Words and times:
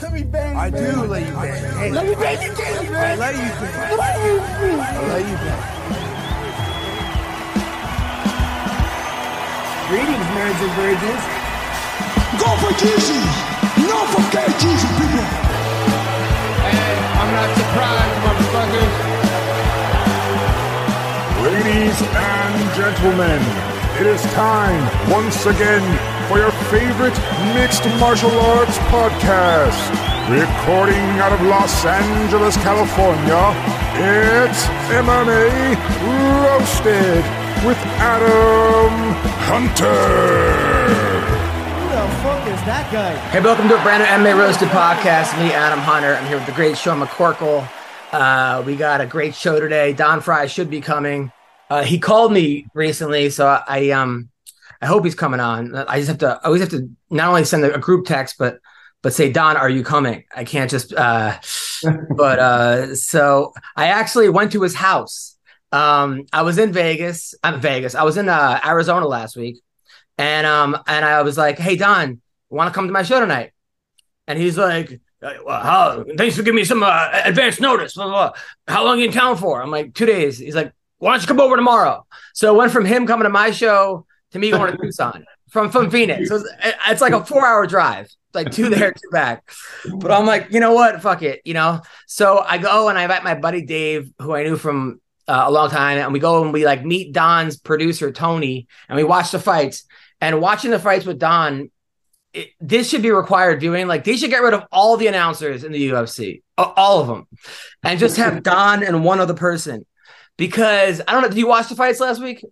Let 0.00 0.12
me 0.12 0.22
bang 0.22 0.56
I 0.56 0.70
do 0.70 0.78
let 1.10 1.26
you 1.26 1.34
bang. 1.34 1.74
Hey, 1.74 1.90
let 1.90 2.06
me 2.06 2.14
bang 2.14 2.40
you, 2.40 2.52
Katie, 2.54 2.88
man. 2.88 3.02
I 3.02 3.16
let 3.18 3.34
you 3.34 3.50
bang. 3.58 3.98
I 4.78 5.02
let 5.10 5.26
you 5.26 5.36
bang. 5.42 5.62
Greetings, 9.90 10.26
marrieds 10.38 10.62
and 10.62 10.74
virgins. 10.78 11.22
Go 12.38 12.46
for 12.62 12.72
Jesus. 12.78 13.26
No 13.90 13.98
for 14.14 14.22
KGs, 14.30 14.86
people. 15.02 15.26
Hey, 16.62 16.94
I'm 17.18 17.30
not 17.34 17.50
surprised, 17.58 18.18
motherfuckers. 18.22 18.94
Ladies 21.42 21.98
and 22.06 22.54
gentlemen, 22.78 23.40
it 23.98 24.06
is 24.06 24.22
time 24.34 25.10
once 25.10 25.46
again 25.46 25.97
for 26.28 26.36
your 26.36 26.50
favorite 26.68 27.16
mixed 27.54 27.86
martial 27.98 28.30
arts 28.30 28.76
podcast. 28.92 29.80
Recording 30.28 31.08
out 31.24 31.32
of 31.32 31.40
Los 31.40 31.86
Angeles, 31.86 32.54
California, 32.58 33.56
it's 33.96 34.66
MMA 34.92 35.74
Roasted 36.44 37.24
with 37.64 37.78
Adam 37.96 38.92
Hunter. 39.48 39.88
Who 41.80 41.88
the 41.88 42.14
fuck 42.22 42.46
is 42.46 42.60
that 42.66 42.90
guy? 42.92 43.16
Hey, 43.30 43.40
welcome 43.40 43.66
to 43.68 43.80
a 43.80 43.82
brand 43.82 44.02
new 44.02 44.30
MMA 44.30 44.38
Roasted 44.38 44.68
podcast. 44.68 45.38
Me, 45.42 45.54
Adam 45.54 45.78
Hunter. 45.78 46.14
I'm 46.14 46.26
here 46.26 46.36
with 46.36 46.46
the 46.46 46.52
great 46.52 46.76
Sean 46.76 47.00
McCorkle. 47.00 47.66
Uh, 48.12 48.62
we 48.66 48.76
got 48.76 49.00
a 49.00 49.06
great 49.06 49.34
show 49.34 49.58
today. 49.58 49.94
Don 49.94 50.20
Frye 50.20 50.46
should 50.46 50.68
be 50.68 50.82
coming. 50.82 51.32
Uh, 51.70 51.84
he 51.84 51.98
called 51.98 52.32
me 52.32 52.66
recently, 52.74 53.30
so 53.30 53.46
I 53.46 53.90
um 53.92 54.28
I 54.80 54.86
hope 54.86 55.04
he's 55.04 55.14
coming 55.14 55.40
on. 55.40 55.74
I 55.74 55.98
just 55.98 56.08
have 56.08 56.18
to 56.18 56.40
I 56.42 56.46
always 56.46 56.60
have 56.60 56.70
to 56.70 56.88
not 57.10 57.28
only 57.28 57.44
send 57.44 57.64
a 57.64 57.78
group 57.78 58.06
text, 58.06 58.36
but 58.38 58.58
but 59.02 59.12
say, 59.14 59.30
Don, 59.30 59.56
are 59.56 59.70
you 59.70 59.82
coming? 59.82 60.24
I 60.34 60.44
can't 60.44 60.70
just 60.70 60.92
uh 60.92 61.38
but 62.16 62.38
uh 62.38 62.94
so 62.94 63.52
I 63.76 63.88
actually 63.88 64.28
went 64.28 64.52
to 64.52 64.62
his 64.62 64.74
house. 64.74 65.36
Um 65.72 66.26
I 66.32 66.42
was 66.42 66.58
in 66.58 66.72
Vegas. 66.72 67.34
I'm 67.42 67.60
Vegas. 67.60 67.94
I 67.94 68.04
was 68.04 68.16
in 68.16 68.28
uh 68.28 68.60
Arizona 68.64 69.06
last 69.06 69.36
week. 69.36 69.60
And 70.16 70.46
um 70.46 70.76
and 70.86 71.04
I 71.04 71.22
was 71.22 71.36
like, 71.36 71.58
hey 71.58 71.76
Don, 71.76 72.20
want 72.50 72.68
to 72.68 72.74
come 72.74 72.86
to 72.86 72.92
my 72.92 73.02
show 73.02 73.20
tonight? 73.20 73.52
And 74.26 74.38
he's 74.38 74.58
like, 74.58 75.00
uh, 75.22 75.32
well, 75.44 75.60
how, 75.60 76.04
thanks 76.16 76.36
for 76.36 76.42
giving 76.42 76.56
me 76.56 76.64
some 76.64 76.82
uh, 76.82 77.10
advance 77.24 77.58
notice. 77.58 77.94
Blah, 77.94 78.04
blah, 78.04 78.30
blah. 78.30 78.40
How 78.72 78.84
long 78.84 78.98
you 78.98 79.06
in 79.06 79.12
town 79.12 79.36
for? 79.36 79.60
I'm 79.60 79.70
like, 79.70 79.94
two 79.94 80.06
days. 80.06 80.38
He's 80.38 80.54
like, 80.54 80.72
why 80.98 81.12
don't 81.12 81.22
you 81.22 81.26
come 81.26 81.40
over 81.40 81.56
tomorrow? 81.56 82.06
So 82.34 82.54
it 82.54 82.58
went 82.58 82.72
from 82.72 82.84
him 82.84 83.06
coming 83.06 83.24
to 83.24 83.30
my 83.30 83.50
show 83.50 84.06
to 84.32 84.38
me 84.38 84.50
going 84.50 84.72
to 84.72 84.78
Tucson 84.78 85.24
from 85.50 85.70
from 85.70 85.90
Phoenix. 85.90 86.30
It's, 86.30 86.48
it's 86.88 87.00
like 87.00 87.12
a 87.12 87.24
four 87.24 87.46
hour 87.46 87.66
drive, 87.66 88.08
like 88.34 88.50
two 88.50 88.68
there, 88.68 88.92
two 88.92 89.10
back. 89.10 89.50
But 89.96 90.10
I'm 90.10 90.26
like, 90.26 90.48
you 90.50 90.60
know 90.60 90.72
what? 90.72 91.00
Fuck 91.02 91.22
it, 91.22 91.40
you 91.44 91.54
know. 91.54 91.80
So 92.06 92.38
I 92.38 92.58
go 92.58 92.88
and 92.88 92.98
I 92.98 93.02
invite 93.02 93.24
my 93.24 93.34
buddy 93.34 93.62
Dave, 93.62 94.10
who 94.20 94.34
I 94.34 94.42
knew 94.42 94.56
from 94.56 95.00
uh, 95.26 95.44
a 95.46 95.50
long 95.50 95.70
time, 95.70 95.98
and 95.98 96.12
we 96.12 96.18
go 96.18 96.42
and 96.42 96.52
we 96.52 96.64
like 96.64 96.84
meet 96.84 97.12
Don's 97.12 97.56
producer 97.56 98.12
Tony, 98.12 98.66
and 98.88 98.96
we 98.96 99.04
watch 99.04 99.30
the 99.30 99.38
fights. 99.38 99.84
And 100.20 100.40
watching 100.40 100.72
the 100.72 100.80
fights 100.80 101.04
with 101.04 101.20
Don, 101.20 101.70
it, 102.32 102.48
this 102.60 102.90
should 102.90 103.02
be 103.02 103.12
required 103.12 103.60
viewing. 103.60 103.86
Like 103.86 104.04
they 104.04 104.16
should 104.16 104.30
get 104.30 104.42
rid 104.42 104.54
of 104.54 104.64
all 104.72 104.96
the 104.96 105.06
announcers 105.06 105.64
in 105.64 105.72
the 105.72 105.90
UFC, 105.90 106.42
all 106.56 107.00
of 107.00 107.06
them, 107.06 107.26
and 107.82 108.00
just 108.00 108.16
have 108.16 108.42
Don 108.42 108.82
and 108.82 109.04
one 109.04 109.20
other 109.20 109.34
person. 109.34 109.86
Because 110.36 111.00
I 111.06 111.12
don't 111.12 111.22
know. 111.22 111.28
Did 111.28 111.38
you 111.38 111.48
watch 111.48 111.68
the 111.68 111.74
fights 111.74 112.00
last 112.00 112.20
week? 112.20 112.44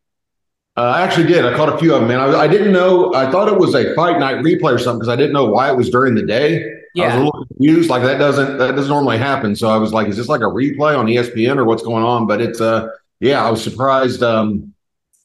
Uh, 0.76 0.82
I 0.82 1.00
actually 1.02 1.26
did. 1.26 1.44
I 1.44 1.56
caught 1.56 1.70
a 1.70 1.78
few 1.78 1.94
of 1.94 2.00
them, 2.00 2.08
man. 2.08 2.20
I, 2.20 2.40
I, 2.40 2.46
didn't 2.46 2.70
know. 2.70 3.14
I 3.14 3.30
thought 3.30 3.48
it 3.48 3.58
was 3.58 3.74
a 3.74 3.94
fight 3.94 4.18
night 4.18 4.44
replay 4.44 4.74
or 4.74 4.78
something 4.78 4.98
because 4.98 5.08
I 5.08 5.16
didn't 5.16 5.32
know 5.32 5.46
why 5.46 5.70
it 5.70 5.76
was 5.76 5.88
during 5.88 6.14
the 6.14 6.26
day. 6.26 6.70
Yeah. 6.94 7.04
I 7.04 7.06
was 7.06 7.14
a 7.14 7.24
little 7.24 7.46
confused. 7.46 7.90
Like 7.90 8.02
that 8.02 8.18
doesn't 8.18 8.58
that 8.58 8.76
doesn't 8.76 8.90
normally 8.90 9.16
happen. 9.16 9.56
So 9.56 9.68
I 9.68 9.78
was 9.78 9.94
like, 9.94 10.06
is 10.08 10.18
this 10.18 10.28
like 10.28 10.42
a 10.42 10.44
replay 10.44 10.98
on 10.98 11.06
ESPN 11.06 11.56
or 11.56 11.64
what's 11.64 11.82
going 11.82 12.04
on? 12.04 12.26
But 12.26 12.42
it's 12.42 12.60
uh 12.60 12.88
yeah, 13.20 13.42
I 13.42 13.50
was 13.50 13.62
surprised. 13.62 14.22
Um, 14.22 14.74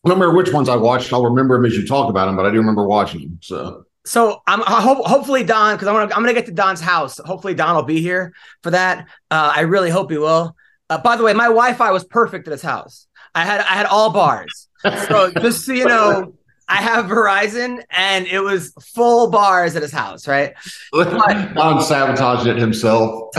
I 0.06 0.10
don't 0.10 0.20
remember 0.20 0.38
which 0.38 0.54
ones 0.54 0.70
I 0.70 0.78
watched. 0.78 1.12
I'll 1.12 1.26
remember 1.26 1.58
them 1.58 1.66
as 1.66 1.76
you 1.78 1.86
talk 1.86 2.10
about 2.10 2.28
them, 2.28 2.38
but 2.38 2.46
I 2.46 2.52
do 2.52 2.58
remember 2.58 2.88
watching 2.88 3.22
them. 3.22 3.40
So 3.42 3.86
so 4.06 4.42
I'm 4.48 4.62
I 4.64 4.82
hope 4.82 5.06
hopefully 5.06 5.44
Don 5.44 5.76
because 5.76 5.88
I'm 5.88 5.96
gonna 5.96 6.14
I'm 6.16 6.22
gonna 6.22 6.34
get 6.34 6.46
to 6.48 6.54
Don's 6.54 6.82
house. 6.82 7.20
Hopefully 7.20 7.54
Don 7.54 7.76
will 7.76 7.84
be 7.84 8.02
here 8.02 8.34
for 8.64 8.72
that. 8.72 9.08
Uh, 9.30 9.52
I 9.56 9.62
really 9.62 9.90
hope 9.90 10.12
he 10.12 10.18
will. 10.18 10.56
Uh, 10.90 10.98
by 10.98 11.16
the 11.16 11.24
way, 11.24 11.34
my 11.34 11.46
Wi-Fi 11.46 11.92
was 11.92 12.04
perfect 12.04 12.48
at 12.48 12.52
his 12.52 12.62
house. 12.62 13.08
I 13.36 13.46
had 13.46 13.62
I 13.62 13.76
had 13.76 13.86
all 13.86 14.12
bars. 14.12 14.68
So 14.84 15.32
just 15.40 15.66
so 15.66 15.74
you 15.74 15.86
know, 15.86 16.34
I 16.68 16.78
have 16.78 17.06
Verizon 17.06 17.84
and 17.90 18.26
it 18.26 18.40
was 18.40 18.74
full 18.82 19.30
bars 19.30 19.76
at 19.76 19.82
his 19.82 19.92
house, 19.92 20.28
right? 20.28 20.54
But, 20.92 21.54
Don 21.54 21.82
sabotaged 21.82 22.48
it 22.48 22.58
himself. 22.58 23.34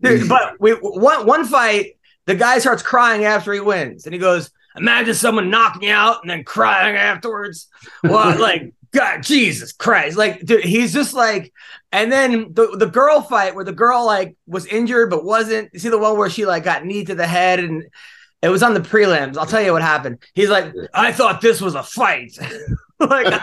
Dude, 0.00 0.28
but 0.28 0.60
we 0.60 0.72
one 0.72 1.26
one 1.26 1.44
fight, 1.44 1.98
the 2.24 2.34
guy 2.34 2.58
starts 2.58 2.82
crying 2.82 3.24
after 3.24 3.52
he 3.52 3.60
wins, 3.60 4.06
and 4.06 4.14
he 4.14 4.18
goes, 4.18 4.50
"Imagine 4.76 5.14
someone 5.14 5.50
knocking 5.50 5.88
out 5.90 6.22
and 6.22 6.30
then 6.30 6.44
crying 6.44 6.96
afterwards." 6.96 7.68
Well, 8.02 8.38
like 8.40 8.72
God, 8.92 9.22
Jesus 9.22 9.72
Christ! 9.72 10.16
Like, 10.16 10.44
dude, 10.44 10.64
he's 10.64 10.92
just 10.92 11.14
like, 11.14 11.52
and 11.92 12.10
then 12.10 12.52
the 12.52 12.76
the 12.76 12.86
girl 12.86 13.20
fight 13.20 13.54
where 13.54 13.64
the 13.64 13.72
girl 13.72 14.06
like 14.06 14.36
was 14.46 14.66
injured 14.66 15.10
but 15.10 15.24
wasn't. 15.24 15.70
You 15.72 15.80
see 15.80 15.88
the 15.88 15.98
one 15.98 16.16
where 16.16 16.30
she 16.30 16.46
like 16.46 16.64
got 16.64 16.84
knee 16.84 17.04
to 17.04 17.14
the 17.14 17.26
head 17.26 17.60
and 17.60 17.84
it 18.42 18.48
was 18.48 18.62
on 18.62 18.74
the 18.74 18.80
prelims. 18.80 19.36
I'll 19.36 19.46
tell 19.46 19.62
you 19.62 19.72
what 19.72 19.82
happened. 19.82 20.18
He's 20.34 20.48
like, 20.50 20.72
I 20.94 21.12
thought 21.12 21.40
this 21.40 21.60
was 21.60 21.74
a 21.74 21.82
fight. 21.82 22.38
like, 23.00 23.42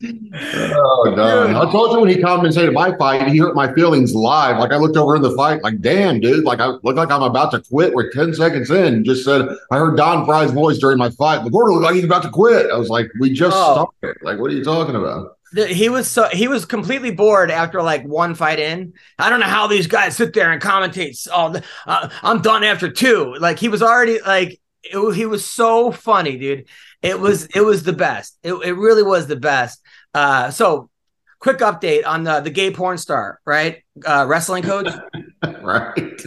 oh 0.00 1.12
no! 1.16 1.60
I 1.60 1.70
told 1.72 1.92
you 1.92 2.00
when 2.00 2.08
he 2.08 2.16
commentated 2.16 2.72
my 2.72 2.96
fight, 2.96 3.28
he 3.28 3.38
hurt 3.38 3.54
my 3.56 3.72
feelings 3.74 4.14
live. 4.14 4.58
Like 4.58 4.70
I 4.70 4.76
looked 4.76 4.96
over 4.96 5.16
in 5.16 5.22
the 5.22 5.34
fight, 5.34 5.62
like, 5.62 5.80
damn, 5.80 6.20
dude, 6.20 6.44
like 6.44 6.60
I 6.60 6.66
look 6.82 6.96
like 6.96 7.10
I'm 7.10 7.22
about 7.22 7.50
to 7.52 7.60
quit. 7.60 7.94
We're 7.94 8.10
10 8.12 8.34
seconds 8.34 8.70
in. 8.70 9.04
Just 9.04 9.24
said 9.24 9.48
I 9.72 9.78
heard 9.78 9.96
Don 9.96 10.24
Frye's 10.24 10.52
voice 10.52 10.78
during 10.78 10.98
my 10.98 11.10
fight. 11.10 11.42
The 11.44 11.50
looked 11.50 11.82
like 11.82 11.94
he's 11.96 12.04
about 12.04 12.22
to 12.22 12.30
quit. 12.30 12.70
I 12.70 12.76
was 12.76 12.88
like, 12.88 13.08
we 13.20 13.32
just 13.32 13.56
Oh. 13.56 13.90
started. 14.02 14.22
Like, 14.22 14.38
what 14.38 14.50
are 14.50 14.54
you 14.54 14.62
talking 14.64 14.94
about? 14.94 15.37
He 15.54 15.88
was 15.88 16.08
so 16.08 16.28
he 16.28 16.48
was 16.48 16.64
completely 16.64 17.10
bored 17.10 17.50
after 17.50 17.82
like 17.82 18.04
one 18.04 18.34
fight 18.34 18.58
in. 18.58 18.92
I 19.18 19.30
don't 19.30 19.40
know 19.40 19.46
how 19.46 19.66
these 19.66 19.86
guys 19.86 20.16
sit 20.16 20.34
there 20.34 20.52
and 20.52 20.60
commentate. 20.60 21.26
Oh, 21.32 21.60
uh, 21.86 22.08
I'm 22.22 22.42
done 22.42 22.64
after 22.64 22.90
two. 22.90 23.34
Like 23.38 23.58
he 23.58 23.68
was 23.68 23.82
already 23.82 24.20
like 24.20 24.60
it, 24.82 25.14
he 25.14 25.26
was 25.26 25.44
so 25.44 25.90
funny, 25.90 26.38
dude. 26.38 26.66
It 27.02 27.18
was 27.18 27.46
it 27.46 27.60
was 27.60 27.82
the 27.82 27.92
best. 27.92 28.38
It, 28.42 28.52
it 28.54 28.72
really 28.72 29.02
was 29.02 29.26
the 29.26 29.36
best. 29.36 29.80
Uh, 30.14 30.50
so 30.50 30.90
quick 31.38 31.58
update 31.58 32.06
on 32.06 32.24
the 32.24 32.40
the 32.40 32.50
gay 32.50 32.70
porn 32.70 32.98
star, 32.98 33.40
right? 33.44 33.82
Uh, 34.04 34.26
wrestling 34.28 34.62
coach. 34.62 34.92
right. 35.62 36.20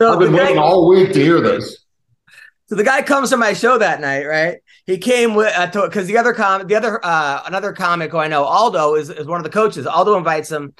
So 0.00 0.12
I've 0.12 0.18
been 0.18 0.32
the 0.32 0.38
waiting 0.38 0.58
all 0.58 0.88
week 0.88 1.12
to 1.12 1.20
hear 1.20 1.40
this. 1.40 1.84
So 2.66 2.74
the 2.74 2.84
guy 2.84 3.02
comes 3.02 3.30
to 3.30 3.36
my 3.36 3.52
show 3.54 3.78
that 3.78 4.00
night, 4.00 4.24
right? 4.24 4.58
He 4.88 4.96
came 4.96 5.34
with 5.34 5.52
uh, 5.54 5.66
because 5.66 6.06
the 6.06 6.16
other 6.16 6.32
com, 6.32 6.66
the 6.66 6.74
other 6.74 6.98
uh, 7.04 7.42
another 7.44 7.74
comic 7.74 8.10
who 8.10 8.16
I 8.16 8.26
know, 8.26 8.44
Aldo 8.44 8.94
is 8.94 9.10
is 9.10 9.26
one 9.26 9.38
of 9.38 9.44
the 9.44 9.50
coaches. 9.50 9.86
Aldo 9.86 10.16
invites 10.16 10.50
him, 10.50 10.72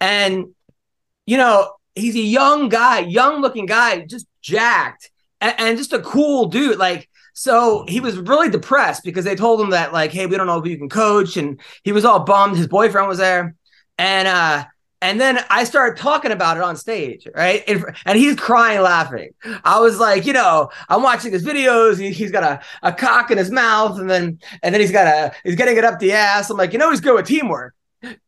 and 0.00 0.54
you 1.26 1.36
know 1.36 1.72
he's 1.96 2.14
a 2.14 2.20
young 2.20 2.68
guy, 2.68 3.00
young 3.00 3.42
looking 3.42 3.66
guy, 3.66 4.06
just 4.06 4.28
jacked 4.40 5.10
and, 5.40 5.52
and 5.58 5.78
just 5.78 5.92
a 5.92 5.98
cool 5.98 6.46
dude. 6.46 6.78
Like 6.78 7.08
so, 7.32 7.84
he 7.88 7.98
was 7.98 8.16
really 8.16 8.50
depressed 8.50 9.02
because 9.02 9.24
they 9.24 9.34
told 9.34 9.60
him 9.60 9.70
that 9.70 9.92
like, 9.92 10.12
hey, 10.12 10.26
we 10.26 10.36
don't 10.36 10.46
know 10.46 10.58
if 10.58 10.66
you 10.66 10.78
can 10.78 10.88
coach, 10.88 11.36
and 11.36 11.60
he 11.82 11.90
was 11.90 12.04
all 12.04 12.20
bummed. 12.20 12.56
His 12.56 12.68
boyfriend 12.68 13.08
was 13.08 13.18
there, 13.18 13.56
and 13.98 14.28
uh, 14.28 14.64
and 15.02 15.20
then 15.20 15.38
I 15.50 15.64
started 15.64 15.98
talking 16.00 16.32
about 16.32 16.56
it 16.56 16.62
on 16.62 16.76
stage, 16.76 17.26
right? 17.34 17.62
And, 17.68 17.84
and 18.06 18.18
he's 18.18 18.36
crying, 18.36 18.80
laughing. 18.80 19.30
I 19.64 19.78
was 19.80 19.98
like, 19.98 20.24
you 20.26 20.32
know, 20.32 20.70
I'm 20.88 21.02
watching 21.02 21.32
his 21.32 21.44
videos. 21.44 21.98
He, 21.98 22.10
he's 22.12 22.30
got 22.32 22.42
a, 22.44 22.60
a 22.82 22.92
cock 22.92 23.30
in 23.30 23.38
his 23.38 23.50
mouth, 23.50 23.98
and 23.98 24.08
then 24.08 24.38
and 24.62 24.74
then 24.74 24.80
he's 24.80 24.92
got 24.92 25.06
a 25.06 25.32
he's 25.44 25.56
getting 25.56 25.76
it 25.76 25.84
up 25.84 25.98
the 25.98 26.12
ass. 26.12 26.50
I'm 26.50 26.56
like, 26.56 26.72
you 26.72 26.78
know, 26.78 26.90
he's 26.90 27.00
good 27.00 27.14
with 27.14 27.26
teamwork, 27.26 27.74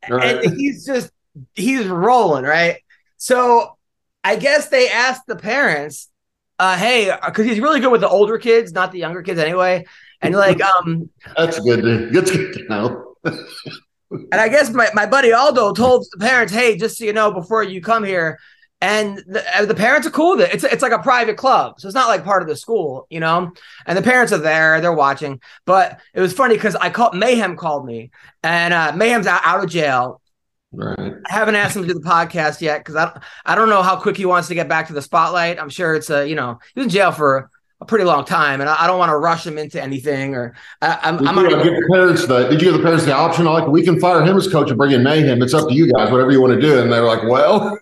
Right. 0.08 0.44
and 0.44 0.56
he's 0.58 0.84
just 0.84 1.10
he's 1.54 1.86
rolling, 1.86 2.44
right? 2.44 2.76
So 3.16 3.76
I 4.22 4.36
guess 4.36 4.68
they 4.68 4.88
asked 4.90 5.22
the 5.26 5.36
parents, 5.36 6.08
uh, 6.58 6.76
hey, 6.76 7.16
because 7.24 7.46
he's 7.46 7.60
really 7.60 7.80
good 7.80 7.92
with 7.92 8.00
the 8.02 8.08
older 8.08 8.36
kids, 8.38 8.72
not 8.72 8.92
the 8.92 8.98
younger 8.98 9.22
kids 9.22 9.38
anyway. 9.40 9.86
And 10.20 10.34
like, 10.34 10.60
um, 10.76 11.08
That's 11.36 11.58
good. 11.60 11.82
To, 11.82 12.10
that's 12.10 12.30
good 12.30 12.52
to 12.54 12.64
know. 12.68 13.14
And 14.10 14.34
I 14.34 14.48
guess 14.48 14.72
my, 14.72 14.88
my 14.94 15.06
buddy 15.06 15.32
Aldo 15.32 15.74
told 15.74 16.06
the 16.12 16.18
parents, 16.18 16.52
hey, 16.52 16.76
just 16.76 16.98
so 16.98 17.04
you 17.04 17.12
know, 17.12 17.32
before 17.32 17.62
you 17.62 17.80
come 17.80 18.04
here, 18.04 18.38
and 18.80 19.18
the, 19.18 19.66
the 19.66 19.74
parents 19.74 20.06
are 20.06 20.10
cool 20.10 20.36
with 20.36 20.48
it. 20.48 20.54
It's 20.54 20.62
it's 20.62 20.82
like 20.82 20.92
a 20.92 21.00
private 21.00 21.36
club, 21.36 21.80
so 21.80 21.88
it's 21.88 21.96
not 21.96 22.06
like 22.06 22.24
part 22.24 22.42
of 22.42 22.48
the 22.48 22.54
school, 22.54 23.06
you 23.10 23.18
know. 23.18 23.50
And 23.86 23.98
the 23.98 24.02
parents 24.02 24.32
are 24.32 24.38
there, 24.38 24.80
they're 24.80 24.92
watching. 24.92 25.40
But 25.64 25.98
it 26.14 26.20
was 26.20 26.32
funny 26.32 26.54
because 26.54 26.76
I 26.76 26.90
called 26.90 27.16
Mayhem 27.16 27.56
called 27.56 27.84
me, 27.84 28.12
and 28.44 28.72
uh, 28.72 28.92
Mayhem's 28.94 29.26
out, 29.26 29.40
out 29.44 29.64
of 29.64 29.70
jail. 29.70 30.20
Right. 30.70 31.14
I 31.28 31.32
haven't 31.32 31.56
asked 31.56 31.76
him 31.76 31.82
to 31.82 31.88
do 31.88 31.94
the 31.94 32.08
podcast 32.08 32.60
yet 32.60 32.80
because 32.80 32.94
I 32.94 33.06
don't, 33.06 33.24
I 33.46 33.54
don't 33.54 33.70
know 33.70 33.82
how 33.82 33.96
quick 33.96 34.16
he 34.16 34.26
wants 34.26 34.48
to 34.48 34.54
get 34.54 34.68
back 34.68 34.86
to 34.88 34.92
the 34.92 35.02
spotlight. 35.02 35.58
I'm 35.58 35.70
sure 35.70 35.94
it's 35.94 36.10
a 36.10 36.28
you 36.28 36.36
know 36.36 36.60
he 36.74 36.80
was 36.80 36.84
in 36.86 36.90
jail 36.90 37.10
for 37.10 37.50
a 37.80 37.84
pretty 37.84 38.04
long 38.04 38.24
time, 38.24 38.60
and 38.60 38.68
I, 38.68 38.84
I 38.84 38.86
don't 38.86 38.98
want 38.98 39.10
to 39.10 39.16
rush 39.16 39.46
him 39.46 39.56
into 39.58 39.80
anything. 39.82 40.34
Or 40.34 40.54
I, 40.82 40.98
I'm, 41.02 41.16
Did 41.18 41.28
I'm 41.28 41.36
you, 41.36 41.42
not 41.44 41.52
uh, 41.52 41.62
give 41.62 41.74
the 41.74 41.88
parents 41.92 42.26
the? 42.26 42.48
Did 42.48 42.60
you 42.60 42.70
give 42.70 42.74
the 42.76 42.82
parents 42.82 43.04
the 43.04 43.14
option? 43.14 43.44
Like, 43.44 43.68
we 43.68 43.82
can 43.84 44.00
fire 44.00 44.22
him 44.22 44.36
as 44.36 44.48
coach 44.50 44.68
and 44.70 44.76
bring 44.78 44.92
in 44.92 45.02
Mayhem. 45.02 45.42
It's 45.42 45.54
up 45.54 45.68
to 45.68 45.74
you 45.74 45.92
guys, 45.92 46.10
whatever 46.10 46.30
you 46.32 46.40
want 46.40 46.54
to 46.54 46.60
do. 46.60 46.80
And 46.80 46.90
they're 46.92 47.02
like, 47.04 47.22
"Well, 47.24 47.78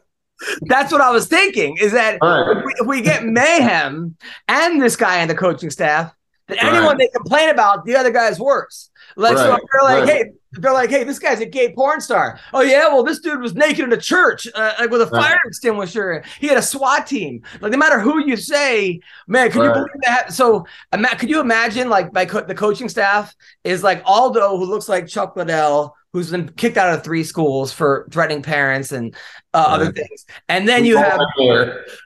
That's 0.62 0.92
what 0.92 1.00
I 1.00 1.10
was 1.10 1.28
thinking. 1.28 1.78
Is 1.78 1.92
that 1.92 2.18
Right. 2.20 2.56
if, 2.58 2.64
we, 2.64 2.72
if 2.78 2.86
we 2.86 3.00
get 3.00 3.24
mayhem 3.24 4.16
and 4.48 4.82
this 4.82 4.94
guy 4.96 5.16
and 5.16 5.30
the 5.30 5.34
coaching 5.34 5.70
staff, 5.70 6.12
Right. 6.48 6.62
anyone 6.62 6.98
they 6.98 7.08
complain 7.08 7.48
about, 7.48 7.84
the 7.86 7.96
other 7.96 8.10
guy's 8.10 8.38
worse. 8.38 8.90
Like 9.16 9.36
Right, 9.36 9.50
if 9.50 9.68
they're 9.72 9.82
like, 9.82 10.04
right. 10.04 10.08
hey, 10.24 10.30
they're 10.52 10.72
like, 10.72 10.90
hey, 10.90 11.04
this 11.04 11.18
guy's 11.18 11.40
a 11.40 11.46
gay 11.46 11.72
porn 11.74 12.00
star. 12.00 12.38
Oh 12.52 12.60
yeah, 12.62 12.88
well, 12.88 13.02
this 13.02 13.18
dude 13.20 13.40
was 13.40 13.54
naked 13.54 13.84
in 13.84 13.92
a 13.92 13.96
church, 13.96 14.46
uh, 14.54 14.72
like 14.78 14.90
with 14.90 15.02
a 15.02 15.06
Right. 15.06 15.22
fire 15.22 15.40
extinguisher. 15.46 16.22
He 16.38 16.46
had 16.48 16.56
a 16.58 16.62
SWAT 16.62 17.06
team. 17.06 17.42
Like 17.60 17.72
no 17.72 17.78
matter 17.78 17.98
who 17.98 18.24
you 18.26 18.36
say, 18.36 19.00
man, 19.26 19.50
can 19.50 19.62
you 19.64 19.72
believe 19.72 19.88
that? 20.02 20.32
So, 20.32 20.66
ima- 20.92 21.16
could 21.16 21.30
you 21.30 21.40
imagine 21.40 21.88
like 21.88 22.12
my 22.12 22.24
co- 22.26 22.44
the 22.44 22.54
coaching 22.54 22.88
staff 22.88 23.34
is 23.64 23.82
like 23.82 24.02
Aldo, 24.04 24.56
who 24.58 24.64
looks 24.66 24.88
like 24.88 25.06
Chuck 25.08 25.34
Liddell. 25.36 25.94
Who's 26.12 26.30
been 26.30 26.48
kicked 26.48 26.78
out 26.78 26.94
of 26.94 27.04
three 27.04 27.24
schools 27.24 27.74
for 27.74 28.08
threatening 28.10 28.42
parents 28.42 28.90
and 28.90 29.14
uh, 29.52 29.66
other 29.68 29.92
things, 29.92 30.24
and 30.48 30.66
then 30.66 30.86
you 30.86 30.96
have 30.96 31.20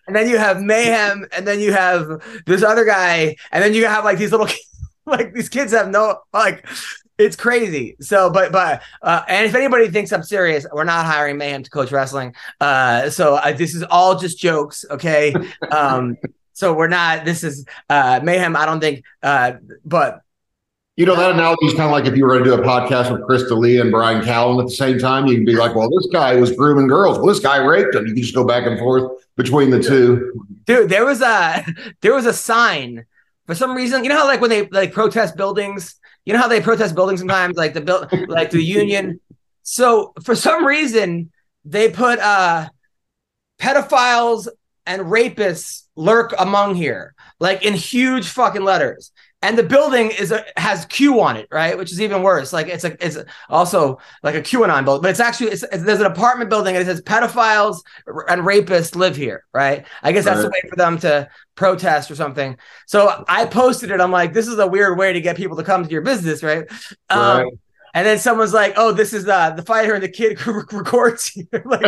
and 0.08 0.16
then 0.16 0.28
you 0.28 0.36
have 0.36 0.60
mayhem, 0.60 1.26
and 1.30 1.46
then 1.46 1.60
you 1.60 1.72
have 1.72 2.20
this 2.44 2.64
other 2.64 2.84
guy, 2.84 3.36
and 3.52 3.62
then 3.62 3.72
you 3.72 3.86
have 3.86 4.04
like 4.04 4.18
these 4.18 4.32
little 4.32 4.48
like 5.06 5.32
these 5.32 5.48
kids 5.48 5.70
have 5.72 5.90
no 5.90 6.18
like 6.32 6.66
it's 7.20 7.36
crazy. 7.36 7.96
So, 8.00 8.30
but 8.30 8.52
but 8.52 8.82
uh, 9.02 9.22
and 9.28 9.46
if 9.46 9.54
anybody 9.54 9.88
thinks 9.90 10.12
I'm 10.12 10.22
serious, 10.22 10.66
we're 10.72 10.84
not 10.84 11.06
hiring 11.06 11.36
mayhem 11.38 11.62
to 11.62 11.70
coach 11.70 11.92
wrestling. 11.92 12.34
Uh, 12.60 13.10
so 13.10 13.34
uh, 13.36 13.52
this 13.52 13.74
is 13.74 13.82
all 13.84 14.18
just 14.18 14.38
jokes, 14.38 14.84
okay? 14.90 15.34
Um, 15.70 16.16
so 16.52 16.72
we're 16.74 16.88
not. 16.88 17.24
This 17.24 17.44
is 17.44 17.64
uh 17.88 18.20
mayhem. 18.22 18.56
I 18.56 18.66
don't 18.66 18.80
think. 18.80 19.04
Uh, 19.22 19.52
but 19.84 20.20
You 20.96 21.06
know, 21.06 21.16
that 21.16 21.30
analogy 21.30 21.66
is 21.66 21.72
kind 21.74 21.84
of 21.86 21.92
like 21.92 22.04
if 22.06 22.16
you 22.16 22.24
were 22.24 22.32
going 22.32 22.44
to 22.44 22.50
do 22.56 22.62
a 22.62 22.66
podcast 22.66 23.10
with 23.10 23.24
Chris 23.24 23.44
D'Elia 23.44 23.80
and 23.80 23.90
Brian 23.90 24.22
Callen 24.22 24.60
at 24.60 24.66
the 24.66 24.74
same 24.74 24.98
time, 24.98 25.26
you 25.26 25.36
can 25.36 25.44
be 25.46 25.54
like, 25.54 25.74
well, 25.74 25.88
this 25.88 26.08
guy 26.12 26.36
was 26.36 26.52
grooming 26.52 26.88
girls. 26.88 27.16
Well, 27.18 27.26
this 27.28 27.40
guy 27.40 27.56
raped 27.64 27.94
them. 27.94 28.06
You 28.06 28.12
can 28.14 28.22
just 28.22 28.34
go 28.34 28.44
back 28.44 28.66
and 28.66 28.78
forth 28.78 29.10
between 29.36 29.70
the 29.70 29.82
two. 29.82 30.44
dude, 30.66 30.90
there 30.90 31.06
was 31.06 31.22
a 31.22 31.64
there 32.02 32.14
was 32.14 32.26
a 32.26 32.32
sign 32.34 33.06
for 33.46 33.54
some 33.54 33.74
reason. 33.74 34.02
You 34.04 34.10
know 34.10 34.18
how 34.18 34.26
like 34.26 34.40
when 34.40 34.50
they 34.50 34.66
like 34.68 34.92
protest 34.92 35.36
buildings, 35.36 35.94
you 36.24 36.32
know 36.32 36.38
how 36.38 36.48
they 36.48 36.60
protest 36.60 36.94
buildings 36.94 37.20
sometimes, 37.20 37.56
like 37.56 37.74
the 37.74 37.80
build 37.80 38.08
like 38.28 38.50
the 38.50 38.62
union. 38.62 39.20
So 39.62 40.12
for 40.22 40.34
some 40.34 40.64
reason, 40.64 41.30
they 41.64 41.90
put 41.90 42.18
uh 42.18 42.68
pedophiles 43.58 44.48
and 44.86 45.02
rapists 45.02 45.84
lurk 45.96 46.34
among 46.38 46.74
here, 46.74 47.14
like 47.38 47.64
in 47.64 47.74
huge 47.74 48.26
fucking 48.28 48.64
letters. 48.64 49.12
And 49.42 49.56
the 49.56 49.62
building 49.62 50.10
is 50.10 50.32
a, 50.32 50.44
has 50.58 50.84
Q 50.84 51.20
on 51.22 51.36
it, 51.36 51.48
right? 51.50 51.76
Which 51.78 51.92
is 51.92 52.00
even 52.00 52.22
worse. 52.22 52.52
Like 52.52 52.68
it's 52.68 52.84
a 52.84 52.94
it's 53.04 53.16
also 53.48 53.98
like 54.22 54.34
a 54.34 54.42
QAnon 54.42 54.84
building, 54.84 55.00
but 55.02 55.10
it's 55.10 55.20
actually 55.20 55.50
it's, 55.50 55.62
it's- 55.62 55.82
there's 55.82 56.00
an 56.00 56.06
apartment 56.06 56.50
building 56.50 56.76
and 56.76 56.82
it 56.82 56.86
says 56.86 57.00
pedophiles 57.00 57.78
and 58.06 58.42
rapists 58.42 58.94
live 58.96 59.16
here, 59.16 59.44
right? 59.54 59.86
I 60.02 60.12
guess 60.12 60.24
that's 60.26 60.42
the 60.42 60.48
way 60.50 60.60
for 60.68 60.76
them 60.76 60.98
to 60.98 61.28
protest 61.54 62.10
or 62.10 62.16
something. 62.16 62.58
So 62.86 63.24
I 63.28 63.46
posted 63.46 63.90
it. 63.90 64.00
I'm 64.00 64.12
like, 64.12 64.34
this 64.34 64.46
is 64.46 64.58
a 64.58 64.66
weird 64.66 64.98
way 64.98 65.14
to 65.14 65.20
get 65.22 65.36
people 65.36 65.56
to 65.56 65.64
come 65.64 65.84
to 65.84 65.90
your 65.90 66.02
business, 66.02 66.42
right? 66.42 66.66
Um, 67.08 67.18
Right. 67.44 67.52
And 67.94 68.06
then 68.06 68.18
someone's 68.18 68.52
like, 68.52 68.74
oh, 68.76 68.92
this 68.92 69.12
is 69.12 69.26
uh, 69.28 69.50
the 69.50 69.62
fighter 69.62 69.94
and 69.94 70.02
the 70.02 70.08
kid 70.08 70.38
who 70.38 70.52
records 70.72 71.26
here. 71.28 71.46
like, 71.64 71.82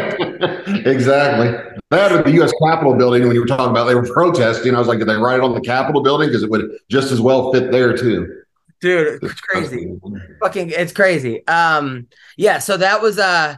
exactly. 0.86 1.48
That 1.90 2.12
at 2.12 2.24
the 2.24 2.32
U.S. 2.32 2.52
Capitol 2.66 2.94
building, 2.94 3.22
when 3.26 3.34
you 3.34 3.40
were 3.40 3.46
talking 3.46 3.70
about 3.70 3.84
they 3.84 3.94
were 3.94 4.06
protesting, 4.10 4.74
I 4.74 4.78
was 4.78 4.88
like, 4.88 4.98
did 4.98 5.08
they 5.08 5.16
write 5.16 5.36
it 5.38 5.42
on 5.44 5.54
the 5.54 5.60
Capitol 5.60 6.02
building? 6.02 6.28
Because 6.28 6.42
it 6.42 6.50
would 6.50 6.70
just 6.90 7.12
as 7.12 7.20
well 7.20 7.52
fit 7.52 7.70
there, 7.70 7.96
too. 7.96 8.42
dude, 8.80 9.22
it's 9.22 9.40
crazy. 9.40 9.96
fucking 10.40 10.70
it's 10.70 10.92
crazy 10.92 11.46
um 11.46 12.08
yeah 12.36 12.58
so 12.58 12.76
that 12.76 13.00
was 13.00 13.16
uh 13.18 13.54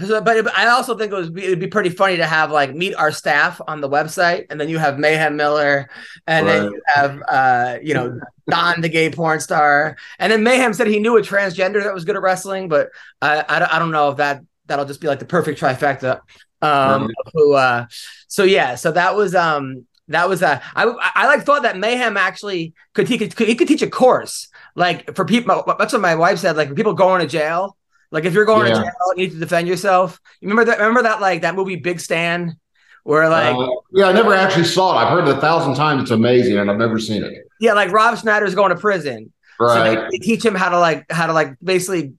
so- 0.00 0.20
but 0.20 0.56
i 0.58 0.66
also 0.68 0.96
think 0.96 1.12
it 1.12 1.14
was 1.14 1.28
it'd 1.36 1.60
be 1.60 1.66
pretty 1.68 1.90
funny 1.90 2.16
to 2.16 2.26
have 2.26 2.50
like 2.50 2.74
meet 2.74 2.94
our 2.94 3.12
staff 3.12 3.60
on 3.68 3.80
the 3.80 3.88
website 3.88 4.46
and 4.50 4.60
then 4.60 4.68
you 4.68 4.78
have 4.78 4.98
mayhem 4.98 5.36
miller 5.36 5.88
and 6.26 6.46
then 6.48 6.64
you 6.72 6.82
have 6.94 7.22
uh 7.28 7.78
you 7.82 7.94
know 7.94 8.18
don 8.50 8.80
the 8.82 8.88
gay 8.90 9.08
porn 9.10 9.40
star. 9.40 9.96
And 10.18 10.30
then 10.30 10.42
mayhem 10.42 10.74
said 10.74 10.86
he 10.88 10.98
knew 10.98 11.16
a 11.16 11.22
transgender 11.22 11.82
that 11.82 11.94
was 11.94 12.04
good 12.04 12.16
at 12.16 12.22
wrestling 12.22 12.68
but 12.68 12.88
i 13.22 13.44
i, 13.48 13.58
don't- 13.58 13.72
I 13.74 13.78
don't 13.78 13.90
know 13.92 14.10
if 14.10 14.16
that 14.18 14.42
that'll 14.66 14.84
just 14.84 15.00
be 15.00 15.06
like 15.06 15.18
the 15.20 15.26
perfect 15.26 15.60
trifecta. 15.60 16.20
Um 16.60 17.02
Right. 17.02 17.10
who 17.32 17.54
uh 17.54 17.86
so 18.28 18.42
yeah 18.44 18.74
so 18.74 18.90
that 18.92 19.14
was 19.16 19.34
um 19.34 19.86
that 20.08 20.28
was 20.28 20.42
uh, 20.42 20.60
I 20.74 20.84
I 21.14 21.26
like 21.28 21.44
thought 21.46 21.62
that 21.62 21.78
mayhem 21.78 22.18
actually 22.18 22.74
could 22.94 23.08
he 23.08 23.16
could, 23.16 23.34
could 23.34 23.48
he 23.48 23.54
could 23.54 23.68
teach 23.68 23.80
a 23.80 23.88
course. 23.88 24.48
Like 24.74 25.14
for 25.16 25.24
people 25.24 25.64
that's 25.78 25.92
what 25.94 26.02
my 26.02 26.14
wife 26.14 26.38
said 26.40 26.56
like 26.56 26.68
for 26.68 26.74
people 26.74 26.92
going 26.94 27.20
to 27.22 27.26
jail 27.26 27.76
like 28.14 28.24
if 28.24 28.32
you're 28.32 28.46
going 28.46 28.68
Yeah. 28.68 28.74
to 28.78 28.80
jail 28.80 28.92
you 29.16 29.22
need 29.24 29.32
to 29.32 29.38
defend 29.38 29.68
yourself 29.68 30.18
you 30.40 30.48
remember 30.48 30.64
that 30.70 30.78
remember 30.78 31.02
that 31.02 31.20
like 31.20 31.42
that 31.42 31.54
movie 31.54 31.76
Big 31.76 32.00
Stan 32.00 32.56
where 33.02 33.28
like 33.28 33.54
Uh, 33.54 33.68
yeah, 33.92 34.06
I 34.06 34.12
never 34.12 34.32
actually 34.32 34.64
saw 34.64 34.92
it. 34.94 35.02
I've 35.04 35.10
heard 35.10 35.28
it 35.28 35.36
a 35.36 35.40
thousand 35.40 35.74
times. 35.74 36.00
It's 36.02 36.10
amazing, 36.10 36.56
and 36.56 36.70
I've 36.70 36.78
never 36.78 36.98
seen 36.98 37.22
it. 37.22 37.34
yeah 37.60 37.74
like 37.74 37.90
rob 37.92 38.16
schneider's 38.18 38.54
going 38.54 38.70
to 38.70 38.76
prison 38.76 39.30
so 39.60 39.66
Right. 39.66 39.96
they, 40.10 40.18
they 40.18 40.18
teach 40.24 40.42
him 40.44 40.54
how 40.54 40.70
to 40.70 40.78
like 40.78 41.04
how 41.10 41.26
to 41.26 41.32
like 41.34 41.50
basically 41.62 42.14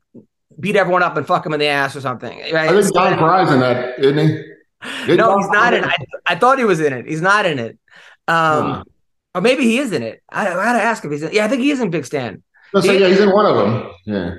beat 0.60 0.76
everyone 0.78 1.04
up 1.04 1.18
and 1.18 1.26
fuck 1.28 1.46
him 1.46 1.54
in 1.54 1.60
the 1.60 1.68
ass 1.68 1.96
or 1.96 2.02
something 2.02 2.38
right 2.54 2.70
I 2.70 2.82
think 2.82 2.94
Don 2.94 3.18
Frye's 3.18 3.52
in 3.52 3.60
that, 3.60 4.00
isn't 4.00 4.18
he? 4.18 4.28
Didn't 5.08 5.18
no 5.18 5.28
Don 5.32 5.40
he's 5.42 5.50
not 5.50 5.74
in 5.74 5.84
it 5.84 5.90
I, 5.90 6.34
I 6.34 6.36
thought 6.36 6.58
he 6.60 6.64
was 6.66 6.80
in 6.80 6.94
it 6.94 7.06
he's 7.08 7.22
not 7.22 7.46
in 7.46 7.58
it 7.60 7.78
um 8.28 8.64
Huh. 8.72 8.84
or 9.36 9.42
maybe 9.42 9.64
he 9.64 9.80
is 9.80 9.92
in 9.92 10.02
it 10.04 10.22
i, 10.32 10.48
I 10.48 10.54
gotta 10.54 10.82
ask 10.92 11.04
if 11.04 11.12
he's 11.12 11.24
in 11.24 11.34
yeah 11.34 11.44
i 11.46 11.48
think 11.50 11.62
he 11.62 11.72
is 11.72 11.80
in 11.82 11.90
Big 11.90 12.06
Stan 12.06 12.42
say, 12.80 13.00
yeah, 13.00 13.08
he's 13.08 13.20
in 13.22 13.32
one 13.32 13.46
of 13.46 13.56
them. 13.56 13.92
Yeah. 14.06 14.36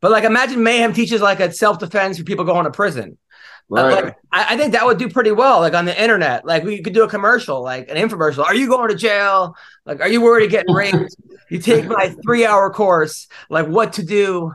But 0.00 0.10
like, 0.10 0.24
imagine 0.24 0.62
Mayhem 0.62 0.92
teaches 0.92 1.20
like 1.20 1.40
a 1.40 1.52
self 1.52 1.78
defense 1.78 2.18
for 2.18 2.24
people 2.24 2.44
going 2.44 2.64
to 2.64 2.70
prison. 2.70 3.18
Uh, 3.74 3.82
Right. 3.84 4.04
Like, 4.04 4.16
I, 4.30 4.54
I 4.54 4.56
think 4.56 4.72
that 4.72 4.84
would 4.84 4.98
do 4.98 5.08
pretty 5.08 5.32
well, 5.32 5.60
like 5.60 5.72
on 5.74 5.86
the 5.86 6.02
internet. 6.02 6.44
Like, 6.44 6.62
we 6.62 6.82
could 6.82 6.92
do 6.92 7.04
a 7.04 7.08
commercial, 7.08 7.62
like 7.62 7.88
an 7.88 7.96
infomercial. 7.96 8.44
Are 8.44 8.54
you 8.54 8.68
going 8.68 8.90
to 8.90 8.96
jail? 8.96 9.56
Like, 9.86 10.00
are 10.00 10.08
you 10.08 10.20
worried 10.20 10.44
of 10.44 10.50
getting 10.50 10.74
raped? 10.74 11.16
you 11.48 11.58
take 11.58 11.86
my 11.86 12.14
three 12.22 12.44
hour 12.44 12.70
course, 12.70 13.28
like 13.50 13.66
what 13.66 13.94
to 13.94 14.04
do. 14.04 14.52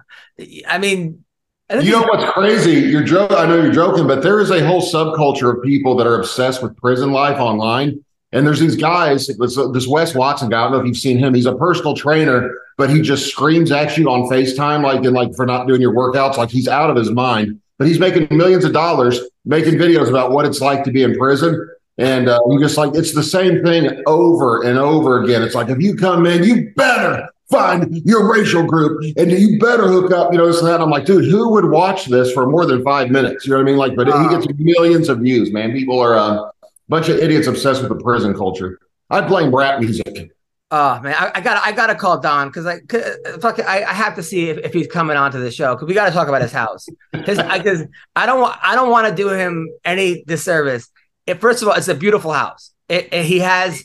I 0.67 0.77
mean, 0.77 1.23
I 1.69 1.79
You 1.79 1.91
know 1.91 2.03
what's 2.03 2.31
crazy? 2.33 2.87
You're 2.87 3.03
joking. 3.03 3.37
I 3.37 3.45
know 3.45 3.61
you're 3.61 3.73
joking, 3.73 4.07
but 4.07 4.21
there 4.23 4.39
is 4.39 4.51
a 4.51 4.65
whole 4.65 4.81
subculture 4.81 5.55
of 5.55 5.63
people 5.63 5.95
that 5.97 6.07
are 6.07 6.19
obsessed 6.19 6.63
with 6.63 6.77
prison 6.77 7.11
life 7.11 7.39
online. 7.39 8.03
And 8.33 8.45
there's 8.45 8.59
these 8.59 8.75
guys, 8.75 9.27
this, 9.27 9.57
this 9.73 9.87
Wes 9.87 10.13
Watson 10.13 10.49
guy. 10.49 10.59
I 10.59 10.63
don't 10.63 10.73
know 10.73 10.79
if 10.79 10.85
you've 10.85 10.97
seen 10.97 11.17
him. 11.17 11.33
He's 11.33 11.45
a 11.45 11.55
personal 11.55 11.95
trainer, 11.95 12.51
but 12.77 12.89
he 12.89 13.01
just 13.01 13.29
screams 13.29 13.71
at 13.71 13.97
you 13.97 14.09
on 14.09 14.29
FaceTime, 14.29 14.83
like 14.83 15.03
and 15.05 15.13
like 15.13 15.33
for 15.35 15.45
not 15.45 15.67
doing 15.67 15.81
your 15.81 15.93
workouts, 15.93 16.37
like 16.37 16.49
he's 16.49 16.67
out 16.67 16.89
of 16.89 16.97
his 16.97 17.09
mind. 17.09 17.61
But 17.77 17.87
he's 17.87 17.99
making 17.99 18.35
millions 18.35 18.65
of 18.65 18.73
dollars 18.73 19.21
making 19.45 19.75
videos 19.75 20.09
about 20.09 20.31
what 20.31 20.45
it's 20.45 20.61
like 20.61 20.83
to 20.83 20.91
be 20.91 21.03
in 21.03 21.17
prison. 21.17 21.69
And 21.97 22.29
uh, 22.29 22.39
you 22.49 22.59
just 22.59 22.77
like 22.77 22.93
it's 22.93 23.13
the 23.13 23.23
same 23.23 23.63
thing 23.63 24.03
over 24.05 24.63
and 24.63 24.77
over 24.77 25.23
again. 25.23 25.41
It's 25.41 25.55
like 25.55 25.69
if 25.69 25.81
you 25.81 25.95
come 25.95 26.25
in, 26.27 26.43
you 26.43 26.71
better 26.75 27.27
find 27.49 28.01
your 28.05 28.31
racial 28.31 28.63
group 28.63 29.01
and 29.17 29.31
you 29.31 29.57
better 29.57 29.87
hook 29.87 30.11
up, 30.11 30.31
you 30.31 30.37
know, 30.37 30.45
this 30.45 30.59
and 30.59 30.67
that. 30.67 30.81
I'm 30.81 30.89
like, 30.89 31.05
dude, 31.05 31.25
who 31.25 31.49
would 31.53 31.65
watch 31.65 32.05
this 32.05 32.31
for 32.33 32.45
more 32.45 32.65
than 32.65 32.83
five 32.83 33.09
minutes? 33.09 33.47
You 33.47 33.51
know 33.51 33.57
what 33.57 33.63
I 33.63 33.65
mean? 33.65 33.77
Like, 33.77 33.95
but 33.95 34.07
he 34.07 34.29
gets 34.29 34.47
millions 34.59 35.09
of 35.09 35.19
views, 35.19 35.51
man. 35.51 35.71
People 35.71 35.99
are 35.99 36.15
uh, 36.15 36.51
bunch 36.89 37.09
of 37.09 37.17
idiots 37.19 37.47
obsessed 37.47 37.81
with 37.81 37.89
the 37.89 38.03
prison 38.03 38.33
culture. 38.33 38.79
I 39.09 39.21
blame 39.21 39.53
rap 39.55 39.79
music. 39.79 40.31
Oh 40.69 40.99
man, 40.99 41.15
I, 41.17 41.31
I 41.35 41.41
gotta 41.41 41.65
I 41.65 41.71
gotta 41.71 41.95
call 41.95 42.19
Don 42.19 42.49
because 42.49 42.65
I 42.65 42.79
c- 42.79 42.97
uh, 42.99 43.37
fuck 43.39 43.57
I, 43.59 43.83
I 43.83 43.93
have 43.93 44.15
to 44.15 44.23
see 44.23 44.49
if, 44.49 44.57
if 44.57 44.73
he's 44.73 44.87
coming 44.87 45.15
onto 45.15 45.39
the 45.39 45.49
show 45.49 45.73
because 45.73 45.87
we 45.87 45.93
got 45.93 46.07
to 46.07 46.11
talk 46.11 46.27
about 46.27 46.41
his 46.41 46.51
house. 46.51 46.87
His 47.13 47.37
because 47.41 47.83
I 48.17 48.25
don't 48.25 48.41
want 48.41 48.57
I 48.61 48.75
don't 48.75 48.89
want 48.89 49.07
to 49.07 49.15
do 49.15 49.29
him 49.29 49.69
any 49.85 50.23
disservice. 50.25 50.89
It, 51.25 51.39
first 51.39 51.61
of 51.61 51.69
all, 51.69 51.75
it's 51.75 51.87
a 51.87 51.95
beautiful 51.95 52.33
house. 52.33 52.73
It, 52.89 53.07
it- 53.13 53.25
he 53.25 53.39
has. 53.39 53.81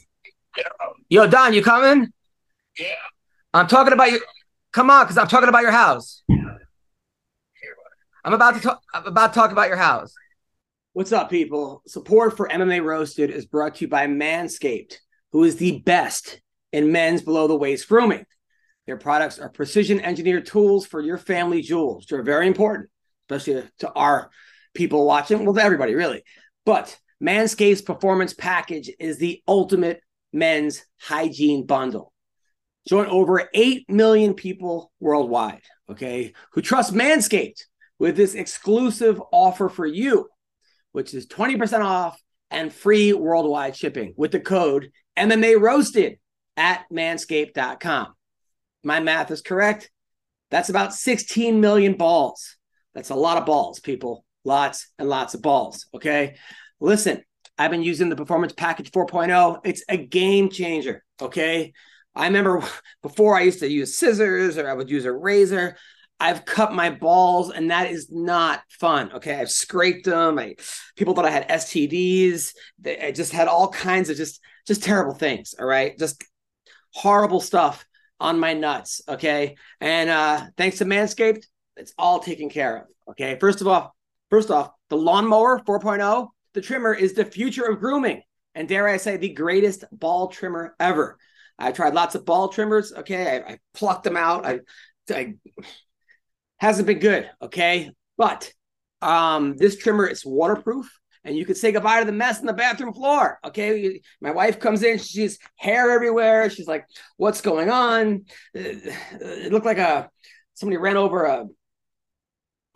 Yo, 1.09 1.27
Don, 1.29 1.55
you 1.55 1.63
coming? 1.63 2.13
Yeah. 2.79 2.87
I'm 3.55 3.69
talking 3.69 3.93
about 3.93 4.11
your. 4.11 4.21
Come 4.73 4.91
on, 4.91 5.05
because 5.05 5.19
I'm 5.19 5.29
talking 5.29 5.49
about 5.49 5.63
your 5.63 5.71
house. 5.71 6.23
I'm 8.25 8.33
about 8.33 8.55
to 8.57 8.61
talk. 8.61 8.83
I'm 8.93 9.07
about 9.07 9.33
to 9.33 9.35
talk 9.39 9.53
about 9.53 9.69
your 9.69 9.77
house. 9.77 10.15
What's 10.95 11.11
up, 11.11 11.31
people? 11.31 11.83
Support 11.87 12.37
for 12.37 12.51
MMA 12.51 12.85
Roasted 12.85 13.31
is 13.31 13.47
brought 13.47 13.77
to 13.77 13.87
you 13.87 13.89
by 13.89 14.07
Manscaped, 14.07 14.97
who 15.31 15.43
is 15.45 15.57
the 15.57 15.81
best 15.81 16.43
in 16.71 16.93
men's 16.93 17.23
below 17.23 17.49
the 17.49 17.57
waist 17.57 17.89
grooming. 17.89 18.27
Their 18.87 18.99
products 18.99 19.39
are 19.39 19.49
precision 19.49 20.01
engineered 20.01 20.45
tools 20.45 20.85
for 20.85 21.01
your 21.01 21.17
family 21.17 21.63
jewels, 21.63 22.03
which 22.03 22.13
are 22.13 22.23
very 22.23 22.47
important, 22.47 22.91
especially 23.25 23.67
to 23.79 23.91
our 23.93 24.31
people 24.75 25.07
watching. 25.07 25.47
Well, 25.47 25.55
to 25.55 25.63
everybody, 25.63 25.95
really. 25.95 26.25
But 26.67 26.95
Manscaped's 27.25 27.81
performance 27.81 28.35
package 28.35 28.91
is 29.01 29.17
the 29.17 29.43
ultimate 29.49 30.03
men's 30.31 30.85
hygiene 31.01 31.65
bundle. 31.65 32.13
Join 32.87 33.07
over 33.07 33.49
8 33.55 33.89
million 33.89 34.35
people 34.35 34.93
worldwide, 35.01 35.63
okay, 35.91 36.35
who 36.53 36.61
trust 36.61 36.93
Manscaped 36.93 37.63
with 37.99 38.15
this 38.15 38.35
exclusive 38.35 39.23
offer 39.33 39.71
for 39.71 39.87
you, 39.87 40.29
which 40.93 41.15
is 41.15 41.27
20% 41.27 41.81
off 41.81 42.21
and 42.51 42.73
free 42.73 43.13
worldwide 43.13 43.77
shipping 43.77 44.15
with 44.17 44.31
the 44.31 44.41
code 44.41 44.91
MMA 45.19 45.61
Roasted. 45.61 46.19
at 46.57 46.85
manscaped.com. 46.93 48.15
My 48.85 49.01
math 49.01 49.31
is 49.31 49.41
correct. 49.43 49.91
That's 50.51 50.69
about 50.69 50.93
16 50.95 51.61
million 51.61 51.95
balls. 51.95 52.57
That's 52.95 53.11
a 53.11 53.15
lot 53.15 53.39
of 53.39 53.47
balls, 53.47 53.81
people. 53.81 54.25
Lots 54.45 54.89
and 54.99 55.09
lots 55.09 55.35
of 55.35 55.41
balls. 55.41 55.87
Okay. 55.95 56.37
Listen, 56.79 57.23
I've 57.57 57.71
been 57.71 57.83
using 57.83 58.09
the 58.09 58.17
Performance 58.17 58.53
Package 58.53 58.91
4.0. 58.91 59.61
It's 59.65 59.85
a 59.89 59.97
game 59.97 60.51
changer. 60.51 61.03
Okay. 61.21 61.73
I 62.15 62.27
remember 62.27 62.63
before 63.03 63.37
I 63.37 63.43
used 63.43 63.61
to 63.61 63.71
use 63.71 63.97
scissors 63.97 64.59
or 64.59 64.69
I 64.69 64.75
would 64.75 64.91
use 64.91 65.05
a 65.05 65.13
razor. 65.13 65.77
I've 66.21 66.45
cut 66.45 66.73
my 66.73 66.91
balls 66.91 67.51
and 67.51 67.71
that 67.71 67.91
is 67.91 68.09
not 68.11 68.63
fun. 68.69 69.13
Okay. 69.15 69.35
I've 69.35 69.51
scraped 69.51 70.05
them. 70.05 70.39
I 70.39 70.55
people 70.97 71.15
thought 71.15 71.25
I 71.25 71.31
had 71.31 71.49
STDs. 71.49 72.53
I 72.87 73.11
just 73.11 73.33
had 73.33 73.49
all 73.49 73.69
kinds 73.71 74.09
of 74.09 74.17
just 74.17 74.41
just 74.67 74.85
terrible 74.85 75.15
things. 75.15 75.55
All 75.59 75.67
right. 75.67 75.99
Just 75.99 76.25
horrible 76.95 77.41
stuff 77.41 77.85
on 78.21 78.39
my 78.39 78.55
nuts. 78.55 79.01
Okay. 79.09 79.57
And 79.81 80.11
uh 80.11 80.47
thanks 80.57 80.79
to 80.79 80.85
Manscaped, 80.85 81.45
it's 81.77 81.93
all 81.99 82.21
taken 82.21 82.49
care 82.49 82.77
of. 82.77 82.85
Okay. 83.11 83.37
First 83.41 83.61
of 83.61 83.67
all, 83.67 83.95
first 84.31 84.51
off, 84.51 84.71
the 84.91 84.97
lawnmower 84.97 85.59
4.0, 85.61 86.29
the 86.55 86.61
trimmer 86.61 86.95
is 86.95 87.15
the 87.15 87.25
future 87.25 87.65
of 87.65 87.81
grooming. 87.81 88.23
And 88.55 88.69
dare 88.69 88.87
I 88.87 88.99
say, 88.99 89.17
the 89.17 89.33
greatest 89.33 89.85
ball 89.91 90.29
trimmer 90.29 90.77
ever. 90.79 91.19
I 91.59 91.73
tried 91.73 91.95
lots 91.95 92.15
of 92.15 92.25
ball 92.25 92.49
trimmers. 92.49 92.93
Okay. 92.93 93.39
I, 93.39 93.53
I 93.55 93.59
plucked 93.75 94.05
them 94.05 94.17
out. 94.17 94.47
I, 94.47 94.61
I 95.11 95.35
hasn't 96.63 96.87
been 96.87 97.01
good. 97.01 97.29
Okay. 97.43 97.91
But 98.17 98.53
um, 99.03 99.57
this 99.57 99.77
trimmer 99.77 100.07
is 100.07 100.25
waterproof 100.25 100.89
and 101.25 101.37
you 101.37 101.45
can 101.45 101.57
say 101.57 101.73
goodbye 101.73 101.99
to 101.99 102.07
the 102.07 102.13
mess 102.13 102.39
in 102.39 102.47
the 102.47 102.53
bathroom 102.53 102.95
floor. 102.95 103.41
Okay. 103.45 104.01
My 104.21 104.31
wife 104.31 104.61
comes 104.61 104.85
in, 104.85 104.99
she's 104.99 105.41
hair 105.57 105.91
everywhere. 105.91 106.49
She's 106.51 106.69
like, 106.69 106.87
what's 107.17 107.41
going 107.41 107.69
on? 107.69 108.27
It 108.55 109.53
looked 109.53 109.67
like 109.67 109.79
a 109.79 110.09
somebody 110.55 110.77
ran 110.77 110.97
over 110.97 111.25
a 111.25 111.47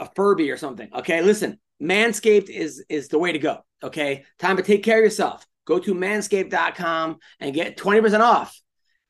a 0.01 0.11
Furby 0.17 0.51
or 0.51 0.57
something. 0.57 0.91
Okay. 0.93 1.23
Listen, 1.23 1.61
Manscaped 1.81 2.51
is 2.51 2.85
is 2.89 3.07
the 3.07 3.21
way 3.21 3.31
to 3.31 3.39
go. 3.39 3.65
Okay. 3.85 4.25
Time 4.41 4.57
to 4.57 4.65
take 4.65 4.83
care 4.83 4.99
of 4.99 5.05
yourself. 5.05 5.47
Go 5.65 5.79
to 5.79 5.95
manscaped.com 5.95 7.19
and 7.39 7.55
get 7.55 7.77
20% 7.77 8.21
off 8.21 8.61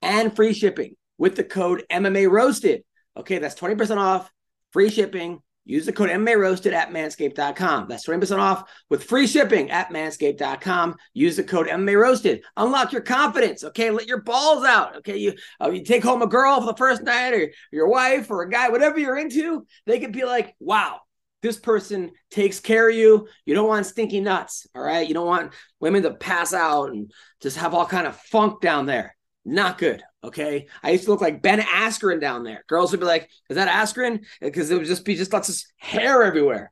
and 0.02 0.36
free 0.36 0.52
shipping 0.52 0.96
with 1.16 1.34
the 1.34 1.44
code 1.44 1.84
MMA 1.90 2.30
Roasted. 2.30 2.82
Okay, 3.16 3.38
that's 3.38 3.58
20% 3.58 3.96
off, 3.96 4.30
free 4.76 4.90
shipping. 4.90 5.40
Use 5.64 5.86
the 5.86 5.92
code 5.92 6.10
MMA 6.10 6.38
Roasted 6.38 6.74
at 6.74 6.90
manscaped.com. 6.90 7.88
That's 7.88 8.06
20% 8.06 8.38
off 8.38 8.70
with 8.90 9.04
free 9.04 9.26
shipping 9.26 9.70
at 9.70 9.88
manscaped.com. 9.88 10.96
Use 11.14 11.36
the 11.36 11.44
code 11.44 11.66
MMA 11.66 11.98
Roasted. 11.98 12.44
Unlock 12.58 12.92
your 12.92 13.00
confidence. 13.00 13.64
Okay, 13.64 13.90
let 13.90 14.06
your 14.06 14.20
balls 14.20 14.66
out. 14.66 14.96
Okay, 14.96 15.16
you 15.16 15.32
uh, 15.62 15.70
you 15.70 15.82
take 15.82 16.02
home 16.02 16.20
a 16.20 16.26
girl 16.26 16.60
for 16.60 16.66
the 16.66 16.76
first 16.76 17.02
night, 17.04 17.32
or 17.32 17.50
your 17.72 17.88
wife, 17.88 18.30
or 18.30 18.42
a 18.42 18.50
guy, 18.50 18.68
whatever 18.68 18.98
you're 18.98 19.16
into. 19.16 19.66
They 19.86 19.98
could 19.98 20.12
be 20.12 20.26
like, 20.26 20.54
"Wow, 20.60 21.00
this 21.40 21.58
person 21.58 22.10
takes 22.30 22.60
care 22.60 22.90
of 22.90 22.94
you. 22.94 23.26
You 23.46 23.54
don't 23.54 23.66
want 23.66 23.86
stinky 23.86 24.20
nuts. 24.20 24.66
All 24.74 24.82
right, 24.82 25.08
you 25.08 25.14
don't 25.14 25.26
want 25.26 25.54
women 25.80 26.02
to 26.02 26.12
pass 26.12 26.52
out 26.52 26.90
and 26.90 27.10
just 27.40 27.56
have 27.56 27.72
all 27.72 27.86
kind 27.86 28.06
of 28.06 28.14
funk 28.14 28.60
down 28.60 28.84
there. 28.84 29.16
Not 29.46 29.78
good. 29.78 30.02
Okay. 30.26 30.66
I 30.82 30.90
used 30.90 31.04
to 31.04 31.10
look 31.10 31.20
like 31.20 31.40
Ben 31.40 31.60
Askren 31.60 32.20
down 32.20 32.42
there. 32.42 32.64
Girls 32.66 32.90
would 32.90 32.98
be 32.98 33.06
like, 33.06 33.30
is 33.48 33.54
that 33.54 33.68
Askren? 33.68 34.24
Because 34.40 34.70
it 34.70 34.76
would 34.76 34.86
just 34.86 35.04
be 35.04 35.14
just 35.14 35.32
lots 35.32 35.48
of 35.48 35.56
hair 35.76 36.24
everywhere. 36.24 36.70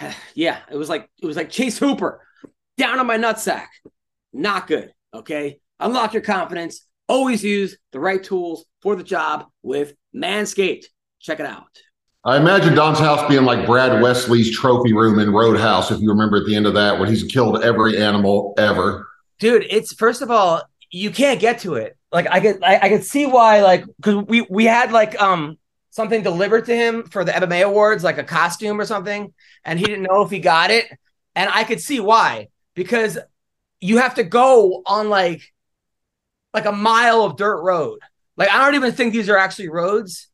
yeah, 0.34 0.58
it 0.70 0.76
was 0.76 0.90
like 0.90 1.08
it 1.22 1.26
was 1.26 1.36
like 1.36 1.48
Chase 1.48 1.78
Hooper 1.78 2.20
down 2.76 2.98
on 2.98 3.06
my 3.06 3.16
nutsack. 3.16 3.68
Not 4.32 4.66
good. 4.66 4.92
Okay. 5.14 5.58
Unlock 5.80 6.12
your 6.12 6.22
confidence. 6.22 6.86
Always 7.08 7.42
use 7.42 7.76
the 7.92 8.00
right 8.00 8.22
tools 8.22 8.66
for 8.82 8.94
the 8.94 9.02
job 9.02 9.46
with 9.62 9.94
Manscaped. 10.14 10.84
Check 11.18 11.40
it 11.40 11.46
out. 11.46 11.64
I 12.24 12.36
imagine 12.36 12.74
Don's 12.74 13.00
house 13.00 13.26
being 13.28 13.44
like 13.44 13.66
Brad 13.66 14.00
Wesley's 14.00 14.56
trophy 14.56 14.92
room 14.92 15.18
in 15.18 15.32
Roadhouse, 15.32 15.90
if 15.90 16.00
you 16.00 16.08
remember 16.08 16.36
at 16.36 16.46
the 16.46 16.54
end 16.54 16.66
of 16.66 16.74
that, 16.74 17.00
when 17.00 17.08
he's 17.08 17.24
killed 17.24 17.64
every 17.64 18.00
animal 18.00 18.54
ever. 18.58 19.08
Dude, 19.40 19.66
it's 19.68 19.92
first 19.92 20.22
of 20.22 20.30
all, 20.30 20.62
you 20.90 21.10
can't 21.10 21.40
get 21.40 21.58
to 21.60 21.74
it 21.74 21.96
like 22.12 22.26
I 22.30 22.40
could 22.40 22.62
I, 22.62 22.78
I 22.82 22.88
could 22.88 23.04
see 23.04 23.26
why 23.26 23.62
like 23.62 23.84
because 23.96 24.24
we 24.26 24.42
we 24.42 24.64
had 24.64 24.92
like 24.92 25.20
um 25.20 25.58
something 25.90 26.22
delivered 26.22 26.66
to 26.66 26.76
him 26.76 27.04
for 27.04 27.24
the 27.24 27.32
MMA 27.32 27.64
awards 27.64 28.04
like 28.04 28.18
a 28.18 28.24
costume 28.24 28.80
or 28.80 28.84
something 28.84 29.32
and 29.64 29.78
he 29.78 29.84
didn't 29.84 30.04
know 30.04 30.22
if 30.22 30.30
he 30.30 30.38
got 30.38 30.70
it 30.70 30.86
and 31.34 31.50
I 31.52 31.64
could 31.64 31.80
see 31.80 32.00
why 32.00 32.48
because 32.74 33.18
you 33.80 33.98
have 33.98 34.14
to 34.14 34.24
go 34.24 34.82
on 34.86 35.08
like 35.08 35.42
like 36.54 36.66
a 36.66 36.72
mile 36.72 37.22
of 37.22 37.36
dirt 37.36 37.62
road 37.62 37.98
like 38.36 38.50
I 38.50 38.64
don't 38.64 38.74
even 38.74 38.92
think 38.92 39.12
these 39.12 39.28
are 39.28 39.38
actually 39.38 39.68
roads 39.68 40.28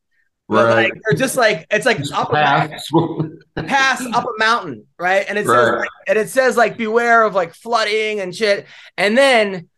but 0.47 0.65
right. 0.65 0.75
like 0.75 0.93
they're 1.03 1.17
just 1.17 1.37
like 1.37 1.65
it's 1.69 1.85
like 1.85 1.97
just 1.99 2.13
up 2.13 2.31
pass. 2.31 2.89
a 3.55 3.63
pass 3.63 4.05
up 4.13 4.25
a 4.25 4.39
mountain 4.39 4.85
right 4.97 5.25
and 5.29 5.37
it 5.37 5.45
right. 5.45 5.55
says 5.55 5.79
like, 5.79 5.89
and 6.07 6.17
it 6.17 6.29
says 6.29 6.57
like 6.57 6.77
beware 6.77 7.23
of 7.23 7.35
like 7.35 7.53
flooding 7.53 8.19
and 8.19 8.35
shit 8.35 8.65
and 8.97 9.17
then 9.17 9.69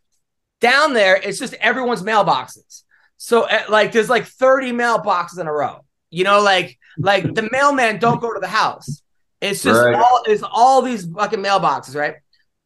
down 0.62 0.94
there, 0.94 1.16
it's 1.16 1.38
just 1.38 1.52
everyone's 1.54 2.02
mailboxes. 2.02 2.84
So 3.18 3.42
eh, 3.44 3.64
like 3.68 3.92
there's 3.92 4.08
like 4.08 4.24
30 4.24 4.72
mailboxes 4.72 5.38
in 5.38 5.46
a 5.46 5.52
row. 5.52 5.84
You 6.10 6.24
know, 6.24 6.40
like 6.40 6.78
like 6.96 7.34
the 7.34 7.48
mailman 7.52 7.98
don't 7.98 8.20
go 8.20 8.32
to 8.32 8.40
the 8.40 8.48
house. 8.48 9.02
It's 9.40 9.62
just 9.62 9.82
right. 9.82 9.94
all 9.94 10.22
it's 10.26 10.42
all 10.42 10.82
these 10.82 11.06
fucking 11.06 11.40
mailboxes, 11.40 11.94
right? 11.94 12.14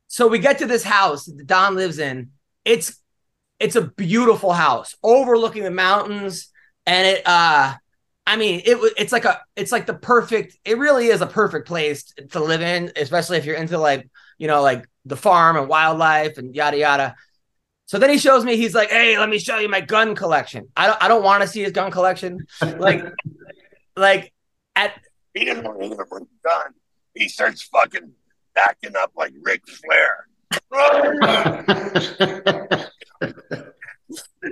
So 0.09 0.29
we 0.29 0.39
get 0.39 0.59
to 0.59 0.67
this 0.67 0.85
house 0.85 1.25
that 1.25 1.47
Don 1.47 1.75
lives 1.75 1.99
in. 1.99 2.31
It's 2.65 3.01
it's 3.59 3.77
a 3.77 3.83
beautiful 3.83 4.53
house 4.53 4.95
overlooking 5.03 5.63
the 5.63 5.71
mountains, 5.71 6.49
and 6.85 7.07
it 7.07 7.27
uh 7.27 7.75
I 8.27 8.37
mean 8.37 8.63
it 8.65 8.95
it's 8.99 9.13
like 9.13 9.25
a 9.25 9.41
it's 9.57 9.73
like 9.73 9.87
the 9.87 9.95
perfect 9.95 10.59
it 10.65 10.79
really 10.79 11.07
is 11.07 11.21
a 11.21 11.27
perfect 11.27 11.67
place 11.67 12.13
to 12.33 12.41
live 12.41 12.63
in, 12.63 12.93
especially 12.97 13.39
if 13.39 13.45
you're 13.45 13.57
into 13.57 13.79
like 13.79 14.09
you 14.39 14.49
know 14.49 14.61
like 14.61 14.87
the 15.07 15.17
farm 15.17 15.57
and 15.57 15.69
wildlife 15.69 16.37
and 16.37 16.55
yada 16.55 16.79
yada. 16.79 17.15
So 17.87 18.01
then 18.01 18.11
he 18.11 18.19
shows 18.19 18.45
me, 18.45 18.57
he's 18.57 18.75
like, 18.75 18.91
hey, 18.91 19.17
let 19.17 19.29
me 19.29 19.39
show 19.39 19.59
you 19.59 19.69
my 19.69 19.81
gun 19.81 20.17
collection. 20.17 20.69
I 20.77 20.89
don't 20.89 21.03
I 21.03 21.09
don't 21.09 21.23
want 21.23 21.43
to 21.43 21.49
see 21.49 21.63
his 21.63 21.73
gun 21.73 21.93
collection. 21.93 22.47
Like, 22.61 23.05
like 23.97 24.33
at 24.75 25.01
he 25.35 25.45
doesn't 25.45 25.65
want 25.65 25.81
to 25.81 26.05
bring 26.05 26.25
a 26.25 26.49
gun. 26.49 26.75
He 27.15 27.29
starts 27.29 27.63
fucking 27.63 28.13
backing 28.55 28.97
up 28.97 29.13
like 29.17 29.33
Ric 29.43 29.63
Flair. 29.69 30.27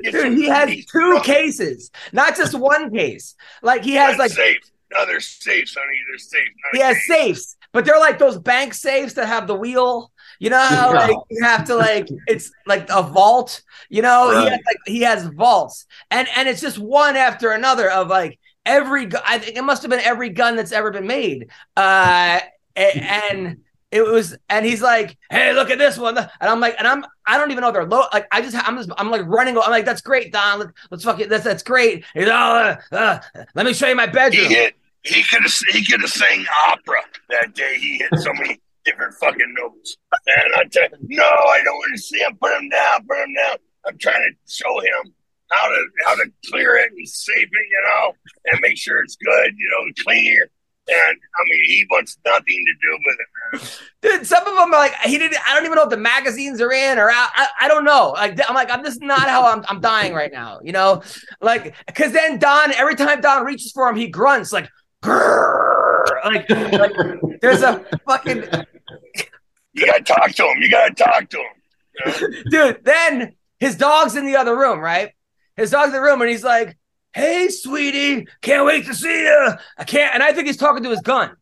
Dude, 0.02 0.38
he 0.38 0.46
has 0.46 0.84
two 0.86 1.20
cases, 1.22 1.90
not 2.12 2.36
just 2.36 2.54
one 2.54 2.92
case. 2.92 3.34
Like 3.62 3.84
he 3.84 3.94
has 3.94 4.18
like 4.18 4.30
safe. 4.30 4.58
No, 4.92 5.06
they're 5.06 5.20
safes, 5.20 5.74
honey. 5.74 5.98
They're 6.08 6.18
safe. 6.18 6.48
He 6.72 6.80
has 6.80 6.96
safes, 7.06 7.56
but 7.72 7.84
they're 7.84 7.98
like 7.98 8.18
those 8.18 8.38
bank 8.38 8.74
safes 8.74 9.14
that 9.14 9.26
have 9.26 9.46
the 9.46 9.54
wheel 9.54 10.12
you 10.44 10.50
know 10.50 10.90
like 10.92 11.16
you 11.30 11.42
have 11.42 11.64
to 11.64 11.74
like 11.74 12.06
it's 12.26 12.52
like 12.66 12.86
a 12.90 13.02
vault. 13.02 13.62
You 13.88 14.02
know 14.02 14.30
right. 14.30 14.42
he 14.42 14.50
has 14.50 14.60
like 14.66 14.76
he 14.86 15.00
has 15.00 15.24
vaults, 15.24 15.86
and 16.10 16.28
and 16.36 16.48
it's 16.50 16.60
just 16.60 16.78
one 16.78 17.16
after 17.16 17.52
another 17.52 17.90
of 17.90 18.08
like 18.08 18.38
every. 18.66 19.08
I 19.24 19.38
think 19.38 19.56
it 19.56 19.64
must 19.64 19.80
have 19.82 19.90
been 19.90 20.00
every 20.00 20.28
gun 20.28 20.54
that's 20.54 20.72
ever 20.72 20.90
been 20.90 21.06
made. 21.06 21.48
Uh, 21.76 22.40
and 22.76 23.56
it 23.90 24.04
was 24.04 24.36
and 24.50 24.66
he's 24.66 24.82
like 24.82 25.16
hey 25.30 25.52
look 25.52 25.70
at 25.70 25.78
this 25.78 25.96
one 25.96 26.18
and 26.18 26.28
i'm 26.40 26.58
like 26.58 26.74
and 26.78 26.88
i'm 26.88 27.06
i 27.28 27.38
don't 27.38 27.52
even 27.52 27.62
know 27.62 27.70
they're 27.70 27.84
low 27.84 28.02
like 28.12 28.26
i 28.32 28.42
just 28.42 28.56
i'm 28.68 28.76
just 28.76 28.90
i'm 28.98 29.08
like 29.08 29.22
running 29.26 29.56
i'm 29.56 29.70
like 29.70 29.84
that's 29.84 30.00
great 30.00 30.32
don 30.32 30.58
Let, 30.58 30.70
us 30.90 31.04
fuck 31.04 31.20
it 31.20 31.28
that's 31.28 31.44
that's 31.44 31.62
great 31.62 32.04
he's, 32.12 32.26
oh, 32.26 32.30
uh, 32.32 32.76
uh, 32.90 33.20
let 33.54 33.64
me 33.64 33.72
show 33.72 33.86
you 33.86 33.94
my 33.94 34.06
bedroom 34.06 34.48
he 34.48 34.52
hit 34.52 34.74
he 35.04 35.22
could 35.22 35.42
have 35.42 35.52
he 35.70 35.84
could 35.84 36.00
have 36.00 36.10
sang 36.10 36.44
opera 36.66 37.02
that 37.28 37.54
day 37.54 37.76
he 37.78 37.98
hit 37.98 38.18
so 38.18 38.32
many 38.32 38.58
different 38.84 39.14
fucking 39.14 39.54
notes. 39.58 39.96
And 40.12 40.54
I 40.56 40.64
tell 40.64 40.88
no, 41.02 41.24
I 41.24 41.60
don't 41.64 41.76
want 41.76 41.96
to 41.96 42.02
see 42.02 42.18
him. 42.18 42.36
Put 42.40 42.52
him 42.58 42.68
down. 42.68 43.06
Put 43.08 43.18
him 43.18 43.34
down. 43.34 43.56
I'm 43.86 43.98
trying 43.98 44.22
to 44.22 44.52
show 44.52 44.80
him 44.80 45.14
how 45.50 45.68
to 45.68 45.86
how 46.06 46.14
to 46.16 46.24
clear 46.50 46.76
it 46.76 46.92
and 46.92 47.08
save 47.08 47.44
it, 47.44 47.50
you 47.52 47.82
know, 47.86 48.12
and 48.46 48.60
make 48.60 48.76
sure 48.76 49.02
it's 49.02 49.16
good, 49.16 49.54
you 49.56 49.70
know, 49.70 49.92
clean. 50.04 50.38
And 50.86 50.96
I 50.96 51.44
mean, 51.44 51.64
he 51.64 51.86
wants 51.90 52.18
nothing 52.26 52.44
to 52.44 52.74
do 52.82 52.98
with 53.06 53.16
it, 53.18 53.26
man. 54.02 54.18
Dude, 54.18 54.26
some 54.26 54.46
of 54.46 54.54
them 54.54 54.74
are 54.74 54.78
like 54.78 54.94
he 54.96 55.16
didn't. 55.16 55.38
I 55.48 55.54
don't 55.54 55.64
even 55.64 55.76
know 55.76 55.84
if 55.84 55.90
the 55.90 55.96
magazines 55.96 56.60
are 56.60 56.72
in 56.72 56.98
or 56.98 57.10
out. 57.10 57.30
I, 57.34 57.48
I 57.62 57.68
don't 57.68 57.84
know. 57.84 58.10
Like 58.10 58.38
I'm 58.46 58.54
like 58.54 58.70
I'm 58.70 58.84
just 58.84 59.00
not 59.00 59.28
how 59.28 59.46
I'm. 59.50 59.64
I'm 59.68 59.80
dying 59.80 60.12
right 60.12 60.32
now. 60.32 60.60
You 60.62 60.72
know, 60.72 61.02
like 61.40 61.74
because 61.86 62.12
then 62.12 62.38
Don 62.38 62.72
every 62.74 62.96
time 62.96 63.22
Don 63.22 63.44
reaches 63.44 63.72
for 63.72 63.88
him, 63.88 63.96
he 63.96 64.08
grunts 64.08 64.52
like. 64.52 64.68
Like, 66.24 66.48
like 66.50 66.92
there's 67.40 67.62
a 67.62 67.84
fucking 68.06 68.44
you 69.74 69.86
gotta 69.86 70.04
talk 70.04 70.30
to 70.30 70.44
him. 70.44 70.62
You 70.62 70.70
gotta 70.70 70.94
talk 70.94 71.28
to 71.30 71.38
him. 71.38 72.44
Dude, 72.50 72.84
then 72.84 73.34
his 73.58 73.76
dog's 73.76 74.16
in 74.16 74.24
the 74.26 74.36
other 74.36 74.56
room, 74.56 74.80
right? 74.80 75.12
His 75.56 75.70
dog's 75.70 75.88
in 75.88 75.94
the 75.94 76.00
room, 76.00 76.20
and 76.22 76.30
he's 76.30 76.44
like, 76.44 76.76
"Hey, 77.12 77.48
sweetie, 77.48 78.26
can't 78.40 78.64
wait 78.64 78.86
to 78.86 78.94
see 78.94 79.22
you." 79.22 79.52
I 79.76 79.84
can't, 79.84 80.14
and 80.14 80.22
I 80.22 80.32
think 80.32 80.46
he's 80.46 80.56
talking 80.56 80.82
to 80.84 80.90
his 80.90 81.00
guns. 81.00 81.36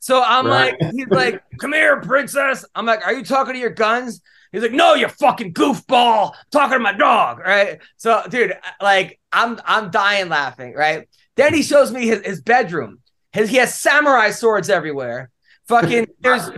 So 0.00 0.22
I'm 0.22 0.46
right. 0.46 0.74
like, 0.80 0.92
he's 0.92 1.08
like, 1.08 1.42
"Come 1.60 1.72
here, 1.72 2.00
princess." 2.00 2.64
I'm 2.74 2.86
like, 2.86 3.04
"Are 3.06 3.14
you 3.14 3.24
talking 3.24 3.54
to 3.54 3.60
your 3.60 3.70
guns?" 3.70 4.20
He's 4.52 4.62
like, 4.62 4.72
no, 4.72 4.94
you 4.94 5.08
fucking 5.08 5.52
goofball, 5.52 6.32
talking 6.50 6.78
to 6.78 6.78
my 6.78 6.92
dog, 6.92 7.40
right? 7.40 7.78
So, 7.98 8.22
dude, 8.30 8.54
like, 8.80 9.20
I'm 9.30 9.60
I'm 9.64 9.90
dying 9.90 10.30
laughing, 10.30 10.72
right? 10.72 11.08
Then 11.34 11.52
he 11.52 11.62
shows 11.62 11.92
me 11.92 12.06
his, 12.06 12.24
his 12.24 12.40
bedroom. 12.40 13.00
His, 13.36 13.50
he 13.50 13.56
has 13.58 13.74
samurai 13.74 14.30
swords 14.30 14.70
everywhere. 14.70 15.30
Fucking, 15.68 16.06
there's, 16.20 16.48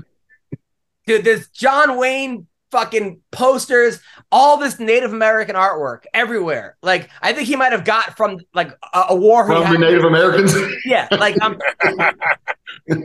dude, 1.07 1.25
there's 1.25 1.49
John 1.49 1.97
Wayne 1.99 2.47
fucking 2.71 3.21
posters, 3.33 4.01
all 4.31 4.59
this 4.59 4.79
Native 4.79 5.13
American 5.13 5.57
artwork 5.57 6.05
everywhere. 6.15 6.77
Like, 6.83 7.09
I 7.21 7.33
think 7.33 7.49
he 7.49 7.57
might 7.57 7.73
have 7.73 7.85
got 7.85 8.17
from 8.17 8.39
like 8.55 8.71
a, 8.95 9.07
a 9.11 9.17
war. 9.17 9.45
he 9.47 9.53
From 9.55 9.63
the 9.63 9.67
had- 9.69 9.81
Native 9.81 10.05
Americans. 10.05 10.55
Yeah, 10.85 11.09
like 11.11 11.35
I'm. 11.43 11.59
Yeah. 12.87 12.97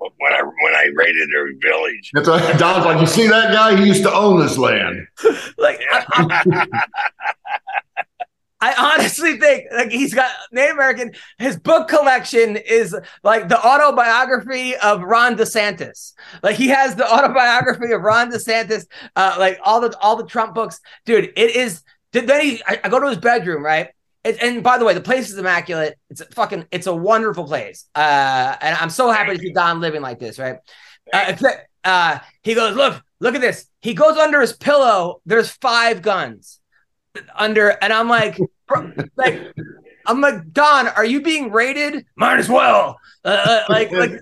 When 0.00 0.32
I 0.32 0.42
when 0.42 0.74
I 0.74 0.90
raided 0.94 1.28
their 1.32 1.46
village. 1.60 2.10
That's 2.12 2.28
why 2.28 2.52
Don's 2.56 2.84
like, 2.84 3.00
you 3.00 3.06
see 3.06 3.26
that 3.26 3.52
guy? 3.52 3.74
He 3.76 3.86
used 3.86 4.02
to 4.04 4.12
own 4.14 4.38
this 4.40 4.56
land. 4.58 5.06
like 5.58 5.80
I, 5.90 6.04
I 6.12 6.84
honestly 8.60 9.38
think 9.38 9.66
like 9.72 9.90
he's 9.90 10.14
got 10.14 10.30
Native 10.52 10.74
American. 10.74 11.12
His 11.38 11.56
book 11.56 11.88
collection 11.88 12.56
is 12.56 12.96
like 13.22 13.48
the 13.48 13.58
autobiography 13.58 14.76
of 14.76 15.02
Ron 15.02 15.36
DeSantis. 15.36 16.14
Like 16.42 16.56
he 16.56 16.68
has 16.68 16.96
the 16.96 17.10
autobiography 17.12 17.92
of 17.92 18.02
Ron 18.02 18.32
DeSantis. 18.32 18.86
Uh, 19.14 19.36
like 19.38 19.60
all 19.64 19.80
the 19.80 19.96
all 20.00 20.16
the 20.16 20.26
Trump 20.26 20.54
books, 20.54 20.80
dude. 21.04 21.32
It 21.36 21.56
is. 21.56 21.82
Then 22.12 22.40
he, 22.40 22.62
I, 22.66 22.80
I 22.84 22.88
go 22.88 22.98
to 22.98 23.08
his 23.08 23.18
bedroom, 23.18 23.62
right? 23.62 23.88
It, 24.24 24.42
and 24.42 24.62
by 24.62 24.78
the 24.78 24.84
way, 24.84 24.94
the 24.94 25.00
place 25.02 25.30
is 25.30 25.38
immaculate. 25.38 25.98
It's 26.08 26.22
a 26.22 26.24
fucking, 26.26 26.66
it's 26.70 26.86
a 26.86 26.94
wonderful 26.94 27.44
place. 27.44 27.84
Uh, 27.94 28.56
and 28.60 28.76
I'm 28.76 28.88
so 28.88 29.10
happy 29.10 29.36
to 29.36 29.38
see 29.38 29.52
Don 29.52 29.80
living 29.80 30.00
like 30.00 30.18
this, 30.18 30.38
right? 30.38 30.56
Uh, 31.12 31.34
uh, 31.84 32.18
he 32.42 32.54
goes, 32.54 32.74
look, 32.74 33.02
look 33.20 33.34
at 33.34 33.42
this. 33.42 33.66
He 33.82 33.92
goes 33.92 34.16
under 34.16 34.40
his 34.40 34.54
pillow. 34.54 35.20
There's 35.26 35.50
five 35.50 36.00
guns 36.00 36.60
under, 37.36 37.70
and 37.82 37.92
I'm 37.92 38.08
like, 38.08 38.38
bro, 38.66 38.92
like, 39.16 39.52
I'm 40.06 40.20
like, 40.20 40.52
Don, 40.52 40.88
are 40.88 41.04
you 41.04 41.20
being 41.20 41.50
raided? 41.50 42.04
Might 42.16 42.38
as 42.38 42.48
well. 42.48 42.98
Uh, 43.24 43.62
like, 43.68 43.90
like, 43.92 44.12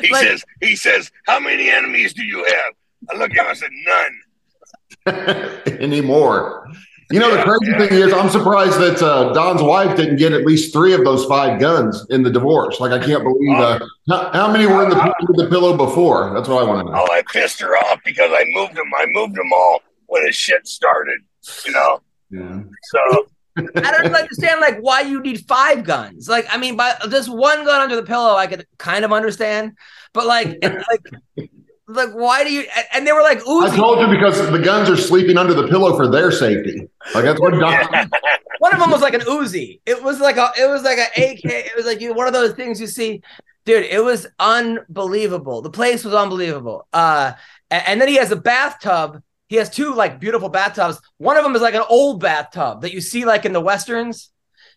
He 0.00 0.12
Like- 0.12 0.22
says, 0.26 0.44
he 0.60 0.76
says, 0.76 1.10
how 1.26 1.40
many 1.40 1.70
enemies 1.70 2.12
do 2.14 2.22
you 2.24 2.44
have? 2.44 2.74
I 3.12 3.16
look 3.18 3.30
at 3.30 3.38
him, 3.38 3.46
I 3.46 3.54
said, 3.54 3.70
none. 3.86 5.50
anymore. 5.80 6.68
You 7.12 7.18
know, 7.18 7.34
the 7.36 7.42
crazy 7.42 7.72
thing 7.88 7.98
is, 7.98 8.12
I'm 8.12 8.28
surprised 8.30 8.78
that 8.78 9.02
uh, 9.02 9.32
Don's 9.32 9.62
wife 9.62 9.96
didn't 9.96 10.16
get 10.16 10.32
at 10.32 10.46
least 10.46 10.72
three 10.72 10.92
of 10.92 11.02
those 11.04 11.24
five 11.24 11.58
guns 11.58 12.06
in 12.10 12.22
the 12.22 12.30
divorce. 12.30 12.78
Like, 12.78 12.92
I 12.92 13.04
can't 13.04 13.24
believe 13.24 13.58
uh, 13.58 13.80
how, 14.08 14.30
how 14.32 14.52
many 14.52 14.66
were 14.66 14.84
in 14.84 14.90
the, 14.90 14.96
under 15.00 15.32
the 15.42 15.48
pillow 15.50 15.76
before. 15.76 16.32
That's 16.34 16.48
what 16.48 16.62
I 16.62 16.68
want 16.68 16.86
to 16.86 16.92
know. 16.92 17.04
Oh, 17.08 17.12
I 17.12 17.22
pissed 17.32 17.60
her 17.62 17.76
off 17.78 17.98
because 18.04 18.30
I 18.32 18.44
moved 18.50 18.76
them. 18.76 18.88
I 18.96 19.06
moved 19.08 19.34
them 19.34 19.52
all 19.52 19.80
when 20.06 20.24
the 20.24 20.30
shit 20.30 20.68
started, 20.68 21.18
you 21.66 21.72
know? 21.72 22.00
Yeah. 22.30 22.60
So, 22.92 23.26
I 23.56 23.90
don't 23.90 24.14
understand 24.14 24.60
like 24.60 24.78
why 24.80 25.00
you 25.02 25.20
need 25.20 25.44
five 25.46 25.84
guns. 25.84 26.28
Like, 26.28 26.46
I 26.50 26.56
mean, 26.56 26.76
by 26.76 26.94
just 27.10 27.28
one 27.28 27.64
gun 27.64 27.80
under 27.82 27.96
the 27.96 28.04
pillow, 28.04 28.36
I 28.36 28.46
could 28.46 28.66
kind 28.78 29.04
of 29.04 29.12
understand, 29.12 29.72
but 30.14 30.26
like, 30.26 30.56
it's 30.62 30.86
like, 30.88 31.50
like 31.88 32.10
why 32.12 32.44
do 32.44 32.52
you? 32.52 32.60
and- 32.76 32.86
And 32.94 33.06
they 33.06 33.12
were 33.12 33.22
like, 33.22 33.40
Uzi. 33.40 33.70
I 33.70 33.76
told 33.76 33.98
you 34.00 34.06
because 34.06 34.38
the 34.50 34.58
guns 34.60 34.88
are 34.88 34.96
sleeping 34.96 35.36
under 35.36 35.52
the 35.54 35.66
pillow 35.66 35.96
for 35.96 36.06
their 36.08 36.30
safety. 36.30 36.88
Like 37.14 37.24
that's 37.24 37.40
what 37.40 37.50
Don. 37.50 38.10
One 38.60 38.72
of 38.74 38.78
them 38.78 38.90
was 38.90 39.00
like 39.00 39.14
an 39.14 39.22
Uzi. 39.22 39.80
It 39.86 40.02
was 40.02 40.20
like 40.20 40.36
a, 40.36 40.50
it 40.58 40.68
was 40.68 40.82
like 40.84 40.98
an 40.98 41.08
AK. 41.16 41.40
It 41.44 41.76
was 41.76 41.86
like 41.86 42.00
you 42.00 42.14
one 42.14 42.26
of 42.28 42.32
those 42.34 42.52
things 42.52 42.80
you 42.80 42.86
see, 42.86 43.22
dude. 43.64 43.84
It 43.86 44.04
was 44.04 44.26
unbelievable. 44.38 45.62
The 45.62 45.70
place 45.70 46.04
was 46.04 46.14
unbelievable. 46.14 46.86
Uh, 46.92 47.32
a- 47.70 47.88
and, 47.88 48.00
then 48.00 48.08
he 48.08 48.16
has 48.16 48.30
a 48.30 48.36
bathtub. 48.36 49.22
He 49.50 49.56
has 49.56 49.68
two 49.68 49.92
like 49.94 50.20
beautiful 50.20 50.48
bathtubs. 50.48 51.00
One 51.18 51.36
of 51.36 51.42
them 51.42 51.56
is 51.56 51.60
like 51.60 51.74
an 51.74 51.82
old 51.88 52.20
bathtub 52.20 52.82
that 52.82 52.94
you 52.94 53.00
see 53.00 53.24
like 53.24 53.44
in 53.44 53.52
the 53.52 53.60
westerns. 53.60 54.30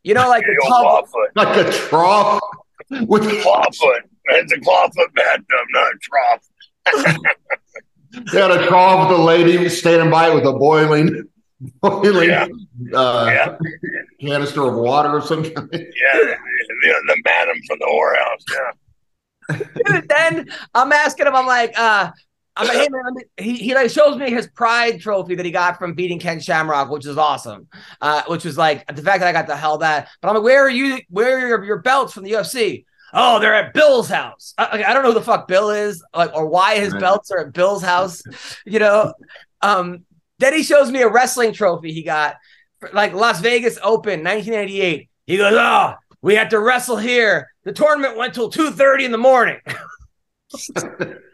You 0.04 0.16
know, 0.16 0.28
like 0.28 0.44
the 0.44 0.56
the 0.60 0.68
tub. 0.68 0.86
old 0.86 1.06
clawfoot. 1.06 1.28
like 1.36 1.68
a 1.68 1.72
trough 1.72 2.42
with 3.08 3.22
Clawfoot. 3.44 4.00
It's 4.26 4.52
a 4.52 4.58
clawfoot 4.58 5.14
bathtub, 5.16 5.66
not 5.70 5.92
a 5.94 5.98
trough. 6.02 7.18
they 8.34 8.42
had 8.42 8.50
a 8.52 8.68
trough 8.68 9.10
with 9.10 9.20
a 9.20 9.22
lady 9.22 9.70
standing 9.70 10.10
by 10.10 10.32
it 10.32 10.34
with 10.36 10.46
a 10.46 10.54
boiling, 10.54 11.24
boiling 11.82 12.30
Yeah. 12.30 12.48
Uh, 12.98 13.30
Yeah. 13.30 13.58
canister 14.20 14.68
of 14.68 14.74
water 14.74 15.10
or 15.12 15.22
something. 15.22 15.54
Yeah, 15.54 15.68
the, 15.72 16.36
the, 16.82 16.94
the 17.08 17.22
madam 17.24 17.58
from 17.68 17.78
the 17.80 17.86
whorehouse. 17.86 18.44
Yeah. 18.56 19.58
Dude, 20.00 20.10
then 20.10 20.50
I'm 20.74 20.92
asking 20.92 21.28
him, 21.28 21.36
I'm 21.36 21.46
like, 21.46 21.78
uh, 21.78 22.10
I'm 22.56 22.68
like, 22.68 22.78
hey 22.78 22.88
man, 22.90 23.16
he, 23.38 23.56
he 23.56 23.76
like 23.76 23.90
shows 23.90 24.18
me 24.18 24.30
his 24.30 24.48
pride 24.48 25.02
trophy 25.02 25.36
that 25.36 25.46
he 25.46 25.52
got 25.52 25.80
from 25.80 25.94
beating 25.94 26.20
Ken 26.20 26.40
Shamrock, 26.40 26.90
which 26.90 27.06
is 27.06 27.18
awesome. 27.18 27.68
Uh, 28.00 28.22
which 28.28 28.46
was 28.46 28.58
like 28.58 28.86
the 28.88 29.02
fact 29.02 29.22
that 29.22 29.28
I 29.28 29.32
got 29.32 29.48
to 29.48 29.56
held 29.56 29.82
that. 29.82 30.10
But 30.22 30.30
I'm 30.30 30.36
like, 30.36 30.44
where 30.44 30.64
are 30.64 30.70
you? 30.70 31.00
Where 31.10 31.38
are 31.38 31.48
your, 31.48 31.64
your 31.64 31.80
belts 31.80 32.14
from 32.14 32.24
the 32.24 32.32
UFC? 32.32 32.86
Oh, 33.12 33.40
they're 33.40 33.54
at 33.54 33.74
Bill's 33.74 34.10
house. 34.10 34.54
I, 34.58 34.84
I 34.84 34.94
don't 34.94 35.04
know 35.04 35.10
who 35.10 35.20
the 35.20 35.26
fuck 35.26 35.48
Bill 35.48 35.70
is, 35.70 36.04
like, 36.16 36.34
or 36.34 36.48
why 36.48 36.80
his 36.80 36.94
belts 36.96 37.30
are 37.30 37.40
at 37.40 37.54
Bill's 37.54 37.84
house. 37.84 38.24
You 38.66 38.80
know. 38.80 39.14
Um, 39.62 40.06
then 40.40 40.54
he 40.54 40.64
shows 40.64 40.92
me 40.92 41.02
a 41.02 41.08
wrestling 41.08 41.54
trophy 41.54 41.94
he 41.94 42.04
got, 42.04 42.36
for, 42.80 42.90
like 42.92 43.14
Las 43.14 43.40
Vegas 43.40 43.78
Open, 43.82 44.24
1988. 44.24 45.10
He 45.26 45.38
goes, 45.38 45.54
oh, 45.56 45.94
we 46.22 46.36
had 46.36 46.50
to 46.50 46.60
wrestle 46.60 46.98
here. 46.98 47.50
The 47.64 47.72
tournament 47.72 48.18
went 48.18 48.34
till 48.34 48.52
2:30 48.52 49.06
in 49.06 49.12
the 49.12 49.18
morning. 49.18 49.60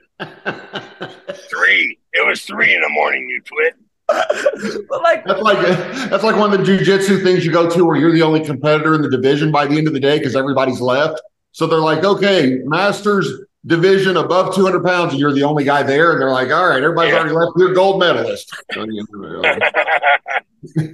Three. 1.49 1.97
It 2.13 2.25
was 2.27 2.41
three 2.43 2.73
in 2.75 2.81
the 2.81 2.89
morning, 2.89 3.29
you 3.29 3.41
twit. 3.41 3.75
but 4.07 5.01
like, 5.03 5.23
That's 5.25 5.41
like 5.41 5.59
that's 6.09 6.23
like 6.23 6.35
one 6.35 6.51
of 6.51 6.57
the 6.57 6.63
jujitsu 6.65 7.21
things 7.23 7.45
you 7.45 7.51
go 7.51 7.69
to 7.69 7.85
where 7.85 7.95
you're 7.95 8.11
the 8.11 8.23
only 8.23 8.43
competitor 8.43 8.95
in 8.95 9.01
the 9.03 9.09
division 9.09 9.51
by 9.51 9.67
the 9.67 9.77
end 9.77 9.87
of 9.87 9.93
the 9.93 9.99
day 9.99 10.17
because 10.17 10.35
everybody's 10.35 10.81
left. 10.81 11.21
So 11.51 11.67
they're 11.67 11.79
like, 11.79 12.03
okay, 12.03 12.59
masters 12.65 13.31
division 13.65 14.17
above 14.17 14.55
200 14.55 14.83
pounds, 14.83 15.11
and 15.11 15.19
you're 15.19 15.33
the 15.33 15.43
only 15.43 15.63
guy 15.63 15.83
there. 15.83 16.11
And 16.13 16.21
they're 16.21 16.31
like, 16.31 16.49
all 16.49 16.69
right, 16.69 16.81
everybody's 16.81 17.11
Yeah. 17.13 17.19
already 17.19 17.35
left. 17.35 17.51
You're 17.57 17.71
a 17.71 17.75
gold 17.75 17.99
medalist. 17.99 18.51
So, 18.73 18.83
you 18.85 19.05
know, 19.11 19.57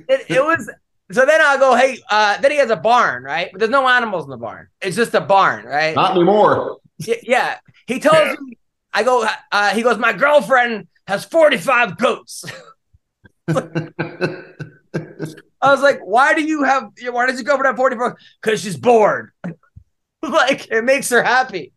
it, 0.10 0.26
it 0.30 0.44
was. 0.44 0.70
So 1.12 1.26
then 1.26 1.40
I'll 1.42 1.60
go, 1.60 1.76
hey. 1.76 2.00
Uh, 2.10 2.38
then 2.42 2.52
he 2.52 2.58
has 2.58 2.70
a 2.72 2.76
barn, 2.76 3.24
right? 3.24 3.50
But 3.52 3.60
there's 3.60 3.70
no 3.72 3.88
animals 3.88 4.26
in 4.26 4.32
the 4.32 4.38
barn. 4.38 4.68
It's 4.82 4.96
just 4.96 5.14
a 5.14 5.22
barn, 5.22 5.66
right? 5.66 5.94
Not 5.96 6.16
anymore. 6.16 6.78
Yeah. 6.98 7.58
He 7.88 8.00
tells 8.00 8.30
Yeah. 8.30 8.36
me, 8.42 8.58
I 8.96 9.04
go. 9.04 9.28
Uh, 9.52 9.76
he 9.76 9.84
goes, 9.84 9.98
my 9.98 10.14
girlfriend 10.14 10.88
has 11.06 11.26
45 11.26 11.98
goats. 11.98 12.46
I 13.50 13.62
was 15.62 15.82
like, 15.82 16.00
why 16.00 16.34
do 16.34 16.42
you 16.42 16.64
have? 16.64 16.92
Why 17.10 17.26
does 17.26 17.36
your 17.36 17.44
girlfriend 17.44 17.68
have 17.68 17.76
45? 17.76 18.14
Because 18.42 18.62
she's 18.62 18.78
bored. 18.78 19.32
like 20.22 20.72
it 20.72 20.84
makes 20.86 21.10
her 21.10 21.22
happy, 21.22 21.74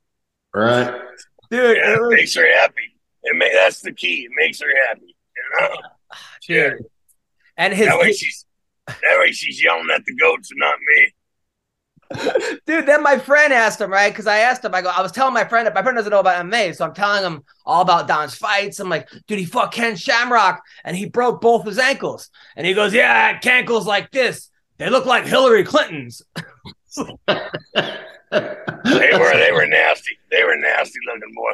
right. 0.54 0.94
dude. 1.50 1.76
Yeah, 1.76 1.94
it 1.94 1.98
it 2.00 2.08
makes 2.08 2.34
her 2.36 2.46
happy. 2.60 2.94
It 3.24 3.36
may, 3.36 3.52
that's 3.52 3.80
the 3.80 3.92
key. 3.92 4.24
It 4.24 4.30
makes 4.36 4.60
her 4.60 4.72
happy. 4.88 5.16
You 5.36 5.60
know? 5.60 5.76
Yeah. 6.48 6.70
And 7.58 7.74
his, 7.74 7.88
That 7.88 7.98
way 7.98 8.12
she's 8.12 8.46
that 8.86 9.18
way 9.20 9.32
she's 9.32 9.62
yelling 9.62 9.88
at 9.94 10.02
the 10.06 10.14
goats 10.14 10.50
and 10.50 10.58
not 10.58 10.76
me. 10.78 11.12
Dude, 12.66 12.86
then 12.86 13.02
my 13.02 13.18
friend 13.18 13.52
asked 13.52 13.80
him, 13.80 13.90
right? 13.90 14.10
Because 14.10 14.26
I 14.26 14.38
asked 14.38 14.64
him, 14.64 14.74
I 14.74 14.82
go, 14.82 14.88
I 14.88 15.02
was 15.02 15.12
telling 15.12 15.34
my 15.34 15.44
friend, 15.44 15.68
my 15.74 15.82
friend 15.82 15.96
doesn't 15.96 16.10
know 16.10 16.20
about 16.20 16.44
MMA, 16.44 16.74
so 16.74 16.84
I'm 16.84 16.94
telling 16.94 17.22
him 17.22 17.44
all 17.66 17.82
about 17.82 18.08
Don's 18.08 18.34
fights. 18.34 18.80
I'm 18.80 18.88
like, 18.88 19.08
dude, 19.26 19.38
he 19.38 19.44
fought 19.44 19.72
Ken 19.72 19.96
Shamrock 19.96 20.62
and 20.84 20.96
he 20.96 21.06
broke 21.06 21.40
both 21.40 21.66
his 21.66 21.78
ankles. 21.78 22.30
And 22.56 22.66
he 22.66 22.74
goes, 22.74 22.94
Yeah, 22.94 23.38
ankles 23.44 23.86
like 23.86 24.10
this. 24.10 24.50
They 24.78 24.90
look 24.90 25.06
like 25.06 25.26
Hillary 25.26 25.64
Clinton's. 25.64 26.22
They 28.30 29.10
were 29.18 29.32
they 29.32 29.52
were 29.52 29.66
nasty. 29.66 30.18
They 30.30 30.44
were 30.44 30.56
nasty 30.56 30.98
looking 31.06 31.34
boy. 31.34 31.52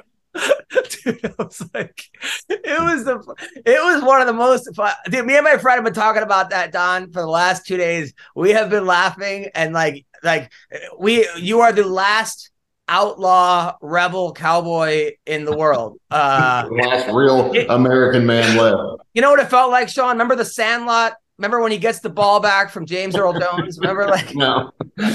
dude, 1.05 1.25
I 1.25 1.43
was 1.43 1.69
like, 1.73 2.03
it 2.49 2.83
was 2.83 3.05
the, 3.05 3.19
it 3.65 3.83
was 3.83 4.03
one 4.03 4.21
of 4.21 4.27
the 4.27 4.33
most 4.33 4.75
fun. 4.75 4.93
Dude, 5.09 5.25
me 5.25 5.37
and 5.37 5.45
my 5.45 5.59
friend 5.59 5.77
have 5.77 5.85
been 5.85 5.95
talking 5.95 6.23
about 6.23 6.51
that, 6.51 6.73
Don, 6.73 7.13
for 7.13 7.21
the 7.21 7.29
last 7.29 7.67
two 7.67 7.77
days. 7.77 8.13
We 8.35 8.51
have 8.51 8.69
been 8.69 8.87
laughing 8.87 9.49
and 9.55 9.73
like, 9.73 10.05
like 10.25 10.51
we, 10.99 11.29
you 11.37 11.61
are 11.61 11.73
the 11.73 11.87
last 11.87 12.51
outlaw 12.89 13.77
rebel 13.81 14.33
cowboy 14.33 15.13
in 15.27 15.45
the 15.45 15.57
world. 15.57 15.99
Uh, 16.11 16.69
last 16.71 17.13
real 17.13 17.53
American 17.71 18.27
man 18.27 18.57
left. 18.57 19.03
you 19.15 19.23
know 19.23 19.31
what 19.31 19.41
it 19.41 19.49
felt 19.49 19.71
like, 19.71 19.89
Sean? 19.89 20.11
Remember 20.11 20.37
the 20.37 20.45
Sandlot? 20.45 21.15
Remember 21.39 21.61
when 21.61 21.73
he 21.73 21.79
gets 21.79 21.99
the 21.99 22.11
ball 22.11 22.39
back 22.39 22.71
from 22.71 22.87
James 22.87 23.17
Earl 23.17 23.33
Jones? 23.33 23.77
Remember, 23.81 24.07
like, 24.09 24.37
No, 24.37 24.71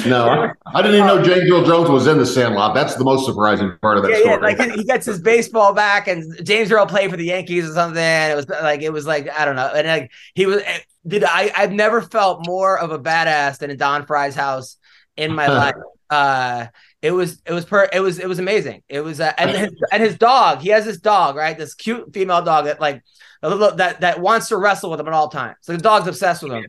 no. 0.05 0.51
I 0.67 0.81
didn't 0.81 0.95
even 0.97 1.07
know 1.07 1.23
James 1.23 1.49
Earl 1.49 1.63
Jones 1.63 1.89
was 1.89 2.07
in 2.07 2.17
the 2.17 2.25
Sandlot. 2.25 2.75
That's 2.75 2.95
the 2.95 3.05
most 3.05 3.25
surprising 3.25 3.77
part 3.81 3.97
of 3.97 4.03
that 4.03 4.11
yeah, 4.11 4.31
yeah, 4.31 4.35
like 4.35 4.59
he 4.75 4.83
gets 4.83 5.05
his 5.05 5.21
baseball 5.21 5.73
back, 5.73 6.09
and 6.09 6.25
James 6.45 6.71
Earl 6.71 6.87
played 6.87 7.09
for 7.09 7.15
the 7.17 7.25
Yankees 7.25 7.69
or 7.69 7.73
something. 7.73 8.03
It 8.03 8.35
was 8.35 8.49
like 8.49 8.81
it 8.81 8.91
was 8.91 9.07
like 9.07 9.29
I 9.29 9.45
don't 9.45 9.55
know, 9.55 9.71
and 9.73 9.87
like 9.87 10.11
he 10.33 10.45
was. 10.45 10.61
did 11.07 11.23
I 11.23 11.51
I've 11.55 11.71
never 11.71 12.01
felt 12.01 12.45
more 12.45 12.77
of 12.77 12.91
a 12.91 12.99
badass 12.99 13.59
than 13.59 13.71
in 13.71 13.77
Don 13.77 14.05
Frye's 14.05 14.35
house 14.35 14.75
in 15.19 15.33
my 15.33 15.47
life. 15.61 15.75
Uh, 16.09 16.65
it 17.01 17.11
was 17.11 17.41
it 17.45 17.53
was 17.53 17.65
per 17.65 17.87
it 17.93 17.99
was 17.99 18.19
it 18.19 18.27
was 18.27 18.39
amazing. 18.39 18.81
It 18.89 19.01
was 19.01 19.19
uh, 19.19 19.31
and 19.37 19.51
his, 19.51 19.69
and 19.91 20.03
his 20.03 20.17
dog. 20.17 20.59
He 20.59 20.69
has 20.69 20.85
this 20.85 20.97
dog, 20.97 21.35
right? 21.35 21.57
This 21.57 21.75
cute 21.75 22.13
female 22.13 22.41
dog 22.41 22.65
that 22.65 22.81
like 22.81 23.03
a 23.43 23.49
little, 23.49 23.75
that 23.75 24.01
that 24.01 24.19
wants 24.19 24.49
to 24.49 24.57
wrestle 24.57 24.89
with 24.89 24.99
him 24.99 25.07
at 25.07 25.13
all 25.13 25.29
times. 25.29 25.57
So 25.61 25.73
the 25.73 25.77
dog's 25.77 26.07
obsessed 26.07 26.41
with 26.43 26.53
him. 26.53 26.65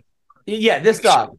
Yeah, 0.47 0.81
this 0.81 1.01
dog. 1.01 1.39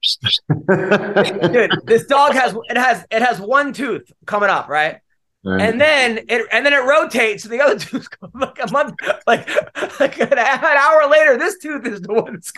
Dude, 0.50 1.70
this 1.84 2.06
dog 2.06 2.34
has 2.34 2.54
it 2.68 2.76
has 2.76 3.04
it 3.10 3.22
has 3.22 3.40
one 3.40 3.72
tooth 3.72 4.12
coming 4.26 4.50
up, 4.50 4.68
right? 4.68 5.00
And 5.44 5.80
then 5.80 6.18
it 6.28 6.46
and 6.52 6.66
then 6.66 6.74
it 6.74 6.84
rotates, 6.84 7.44
and 7.44 7.52
the 7.52 7.60
other 7.60 7.78
tooth 7.78 8.06
like 8.34 8.58
a 8.62 8.70
month, 8.70 8.94
like 9.26 9.48
like 9.98 10.18
an, 10.20 10.38
hour 10.38 11.08
later, 11.08 11.38
this 11.38 11.58
tooth 11.58 11.86
is 11.86 12.00
the 12.02 12.12
one 12.12 12.34
that's. 12.34 12.52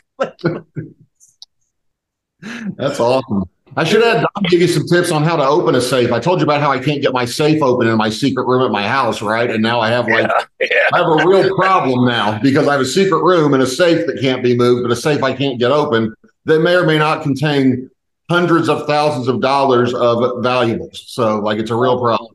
That's 2.77 2.99
awesome. 2.99 3.45
I 3.77 3.85
should 3.85 4.03
have 4.03 4.17
Don 4.23 4.45
give 4.49 4.61
you 4.61 4.67
some 4.67 4.87
tips 4.87 5.11
on 5.11 5.23
how 5.23 5.37
to 5.37 5.45
open 5.45 5.75
a 5.75 5.81
safe. 5.81 6.13
I 6.13 6.19
told 6.19 6.41
you 6.41 6.45
about 6.45 6.61
how 6.61 6.73
I 6.73 6.79
can't 6.79 7.01
get 7.01 7.13
my 7.13 7.25
safe 7.25 7.63
open 7.63 7.87
in 7.87 7.97
my 7.97 8.11
secret 8.11 8.47
room 8.47 8.63
at 8.63 8.73
my 8.73 8.87
house, 8.87 9.23
right? 9.23 9.49
And 9.49 9.63
now 9.63 9.81
I 9.81 9.91
have 9.91 10.09
like 10.09 10.29
Yeah, 10.61 10.69
yeah. 10.71 10.89
I 10.93 10.99
have 10.99 11.07
a 11.07 11.27
real 11.27 11.55
problem 11.55 12.07
now 12.07 12.41
because 12.41 12.67
I 12.67 12.73
have 12.73 12.81
a 12.81 12.87
secret 12.87 13.23
room 13.23 13.55
and 13.55 13.63
a 13.63 13.67
safe 13.67 14.07
that 14.07 14.21
can't 14.21 14.43
be 14.43 14.57
moved, 14.57 14.83
but 14.83 14.93
a 14.93 14.97
safe 14.97 15.23
I 15.23 15.33
can't 15.33 15.59
get 15.59 15.71
open 15.71 16.15
that 16.47 16.61
may 16.61 16.75
or 16.75 16.85
may 16.85 16.99
not 16.99 17.23
contain 17.23 17.91
hundreds 18.29 18.69
of 18.69 18.87
thousands 18.87 19.29
of 19.29 19.41
dollars 19.41 19.95
of 19.95 20.43
valuables. 20.43 21.05
So 21.07 21.39
like 21.39 21.59
it's 21.59 21.71
a 21.71 21.77
real 21.77 22.01
problem. 22.01 22.35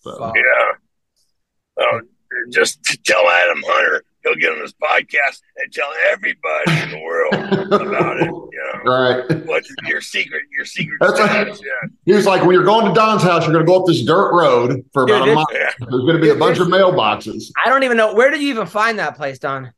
So, 0.00 0.32
Yeah. 0.34 0.72
Oh, 1.78 2.00
just 2.50 2.82
to 2.84 2.98
tell 3.02 3.28
Adam 3.28 3.62
Hunter 3.66 4.02
he'll 4.22 4.34
get 4.36 4.52
on 4.52 4.58
this 4.58 4.72
podcast 4.72 5.40
and 5.56 5.72
tell 5.72 5.90
everybody 6.10 6.82
in 6.82 6.90
the 6.90 7.00
world 7.02 7.72
about 7.72 8.20
it. 8.20 8.30
You 8.56 8.62
know, 8.64 8.65
right. 8.86 9.24
what's 9.46 9.72
your 9.84 10.00
secret? 10.00 10.42
Your 10.56 10.64
secret. 10.64 10.98
That's 11.00 11.16
status, 11.16 11.60
yeah. 11.64 11.88
He 12.04 12.12
was 12.12 12.26
like, 12.26 12.42
when 12.42 12.52
you're 12.52 12.64
going 12.64 12.86
to 12.86 12.92
Don's 12.92 13.22
house, 13.22 13.44
you're 13.44 13.52
going 13.52 13.64
to 13.64 13.70
go 13.70 13.80
up 13.80 13.86
this 13.86 14.02
dirt 14.02 14.32
road 14.32 14.84
for 14.92 15.04
about 15.04 15.24
Dude, 15.24 15.32
a 15.32 15.34
mile. 15.34 15.46
Yeah. 15.52 15.70
There's 15.78 15.90
going 15.90 16.16
to 16.16 16.22
be 16.22 16.30
a 16.30 16.34
bunch 16.34 16.58
of 16.58 16.68
mailboxes. 16.68 17.50
I 17.64 17.68
don't 17.68 17.82
even 17.82 17.96
know 17.96 18.14
where 18.14 18.30
did 18.30 18.40
you 18.40 18.48
even 18.48 18.66
find 18.66 18.98
that 18.98 19.16
place, 19.16 19.38
Don? 19.38 19.72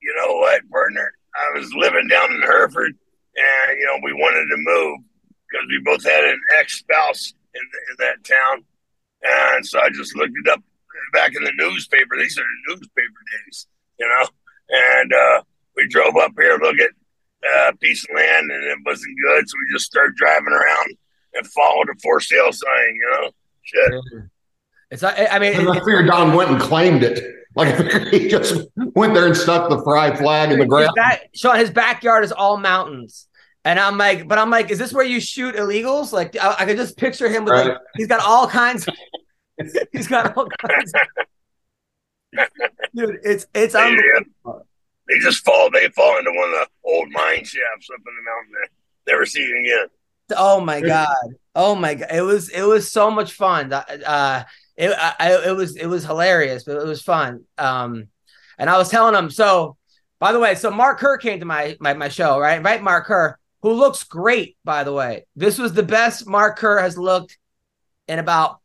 You 0.00 0.14
know 0.16 0.36
what, 0.36 0.68
partner? 0.70 1.12
I 1.34 1.58
was 1.58 1.72
living 1.74 2.08
down 2.08 2.32
in 2.32 2.40
Hereford, 2.42 2.92
and 2.92 3.78
you 3.78 3.86
know 3.86 3.98
we 4.02 4.12
wanted 4.12 4.46
to 4.46 4.56
move 4.56 4.98
because 5.48 5.66
we 5.68 5.80
both 5.84 6.04
had 6.04 6.24
an 6.24 6.40
ex-spouse 6.58 7.34
in, 7.54 7.60
in 7.60 7.96
that 7.98 8.24
town, 8.24 8.64
and 9.22 9.66
so 9.66 9.80
I 9.80 9.88
just 9.90 10.16
looked 10.16 10.32
it 10.44 10.50
up 10.50 10.62
back 11.12 11.34
in 11.34 11.42
the 11.42 11.52
newspaper. 11.56 12.16
These 12.16 12.38
are 12.38 12.42
the 12.42 12.74
newspaper 12.74 13.20
days, 13.44 13.66
you 13.98 14.08
know. 14.08 14.28
And 14.68 15.12
uh, 15.12 15.42
we 15.76 15.88
drove 15.88 16.16
up 16.16 16.32
here, 16.38 16.58
look 16.60 16.78
at 16.80 16.90
uh, 17.54 17.72
piece 17.80 18.04
of 18.04 18.14
land, 18.14 18.50
and 18.50 18.64
it 18.64 18.78
wasn't 18.84 19.16
good, 19.22 19.48
so 19.48 19.54
we 19.56 19.74
just 19.74 19.86
started 19.86 20.14
driving 20.16 20.52
around 20.52 20.96
and 21.34 21.46
followed 21.46 21.88
a 21.88 21.98
for 22.02 22.20
sale 22.20 22.52
sign, 22.52 22.94
you 22.94 23.10
know. 23.10 23.30
Shit. 23.62 23.94
It's 24.90 25.02
I, 25.02 25.26
I 25.26 25.38
mean 25.38 25.54
And 25.54 25.68
I 25.68 25.76
it's, 25.76 25.84
figured 25.84 26.06
Don 26.06 26.34
went 26.34 26.50
and 26.50 26.60
claimed 26.60 27.02
it. 27.02 27.34
Like 27.56 27.76
he 28.12 28.28
just 28.28 28.68
went 28.76 29.14
there 29.14 29.26
and 29.26 29.36
stuck 29.36 29.68
the 29.68 29.82
fry 29.82 30.14
flag 30.14 30.52
in 30.52 30.58
the 30.58 30.66
ground. 30.66 30.92
back, 30.94 31.30
Sean, 31.34 31.56
his 31.56 31.70
backyard 31.70 32.22
is 32.24 32.32
all 32.32 32.56
mountains. 32.56 33.26
And 33.64 33.80
I'm 33.80 33.98
like, 33.98 34.28
but 34.28 34.38
I'm 34.38 34.50
like, 34.50 34.70
is 34.70 34.78
this 34.78 34.92
where 34.92 35.04
you 35.04 35.20
shoot 35.20 35.56
illegals? 35.56 36.12
Like, 36.12 36.36
I, 36.40 36.54
I 36.60 36.64
could 36.66 36.76
just 36.76 36.96
picture 36.96 37.28
him 37.28 37.44
with 37.44 37.54
like, 37.54 37.76
he's 37.96 38.06
got 38.06 38.20
all 38.20 38.46
kinds. 38.46 38.86
he's 39.92 40.06
got 40.06 40.36
all 40.36 40.48
kinds. 40.48 40.92
Dude, 42.94 43.18
it's 43.24 43.46
it's 43.54 43.72
They, 43.72 43.80
unbelievable. 43.80 44.65
They 45.08 45.18
just 45.18 45.44
fall. 45.44 45.70
They 45.70 45.88
fall 45.90 46.18
into 46.18 46.30
one 46.30 46.48
of 46.48 46.54
the 46.54 46.68
old 46.84 47.10
mine 47.10 47.44
shafts 47.44 47.88
up 47.92 47.98
in 47.98 48.14
the 48.16 48.22
mountain. 48.24 48.52
There. 48.52 49.14
Never 49.14 49.26
see 49.26 49.42
it 49.42 49.60
again. 49.60 49.86
Oh 50.36 50.60
my 50.60 50.80
god! 50.80 51.34
Oh 51.54 51.74
my 51.76 51.94
god! 51.94 52.08
It 52.12 52.22
was 52.22 52.48
it 52.48 52.64
was 52.64 52.90
so 52.90 53.10
much 53.10 53.32
fun. 53.32 53.72
Uh, 53.72 54.44
it 54.76 54.90
I, 54.90 55.42
it 55.46 55.56
was 55.56 55.76
it 55.76 55.86
was 55.86 56.04
hilarious, 56.04 56.64
but 56.64 56.76
it 56.76 56.86
was 56.86 57.02
fun. 57.02 57.44
Um, 57.56 58.08
and 58.58 58.68
I 58.68 58.76
was 58.76 58.88
telling 58.88 59.14
him. 59.14 59.30
So, 59.30 59.76
by 60.18 60.32
the 60.32 60.40
way, 60.40 60.56
so 60.56 60.70
Mark 60.70 60.98
Kerr 60.98 61.18
came 61.18 61.40
to 61.40 61.46
my 61.46 61.76
my 61.78 61.94
my 61.94 62.08
show, 62.08 62.40
right? 62.40 62.62
Right, 62.62 62.82
Mark 62.82 63.06
Kerr, 63.06 63.38
who 63.62 63.72
looks 63.72 64.02
great. 64.02 64.56
By 64.64 64.82
the 64.82 64.92
way, 64.92 65.26
this 65.36 65.58
was 65.58 65.72
the 65.72 65.84
best 65.84 66.26
Mark 66.26 66.58
Kerr 66.58 66.80
has 66.80 66.98
looked 66.98 67.38
in 68.08 68.18
about 68.18 68.58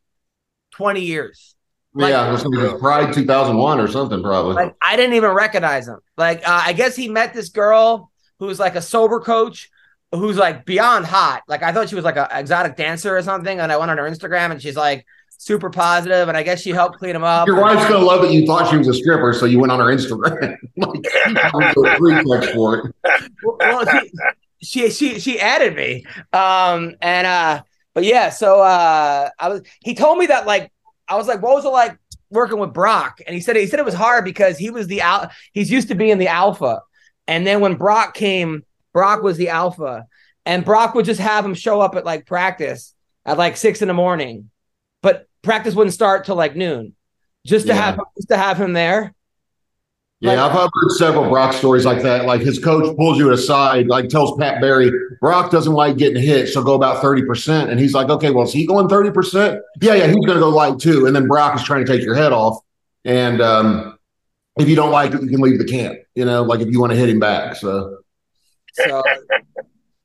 twenty 0.72 1.02
years. 1.02 1.56
Yeah, 1.96 2.28
it 2.28 2.32
was 2.32 2.44
gonna 2.44 2.74
be 2.74 2.80
Pride 2.80 3.14
2001 3.14 3.80
or 3.80 3.88
something, 3.88 4.22
probably. 4.22 4.56
Like 4.56 4.76
I 4.86 4.96
didn't 4.96 5.16
even 5.16 5.32
recognize 5.32 5.88
him. 5.88 6.00
Like 6.18 6.48
uh, 6.48 6.62
I 6.66 6.74
guess 6.74 6.96
he 6.96 7.10
met 7.10 7.34
this 7.34 7.50
girl 7.50 8.12
who's 8.40 8.60
like 8.60 8.76
a 8.76 8.82
sober 8.82 9.20
coach 9.20 9.70
who's 10.12 10.38
like 10.38 10.66
beyond 10.66 11.06
hot. 11.06 11.44
Like 11.48 11.64
I 11.64 11.72
thought 11.72 11.90
she 11.90 11.96
was 11.96 12.04
like 12.04 12.18
an 12.18 12.28
exotic 12.32 12.76
dancer 12.76 13.16
or 13.16 13.22
something, 13.22 13.60
and 13.60 13.72
I 13.72 13.78
went 13.78 13.92
on 13.92 13.98
her 13.98 14.10
Instagram 14.10 14.52
and 14.52 14.62
she's 14.62 14.76
like 14.76 15.06
super 15.38 15.70
positive, 15.70 16.28
and 16.28 16.38
I 16.38 16.44
guess 16.44 16.62
she 16.62 16.72
helped 16.72 17.00
clean 17.00 17.16
him 17.16 17.24
up. 17.24 17.48
Your 17.48 17.60
wife's 17.60 17.90
gonna 17.90 18.06
love 18.06 18.22
that 18.22 18.32
you 18.32 18.46
thought 18.46 18.70
she 18.70 18.78
was 18.78 18.88
a 18.88 18.94
stripper, 18.94 19.34
so 19.34 19.46
you 19.46 19.60
went 19.60 19.72
on 19.72 19.80
her 19.80 19.88
Instagram. 19.88 20.58
like, 22.26 22.54
for 22.54 22.78
it. 22.78 22.96
well, 23.60 23.86
she, 23.86 24.12
she 24.62 24.90
she 24.90 25.20
she 25.20 25.40
added 25.40 25.76
me. 25.76 26.06
Um 26.34 26.96
and 27.02 27.28
uh 27.28 27.64
but 27.94 28.04
yeah, 28.04 28.30
so 28.30 28.62
uh 28.62 29.30
I 29.40 29.50
was 29.50 29.62
he 29.82 29.96
told 29.96 30.18
me 30.18 30.28
that 30.28 30.46
like 30.46 30.72
I 31.12 31.16
was 31.16 31.28
like, 31.28 31.42
what 31.42 31.56
was 31.56 31.66
it 31.66 31.70
like 31.70 31.98
working 32.30 32.58
with 32.60 32.74
Brock? 32.74 33.20
And 33.26 33.34
he 33.36 33.42
said 33.42 33.56
he 33.56 33.68
said 33.68 33.80
it 33.80 33.86
was 33.86 33.94
hard 33.94 34.24
because 34.24 34.58
he 34.58 34.70
was 34.70 34.88
the 34.88 35.02
al 35.02 35.30
he's 35.52 35.70
used 35.70 35.90
to 35.90 35.96
being 35.96 36.18
the 36.18 36.30
alpha. 36.30 36.82
And 37.28 37.46
then 37.46 37.60
when 37.60 37.76
Brock 37.76 38.14
came, 38.14 38.64
Brock 38.94 39.22
was 39.22 39.38
the 39.38 39.50
alpha. 39.50 40.06
And 40.46 40.66
Brock 40.66 40.96
would 40.96 41.06
just 41.06 41.20
have 41.20 41.46
him 41.46 41.54
show 41.54 41.82
up 41.82 41.96
at 41.96 42.06
like 42.06 42.26
practice 42.26 42.96
at 43.26 43.38
like 43.38 43.58
six 43.58 43.82
in 43.82 43.88
the 43.88 43.94
morning. 43.94 44.50
But 45.04 45.28
practice 45.42 45.76
wouldn't 45.76 45.94
start 45.94 46.26
till 46.26 46.36
like 46.36 46.56
noon. 46.56 46.96
Just 47.46 47.68
to 47.68 47.74
Yeah. 47.74 47.82
have 47.82 48.00
just 48.18 48.30
to 48.30 48.38
have 48.38 48.58
him 48.58 48.74
there. 48.74 49.14
Yeah, 50.22 50.46
I've 50.46 50.52
heard 50.52 50.70
several 50.98 51.30
Brock 51.30 51.52
stories 51.52 51.84
like 51.84 52.04
that. 52.04 52.26
Like 52.26 52.42
his 52.42 52.60
coach 52.60 52.96
pulls 52.96 53.18
you 53.18 53.32
aside, 53.32 53.88
like 53.88 54.08
tells 54.08 54.38
Pat 54.38 54.62
Barry, 54.62 54.92
Brock 55.20 55.50
doesn't 55.50 55.74
like 55.74 55.98
getting 55.98 56.22
hit, 56.22 56.50
so 56.50 56.64
go 56.64 56.76
about 56.76 57.04
30%. 57.04 57.70
And 57.70 57.80
he's 57.80 57.96
like, 57.96 58.10
okay, 58.10 58.30
well, 58.30 58.46
is 58.46 58.54
he 58.54 58.68
going 58.68 58.88
30%? 58.88 59.60
Yeah, 59.82 59.96
yeah, 59.96 60.06
he's 60.06 60.16
going 60.16 60.36
to 60.36 60.40
go 60.40 60.50
light 60.50 60.78
too. 60.78 61.08
And 61.08 61.16
then 61.16 61.28
Brock 61.28 61.56
is 61.56 61.64
trying 61.64 61.84
to 61.84 61.92
take 61.92 62.04
your 62.04 62.14
head 62.14 62.34
off. 62.34 62.60
And 63.04 63.42
um, 63.42 63.98
if 64.58 64.70
you 64.70 64.76
don't 64.76 64.92
like 64.92 65.12
it, 65.12 65.24
you 65.24 65.30
can 65.30 65.42
leave 65.42 65.58
the 65.58 65.66
camp, 65.66 65.98
you 66.14 66.24
know, 66.24 66.44
like 66.44 66.60
if 66.60 66.70
you 66.70 66.80
want 66.80 66.92
to 66.92 66.98
hit 66.98 67.10
him 67.10 67.20
back. 67.20 67.56
So, 67.56 67.98
So, 68.74 69.04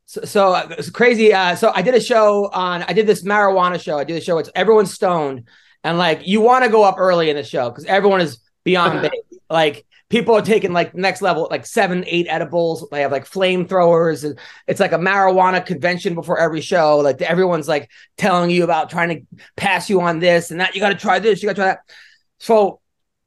so, 0.07 0.21
so 0.25 0.53
uh, 0.53 0.69
it's 0.79 0.91
crazy. 0.91 1.33
Uh, 1.33 1.55
so 1.57 1.73
I 1.75 1.83
did 1.83 1.95
a 1.95 2.01
show 2.01 2.49
on. 2.53 2.83
I 2.85 2.93
did 2.93 3.07
this 3.07 3.23
marijuana 3.23 3.81
show. 3.81 3.99
I 3.99 4.05
did 4.05 4.17
a 4.17 4.21
show. 4.21 4.39
It's 4.39 4.51
everyone's 4.55 4.93
stoned, 4.93 5.49
and 5.85 5.99
like 5.99 6.27
you 6.27 6.41
want 6.41 6.65
to 6.65 6.71
go 6.71 6.83
up 6.85 6.97
early 6.99 7.31
in 7.31 7.37
the 7.37 7.45
show 7.45 7.71
because 7.71 7.85
everyone 7.85 8.21
is 8.21 8.39
beyond 8.65 9.03
big. 9.11 9.13
Like 9.51 9.85
people 10.09 10.35
are 10.35 10.42
taking 10.42 10.73
like 10.73 10.95
next 10.95 11.23
level, 11.23 11.49
like 11.51 11.66
seven, 11.66 12.05
eight 12.07 12.27
edibles. 12.29 12.87
They 12.90 13.01
have 13.01 13.12
like 13.12 13.29
flamethrowers. 13.29 14.25
and 14.25 14.38
It's 14.66 14.81
like 14.81 14.92
a 14.92 14.99
marijuana 14.99 15.64
convention 15.64 16.14
before 16.14 16.38
every 16.38 16.61
show. 16.61 16.99
Like 16.99 17.21
everyone's 17.23 17.69
like 17.69 17.90
telling 18.16 18.51
you 18.51 18.64
about 18.64 18.90
trying 18.90 19.09
to 19.09 19.45
pass 19.57 19.90
you 19.90 20.01
on 20.01 20.21
this 20.21 20.51
and 20.51 20.61
that. 20.61 20.75
You 20.75 20.81
got 20.81 20.90
to 20.90 20.95
try 20.95 21.19
this. 21.19 21.42
You 21.42 21.49
got 21.49 21.57
to 21.57 21.61
try 21.61 21.66
that. 21.66 21.81
So 22.38 22.81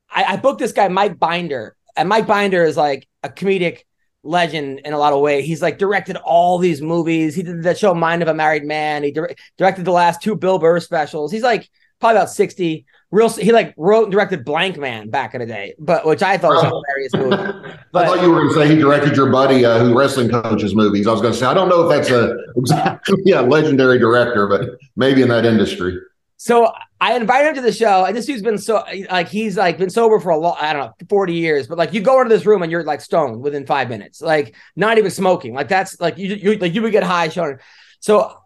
I, 0.09 0.23
I 0.23 0.35
booked 0.37 0.59
this 0.59 0.71
guy, 0.71 0.87
Mike 0.87 1.19
Binder, 1.19 1.75
and 1.95 2.07
Mike 2.07 2.27
Binder 2.27 2.63
is 2.63 2.77
like 2.77 3.07
a 3.23 3.29
comedic 3.29 3.79
legend 4.23 4.81
in 4.85 4.93
a 4.93 4.97
lot 4.97 5.13
of 5.13 5.21
ways. 5.21 5.45
He's 5.45 5.61
like 5.61 5.77
directed 5.77 6.15
all 6.17 6.57
these 6.59 6.81
movies. 6.81 7.35
He 7.35 7.43
did 7.43 7.63
the 7.63 7.75
show 7.75 7.93
Mind 7.93 8.21
of 8.21 8.27
a 8.27 8.33
Married 8.33 8.63
Man. 8.63 9.03
He 9.03 9.11
dir- 9.11 9.35
directed 9.57 9.85
the 9.85 9.91
last 9.91 10.21
two 10.21 10.35
Bill 10.35 10.59
Burr 10.59 10.79
specials. 10.79 11.31
He's 11.31 11.43
like 11.43 11.69
probably 11.99 12.17
about 12.17 12.29
60. 12.29 12.85
Real 13.11 13.29
he 13.29 13.51
like 13.51 13.73
wrote 13.75 14.03
and 14.03 14.11
directed 14.11 14.45
Blankman 14.45 15.09
back 15.09 15.33
in 15.33 15.39
the 15.39 15.47
day, 15.47 15.73
but 15.79 16.05
which 16.05 16.21
I 16.21 16.37
thought 16.37 16.51
was 16.51 16.63
a 16.63 16.67
hilarious 16.67 17.13
movie. 17.15 17.73
I 17.95 18.05
thought 18.05 18.21
you 18.21 18.29
were 18.29 18.41
going 18.41 18.49
to 18.49 18.53
say 18.53 18.67
he 18.67 18.75
directed 18.75 19.15
your 19.15 19.31
buddy 19.31 19.65
uh, 19.65 19.79
who 19.79 19.97
wrestling 19.97 20.29
coaches 20.29 20.75
movies. 20.75 21.07
I 21.07 21.11
was 21.11 21.21
going 21.21 21.33
to 21.33 21.39
say, 21.39 21.47
I 21.47 21.55
don't 21.55 21.69
know 21.69 21.89
if 21.89 21.89
that's 21.89 22.11
a 22.11 22.37
exactly, 22.55 23.17
yeah, 23.25 23.39
legendary 23.39 23.97
director, 23.97 24.45
but 24.47 24.77
maybe 24.95 25.23
in 25.23 25.27
that 25.29 25.43
industry. 25.43 25.97
so 26.37 26.71
I 27.01 27.15
invited 27.15 27.49
him 27.49 27.55
to 27.55 27.61
the 27.61 27.71
show, 27.71 28.05
and 28.05 28.15
this 28.15 28.25
dude's 28.25 28.41
been 28.41 28.57
so 28.57 28.83
like 29.09 29.29
he's 29.29 29.57
like 29.57 29.77
been 29.77 29.89
sober 29.89 30.19
for 30.19 30.29
a 30.29 30.37
long, 30.37 30.57
I 30.59 30.73
don't 30.73 30.87
know, 30.87 30.93
40 31.07 31.33
years, 31.33 31.65
but 31.65 31.77
like 31.77 31.93
you 31.93 32.01
go 32.01 32.21
into 32.21 32.29
this 32.35 32.45
room 32.45 32.61
and 32.61 32.71
you're 32.71 32.83
like 32.83 33.01
stoned 33.01 33.41
within 33.41 33.65
five 33.65 33.89
minutes, 33.89 34.21
like 34.21 34.53
not 34.75 34.97
even 34.97 35.09
smoking. 35.09 35.53
Like 35.53 35.69
that's 35.69 35.99
like 36.01 36.17
you 36.17 36.35
you 36.35 36.55
like 36.57 36.73
you 36.75 36.81
would 36.81 36.91
get 36.91 37.03
high, 37.03 37.29
Sean. 37.29 37.57
So 38.01 38.37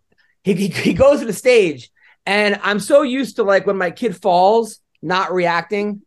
he, 0.43 0.53
he 0.53 0.67
he 0.67 0.93
goes 0.93 1.19
to 1.21 1.25
the 1.25 1.33
stage, 1.33 1.89
and 2.25 2.59
I'm 2.63 2.79
so 2.79 3.01
used 3.01 3.35
to 3.37 3.43
like 3.43 3.65
when 3.67 3.77
my 3.77 3.91
kid 3.91 4.15
falls, 4.21 4.79
not 5.01 5.33
reacting, 5.33 6.01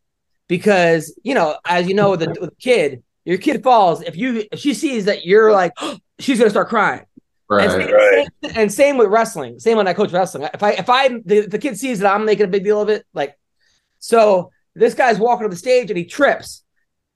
because 0.49 1.19
you 1.23 1.35
know, 1.35 1.57
as 1.65 1.87
you 1.89 1.95
know, 1.95 2.11
with 2.11 2.21
the, 2.21 2.51
kid, 2.61 3.03
your 3.25 3.39
kid 3.39 3.63
falls. 3.63 4.03
If 4.03 4.17
you 4.17 4.45
if 4.53 4.59
she 4.61 4.75
sees 4.75 5.05
that 5.07 5.27
you're 5.27 5.53
like, 5.53 5.73
she's 6.19 6.39
gonna 6.39 6.51
start 6.51 6.69
crying. 6.69 7.01
And, 7.01 7.07
Right. 7.49 7.71
same, 7.71 7.93
Right. 7.93 8.27
same- 8.45 8.53
and 8.57 8.73
same 8.73 8.97
with 8.99 9.09
wrestling. 9.09 9.59
Same 9.61 9.77
when 9.77 9.87
I 9.87 9.93
coach 9.95 10.11
wrestling. 10.13 10.49
If 10.53 10.63
I 10.63 10.71
if 10.73 10.89
I 10.91 11.09
the, 11.25 11.47
the 11.47 11.59
kid 11.59 11.79
sees 11.79 12.01
that 12.01 12.13
I'm 12.13 12.25
making 12.25 12.45
a 12.47 12.49
big 12.49 12.65
deal 12.65 12.81
of 12.81 12.89
it, 12.89 13.05
like 13.15 13.37
so 13.99 14.51
this 14.75 14.95
guy's 14.95 15.19
walking 15.19 15.45
to 15.45 15.49
the 15.49 15.57
stage 15.57 15.91
and 15.91 15.97
he 15.99 16.05
trips 16.05 16.63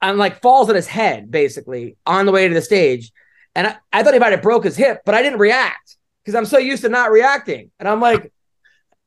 and 0.00 0.18
like 0.18 0.40
falls 0.40 0.68
on 0.68 0.74
his 0.76 0.86
head 0.86 1.30
basically 1.30 1.96
on 2.06 2.26
the 2.26 2.32
way 2.32 2.46
to 2.48 2.54
the 2.54 2.62
stage. 2.62 3.12
And 3.54 3.66
I, 3.66 3.76
I 3.92 4.02
thought 4.02 4.14
he 4.14 4.20
might 4.20 4.32
have 4.32 4.40
broke 4.42 4.64
his 4.64 4.76
hip, 4.76 5.00
but 5.04 5.14
I 5.14 5.22
didn't 5.22 5.40
react. 5.40 5.96
because 6.24 6.34
I'm 6.36 6.46
so 6.46 6.58
used 6.58 6.82
to 6.82 6.88
not 6.88 7.10
reacting. 7.10 7.70
And 7.80 7.88
I'm 7.88 8.00
like, 8.00 8.32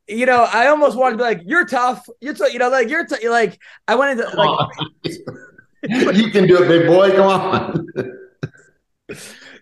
you 0.07 0.25
know, 0.25 0.43
I 0.43 0.67
almost 0.67 0.97
wanted 0.97 1.13
to 1.13 1.17
be 1.17 1.23
like, 1.23 1.41
you're 1.45 1.65
tough. 1.65 2.07
You're, 2.19 2.33
t-, 2.33 2.51
you 2.51 2.59
know, 2.59 2.69
like 2.69 2.89
you're, 2.89 3.05
t-, 3.05 3.29
like, 3.29 3.59
I 3.87 3.95
went 3.95 4.19
into 4.19 4.35
like, 4.35 4.69
you 6.17 6.29
can 6.29 6.47
do 6.47 6.61
it, 6.61 6.67
big 6.67 6.87
boy. 6.87 7.11
Come 7.11 7.27
on. 7.27 7.87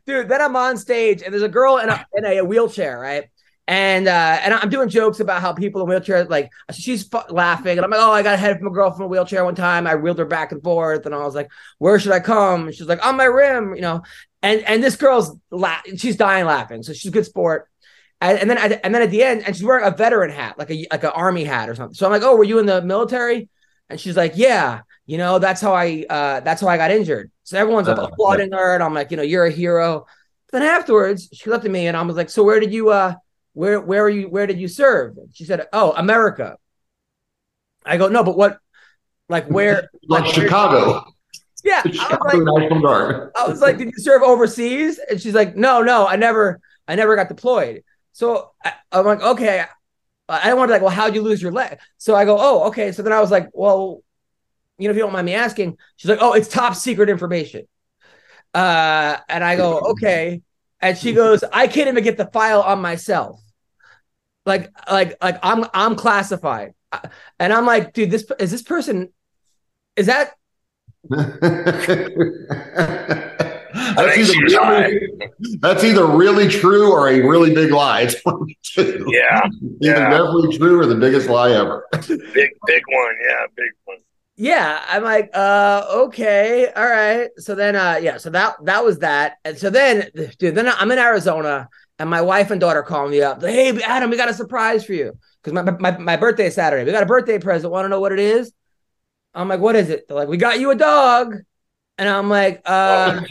dude. 0.06 0.30
Then 0.30 0.42
I'm 0.42 0.56
on 0.56 0.78
stage 0.78 1.22
and 1.22 1.34
there's 1.34 1.44
a 1.44 1.50
girl 1.50 1.78
in 1.78 1.90
a, 1.90 2.06
in 2.16 2.26
a 2.26 2.42
wheelchair, 2.42 3.00
right? 3.00 3.30
And 3.68 4.08
uh, 4.08 4.40
and 4.42 4.54
I'm 4.54 4.70
doing 4.70 4.90
jokes 4.90 5.20
about 5.20 5.42
how 5.42 5.54
people 5.54 5.82
in 5.82 5.88
wheelchairs 5.88 6.30
like 6.30 6.50
she's 6.74 7.08
fu- 7.08 7.20
laughing, 7.30 7.78
and 7.78 7.86
I'm 7.86 7.92
like, 7.92 8.02
oh, 8.02 8.12
I 8.12 8.24
got 8.24 8.34
a 8.34 8.38
head 8.38 8.58
from 8.58 8.68
a 8.68 8.72
girl 8.72 8.92
from 8.92 9.06
a 9.06 9.08
wheelchair 9.08 9.46
one 9.46 9.56
time. 9.56 9.88
I 9.88 9.96
wheeled 9.96 10.18
her 10.18 10.26
back 10.26 10.52
and 10.52 10.62
forth, 10.62 11.06
and 11.06 11.16
I 11.16 11.20
was 11.20 11.36
like, 11.36 11.50
where 11.78 11.98
should 12.00 12.12
I 12.12 12.20
come? 12.20 12.66
And 12.66 12.76
she's 12.76 12.88
like, 12.88 13.06
on 13.06 13.16
my 13.16 13.26
rim, 13.26 13.76
you 13.76 13.82
know. 13.82 14.02
And 14.42 14.62
and 14.64 14.84
this 14.84 14.96
girl's 14.96 15.38
la- 15.52 15.80
she's 15.96 16.18
dying 16.18 16.46
laughing, 16.46 16.82
so 16.84 16.92
she's 16.92 17.12
a 17.12 17.14
good 17.14 17.26
sport. 17.26 17.70
And, 18.22 18.38
and 18.40 18.50
then 18.50 18.58
and 18.84 18.94
then 18.96 19.02
at 19.02 19.10
the 19.12 19.24
end, 19.24 19.44
and 19.46 19.56
she's 19.56 19.66
wearing 19.66 19.86
a 19.86 19.92
veteran 19.92 20.30
hat, 20.32 20.58
like 20.58 20.70
a 20.70 20.88
like 20.92 21.04
an 21.04 21.10
army 21.10 21.44
hat 21.44 21.70
or 21.70 21.76
something. 21.76 21.96
So 21.96 22.06
I'm 22.06 22.12
like, 22.12 22.22
oh, 22.24 22.36
were 22.36 22.44
you 22.44 22.60
in 22.60 22.66
the 22.68 22.82
military? 22.82 23.50
And 23.90 24.00
she's 24.00 24.16
like, 24.16 24.34
yeah, 24.36 24.82
you 25.06 25.18
know, 25.18 25.40
that's 25.40 25.60
how 25.62 25.74
I 25.74 26.06
uh, 26.10 26.40
that's 26.42 26.62
how 26.62 26.68
I 26.68 26.78
got 26.78 26.92
injured. 26.92 27.32
So 27.44 27.58
everyone's 27.58 27.88
like 27.88 27.98
Uh, 27.98 28.04
applauding 28.04 28.52
her, 28.52 28.76
and 28.76 28.84
I'm 28.84 28.94
like, 28.94 29.12
you 29.12 29.18
know, 29.18 29.24
you're 29.24 29.46
a 29.46 29.52
hero. 29.52 30.06
Then 30.52 30.64
afterwards, 30.64 31.30
she 31.34 31.50
looked 31.50 31.66
at 31.66 31.72
me 31.72 31.88
and 31.88 31.98
I 31.98 32.02
was 32.04 32.16
like, 32.16 32.30
so 32.30 32.44
where 32.44 32.60
did 32.60 32.74
you 32.74 32.90
uh 32.92 33.16
where 33.54 33.80
where 33.82 34.04
are 34.04 34.10
you 34.10 34.30
where 34.30 34.48
did 34.48 34.60
you 34.60 34.68
serve? 34.68 35.18
She 35.34 35.46
said, 35.46 35.68
Oh, 35.74 35.92
America. 35.94 36.58
I 37.86 37.98
go, 37.98 38.10
no, 38.10 38.24
but 38.24 38.38
what 38.38 38.60
like 39.30 39.48
where 39.48 39.90
like 40.08 40.26
Chicago. 40.28 41.06
Yeah. 41.64 41.84
I 42.00 42.10
was 42.10 42.24
like, 42.24 42.44
I 43.36 43.48
was 43.48 43.62
like, 43.62 43.78
did 43.78 43.88
you 43.88 43.98
serve 43.98 44.24
overseas? 44.24 45.00
And 45.10 45.22
she's 45.22 45.34
like, 45.36 45.56
no, 45.56 45.82
no, 45.82 46.08
I 46.08 46.16
never, 46.16 46.60
I 46.88 46.96
never 46.96 47.16
got 47.16 47.30
deployed. 47.30 47.84
So 48.12 48.52
I, 48.64 48.74
I'm 48.92 49.06
like, 49.06 49.22
okay. 49.22 49.66
I 50.30 50.54
wanted 50.54 50.68
to 50.68 50.74
like, 50.74 50.82
well, 50.82 50.92
how'd 50.92 51.14
you 51.14 51.22
lose 51.22 51.42
your 51.42 51.52
leg? 51.52 51.80
So 51.98 52.16
I 52.16 52.26
go, 52.26 52.38
oh, 52.40 52.68
okay. 52.68 52.92
So 52.92 53.04
then 53.04 53.12
I 53.12 53.20
was 53.20 53.32
like, 53.32 53.50
well, 53.54 54.02
you 54.78 54.88
know, 54.88 54.92
if 54.92 54.98
you 54.98 55.04
don't 55.04 55.12
mind 55.12 55.26
me 55.26 55.36
asking, 55.36 55.78
she's 55.98 56.10
like, 56.10 56.20
oh, 56.22 56.34
it's 56.34 56.48
top 56.48 56.76
secret 56.76 57.10
information. 57.10 57.68
Uh, 58.54 59.18
and 59.28 59.44
I 59.44 59.56
go, 59.56 59.80
okay. 59.92 60.42
And 60.80 60.98
she 60.98 61.14
goes, 61.14 61.44
I 61.44 61.68
can't 61.68 61.88
even 61.88 62.04
get 62.04 62.18
the 62.18 62.28
file 62.28 62.62
on 62.62 62.82
myself. 62.82 63.42
Like, 64.46 64.72
like, 64.90 65.18
like 65.22 65.40
I'm, 65.44 65.66
I'm 65.74 65.96
classified. 65.96 66.74
And 67.40 67.54
I'm 67.54 67.66
like, 67.66 67.94
dude, 67.94 68.12
this 68.12 68.26
is 68.40 68.52
this 68.52 68.64
person, 68.64 69.14
is 69.96 70.08
that 70.08 70.34
that's, 73.96 74.18
either 74.18 74.34
really, 74.44 75.00
that's 75.60 75.84
either 75.84 76.06
really 76.06 76.48
true 76.48 76.92
or 76.92 77.10
a 77.10 77.22
really 77.22 77.54
big 77.54 77.72
lie. 77.72 78.02
It's 78.02 78.20
one 78.24 78.36
of 78.36 78.48
the 78.48 78.56
two. 78.64 79.06
Yeah, 79.08 79.42
Either 79.46 79.78
yeah. 79.80 80.10
definitely 80.10 80.58
true 80.58 80.80
or 80.80 80.86
the 80.86 80.96
biggest 80.96 81.30
lie 81.30 81.52
ever. 81.52 81.88
big 82.08 82.50
big 82.66 82.84
one. 82.88 83.16
Yeah, 83.30 83.46
big 83.56 83.72
one. 83.86 83.98
yeah 84.38 84.82
i'm 84.88 85.04
like 85.04 85.30
uh 85.34 85.84
okay 85.92 86.68
all 86.76 86.88
right 86.88 87.30
so 87.38 87.54
then 87.54 87.76
uh 87.76 88.00
yeah 88.02 88.18
so 88.18 88.30
that 88.30 88.56
that 88.64 88.84
was 88.84 89.00
that 89.00 89.36
and 89.44 89.58
so 89.58 89.70
then 89.70 90.10
dude 90.40 90.56
then 90.56 90.68
i'm 90.70 90.90
in 90.90 90.98
arizona 90.98 91.68
and 92.00 92.10
my 92.10 92.22
wife 92.22 92.50
and 92.50 92.62
daughter 92.62 92.82
call 92.82 93.08
me 93.10 93.22
up 93.22 93.42
hey 93.42 93.78
adam 93.84 94.10
we 94.10 94.18
got 94.18 94.30
a 94.30 94.34
surprise 94.34 94.86
for 94.86 94.94
you 94.94 95.12
because 95.44 95.54
my, 95.54 95.64
my 95.80 95.98
my 95.98 96.16
birthday 96.16 96.48
is 96.48 96.56
saturday 96.56 96.86
we 96.86 96.92
got 96.92 97.04
a 97.04 97.06
birthday 97.06 97.38
present 97.38 97.72
want 97.72 97.84
to 97.86 97.90
know 97.90 98.00
what 98.00 98.14
it 98.14 98.20
is 98.20 98.52
i'm 99.36 99.50
like 99.50 99.60
what 99.60 99.76
is 99.76 99.90
it 99.90 100.08
they're 100.08 100.18
like 100.18 100.30
we 100.30 100.38
got 100.38 100.60
you 100.60 100.72
a 100.72 100.76
dog 100.76 101.36
and 101.98 102.08
i'm 102.10 102.30
like 102.30 102.62
uh 102.66 103.22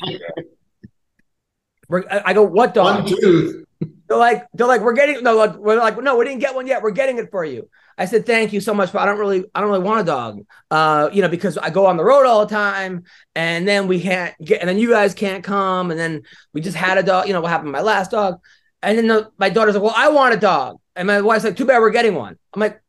we're, 1.91 2.05
I 2.09 2.33
go 2.33 2.43
what 2.45 2.73
dog 2.73 3.05
One 3.05 3.07
tooth. 3.07 3.67
they're 4.09 4.17
like, 4.17 4.47
they're 4.55 4.67
like, 4.67 4.81
we're 4.81 4.95
getting 4.95 5.23
no, 5.23 5.37
like, 5.37 5.57
we're 5.57 5.77
like, 5.77 6.01
no, 6.03 6.17
we 6.17 6.25
didn't 6.25 6.41
get 6.41 6.55
one 6.55 6.67
yet. 6.67 6.83
We're 6.83 6.91
getting 6.93 7.19
it 7.19 7.31
for 7.31 7.45
you. 7.45 7.69
I 7.99 8.07
said, 8.07 8.25
thank 8.25 8.55
you 8.55 8.61
so 8.61 8.73
much, 8.73 8.93
but 8.93 9.03
I 9.03 9.07
don't 9.07 9.19
really, 9.19 9.45
I 9.55 9.61
don't 9.61 9.69
really 9.69 9.85
want 9.85 10.01
a 10.01 10.05
dog, 10.05 10.47
uh, 10.71 11.11
you 11.13 11.21
know, 11.21 11.29
because 11.29 11.59
I 11.59 11.69
go 11.69 11.85
on 11.85 11.99
the 11.99 12.05
road 12.05 12.25
all 12.25 12.47
the 12.47 12.55
time, 12.55 13.03
and 13.35 13.69
then 13.69 13.89
we 13.89 14.01
can't 14.01 14.35
get, 14.43 14.61
and 14.61 14.69
then 14.69 14.79
you 14.79 14.89
guys 14.89 15.13
can't 15.13 15.45
come, 15.45 15.91
and 15.91 16.01
then 16.01 16.23
we 16.55 16.63
just 16.63 16.77
had 16.77 16.97
a 16.97 17.03
dog, 17.03 17.27
you 17.27 17.35
know, 17.35 17.43
what 17.43 17.51
happened 17.51 17.69
to 17.69 17.73
my 17.73 17.83
last 17.83 18.13
dog, 18.13 18.41
and 18.83 18.97
then 18.97 19.07
the, 19.07 19.31
my 19.37 19.51
daughter's 19.51 19.75
like, 19.75 19.83
well, 19.83 19.93
I 19.95 20.09
want 20.09 20.33
a 20.33 20.39
dog, 20.39 20.79
and 20.97 21.07
my 21.09 21.21
wife's 21.21 21.45
like, 21.45 21.57
too 21.57 21.67
bad 21.67 21.81
we're 21.81 21.91
getting 21.91 22.15
one. 22.15 22.39
I'm 22.55 22.61
like, 22.61 22.81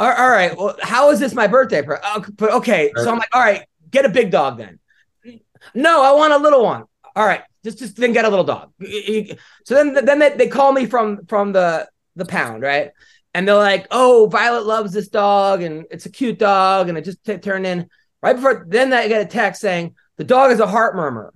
all 0.00 0.10
all 0.10 0.30
right, 0.30 0.56
well, 0.56 0.76
how 0.82 1.10
is 1.10 1.20
this 1.20 1.32
my 1.32 1.46
birthday? 1.46 1.82
pre- 1.82 1.98
uh, 2.02 2.22
But 2.34 2.52
okay, 2.54 2.90
so 2.96 3.08
I'm 3.10 3.18
like, 3.18 3.28
all 3.32 3.40
right, 3.40 3.66
get 3.90 4.04
a 4.04 4.08
big 4.08 4.32
dog 4.32 4.58
then. 4.58 4.80
No, 5.74 6.02
I 6.02 6.12
want 6.12 6.32
a 6.32 6.38
little 6.38 6.64
one. 6.64 6.84
All 7.16 7.26
right, 7.26 7.42
just 7.64 7.78
just 7.78 7.96
then 7.96 8.12
get 8.12 8.24
a 8.24 8.28
little 8.28 8.44
dog. 8.44 8.70
So 9.64 9.74
then 9.74 10.04
then 10.04 10.18
they, 10.18 10.30
they 10.36 10.48
call 10.48 10.72
me 10.72 10.86
from 10.86 11.26
from 11.26 11.52
the 11.52 11.88
the 12.14 12.26
pound, 12.26 12.62
right? 12.62 12.90
And 13.34 13.48
they're 13.48 13.54
like, 13.56 13.86
"Oh, 13.90 14.28
Violet 14.30 14.66
loves 14.66 14.92
this 14.92 15.08
dog, 15.08 15.62
and 15.62 15.84
it's 15.90 16.06
a 16.06 16.10
cute 16.10 16.38
dog, 16.38 16.88
and 16.88 16.96
it 16.96 17.04
just 17.04 17.24
t- 17.24 17.38
turned 17.38 17.66
in 17.66 17.88
right 18.22 18.36
before." 18.36 18.64
Then 18.68 18.92
I 18.92 19.08
get 19.08 19.22
a 19.22 19.26
text 19.26 19.60
saying 19.62 19.94
the 20.16 20.24
dog 20.24 20.50
is 20.52 20.60
a 20.60 20.66
heart 20.66 20.94
murmur. 20.94 21.32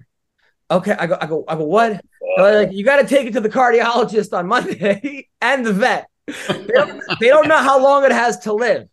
Okay, 0.71 0.93
I 0.99 1.07
go, 1.07 1.19
I 1.21 1.27
go, 1.27 1.45
I 1.49 1.57
go. 1.57 1.65
What? 1.65 2.01
Like, 2.39 2.73
you 2.73 2.85
got 2.85 3.01
to 3.03 3.07
take 3.09 3.27
it 3.27 3.33
to 3.33 3.41
the 3.41 3.49
cardiologist 3.49 4.33
on 4.37 4.47
Monday 4.55 5.29
and 5.41 5.67
the 5.67 5.73
vet. 5.73 6.07
They 6.27 6.67
don't, 6.69 7.03
they 7.21 7.27
don't 7.29 7.49
know 7.49 7.59
how 7.59 7.83
long 7.83 8.05
it 8.05 8.13
has 8.13 8.39
to 8.41 8.53
live. 8.53 8.87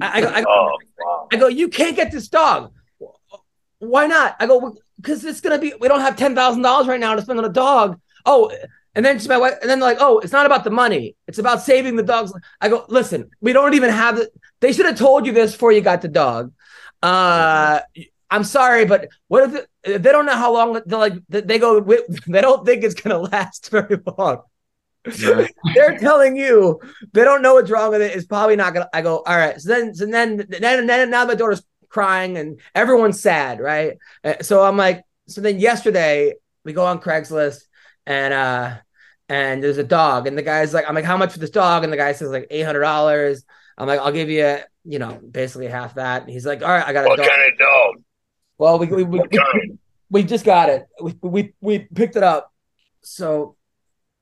I, 0.00 0.18
I, 0.18 0.20
go- 0.20 0.28
I, 0.30 0.42
go, 0.42 0.48
Oh. 1.04 1.28
I 1.32 1.36
go, 1.36 1.46
you 1.46 1.68
can't 1.68 1.94
get 1.94 2.10
this 2.10 2.28
dog. 2.28 2.72
Why 3.78 4.06
not? 4.06 4.36
I 4.40 4.46
go, 4.46 4.74
because 4.96 5.24
it's 5.24 5.40
gonna 5.40 5.58
be. 5.58 5.74
We 5.80 5.88
don't 5.88 6.00
have 6.00 6.16
ten 6.16 6.34
thousand 6.34 6.62
dollars 6.62 6.86
right 6.88 7.00
now 7.00 7.14
to 7.14 7.22
spend 7.22 7.38
on 7.38 7.44
a 7.44 7.48
dog. 7.48 8.00
Oh, 8.24 8.52
and 8.94 9.04
then 9.04 9.18
to 9.18 9.28
my 9.28 9.38
wife, 9.38 9.54
and 9.60 9.70
then 9.70 9.80
they're 9.80 9.88
like, 9.88 9.98
oh, 10.00 10.18
it's 10.18 10.32
not 10.32 10.46
about 10.46 10.64
the 10.64 10.70
money. 10.70 11.16
It's 11.26 11.38
about 11.38 11.62
saving 11.62 11.96
the 11.96 12.02
dogs. 12.02 12.32
I 12.60 12.68
go, 12.68 12.84
listen, 12.88 13.30
we 13.40 13.52
don't 13.52 13.74
even 13.74 13.90
have 13.90 14.16
the. 14.16 14.30
They 14.60 14.72
should 14.72 14.86
have 14.86 14.98
told 14.98 15.26
you 15.26 15.32
this 15.32 15.52
before 15.52 15.72
you 15.72 15.80
got 15.80 16.02
the 16.02 16.08
dog. 16.08 16.52
Uh, 17.02 17.80
I'm 18.30 18.44
sorry, 18.44 18.84
but 18.86 19.08
what 19.28 19.44
if, 19.50 19.54
it- 19.54 19.68
if 19.84 20.02
they 20.02 20.12
don't 20.12 20.26
know 20.26 20.36
how 20.36 20.52
long? 20.52 20.80
They're 20.86 20.98
like, 20.98 21.14
they 21.28 21.58
go, 21.58 21.80
they 22.26 22.40
don't 22.40 22.64
think 22.64 22.84
it's 22.84 22.94
gonna 22.94 23.18
last 23.32 23.70
very 23.70 23.98
long. 24.18 24.42
They're 25.74 25.98
telling 25.98 26.36
you 26.36 26.80
they 27.12 27.24
don't 27.24 27.42
know 27.42 27.54
what's 27.54 27.70
wrong 27.70 27.90
with 27.90 28.02
it. 28.02 28.14
It's 28.16 28.26
probably 28.26 28.56
not 28.56 28.72
gonna. 28.74 28.88
I 28.92 29.02
go, 29.02 29.18
all 29.18 29.36
right. 29.36 29.60
So 29.60 29.68
then, 29.68 29.94
so 29.94 30.06
then, 30.06 30.36
then, 30.48 30.86
then 30.86 31.10
now 31.10 31.24
my 31.24 31.34
daughter's 31.34 31.62
crying 31.92 32.36
and 32.38 32.58
everyone's 32.74 33.20
sad, 33.20 33.60
right? 33.60 33.98
Uh, 34.24 34.34
So 34.42 34.62
I'm 34.64 34.76
like, 34.76 35.04
so 35.28 35.40
then 35.40 35.60
yesterday 35.60 36.34
we 36.64 36.72
go 36.72 36.84
on 36.86 37.00
Craigslist 37.00 37.62
and 38.06 38.32
uh 38.34 38.76
and 39.28 39.62
there's 39.62 39.78
a 39.78 39.84
dog 39.84 40.26
and 40.26 40.36
the 40.36 40.42
guy's 40.42 40.74
like, 40.74 40.88
I'm 40.88 40.94
like, 40.94 41.04
how 41.04 41.16
much 41.16 41.32
for 41.32 41.38
this 41.38 41.50
dog? 41.50 41.84
And 41.84 41.92
the 41.92 41.96
guy 41.96 42.12
says 42.12 42.30
like 42.30 42.46
eight 42.50 42.62
hundred 42.62 42.80
dollars. 42.80 43.44
I'm 43.78 43.86
like, 43.88 44.00
I'll 44.00 44.12
give 44.12 44.28
you, 44.28 44.58
you 44.84 44.98
know, 44.98 45.18
basically 45.30 45.68
half 45.68 45.94
that. 45.94 46.22
And 46.22 46.30
he's 46.30 46.44
like, 46.46 46.62
all 46.62 46.68
right, 46.68 46.86
I 46.86 46.92
got 46.92 47.04
a 47.04 47.08
What 47.08 47.16
dog. 47.18 47.28
kind 47.28 47.52
of 47.52 47.58
dog? 47.58 47.94
well, 48.58 48.78
we 48.78 48.86
we, 48.86 49.02
we, 49.04 49.18
What 49.20 49.30
kind? 49.30 49.78
we 50.10 50.22
just 50.24 50.44
got 50.44 50.68
it. 50.68 50.86
We, 51.00 51.14
we 51.22 51.54
we 51.60 51.78
picked 51.80 52.16
it 52.16 52.22
up. 52.22 52.52
So 53.02 53.56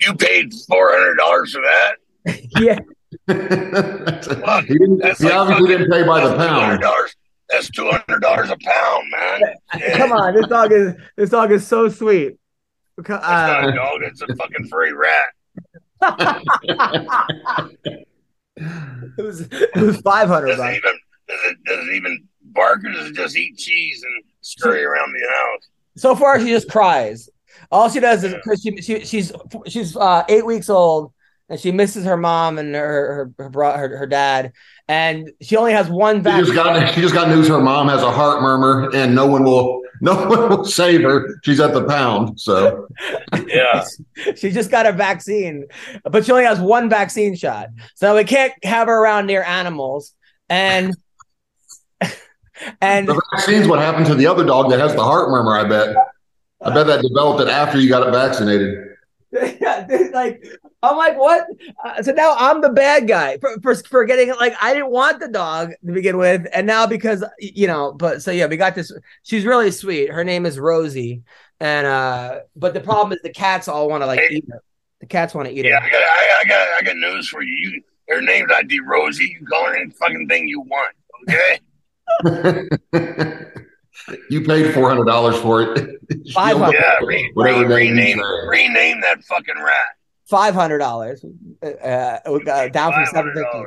You 0.00 0.14
paid 0.14 0.52
four 0.68 0.90
hundred 0.92 1.16
dollars 1.16 1.52
for 1.54 1.62
that? 1.62 1.92
yeah, 2.60 2.78
he 4.66 4.74
didn't, 4.78 5.02
he 5.18 5.24
like 5.24 5.34
obviously 5.34 5.68
didn't 5.68 5.90
pay 5.90 6.02
by 6.04 6.20
the 6.26 6.36
pound. 6.36 6.82
$200. 7.50 7.52
That's 7.52 7.70
two 7.70 7.90
hundred 7.90 8.20
dollars 8.20 8.50
a 8.50 8.56
pound, 8.60 9.10
man. 9.10 9.40
come 9.96 10.12
on, 10.12 10.34
this 10.34 10.46
dog 10.46 10.72
is 10.72 10.94
this 11.16 11.30
dog 11.30 11.50
is 11.52 11.66
so 11.66 11.88
sweet. 11.88 12.36
That's 12.96 13.08
not 13.08 13.64
Uh, 13.64 13.68
a 13.68 13.72
dog. 13.72 14.02
It's 14.02 14.20
a 14.22 14.26
fucking 14.36 14.68
furry 14.68 14.92
rat. 14.92 15.28
it 18.56 19.22
was 19.22 19.40
it 19.50 19.76
was 19.76 20.00
five 20.02 20.28
hundred 20.28 20.56
Does 20.56 20.60
it 20.60 20.76
even 20.76 20.98
does 21.28 21.40
it, 21.44 21.56
does 21.64 21.88
it 21.88 21.92
even 21.94 22.28
bark 22.42 22.84
or 22.84 22.92
does 22.92 23.06
it 23.10 23.14
just 23.14 23.36
eat 23.36 23.56
cheese 23.56 24.02
and 24.02 24.24
scurry 24.40 24.84
around 24.84 25.12
the 25.12 25.26
house? 25.28 25.68
So 25.96 26.14
far, 26.16 26.40
she 26.40 26.48
just 26.48 26.68
cries. 26.70 27.28
All 27.70 27.88
she 27.88 28.00
does 28.00 28.24
is 28.24 28.34
because 28.34 28.62
she, 28.62 28.80
she 28.82 29.04
she's 29.04 29.32
she's 29.66 29.96
uh, 29.96 30.24
eight 30.28 30.44
weeks 30.46 30.68
old 30.70 31.12
and 31.48 31.58
she 31.60 31.72
misses 31.72 32.04
her 32.04 32.16
mom 32.16 32.58
and 32.58 32.74
her 32.74 33.32
her 33.38 33.50
her, 33.50 33.50
her, 33.76 33.96
her 33.98 34.06
dad, 34.06 34.52
and 34.90 35.30
she 35.40 35.56
only 35.56 35.72
has 35.72 35.88
one 35.88 36.16
She 36.16 36.30
just 36.30 36.52
got 36.52 36.94
she 36.94 37.00
just 37.00 37.14
got 37.14 37.28
news 37.28 37.46
her 37.46 37.60
mom 37.60 37.86
has 37.88 38.02
a 38.02 38.10
heart 38.10 38.42
murmur 38.42 38.90
and 38.92 39.14
no 39.14 39.24
one 39.24 39.44
will 39.44 39.82
no 40.00 40.26
one 40.26 40.48
will 40.48 40.64
save 40.64 41.02
her. 41.02 41.38
She's 41.44 41.60
at 41.60 41.74
the 41.74 41.84
pound. 41.84 42.40
So 42.40 42.88
Yeah. 43.46 43.84
she 44.36 44.50
just 44.50 44.68
got 44.68 44.86
a 44.86 44.92
vaccine, 44.92 45.66
but 46.02 46.24
she 46.24 46.32
only 46.32 46.44
has 46.44 46.58
one 46.58 46.90
vaccine 46.90 47.36
shot, 47.36 47.68
so 47.94 48.16
we 48.16 48.24
can't 48.24 48.52
have 48.64 48.88
her 48.88 49.00
around 49.00 49.26
near 49.26 49.44
animals. 49.44 50.12
And 50.48 50.96
and 52.80 53.06
the 53.06 53.22
vaccine's 53.32 53.68
what 53.68 53.78
happened 53.78 54.06
to 54.06 54.16
the 54.16 54.26
other 54.26 54.44
dog 54.44 54.70
that 54.70 54.80
has 54.80 54.94
the 54.96 55.04
heart 55.04 55.30
murmur, 55.30 55.56
I 55.56 55.68
bet. 55.68 55.96
I 56.62 56.74
bet 56.74 56.88
that 56.88 57.02
developed 57.02 57.40
it 57.42 57.48
after 57.48 57.78
you 57.78 57.88
got 57.88 58.06
it 58.06 58.10
vaccinated. 58.10 58.89
yeah, 59.60 59.86
like 60.12 60.44
I'm 60.82 60.96
like, 60.96 61.16
what? 61.16 61.46
Uh, 61.84 62.02
so 62.02 62.12
now 62.12 62.34
I'm 62.36 62.60
the 62.60 62.70
bad 62.70 63.06
guy 63.06 63.38
for, 63.38 63.60
for 63.62 63.74
for 63.76 64.04
getting 64.04 64.28
it. 64.28 64.36
Like 64.38 64.54
I 64.60 64.72
didn't 64.74 64.90
want 64.90 65.20
the 65.20 65.28
dog 65.28 65.70
to 65.86 65.92
begin 65.92 66.16
with, 66.18 66.46
and 66.52 66.66
now 66.66 66.86
because 66.86 67.24
you 67.38 67.66
know, 67.68 67.92
but 67.92 68.22
so 68.22 68.30
yeah, 68.32 68.46
we 68.46 68.56
got 68.56 68.74
this. 68.74 68.90
She's 69.22 69.44
really 69.44 69.70
sweet. 69.70 70.10
Her 70.10 70.24
name 70.24 70.46
is 70.46 70.58
Rosie, 70.58 71.22
and 71.60 71.86
uh, 71.86 72.40
but 72.56 72.74
the 72.74 72.80
problem 72.80 73.12
is 73.12 73.20
the 73.22 73.30
cats 73.32 73.68
all 73.68 73.88
want 73.88 74.02
to 74.02 74.06
like 74.06 74.20
Hey. 74.20 74.36
eat 74.36 74.44
her. 74.50 74.62
The 75.00 75.06
cats 75.06 75.32
want 75.32 75.48
to 75.48 75.54
eat 75.54 75.64
Yeah, 75.64 75.78
it. 75.78 75.84
I 75.84 75.90
got, 75.90 76.02
I, 76.02 76.38
I 76.40 76.44
got, 76.48 76.68
I 76.68 76.82
got 76.82 76.96
news 76.96 77.28
for 77.28 77.42
you. 77.42 77.54
you 77.54 77.82
her 78.08 78.20
name's 78.20 78.48
not 78.48 78.66
D 78.68 78.80
Rosie. 78.80 79.26
You 79.26 79.36
can 79.38 79.46
call 79.46 79.64
her 79.66 79.76
any 79.76 79.90
fucking 79.92 80.26
thing 80.28 80.48
you 80.48 80.60
want. 80.60 80.94
Okay. 81.28 82.68
you 84.28 84.42
paid 84.42 84.72
four 84.74 84.88
hundred 84.88 85.04
dollars 85.04 85.36
for 85.36 85.62
it. 85.62 86.00
Five 86.32 86.58
Yeah. 86.58 86.98
Re, 87.04 87.30
Whatever 87.34 87.74
re, 87.74 87.90
name 87.90 88.18
rename, 88.18 88.48
rename 88.48 89.00
that 89.00 89.22
fucking 89.24 89.62
rat. 89.62 89.74
Five 90.26 90.54
hundred 90.54 90.78
dollars. 90.78 91.24
Uh, 91.62 91.66
uh, 91.66 92.68
down 92.68 92.92
from 92.92 93.06
seven 93.06 93.32
fifty. 93.34 93.48
$500. 93.58 93.64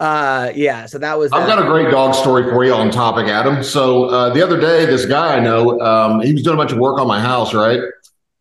Uh, 0.00 0.52
yeah. 0.54 0.86
So 0.86 0.98
that 0.98 1.18
was. 1.18 1.32
I've 1.32 1.46
got 1.46 1.60
a 1.60 1.66
great 1.66 1.90
dog 1.90 2.14
story 2.14 2.44
for 2.44 2.64
you 2.64 2.72
on 2.72 2.90
topic, 2.90 3.26
Adam. 3.26 3.62
So 3.62 4.04
uh, 4.04 4.32
the 4.32 4.42
other 4.42 4.60
day, 4.60 4.86
this 4.86 5.06
guy 5.06 5.36
I 5.36 5.40
know, 5.40 5.80
um, 5.80 6.20
he 6.20 6.32
was 6.32 6.42
doing 6.42 6.54
a 6.54 6.56
bunch 6.58 6.72
of 6.72 6.78
work 6.78 7.00
on 7.00 7.06
my 7.06 7.20
house, 7.20 7.52
right? 7.52 7.80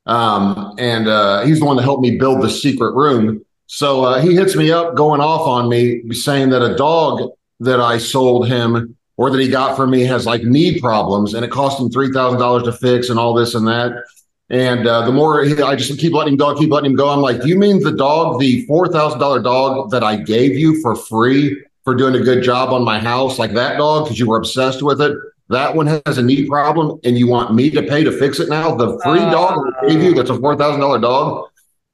Um, 0.06 0.74
and 0.78 1.08
uh, 1.08 1.46
he's 1.46 1.60
the 1.60 1.66
one 1.66 1.76
that 1.78 1.84
helped 1.84 2.02
me 2.02 2.18
build 2.18 2.42
the 2.42 2.50
secret 2.50 2.94
room. 2.96 3.44
So 3.66 4.04
uh, 4.06 4.22
he 4.22 4.36
hits 4.36 4.56
me 4.56 4.72
up, 4.72 4.96
going 4.96 5.20
off 5.20 5.42
on 5.42 5.68
me, 5.68 6.14
saying 6.14 6.52
that 6.52 6.62
a 6.64 6.76
dog 6.76 7.32
that 7.60 7.82
I 7.82 7.98
sold 7.98 8.48
him 8.48 8.97
or 9.18 9.30
that 9.32 9.40
he 9.40 9.50
got 9.50 9.76
from 9.76 9.90
me 9.90 10.04
has 10.04 10.26
like 10.26 10.44
knee 10.44 10.80
problems, 10.80 11.34
and 11.34 11.44
it 11.44 11.52
cost 11.52 11.82
him 11.82 11.90
three 11.90 12.12
thousand 12.12 12.40
dollars 12.40 12.64
to 12.64 12.72
fix, 12.72 13.10
and 13.10 13.20
all 13.20 13.34
this 13.34 13.56
and 13.56 13.68
that. 13.68 14.04
And 14.50 14.88
uh, 14.88 15.06
the 15.06 15.12
more 15.12 15.44
he, 15.44 15.62
I 15.62 15.76
just 15.76 16.00
keep 16.00 16.14
letting 16.14 16.34
him 16.34 16.38
go, 16.38 16.56
keep 16.56 16.72
letting 16.72 16.92
him 16.92 16.96
go. 16.96 17.10
I'm 17.10 17.20
like, 17.20 17.44
you 17.44 17.58
mean 17.58 17.84
the 17.84 17.92
dog, 17.92 18.40
the 18.40 18.66
four 18.66 18.88
thousand 18.88 19.20
dollar 19.20 19.42
dog 19.42 19.92
that 19.92 20.04
I 20.04 20.16
gave 20.16 20.56
you 20.56 20.82
for 20.82 20.96
free 20.96 21.62
for 21.84 21.96
doing 21.96 22.16
a 22.16 22.20
good 22.20 22.44
job 22.44 22.70
on 22.70 22.84
my 22.86 23.00
house, 23.00 23.40
like 23.40 23.54
that 23.54 23.78
dog, 23.78 24.06
because 24.06 24.20
you 24.20 24.28
were 24.28 24.38
obsessed 24.38 24.84
with 24.84 25.02
it? 25.02 25.18
That 25.50 25.76
one 25.76 25.88
has 25.88 26.18
a 26.18 26.22
knee 26.22 26.46
problem, 26.46 27.00
and 27.04 27.18
you 27.18 27.28
want 27.28 27.56
me 27.56 27.70
to 27.72 27.82
pay 27.82 28.04
to 28.04 28.12
fix 28.12 28.40
it 28.40 28.50
now? 28.50 28.76
The 28.76 29.00
free 29.04 29.20
dog 29.20 29.66
I 29.82 29.88
gave 29.88 30.04
you, 30.04 30.14
that's 30.14 30.30
a 30.30 30.38
four 30.38 30.56
thousand 30.56 30.82
dollar 30.82 31.00
dog. 31.00 31.50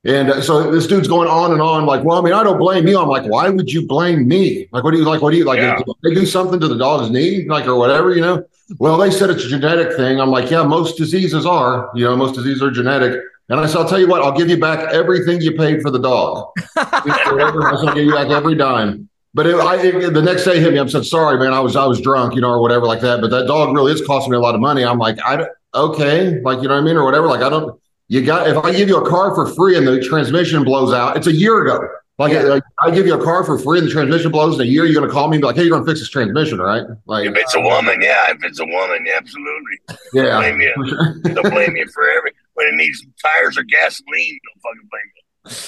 And 0.05 0.29
uh, 0.29 0.41
so 0.41 0.69
this 0.69 0.85
dude's 0.85 1.07
going 1.07 1.29
on 1.29 1.53
and 1.53 1.61
on, 1.61 1.85
like, 1.85 2.03
well, 2.03 2.17
I 2.17 2.21
mean, 2.21 2.33
I 2.33 2.43
don't 2.43 2.57
blame 2.57 2.87
you. 2.87 2.99
I'm 2.99 3.07
like, 3.07 3.23
why 3.25 3.49
would 3.49 3.71
you 3.71 3.87
blame 3.87 4.27
me? 4.27 4.67
Like, 4.71 4.83
what 4.83 4.91
do 4.91 4.97
you 4.97 5.05
like? 5.05 5.21
What 5.21 5.31
do 5.31 5.37
you 5.37 5.45
like? 5.45 5.59
Yeah. 5.59 5.79
They 6.03 6.13
do 6.13 6.25
something 6.25 6.59
to 6.59 6.67
the 6.67 6.77
dog's 6.77 7.09
knee, 7.09 7.45
like, 7.47 7.67
or 7.67 7.75
whatever, 7.75 8.13
you 8.13 8.21
know? 8.21 8.43
Well, 8.79 8.97
they 8.97 9.11
said 9.11 9.29
it's 9.29 9.45
a 9.45 9.49
genetic 9.49 9.95
thing. 9.95 10.19
I'm 10.19 10.29
like, 10.29 10.51
yeah, 10.51 10.63
most 10.63 10.97
diseases 10.97 11.45
are, 11.45 11.89
you 11.95 12.03
know, 12.03 12.17
most 12.17 12.35
diseases 12.35 12.61
are 12.61 12.71
genetic. 12.71 13.21
And 13.49 13.59
I 13.59 13.65
said, 13.65 13.77
I'll 13.77 13.89
tell 13.89 13.99
you 13.99 14.07
what, 14.07 14.21
I'll 14.21 14.35
give 14.35 14.49
you 14.49 14.59
back 14.59 14.93
everything 14.93 15.41
you 15.41 15.53
paid 15.53 15.81
for 15.81 15.91
the 15.91 15.99
dog. 15.99 16.51
I'll 16.77 17.93
give 17.93 18.05
you 18.05 18.13
back 18.13 18.29
every 18.29 18.55
dime. 18.55 19.09
But 19.33 19.47
it, 19.47 19.55
I, 19.55 19.81
it, 19.81 20.13
the 20.13 20.21
next 20.21 20.45
day 20.45 20.57
he 20.57 20.61
hit 20.61 20.73
me. 20.73 20.79
I 20.79 20.85
said, 20.87 21.05
sorry, 21.05 21.39
man, 21.39 21.53
I 21.53 21.59
was 21.59 21.75
I 21.75 21.85
was 21.85 21.99
drunk, 21.99 22.35
you 22.35 22.41
know, 22.41 22.49
or 22.49 22.61
whatever 22.61 22.85
like 22.85 23.01
that. 23.01 23.19
But 23.19 23.31
that 23.31 23.47
dog 23.47 23.73
really 23.73 23.91
is 23.91 24.05
costing 24.05 24.31
me 24.31 24.37
a 24.37 24.39
lot 24.39 24.53
of 24.53 24.61
money. 24.61 24.85
I'm 24.85 24.99
like, 24.99 25.17
I 25.25 25.47
okay, 25.73 26.39
like 26.41 26.61
you 26.61 26.67
know 26.67 26.75
what 26.75 26.81
I 26.81 26.85
mean, 26.85 26.97
or 26.97 27.03
whatever. 27.03 27.27
Like 27.27 27.41
I 27.41 27.49
don't. 27.49 27.79
You 28.09 28.23
got 28.25 28.47
if 28.47 28.57
I 28.57 28.71
give 28.71 28.89
you 28.89 28.97
a 28.97 29.09
car 29.09 29.33
for 29.33 29.47
free 29.53 29.77
and 29.77 29.87
the 29.87 30.01
transmission 30.01 30.63
blows 30.63 30.93
out, 30.93 31.17
it's 31.17 31.27
a 31.27 31.31
year 31.31 31.61
ago. 31.63 31.87
Like 32.19 32.33
Yeah. 32.33 32.59
I, 32.81 32.87
I 32.87 32.91
give 32.91 33.07
you 33.07 33.19
a 33.19 33.23
car 33.23 33.43
for 33.43 33.57
free 33.57 33.79
and 33.79 33.87
the 33.87 33.91
transmission 33.91 34.31
blows 34.31 34.55
in 34.55 34.61
a 34.61 34.69
year, 34.69 34.85
you're 34.85 34.99
gonna 35.01 35.11
call 35.11 35.29
me 35.29 35.37
and 35.37 35.41
be 35.41 35.47
like, 35.47 35.55
hey, 35.55 35.63
you're 35.63 35.71
gonna 35.71 35.85
fix 35.85 35.99
this 35.99 36.09
transmission, 36.09 36.59
right? 36.59 36.83
Like, 37.07 37.25
If 37.25 37.35
it's 37.35 37.55
a 37.55 37.59
uh, 37.59 37.63
woman, 37.63 38.01
yeah. 38.01 38.29
If 38.29 38.43
it's 38.43 38.59
a 38.59 38.65
woman, 38.65 39.05
absolutely. 39.15 39.79
yeah, 40.13 40.23
yeah. 40.23 40.39
blame 40.39 40.61
you. 40.61 40.73
They'll 41.23 41.49
blame 41.49 41.75
you 41.75 41.87
for 41.87 42.07
every 42.09 42.31
when 42.53 42.67
it 42.67 42.75
needs 42.75 43.03
tires 43.23 43.57
or 43.57 43.63
gasoline. 43.63 44.05
They'll 44.43 44.61
fucking 44.61 44.89
blame 44.91 45.11
you. 45.15 45.22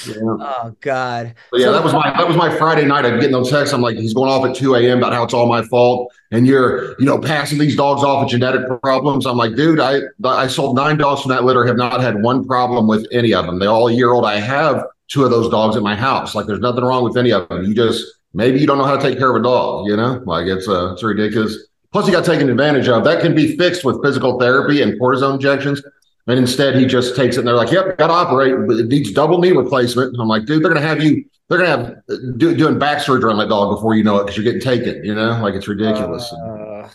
Yeah. 0.07 0.15
Oh 0.21 0.75
God. 0.79 1.35
But 1.51 1.59
yeah, 1.59 1.65
So- 1.67 1.71
that 1.73 1.83
was 1.83 1.93
my 1.93 2.09
that 2.17 2.27
was 2.27 2.37
my 2.37 2.55
Friday 2.55 2.85
night. 2.85 3.05
I'm 3.05 3.15
getting 3.15 3.31
those 3.33 3.49
texts. 3.49 3.73
I'm 3.73 3.81
like, 3.81 3.97
he's 3.97 4.13
going 4.13 4.29
off 4.29 4.45
at 4.45 4.55
2 4.55 4.75
a.m. 4.75 4.99
about 4.99 5.11
how 5.11 5.23
it's 5.23 5.33
all 5.33 5.47
my 5.47 5.63
fault, 5.63 6.13
and 6.31 6.47
you're 6.47 6.91
you 6.99 7.05
know 7.05 7.19
passing 7.19 7.57
these 7.57 7.75
dogs 7.75 8.01
off 8.03 8.23
with 8.23 8.31
genetic 8.31 8.61
problems. 8.81 9.25
I'm 9.25 9.35
like, 9.37 9.55
dude, 9.55 9.79
I 9.81 9.99
I 10.23 10.47
sold 10.47 10.75
nine 10.77 10.97
dogs 10.97 11.21
from 11.23 11.29
that 11.31 11.43
litter, 11.43 11.65
have 11.65 11.75
not 11.77 11.99
had 12.01 12.21
one 12.23 12.45
problem 12.45 12.87
with 12.87 13.05
any 13.11 13.33
of 13.33 13.45
them. 13.45 13.59
They're 13.59 13.69
all 13.69 13.87
a 13.89 13.93
year 13.93 14.11
old. 14.13 14.25
I 14.25 14.39
have 14.39 14.85
two 15.09 15.25
of 15.25 15.29
those 15.29 15.49
dogs 15.49 15.75
at 15.75 15.83
my 15.83 15.95
house. 15.95 16.33
Like, 16.35 16.47
there's 16.47 16.59
nothing 16.61 16.83
wrong 16.83 17.03
with 17.03 17.17
any 17.17 17.31
of 17.31 17.47
them. 17.49 17.65
You 17.65 17.73
just 17.75 18.01
maybe 18.33 18.59
you 18.61 18.67
don't 18.67 18.77
know 18.77 18.85
how 18.85 18.95
to 18.95 19.01
take 19.01 19.17
care 19.17 19.29
of 19.29 19.35
a 19.35 19.43
dog. 19.43 19.87
You 19.89 19.97
know, 19.97 20.23
like 20.25 20.47
it's 20.47 20.69
uh 20.69 20.93
it's 20.93 21.03
ridiculous. 21.03 21.67
Plus, 21.91 22.05
he 22.05 22.11
got 22.13 22.23
taken 22.25 22.49
advantage 22.49 22.87
of. 22.87 23.03
That 23.03 23.21
can 23.21 23.35
be 23.35 23.57
fixed 23.57 23.83
with 23.83 24.01
physical 24.03 24.39
therapy 24.39 24.81
and 24.81 24.99
cortisone 24.99 25.35
injections. 25.35 25.81
And 26.27 26.39
instead, 26.39 26.75
he 26.75 26.85
just 26.85 27.15
takes 27.15 27.35
it 27.35 27.39
and 27.39 27.47
they're 27.47 27.55
like, 27.55 27.71
yep, 27.71 27.97
got 27.97 28.07
to 28.07 28.13
operate. 28.13 28.53
It 28.53 28.87
needs 28.87 29.11
double 29.11 29.37
knee 29.39 29.51
replacement. 29.51 30.13
And 30.13 30.21
I'm 30.21 30.27
like, 30.27 30.45
dude, 30.45 30.63
they're 30.63 30.71
going 30.71 30.81
to 30.81 30.87
have 30.87 31.03
you, 31.03 31.23
they're 31.49 31.59
going 31.59 31.69
to 31.69 31.77
have 31.77 31.95
uh, 32.09 32.15
do, 32.37 32.55
doing 32.55 32.79
back 32.79 33.01
surgery 33.01 33.31
on 33.31 33.37
that 33.37 33.49
dog 33.49 33.75
before 33.75 33.93
you 33.95 34.03
know 34.03 34.17
it 34.17 34.23
because 34.23 34.35
you're 34.37 34.43
getting 34.43 34.61
taken, 34.61 35.03
you 35.05 35.13
know, 35.13 35.39
like 35.41 35.53
it's 35.53 35.67
ridiculous. 35.67 36.31
Uh, 36.33 36.89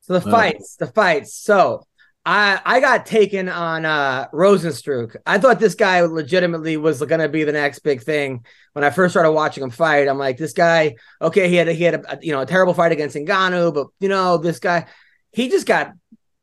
so 0.00 0.18
the 0.18 0.26
Uh. 0.26 0.30
fights, 0.30 0.76
the 0.76 0.86
fights. 0.86 1.34
So 1.34 1.86
I 2.24 2.60
I 2.64 2.80
got 2.80 3.06
taken 3.06 3.48
on 3.48 3.84
uh 3.84 4.26
Rozenstruik. 4.32 5.16
I 5.26 5.38
thought 5.38 5.58
this 5.60 5.74
guy 5.74 6.00
legitimately 6.02 6.76
was 6.76 7.00
going 7.00 7.20
to 7.20 7.28
be 7.28 7.44
the 7.44 7.52
next 7.52 7.80
big 7.80 8.02
thing. 8.02 8.44
When 8.72 8.84
I 8.84 8.90
first 8.90 9.12
started 9.12 9.32
watching 9.32 9.62
him 9.64 9.70
fight, 9.70 10.08
I'm 10.08 10.18
like, 10.18 10.36
this 10.36 10.52
guy. 10.52 10.96
Okay, 11.20 11.48
he 11.48 11.56
had 11.56 11.68
a, 11.68 11.72
he 11.72 11.84
had 11.84 11.94
a, 11.94 12.18
you 12.22 12.32
know 12.32 12.40
a 12.40 12.46
terrible 12.46 12.74
fight 12.74 12.92
against 12.92 13.16
Ngannou, 13.16 13.74
but 13.74 13.88
you 14.00 14.08
know 14.08 14.36
this 14.38 14.58
guy, 14.58 14.86
he 15.32 15.48
just 15.48 15.66
got 15.66 15.92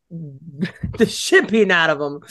the 0.98 1.06
shit 1.06 1.72
out 1.72 1.89
of 1.89 2.00
him 2.00 2.22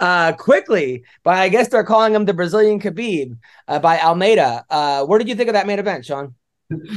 uh 0.00 0.32
quickly. 0.32 1.04
But 1.22 1.34
I 1.34 1.48
guess 1.48 1.68
they're 1.68 1.84
calling 1.84 2.14
him 2.14 2.24
the 2.24 2.34
Brazilian 2.34 2.80
Khabib 2.80 3.36
uh, 3.68 3.78
by 3.78 4.00
Almeida. 4.00 4.64
Uh, 4.70 5.04
what 5.04 5.18
did 5.18 5.28
you 5.28 5.34
think 5.34 5.48
of 5.48 5.54
that 5.54 5.66
main 5.66 5.78
event, 5.78 6.06
Sean? 6.06 6.34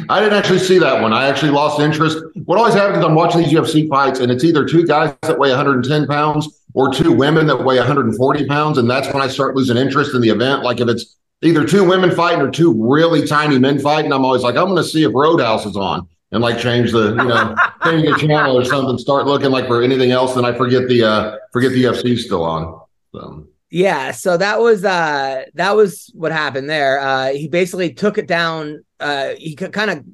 I 0.10 0.20
didn't 0.20 0.34
actually 0.34 0.60
see 0.60 0.80
that 0.80 1.02
one. 1.02 1.14
I 1.14 1.28
actually 1.28 1.52
lost 1.52 1.80
interest. 1.80 2.24
What 2.46 2.58
always 2.58 2.74
happens 2.74 3.00
is 3.00 3.06
I'm 3.06 3.14
watching 3.14 3.42
these 3.42 3.54
UFC 3.54 3.88
fights 3.88 4.20
and 4.20 4.32
it's 4.32 4.44
either 4.44 4.66
two 4.66 4.86
guys 4.88 5.16
that 5.22 5.38
weigh 5.38 5.50
110 5.50 6.08
pounds 6.08 6.64
or 6.74 6.92
two 6.92 7.12
women 7.12 7.46
that 7.48 7.64
weigh 7.64 7.78
140 7.78 8.48
pounds. 8.48 8.80
And 8.80 8.90
that's 8.90 9.14
when 9.14 9.22
I 9.22 9.28
start 9.28 9.56
losing 9.56 9.78
interest 9.78 10.16
in 10.16 10.22
the 10.22 10.30
event. 10.30 10.64
Like 10.64 10.80
if 10.80 10.88
it's 10.88 11.18
either 11.44 11.68
two 11.68 11.88
women 11.88 12.10
fighting 12.10 12.42
or 12.42 12.50
two 12.50 12.74
really 12.90 13.28
tiny 13.28 13.60
men 13.60 13.78
fighting, 13.78 14.12
I'm 14.12 14.26
always 14.26 14.42
like, 14.42 14.56
I'm 14.56 14.66
going 14.66 14.78
to 14.78 14.84
see 14.84 15.04
if 15.04 15.12
Roadhouse 15.14 15.68
is 15.68 15.78
on 15.78 16.08
and 16.32 16.42
like 16.42 16.60
change 16.60 16.92
the, 16.92 17.10
you 17.10 17.16
know, 17.16 17.56
change 17.84 18.06
the 18.06 18.18
channel 18.20 18.58
or 18.58 18.66
something, 18.66 18.98
start 18.98 19.26
looking 19.26 19.52
like 19.52 19.68
for 19.68 19.82
anything 19.82 20.12
else. 20.12 20.36
Then 20.36 20.46
I 20.46 20.54
forget 20.54 20.88
the, 20.88 21.04
uh, 21.04 21.38
forget 21.52 21.72
the 21.72 21.84
UFC's 21.84 22.26
still 22.26 22.44
on. 22.44 22.80
So. 23.14 23.48
Yeah, 23.72 24.12
so 24.12 24.36
that 24.38 24.60
was 24.60 24.84
uh 24.84 25.44
that 25.54 25.76
was 25.76 26.12
what 26.16 26.32
happened 26.32 26.70
there. 26.70 27.00
Uh 27.00 27.28
he 27.34 27.48
basically 27.48 27.94
took 27.94 28.18
it 28.18 28.28
down 28.28 28.84
uh 29.00 29.34
he 29.38 29.56
kind 29.56 29.92
of 29.92 30.06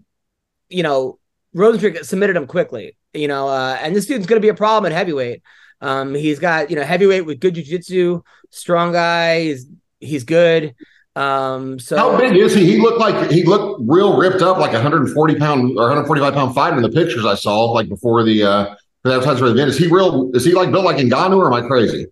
you 0.70 0.84
know 0.84 1.20
Rozenstruik 1.56 2.04
submitted 2.04 2.36
him 2.36 2.48
quickly, 2.48 2.98
you 3.14 3.30
know, 3.30 3.48
uh 3.48 3.78
and 3.82 3.96
this 3.96 4.08
dude's 4.08 4.26
going 4.26 4.42
to 4.42 4.46
be 4.46 4.50
a 4.50 4.56
problem 4.56 4.92
at 4.92 4.96
heavyweight. 4.96 5.42
Um 5.80 6.14
he's 6.14 6.40
got, 6.40 6.70
you 6.70 6.76
know, 6.76 6.84
heavyweight 6.84 7.26
with 7.26 7.40
good 7.40 7.56
jiu-jitsu, 7.56 8.22
strong 8.50 8.92
guy, 8.92 9.44
he's 9.44 9.68
he's 10.02 10.26
good. 10.26 10.76
Um 11.16 11.80
so 11.80 11.98
How 11.98 12.18
big 12.18 12.36
is 12.36 12.54
he? 12.54 12.66
He 12.66 12.78
looked 12.78 13.00
like 13.00 13.32
he 13.32 13.44
looked 13.44 13.82
real 13.88 14.18
ripped 14.18 14.42
up, 14.42 14.58
like 14.58 14.74
140 14.74 15.36
pound 15.36 15.72
or 15.78 15.84
145 15.88 16.34
pound 16.34 16.54
fighter 16.54 16.76
in 16.76 16.84
the 16.84 16.90
pictures 16.90 17.26
I 17.26 17.36
saw, 17.36 17.72
like 17.72 17.88
before 17.88 18.24
the 18.24 18.44
uh 18.44 18.76
for 19.04 19.10
the 19.12 19.52
event. 19.52 19.70
Is 19.70 19.78
he 19.78 19.88
real? 19.88 20.32
Is 20.34 20.44
he 20.44 20.54
like 20.54 20.72
built 20.72 20.84
like 20.84 20.98
Ngannou 20.98 21.38
or 21.38 21.48
am 21.48 21.54
I 21.54 21.68
crazy? 21.68 22.08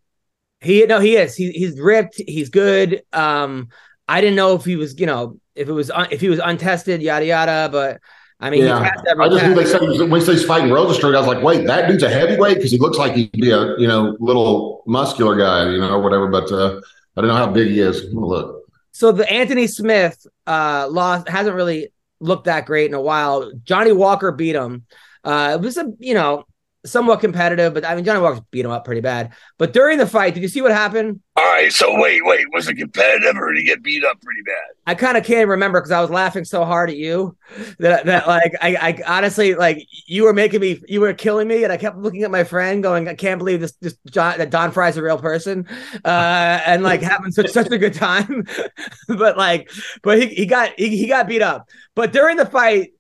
He 0.61 0.85
no, 0.85 0.99
he 0.99 1.17
is. 1.17 1.35
He, 1.35 1.51
he's 1.51 1.79
ripped. 1.79 2.21
He's 2.25 2.49
good. 2.49 3.01
Um, 3.11 3.69
I 4.07 4.21
didn't 4.21 4.35
know 4.35 4.55
if 4.55 4.63
he 4.63 4.75
was, 4.75 4.99
you 4.99 5.05
know, 5.05 5.39
if 5.55 5.67
it 5.67 5.73
was 5.73 5.91
un, 5.91 6.07
if 6.11 6.21
he 6.21 6.29
was 6.29 6.39
untested, 6.39 7.01
yada 7.01 7.25
yada. 7.25 7.69
But 7.71 7.99
I 8.39 8.49
mean, 8.49 8.63
Yeah. 8.63 8.79
he 8.79 8.89
passed 8.89 9.05
every 9.09 9.25
I 9.25 9.29
just 9.29 9.45
knew 9.45 9.55
they 9.55 9.65
said 9.65 9.81
when 9.81 10.25
they 10.25 10.43
fighting 10.43 10.69
Rozenstruik, 10.69 11.15
I 11.15 11.19
was 11.19 11.27
like, 11.27 11.43
wait, 11.43 11.65
that 11.67 11.87
dude's 11.87 12.03
a 12.03 12.09
heavyweight 12.09 12.57
because 12.57 12.71
he 12.71 12.77
looks 12.77 12.97
like 12.97 13.13
he'd 13.13 13.31
be 13.31 13.51
a 13.51 13.77
you 13.77 13.87
know 13.87 14.15
little 14.19 14.83
muscular 14.87 15.35
guy, 15.35 15.69
you 15.69 15.79
know, 15.79 15.89
or 15.89 16.01
whatever. 16.01 16.27
But 16.27 16.51
uh, 16.51 16.79
I 17.17 17.21
don't 17.21 17.27
know 17.29 17.35
how 17.35 17.47
big 17.47 17.69
he 17.69 17.79
is. 17.79 18.05
Look. 18.13 18.62
So 18.93 19.11
the 19.11 19.29
Anthony 19.29 19.67
Smith 19.67 20.25
uh 20.47 20.87
lost 20.89 21.27
hasn't 21.27 21.55
really 21.55 21.89
looked 22.19 22.45
that 22.45 22.65
great 22.65 22.89
in 22.89 22.93
a 22.93 23.01
while. 23.01 23.51
Johnny 23.63 23.91
Walker 23.91 24.31
beat 24.31 24.55
him. 24.55 24.85
Uh, 25.23 25.57
it 25.59 25.61
was 25.63 25.77
a 25.77 25.91
you 25.99 26.13
know 26.13 26.45
somewhat 26.85 27.19
competitive, 27.21 27.73
but 27.73 27.85
I 27.85 27.95
mean 27.95 28.03
Johnny 28.03 28.19
Walker 28.19 28.41
beat 28.51 28.65
him 28.65 28.71
up 28.71 28.85
pretty 28.85 29.01
bad. 29.01 29.33
But 29.57 29.73
during 29.73 29.97
the 29.97 30.07
fight, 30.07 30.33
did 30.33 30.43
you 30.43 30.49
see 30.49 30.61
what 30.61 30.71
happened? 30.71 31.21
All 31.35 31.45
right, 31.45 31.71
so 31.71 31.99
wait, 31.99 32.23
wait, 32.25 32.45
was 32.51 32.67
it 32.67 32.75
competitive 32.75 33.35
or 33.37 33.53
did 33.53 33.59
he 33.59 33.65
get 33.65 33.81
beat 33.81 34.03
up 34.03 34.21
pretty 34.21 34.41
bad? 34.43 34.75
I 34.85 34.95
kind 34.95 35.17
of 35.17 35.23
can't 35.23 35.47
remember 35.47 35.79
because 35.79 35.91
I 35.91 36.01
was 36.01 36.09
laughing 36.09 36.45
so 36.45 36.65
hard 36.65 36.89
at 36.89 36.97
you 36.97 37.37
that 37.79 38.05
that 38.05 38.27
like 38.27 38.53
I, 38.61 38.75
I 38.75 39.17
honestly 39.17 39.55
like 39.55 39.85
you 40.07 40.23
were 40.23 40.33
making 40.33 40.59
me 40.59 40.81
you 40.87 40.99
were 40.99 41.13
killing 41.13 41.47
me 41.47 41.63
and 41.63 41.71
I 41.71 41.77
kept 41.77 41.97
looking 41.97 42.23
at 42.23 42.31
my 42.31 42.43
friend 42.43 42.83
going 42.83 43.07
I 43.07 43.15
can't 43.15 43.39
believe 43.39 43.61
this 43.61 43.73
this 43.81 43.97
John, 44.09 44.37
that 44.37 44.49
Don 44.49 44.71
Frye's 44.71 44.97
a 44.97 45.03
real 45.03 45.17
person 45.17 45.67
uh 46.03 46.59
and 46.65 46.83
like 46.83 47.01
having 47.01 47.31
such 47.31 47.49
such 47.51 47.71
a 47.71 47.77
good 47.77 47.93
time 47.93 48.45
but 49.07 49.37
like 49.37 49.71
but 50.01 50.21
he, 50.21 50.27
he 50.27 50.45
got 50.45 50.71
he, 50.77 50.97
he 50.97 51.07
got 51.07 51.27
beat 51.27 51.41
up 51.41 51.69
but 51.95 52.11
during 52.11 52.37
the 52.37 52.45
fight 52.45 52.91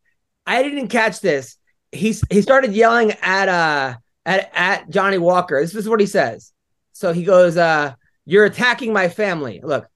I 0.45 0.63
didn't 0.63 0.87
catch 0.87 1.19
this 1.19 1.57
he's 1.93 2.23
he 2.29 2.41
started 2.41 2.73
yelling 2.73 3.11
at 3.21 3.49
uh 3.49 3.95
at 4.25 4.51
at 4.53 4.89
Johnny 4.89 5.17
Walker 5.17 5.61
this 5.61 5.75
is 5.75 5.89
what 5.89 5.99
he 5.99 6.05
says 6.05 6.51
so 6.93 7.13
he 7.13 7.23
goes 7.23 7.57
uh 7.57 7.93
you're 8.25 8.45
attacking 8.45 8.93
my 8.93 9.09
family 9.09 9.61
look 9.63 9.87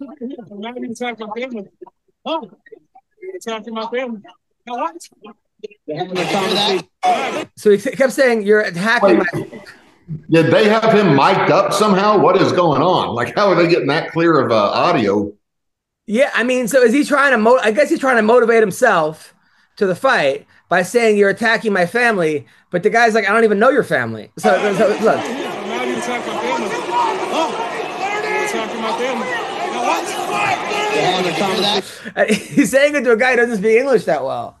I'm 0.00 0.60
not 0.60 0.74
gonna 0.74 0.88
my 0.88 1.40
family. 1.40 1.68
Oh, 2.24 2.50
you're 3.20 3.36
attacking 3.36 3.74
my 3.74 3.86
family. 3.88 4.20
What? 4.64 5.08
They're 5.86 5.98
having 5.98 6.18
a 6.18 6.32
conversation. 6.32 7.50
So 7.56 7.70
he 7.70 7.78
kept 7.78 8.12
saying, 8.12 8.42
"You're 8.42 8.60
attacking 8.60 9.18
my." 9.18 9.60
Did 10.30 10.46
they 10.46 10.68
have 10.68 10.92
him 10.92 11.14
mic'd 11.14 11.50
up 11.50 11.72
somehow? 11.72 12.18
What 12.18 12.40
is 12.40 12.52
going 12.52 12.80
on? 12.80 13.14
Like, 13.14 13.34
how 13.34 13.50
are 13.50 13.54
they 13.54 13.68
getting 13.68 13.88
that 13.88 14.10
clear 14.10 14.40
of 14.40 14.50
uh, 14.50 14.54
audio? 14.54 15.32
Yeah, 16.06 16.30
I 16.34 16.44
mean, 16.44 16.66
so 16.68 16.82
is 16.82 16.92
he 16.92 17.04
trying 17.04 17.32
to? 17.32 17.38
Mo- 17.38 17.60
I 17.62 17.72
guess 17.72 17.90
he's 17.90 18.00
trying 18.00 18.16
to 18.16 18.22
motivate 18.22 18.60
himself 18.60 19.34
to 19.78 19.86
the 19.86 19.96
fight 19.96 20.46
by 20.68 20.82
saying 20.82 21.16
you're 21.16 21.30
attacking 21.30 21.72
my 21.72 21.86
family, 21.86 22.46
but 22.70 22.82
the 22.82 22.90
guy's 22.90 23.14
like, 23.14 23.28
I 23.28 23.32
don't 23.32 23.44
even 23.44 23.58
know 23.58 23.70
your 23.70 23.84
family. 23.84 24.30
So, 24.36 24.50
so 24.74 24.88
look, 24.88 25.00
Now 25.02 25.82
you 25.82 25.96
attack 25.96 26.26
my 26.26 26.42
family. 26.42 26.68
Oh, 27.32 27.50
you're 28.28 28.44
attacking 28.44 28.82
my 28.82 28.98
family. 28.98 29.28
Now 29.72 29.82
what? 29.88 30.04
he's 32.30 32.70
saying 32.70 32.94
it 32.96 33.02
to 33.02 33.12
a 33.12 33.16
guy 33.16 33.30
who 33.32 33.36
doesn't 33.36 33.58
speak 33.58 33.78
English 33.78 34.04
that 34.04 34.24
well. 34.24 34.56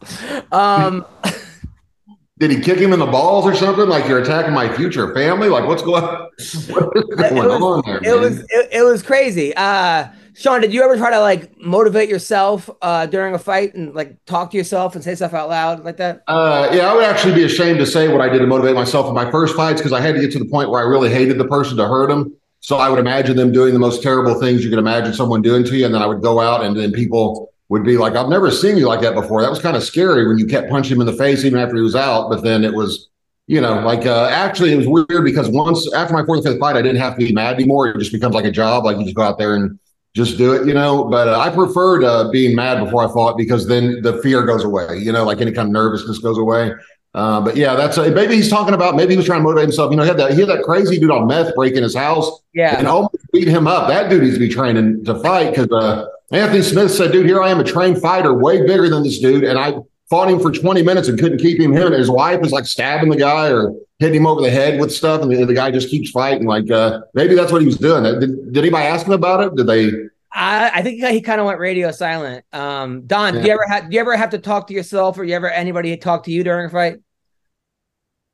Um, 0.52 1.04
Did 2.38 2.52
he 2.52 2.60
kick 2.60 2.78
him 2.78 2.92
in 2.92 3.00
the 3.00 3.06
balls 3.06 3.44
or 3.46 3.54
something? 3.54 3.88
Like 3.88 4.06
you're 4.06 4.20
attacking 4.22 4.54
my 4.54 4.72
future 4.76 5.12
family? 5.12 5.48
Like 5.48 5.66
what's 5.66 5.82
going, 5.82 6.02
what 6.04 6.28
is 6.38 6.66
going 6.68 7.34
was- 7.34 7.62
on 7.62 7.82
there? 7.84 7.96
it 7.96 8.02
man? 8.02 8.20
was 8.20 8.38
it, 8.38 8.68
it 8.70 8.82
was 8.82 9.02
crazy. 9.02 9.52
Uh, 9.56 10.06
Sean, 10.38 10.60
did 10.60 10.72
you 10.72 10.84
ever 10.84 10.96
try 10.96 11.10
to 11.10 11.18
like 11.18 11.60
motivate 11.60 12.08
yourself 12.08 12.70
uh, 12.80 13.06
during 13.06 13.34
a 13.34 13.38
fight 13.40 13.74
and 13.74 13.92
like 13.92 14.24
talk 14.24 14.52
to 14.52 14.56
yourself 14.56 14.94
and 14.94 15.02
say 15.02 15.16
stuff 15.16 15.34
out 15.34 15.48
loud 15.48 15.84
like 15.84 15.96
that? 15.96 16.22
Uh, 16.28 16.68
yeah, 16.72 16.92
I 16.92 16.94
would 16.94 17.02
actually 17.02 17.34
be 17.34 17.42
ashamed 17.42 17.80
to 17.80 17.86
say 17.86 18.06
what 18.06 18.20
I 18.20 18.28
did 18.28 18.38
to 18.38 18.46
motivate 18.46 18.76
myself 18.76 19.08
in 19.08 19.14
my 19.14 19.28
first 19.32 19.56
fights 19.56 19.80
because 19.80 19.92
I 19.92 20.00
had 20.00 20.14
to 20.14 20.20
get 20.20 20.30
to 20.34 20.38
the 20.38 20.44
point 20.44 20.70
where 20.70 20.80
I 20.80 20.88
really 20.88 21.10
hated 21.10 21.38
the 21.38 21.48
person 21.48 21.76
to 21.78 21.88
hurt 21.88 22.08
him. 22.08 22.36
So 22.60 22.76
I 22.76 22.88
would 22.88 23.00
imagine 23.00 23.36
them 23.36 23.50
doing 23.50 23.72
the 23.72 23.80
most 23.80 24.00
terrible 24.00 24.40
things 24.40 24.62
you 24.62 24.70
could 24.70 24.78
imagine 24.78 25.12
someone 25.12 25.42
doing 25.42 25.64
to 25.64 25.76
you, 25.76 25.84
and 25.86 25.92
then 25.92 26.02
I 26.02 26.06
would 26.06 26.22
go 26.22 26.38
out, 26.38 26.62
and 26.62 26.76
then 26.76 26.92
people 26.92 27.52
would 27.68 27.82
be 27.82 27.98
like, 27.98 28.14
"I've 28.14 28.28
never 28.28 28.52
seen 28.52 28.76
you 28.76 28.86
like 28.86 29.00
that 29.00 29.14
before." 29.14 29.42
That 29.42 29.50
was 29.50 29.58
kind 29.58 29.76
of 29.76 29.82
scary 29.82 30.28
when 30.28 30.38
you 30.38 30.46
kept 30.46 30.70
punching 30.70 30.94
him 30.94 31.00
in 31.00 31.08
the 31.08 31.14
face 31.14 31.44
even 31.44 31.58
after 31.58 31.74
he 31.74 31.82
was 31.82 31.96
out. 31.96 32.30
But 32.30 32.44
then 32.44 32.62
it 32.62 32.74
was, 32.74 33.08
you 33.48 33.60
know, 33.60 33.80
like 33.80 34.06
uh, 34.06 34.28
actually 34.30 34.72
it 34.72 34.76
was 34.76 34.86
weird 34.86 35.24
because 35.24 35.48
once 35.48 35.92
after 35.94 36.14
my 36.14 36.24
fourth 36.24 36.46
or 36.46 36.52
fifth 36.52 36.60
fight, 36.60 36.76
I 36.76 36.82
didn't 36.82 37.00
have 37.00 37.18
to 37.18 37.26
be 37.26 37.32
mad 37.32 37.56
anymore. 37.56 37.88
It 37.88 37.98
just 37.98 38.12
becomes 38.12 38.36
like 38.36 38.44
a 38.44 38.52
job. 38.52 38.84
Like 38.84 38.98
you 38.98 39.02
just 39.02 39.16
go 39.16 39.22
out 39.22 39.36
there 39.36 39.56
and 39.56 39.80
just 40.14 40.38
do 40.38 40.52
it, 40.54 40.66
you 40.66 40.74
know. 40.74 41.04
But 41.04 41.28
uh, 41.28 41.38
I 41.38 41.50
preferred 41.50 42.04
uh, 42.04 42.30
being 42.30 42.56
mad 42.56 42.82
before 42.84 43.08
I 43.08 43.12
fought 43.12 43.36
because 43.36 43.66
then 43.66 44.02
the 44.02 44.20
fear 44.22 44.42
goes 44.44 44.64
away, 44.64 44.98
you 44.98 45.12
know, 45.12 45.24
like 45.24 45.40
any 45.40 45.52
kind 45.52 45.68
of 45.68 45.72
nervousness 45.72 46.18
goes 46.18 46.38
away. 46.38 46.72
Uh, 47.14 47.40
but 47.40 47.56
yeah, 47.56 47.74
that's 47.74 47.96
a, 47.96 48.10
maybe 48.10 48.34
he's 48.36 48.50
talking 48.50 48.74
about 48.74 48.94
maybe 48.94 49.12
he 49.12 49.16
was 49.16 49.26
trying 49.26 49.40
to 49.40 49.42
motivate 49.44 49.62
himself. 49.64 49.90
You 49.90 49.96
know, 49.96 50.02
he 50.02 50.08
had 50.08 50.18
that 50.18 50.32
he 50.32 50.40
had 50.40 50.48
that 50.50 50.62
crazy 50.62 50.98
dude 51.00 51.10
on 51.10 51.26
meth 51.26 51.54
breaking 51.54 51.82
his 51.82 51.94
house 51.96 52.30
Yeah. 52.54 52.76
and 52.78 52.86
almost 52.86 53.16
beat 53.32 53.48
him 53.48 53.66
up. 53.66 53.88
That 53.88 54.10
dude 54.10 54.22
needs 54.22 54.34
to 54.34 54.40
be 54.40 54.48
training 54.48 55.04
to 55.06 55.18
fight 55.20 55.50
because 55.54 55.70
uh, 55.72 56.06
Anthony 56.32 56.62
Smith 56.62 56.90
said, 56.90 57.10
"Dude, 57.12 57.26
here 57.26 57.42
I 57.42 57.48
am, 57.50 57.60
a 57.60 57.64
trained 57.64 58.00
fighter, 58.00 58.34
way 58.34 58.66
bigger 58.66 58.88
than 58.90 59.02
this 59.02 59.18
dude, 59.18 59.42
and 59.44 59.58
I 59.58 59.74
fought 60.10 60.30
him 60.30 60.38
for 60.40 60.50
20 60.52 60.82
minutes 60.82 61.08
and 61.08 61.18
couldn't 61.18 61.38
keep 61.38 61.58
him. 61.60 61.72
Him 61.72 61.86
and 61.88 61.94
his 61.96 62.10
wife 62.10 62.40
is 62.44 62.52
like 62.52 62.66
stabbing 62.66 63.10
the 63.10 63.16
guy 63.16 63.50
or 63.50 63.72
hitting 63.98 64.20
him 64.20 64.26
over 64.26 64.40
the 64.40 64.50
head 64.50 64.80
with 64.80 64.92
stuff, 64.92 65.22
and 65.22 65.30
the, 65.30 65.44
the 65.44 65.54
guy 65.54 65.70
just 65.70 65.90
keeps 65.90 66.10
fighting. 66.10 66.46
Like 66.46 66.70
uh, 66.70 67.00
maybe 67.14 67.34
that's 67.34 67.52
what 67.52 67.60
he 67.60 67.66
was 67.66 67.78
doing. 67.78 68.04
Did, 68.04 68.52
did 68.52 68.58
anybody 68.58 68.86
ask 68.86 69.06
him 69.06 69.12
about 69.12 69.40
it? 69.40 69.56
Did 69.56 69.66
they? 69.66 69.90
I, 70.32 70.70
I 70.74 70.82
think 70.82 71.02
he 71.02 71.20
kind 71.20 71.40
of 71.40 71.46
went 71.46 71.58
radio 71.58 71.90
silent. 71.90 72.44
Um, 72.52 73.06
Don, 73.06 73.34
do 73.34 73.40
you 73.40 73.52
ever 73.52 73.66
have 73.68 73.90
do 73.90 73.94
you 73.94 74.00
ever 74.00 74.16
have 74.16 74.30
to 74.30 74.38
talk 74.38 74.66
to 74.68 74.74
yourself, 74.74 75.18
or 75.18 75.24
you 75.24 75.34
ever 75.34 75.50
anybody 75.50 75.96
talk 75.96 76.24
to 76.24 76.32
you 76.32 76.44
during 76.44 76.66
a 76.66 76.70
fight? 76.70 76.98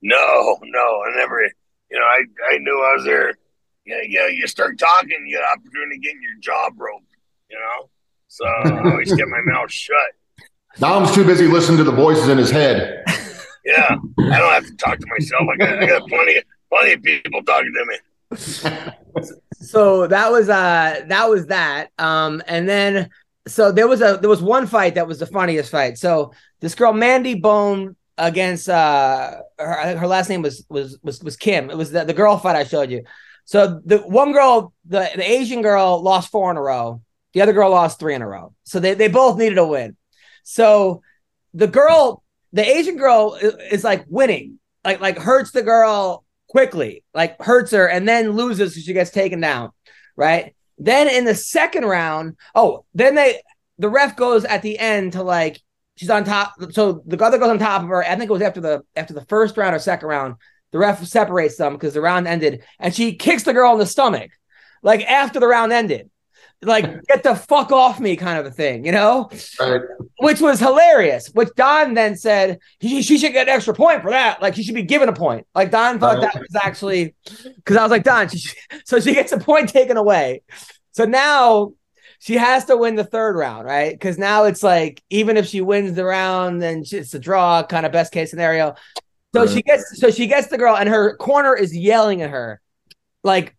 No, 0.02 0.58
no, 0.62 1.02
I 1.06 1.16
never. 1.16 1.40
You 1.90 1.98
know, 1.98 2.04
I 2.04 2.24
I 2.50 2.58
knew 2.58 2.72
I 2.72 2.94
was 2.96 3.04
there. 3.04 3.34
Yeah, 3.86 4.00
yeah. 4.06 4.26
You 4.28 4.46
start 4.46 4.78
talking, 4.78 5.24
you 5.26 5.36
get 5.36 5.44
opportunity 5.44 5.98
getting 5.98 6.22
your 6.22 6.40
jaw 6.40 6.70
broke. 6.70 7.02
You 7.50 7.58
know, 7.58 7.90
so 8.28 8.44
I 8.44 8.90
always 8.90 9.14
kept 9.14 9.28
my 9.28 9.40
mouth 9.44 9.70
shut. 9.70 9.96
Dom's 10.78 11.12
too 11.12 11.24
busy 11.24 11.46
listening 11.46 11.78
to 11.78 11.84
the 11.84 11.92
voices 11.92 12.28
in 12.28 12.36
his 12.36 12.50
head. 12.50 13.04
Yeah, 13.64 13.96
I 14.18 14.38
don't 14.38 14.52
have 14.52 14.66
to 14.66 14.76
talk 14.76 14.98
to 14.98 15.06
myself. 15.06 15.42
I 15.52 15.56
got, 15.56 15.82
I 15.82 15.86
got 15.86 16.08
plenty, 16.08 16.40
plenty 16.70 16.92
of 16.92 17.02
people 17.02 17.42
talking 17.42 17.72
to 17.72 17.86
me. 17.86 17.98
so 19.54 20.06
that 20.06 20.30
was 20.30 20.48
uh 20.48 21.02
that 21.08 21.30
was 21.30 21.46
that. 21.46 21.90
Um 21.98 22.42
and 22.46 22.68
then 22.68 23.10
so 23.46 23.72
there 23.72 23.88
was 23.88 24.00
a 24.00 24.18
there 24.20 24.30
was 24.30 24.42
one 24.42 24.66
fight 24.66 24.96
that 24.96 25.06
was 25.06 25.18
the 25.18 25.26
funniest 25.26 25.70
fight. 25.70 25.98
So 25.98 26.32
this 26.60 26.74
girl 26.74 26.92
mandy 26.92 27.34
bone 27.34 27.96
against 28.18 28.68
uh 28.68 29.36
her, 29.58 29.98
her 29.98 30.06
last 30.06 30.28
name 30.28 30.42
was 30.42 30.64
was 30.68 30.98
was 31.02 31.22
was 31.22 31.36
kim. 31.36 31.70
It 31.70 31.76
was 31.76 31.90
the, 31.90 32.04
the 32.04 32.14
girl 32.14 32.36
fight 32.38 32.56
i 32.56 32.64
showed 32.64 32.90
you. 32.90 33.04
So 33.44 33.80
the 33.84 33.98
one 33.98 34.32
girl 34.32 34.72
the, 34.86 35.10
the 35.14 35.30
asian 35.30 35.62
girl 35.62 36.02
lost 36.02 36.30
four 36.30 36.50
in 36.50 36.56
a 36.56 36.62
row. 36.62 37.02
The 37.34 37.42
other 37.42 37.52
girl 37.52 37.70
lost 37.70 37.98
three 37.98 38.14
in 38.14 38.22
a 38.22 38.28
row. 38.28 38.54
So 38.64 38.78
they, 38.78 38.94
they 38.94 39.08
both 39.08 39.38
needed 39.38 39.58
a 39.58 39.66
win. 39.66 39.96
So 40.44 41.02
the 41.52 41.66
girl 41.66 42.23
the 42.54 42.66
asian 42.66 42.96
girl 42.96 43.38
i- 43.42 43.52
is 43.70 43.84
like 43.84 44.06
winning 44.08 44.58
like 44.84 45.00
like 45.00 45.18
hurts 45.18 45.50
the 45.50 45.62
girl 45.62 46.24
quickly, 46.54 47.02
like 47.12 47.40
hurts 47.42 47.72
her, 47.72 47.88
and 47.88 48.08
then 48.08 48.30
loses, 48.30 48.74
so 48.74 48.80
she 48.80 48.92
gets 48.92 49.10
taken 49.10 49.40
down. 49.40 49.70
Right. 50.16 50.54
Then 50.78 51.08
in 51.08 51.24
the 51.24 51.34
second 51.34 51.84
round, 51.84 52.36
oh, 52.54 52.84
then 52.94 53.16
they 53.16 53.40
the 53.78 53.88
ref 53.88 54.14
goes 54.14 54.44
at 54.44 54.62
the 54.62 54.78
end 54.78 55.14
to 55.14 55.24
like 55.24 55.60
she's 55.96 56.10
on 56.10 56.22
top. 56.22 56.54
So 56.70 57.02
the 57.06 57.22
other 57.24 57.38
goes 57.38 57.50
on 57.50 57.58
top 57.58 57.82
of 57.82 57.88
her. 57.88 58.04
I 58.04 58.14
think 58.14 58.30
it 58.30 58.32
was 58.32 58.42
after 58.42 58.60
the 58.60 58.82
after 58.94 59.14
the 59.14 59.24
first 59.24 59.56
round 59.56 59.74
or 59.74 59.80
second 59.80 60.08
round. 60.08 60.36
The 60.70 60.78
ref 60.78 61.04
separates 61.04 61.56
them 61.56 61.72
because 61.72 61.94
the 61.94 62.00
round 62.00 62.28
ended, 62.28 62.62
and 62.78 62.94
she 62.94 63.16
kicks 63.16 63.42
the 63.44 63.52
girl 63.52 63.72
in 63.72 63.78
the 63.78 63.86
stomach, 63.86 64.30
like 64.82 65.02
after 65.02 65.40
the 65.40 65.48
round 65.48 65.72
ended. 65.72 66.10
Like 66.62 67.04
get 67.06 67.22
the 67.22 67.34
fuck 67.34 67.72
off 67.72 68.00
me, 68.00 68.16
kind 68.16 68.38
of 68.38 68.46
a 68.46 68.50
thing, 68.50 68.86
you 68.86 68.92
know 68.92 69.28
Right. 69.60 69.82
which 70.20 70.40
was 70.40 70.58
hilarious. 70.58 71.28
Which 71.34 71.50
Don 71.56 71.92
then 71.94 72.16
said 72.16 72.58
he, 72.78 73.02
she 73.02 73.18
should 73.18 73.32
get 73.32 73.48
an 73.48 73.54
extra 73.54 73.74
point 73.74 74.00
for 74.02 74.10
that. 74.10 74.40
Like 74.40 74.54
she 74.54 74.62
should 74.62 74.74
be 74.74 74.82
given 74.82 75.08
a 75.10 75.12
point. 75.12 75.46
Like 75.54 75.70
Don 75.70 75.98
thought 75.98 76.22
that 76.22 76.34
was 76.34 76.54
actually 76.62 77.14
because 77.56 77.76
I 77.76 77.82
was 77.82 77.90
like 77.90 78.04
Don. 78.04 78.28
She 78.28 78.48
so 78.86 78.98
she 78.98 79.12
gets 79.12 79.32
a 79.32 79.38
point 79.38 79.68
taken 79.68 79.96
away. 79.98 80.42
So 80.92 81.04
now 81.04 81.72
she 82.18 82.36
has 82.36 82.64
to 82.66 82.76
win 82.78 82.94
the 82.94 83.04
third 83.04 83.36
round, 83.36 83.66
right? 83.66 83.92
Because 83.92 84.16
now 84.16 84.44
it's 84.44 84.62
like 84.62 85.02
even 85.10 85.36
if 85.36 85.46
she 85.46 85.60
wins 85.60 85.94
the 85.94 86.04
round, 86.06 86.62
then 86.62 86.82
she- 86.84 86.96
it's 86.96 87.12
a 87.12 87.18
draw, 87.18 87.62
kind 87.62 87.84
of 87.84 87.92
best 87.92 88.10
case 88.12 88.30
scenario. 88.30 88.74
So 89.34 89.46
she 89.46 89.60
gets 89.60 90.00
so 90.00 90.10
she 90.10 90.28
gets 90.28 90.46
the 90.46 90.56
girl, 90.56 90.76
and 90.76 90.88
her 90.88 91.16
corner 91.16 91.54
is 91.54 91.76
yelling 91.76 92.22
at 92.22 92.30
her, 92.30 92.60
like, 93.22 93.54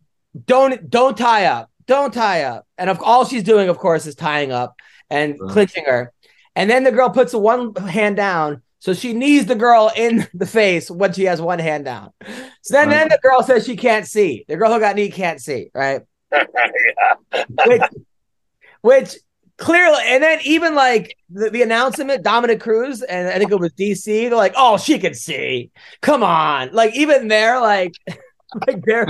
"Don't 0.47 0.89
don't 0.89 1.15
tie 1.17 1.45
up, 1.45 1.69
don't 1.85 2.11
tie 2.13 2.43
up." 2.45 2.64
And 2.77 2.89
of 2.89 3.01
all 3.01 3.25
she's 3.25 3.43
doing, 3.43 3.69
of 3.69 3.77
course, 3.77 4.05
is 4.05 4.15
tying 4.15 4.51
up 4.51 4.75
and 5.09 5.37
Right. 5.39 5.51
clinching 5.51 5.85
her. 5.85 6.11
And 6.55 6.69
then 6.69 6.83
the 6.83 6.91
girl 6.91 7.09
puts 7.09 7.33
one 7.33 7.75
hand 7.75 8.15
down, 8.15 8.61
so 8.79 8.93
she 8.93 9.13
knees 9.13 9.45
the 9.45 9.55
girl 9.55 9.91
in 9.95 10.27
the 10.33 10.45
face 10.45 10.89
when 10.89 11.13
she 11.13 11.23
has 11.25 11.41
one 11.41 11.59
hand 11.59 11.85
down. 11.85 12.11
So 12.61 12.73
then, 12.73 12.89
then 12.89 13.09
the 13.09 13.19
girl 13.21 13.43
says 13.43 13.65
she 13.65 13.75
can't 13.75 14.07
see. 14.07 14.45
The 14.47 14.57
girl 14.57 14.73
who 14.73 14.79
got 14.79 14.95
knee 14.95 15.09
can't 15.11 15.41
see, 15.41 15.69
right? 15.73 16.01
which, 17.65 17.81
which 18.81 19.15
clearly, 19.57 19.99
and 20.05 20.23
then 20.23 20.39
even 20.43 20.75
like 20.75 21.17
the, 21.29 21.49
the 21.49 21.61
announcement, 21.61 22.23
Dominick 22.23 22.59
Cruz, 22.59 23.01
and 23.01 23.27
I 23.27 23.37
think 23.37 23.51
it 23.51 23.59
was 23.59 23.73
DC, 23.73 24.05
they're 24.05 24.35
like, 24.35 24.53
oh, 24.55 24.77
she 24.77 24.99
can 24.99 25.13
see. 25.13 25.71
Come 26.01 26.23
on. 26.23 26.71
Like, 26.73 26.95
even 26.95 27.27
they're 27.27 27.59
like, 27.59 27.93
like 28.67 28.83
they're 28.85 29.07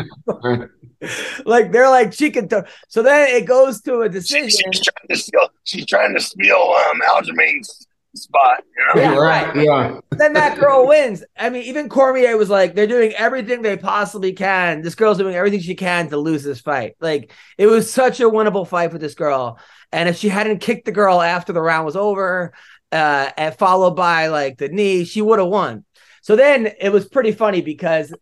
like 1.45 1.71
they're 1.71 1.89
like 1.89 2.13
she 2.13 2.31
can 2.31 2.47
t-. 2.47 2.57
so 2.87 3.01
then 3.03 3.29
it 3.29 3.45
goes 3.45 3.81
to 3.81 4.01
a 4.01 4.07
She, 4.07 4.13
decision 4.13 4.71
she's 4.71 4.81
trying 4.83 5.07
to 5.09 5.15
steal. 5.17 5.49
She's 5.63 5.85
trying 5.85 6.13
to 6.13 6.19
steal 6.21 6.75
um, 6.89 7.01
Aljamain's 7.07 7.87
spot. 8.15 8.63
You 8.95 9.01
know? 9.01 9.01
Yeah, 9.01 9.15
right. 9.17 9.55
Yeah. 9.55 9.99
then 10.11 10.33
that 10.33 10.57
girl 10.57 10.87
wins 10.87 11.21
i 11.37 11.49
mean 11.49 11.63
even 11.63 11.89
cormier 11.89 12.37
was 12.37 12.49
like 12.49 12.73
they're 12.73 12.87
doing 12.87 13.11
everything 13.17 13.61
they 13.61 13.75
possibly 13.75 14.31
can 14.31 14.81
this 14.81 14.95
girl's 14.95 15.17
doing 15.17 15.35
everything 15.35 15.59
she 15.59 15.75
can 15.75 16.09
to 16.09 16.17
lose 16.17 16.41
this 16.43 16.61
fight 16.61 16.95
like 17.01 17.33
it 17.57 17.67
was 17.67 17.91
such 17.91 18.21
a 18.21 18.23
winnable 18.23 18.65
fight 18.65 18.89
for 18.91 18.97
this 18.97 19.15
girl 19.15 19.59
and 19.91 20.07
if 20.07 20.15
she 20.17 20.29
hadn't 20.29 20.59
kicked 20.59 20.85
the 20.85 20.93
girl 20.93 21.21
after 21.21 21.51
the 21.51 21.61
round 21.61 21.85
was 21.85 21.97
over 21.97 22.53
uh 22.93 23.29
and 23.35 23.53
followed 23.55 23.97
by 23.97 24.27
like 24.27 24.57
the 24.57 24.69
knee 24.69 25.03
she 25.03 25.21
would 25.21 25.39
have 25.39 25.49
won 25.49 25.83
so 26.21 26.37
then 26.37 26.71
it 26.79 26.89
was 26.93 27.05
pretty 27.09 27.33
funny 27.33 27.59
because 27.59 28.13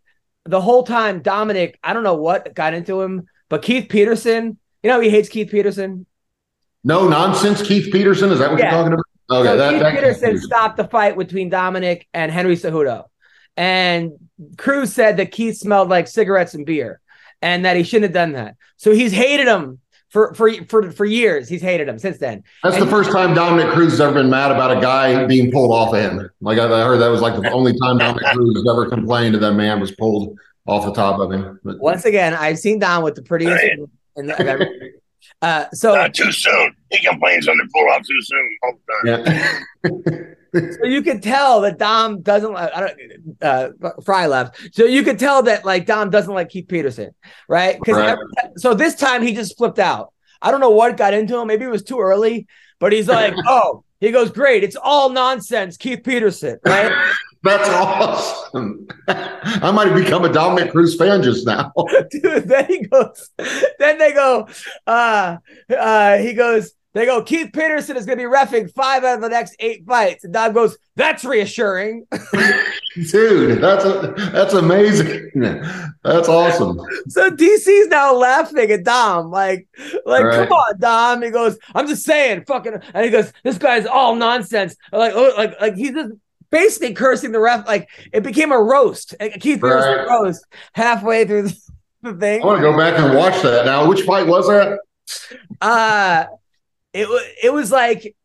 the 0.45 0.61
whole 0.61 0.83
time 0.83 1.21
dominick 1.21 1.79
i 1.83 1.93
don't 1.93 2.03
know 2.03 2.15
what 2.15 2.53
got 2.53 2.73
into 2.73 3.01
him 3.01 3.25
but 3.49 3.61
keith 3.61 3.87
peterson 3.89 4.57
you 4.81 4.89
know 4.89 4.99
he 4.99 5.09
hates 5.09 5.29
keith 5.29 5.49
peterson 5.49 6.05
No 6.85 7.07
nonsense, 7.07 7.61
Keith 7.61 7.93
Peterson. 7.93 8.29
Is 8.29 8.39
that 8.39 8.51
what 8.51 8.59
Yeah. 8.59 8.65
you're 8.71 8.79
talking 8.83 8.93
about? 8.93 9.05
Okay, 9.31 9.47
so 9.47 9.57
that, 9.57 9.71
Keith 9.71 9.79
that 9.83 9.93
Peterson 9.95 10.37
stopped 10.37 10.75
the 10.75 10.83
fight 10.83 11.17
between 11.17 11.47
Dominick 11.49 12.07
and 12.13 12.29
Henry 12.29 12.57
Cejudo. 12.57 13.05
And 13.55 14.11
Cruz 14.57 14.91
said 14.91 15.15
that 15.15 15.31
Keith 15.31 15.55
smelled 15.57 15.87
like 15.87 16.07
cigarettes 16.09 16.55
and 16.55 16.65
beer 16.65 16.99
and 17.41 17.63
that 17.63 17.77
he 17.77 17.83
shouldn't 17.83 18.03
have 18.09 18.13
done 18.13 18.33
that. 18.33 18.57
So 18.75 18.91
he's 18.91 19.13
hated 19.13 19.47
him 19.47 19.79
for 20.13 20.33
for 20.35 20.53
for, 20.65 20.91
for 20.91 21.05
years. 21.05 21.49
He's 21.49 21.61
hated 21.61 21.89
him 21.89 21.97
since 21.97 22.19
then. 22.19 22.43
That's 22.61 22.77
the 22.77 22.85
first 22.85 23.11
time 23.11 23.33
Dominick 23.33 23.73
Cruz 23.73 23.91
has 23.91 23.99
ever 23.99 24.13
been 24.13 24.29
mad 24.29 24.51
about 24.51 24.77
a 24.77 24.79
guy 24.79 25.25
being 25.25 25.51
pulled 25.51 25.71
off 25.71 25.93
of 25.93 25.99
him. 25.99 26.29
Like 26.39 26.59
I, 26.59 26.65
I 26.65 26.85
heard 26.85 26.99
that 26.99 27.07
was 27.07 27.19
like 27.19 27.41
the 27.41 27.51
only 27.51 27.77
time 27.79 27.97
Dominick 27.97 28.23
Cruz 28.31 28.55
has 28.55 28.67
ever 28.71 28.87
complained 28.87 29.33
that 29.33 29.39
that 29.39 29.53
man 29.53 29.79
was 29.79 29.91
pulled 29.91 30.37
off 30.67 30.85
the 30.85 30.93
top 30.93 31.19
of 31.19 31.31
him. 31.31 31.59
But, 31.63 31.79
Once 31.79 32.05
again, 32.05 32.35
I've 32.35 32.59
seen 32.59 32.77
Don 32.77 33.03
with 33.03 33.15
the 33.15 33.23
prettiest. 33.23 33.51
Right. 33.51 33.79
And 34.15 34.29
the, 34.29 34.93
uh, 35.41 35.65
so 35.73 35.95
Not 35.95 36.13
too 36.13 36.31
soon. 36.31 36.75
He 36.91 37.03
complains 37.03 37.47
when 37.47 37.57
they 37.57 37.65
pull 37.73 37.89
off 37.89 38.03
too 38.07 38.21
soon 38.21 38.57
all 38.63 38.73
the 38.85 39.17
time. 39.17 40.05
yeah. 40.05 40.33
so 40.81 40.85
you 40.85 41.01
could 41.01 41.23
tell 41.23 41.61
that 41.61 41.77
Dom 41.77 42.21
doesn't 42.21 42.53
like 42.53 42.71
I 42.73 42.79
don't 42.79 43.37
uh 43.41 43.69
Frye 44.03 44.27
left. 44.27 44.75
So 44.75 44.85
you 44.85 45.03
could 45.03 45.19
tell 45.19 45.43
that 45.43 45.65
like 45.65 45.85
Dom 45.85 46.09
doesn't 46.09 46.33
like 46.33 46.49
Keith 46.49 46.67
Peterson, 46.67 47.11
right? 47.47 47.77
Because 47.79 47.97
Right. 47.97 48.17
so 48.57 48.73
this 48.73 48.95
time 48.95 49.21
he 49.21 49.33
just 49.33 49.57
flipped 49.57 49.79
out. 49.79 50.13
I 50.41 50.51
don't 50.51 50.59
know 50.59 50.71
what 50.71 50.97
got 50.97 51.13
into 51.13 51.37
him. 51.39 51.47
Maybe 51.47 51.65
it 51.65 51.71
was 51.71 51.83
too 51.83 51.99
early, 51.99 52.47
but 52.79 52.91
he's 52.91 53.07
like, 53.07 53.33
oh, 53.47 53.83
he 53.99 54.11
goes, 54.11 54.31
great. 54.31 54.63
It's 54.63 54.75
all 54.75 55.09
nonsense, 55.09 55.77
Keith 55.77 56.03
Peterson, 56.03 56.59
right? 56.65 56.91
That's 57.43 57.67
awesome. 57.69 58.87
I 59.07 59.71
might 59.71 59.89
have 59.89 60.01
become 60.01 60.23
a 60.23 60.31
Dominick 60.31 60.71
Cruz 60.71 60.95
fan 60.95 61.21
just 61.23 61.45
now. 61.45 61.73
Dude, 62.09 62.43
then 62.45 62.65
he 62.67 62.85
goes, 62.87 63.31
then 63.79 63.97
they 63.97 64.13
go, 64.13 64.47
uh, 64.87 65.37
uh, 65.69 66.17
he 66.19 66.33
goes, 66.33 66.71
they 66.93 67.05
go, 67.05 67.23
Keith 67.23 67.51
Peterson 67.53 67.97
is 67.97 68.05
going 68.05 68.17
to 68.19 68.23
be 68.23 68.29
refing 68.29 68.71
five 68.73 69.03
out 69.03 69.15
of 69.15 69.21
the 69.21 69.29
next 69.29 69.55
eight 69.59 69.85
fights. 69.85 70.23
And 70.23 70.33
Dom 70.33 70.53
goes, 70.53 70.77
that's 70.95 71.25
reassuring. 71.25 72.05
Dude, 73.11 73.59
that's 73.61 73.83
a, 73.85 74.13
that's 74.31 74.53
amazing. 74.53 75.31
That's 76.03 76.29
awesome. 76.29 76.79
So 77.07 77.31
DC's 77.31 77.87
now 77.87 78.13
laughing 78.15 78.69
at 78.71 78.83
Dom, 78.83 79.31
like, 79.31 79.67
like, 80.05 80.23
Right. 80.25 80.47
come 80.47 80.51
on, 80.51 80.79
Dom. 80.79 81.21
He 81.23 81.31
goes, 81.31 81.57
I'm 81.73 81.87
just 81.87 82.03
saying, 82.03 82.45
fucking, 82.45 82.73
and 82.93 83.05
he 83.05 83.09
goes, 83.09 83.33
this 83.43 83.57
guy's 83.57 83.87
all 83.87 84.15
nonsense. 84.15 84.75
Like, 84.91 85.13
oh, 85.15 85.33
like, 85.35 85.59
like 85.59 85.75
he's 85.75 85.93
just 85.93 86.11
basically 86.51 86.93
cursing 86.93 87.31
the 87.31 87.39
ref. 87.39 87.65
Like, 87.65 87.89
it 88.11 88.21
became 88.21 88.51
a 88.51 88.61
roast, 88.61 89.15
Keith 89.19 89.59
Peterson 89.61 89.63
Right. 89.63 90.07
roast 90.07 90.45
halfway 90.73 91.25
through 91.25 91.43
the, 91.43 91.57
the 92.03 92.13
thing. 92.13 92.43
I 92.43 92.45
want 92.45 92.59
to 92.59 92.69
go 92.69 92.77
back 92.77 92.99
and 92.99 93.17
watch 93.17 93.41
that 93.41 93.65
now. 93.65 93.87
Which 93.89 94.01
fight 94.03 94.27
was 94.27 94.47
that? 94.47 94.77
Uh 95.59 96.25
it 96.93 97.07
was 97.09 97.23
it 97.43 97.51
was 97.53 97.71
like 97.71 98.15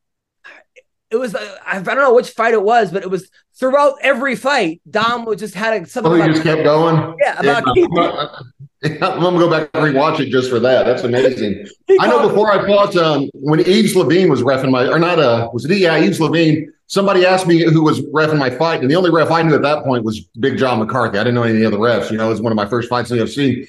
it 1.11 1.17
was 1.17 1.35
uh, 1.35 1.57
I 1.67 1.81
don't 1.81 1.97
know 1.97 2.15
which 2.15 2.31
fight 2.31 2.53
it 2.53 2.63
was, 2.63 2.91
but 2.93 3.03
it 3.03 3.11
was 3.11 3.31
throughout 3.59 3.95
every 4.03 4.37
fight. 4.37 4.81
Dom 4.91 5.25
would 5.25 5.39
just 5.39 5.55
had 5.55 5.83
a, 5.83 5.87
something 5.87 6.13
Oh, 6.13 6.15
he 6.17 6.21
about, 6.23 6.33
just 6.33 6.43
kept 6.43 6.65
going. 6.65 7.17
yeah 7.21 7.39
about 7.41 7.65
Yeah, 7.77 8.93
Keith. 8.93 9.03
I'm 9.03 9.21
gonna 9.21 9.39
go 9.39 9.51
back 9.51 9.71
and 9.75 9.85
rewatch 9.85 10.21
it 10.21 10.29
just 10.31 10.51
for 10.51 10.61
that. 10.61 10.85
That's 10.85 11.03
amazing. 11.03 11.67
I 11.99 12.07
know 12.07 12.29
before 12.29 12.53
I 12.53 12.65
fought 12.67 12.95
um, 12.97 13.29
when 13.35 13.59
Yves 13.61 13.97
Lavigne 13.97 14.29
was 14.31 14.43
refing 14.43 14.71
my 14.71 14.87
or 14.87 14.99
not 14.99 15.19
uh 15.19 15.49
was 15.53 15.65
it 15.65 15.77
yeah 15.79 15.97
Yves 15.97 16.21
Lavigne. 16.21 16.67
Somebody 16.91 17.27
asked 17.27 17.47
me 17.47 17.63
who 17.63 17.83
was 17.83 18.01
refing 18.01 18.39
my 18.39 18.49
fight, 18.49 18.81
and 18.81 18.91
the 18.91 18.95
only 18.97 19.11
ref 19.11 19.31
I 19.31 19.43
knew 19.43 19.55
at 19.55 19.61
that 19.63 19.85
point 19.85 20.05
was 20.05 20.21
Big 20.41 20.57
John 20.57 20.79
McCarthy. 20.79 21.19
I 21.19 21.25
didn't 21.25 21.35
know 21.35 21.43
any 21.43 21.63
of 21.65 21.73
the 21.73 21.79
refs. 21.79 22.11
You 22.11 22.17
know, 22.17 22.27
it 22.27 22.31
was 22.31 22.41
one 22.41 22.51
of 22.53 22.57
my 22.57 22.65
first 22.67 22.89
fights 22.89 23.11
in 23.11 23.19
the 23.19 23.25
UFC. 23.25 23.69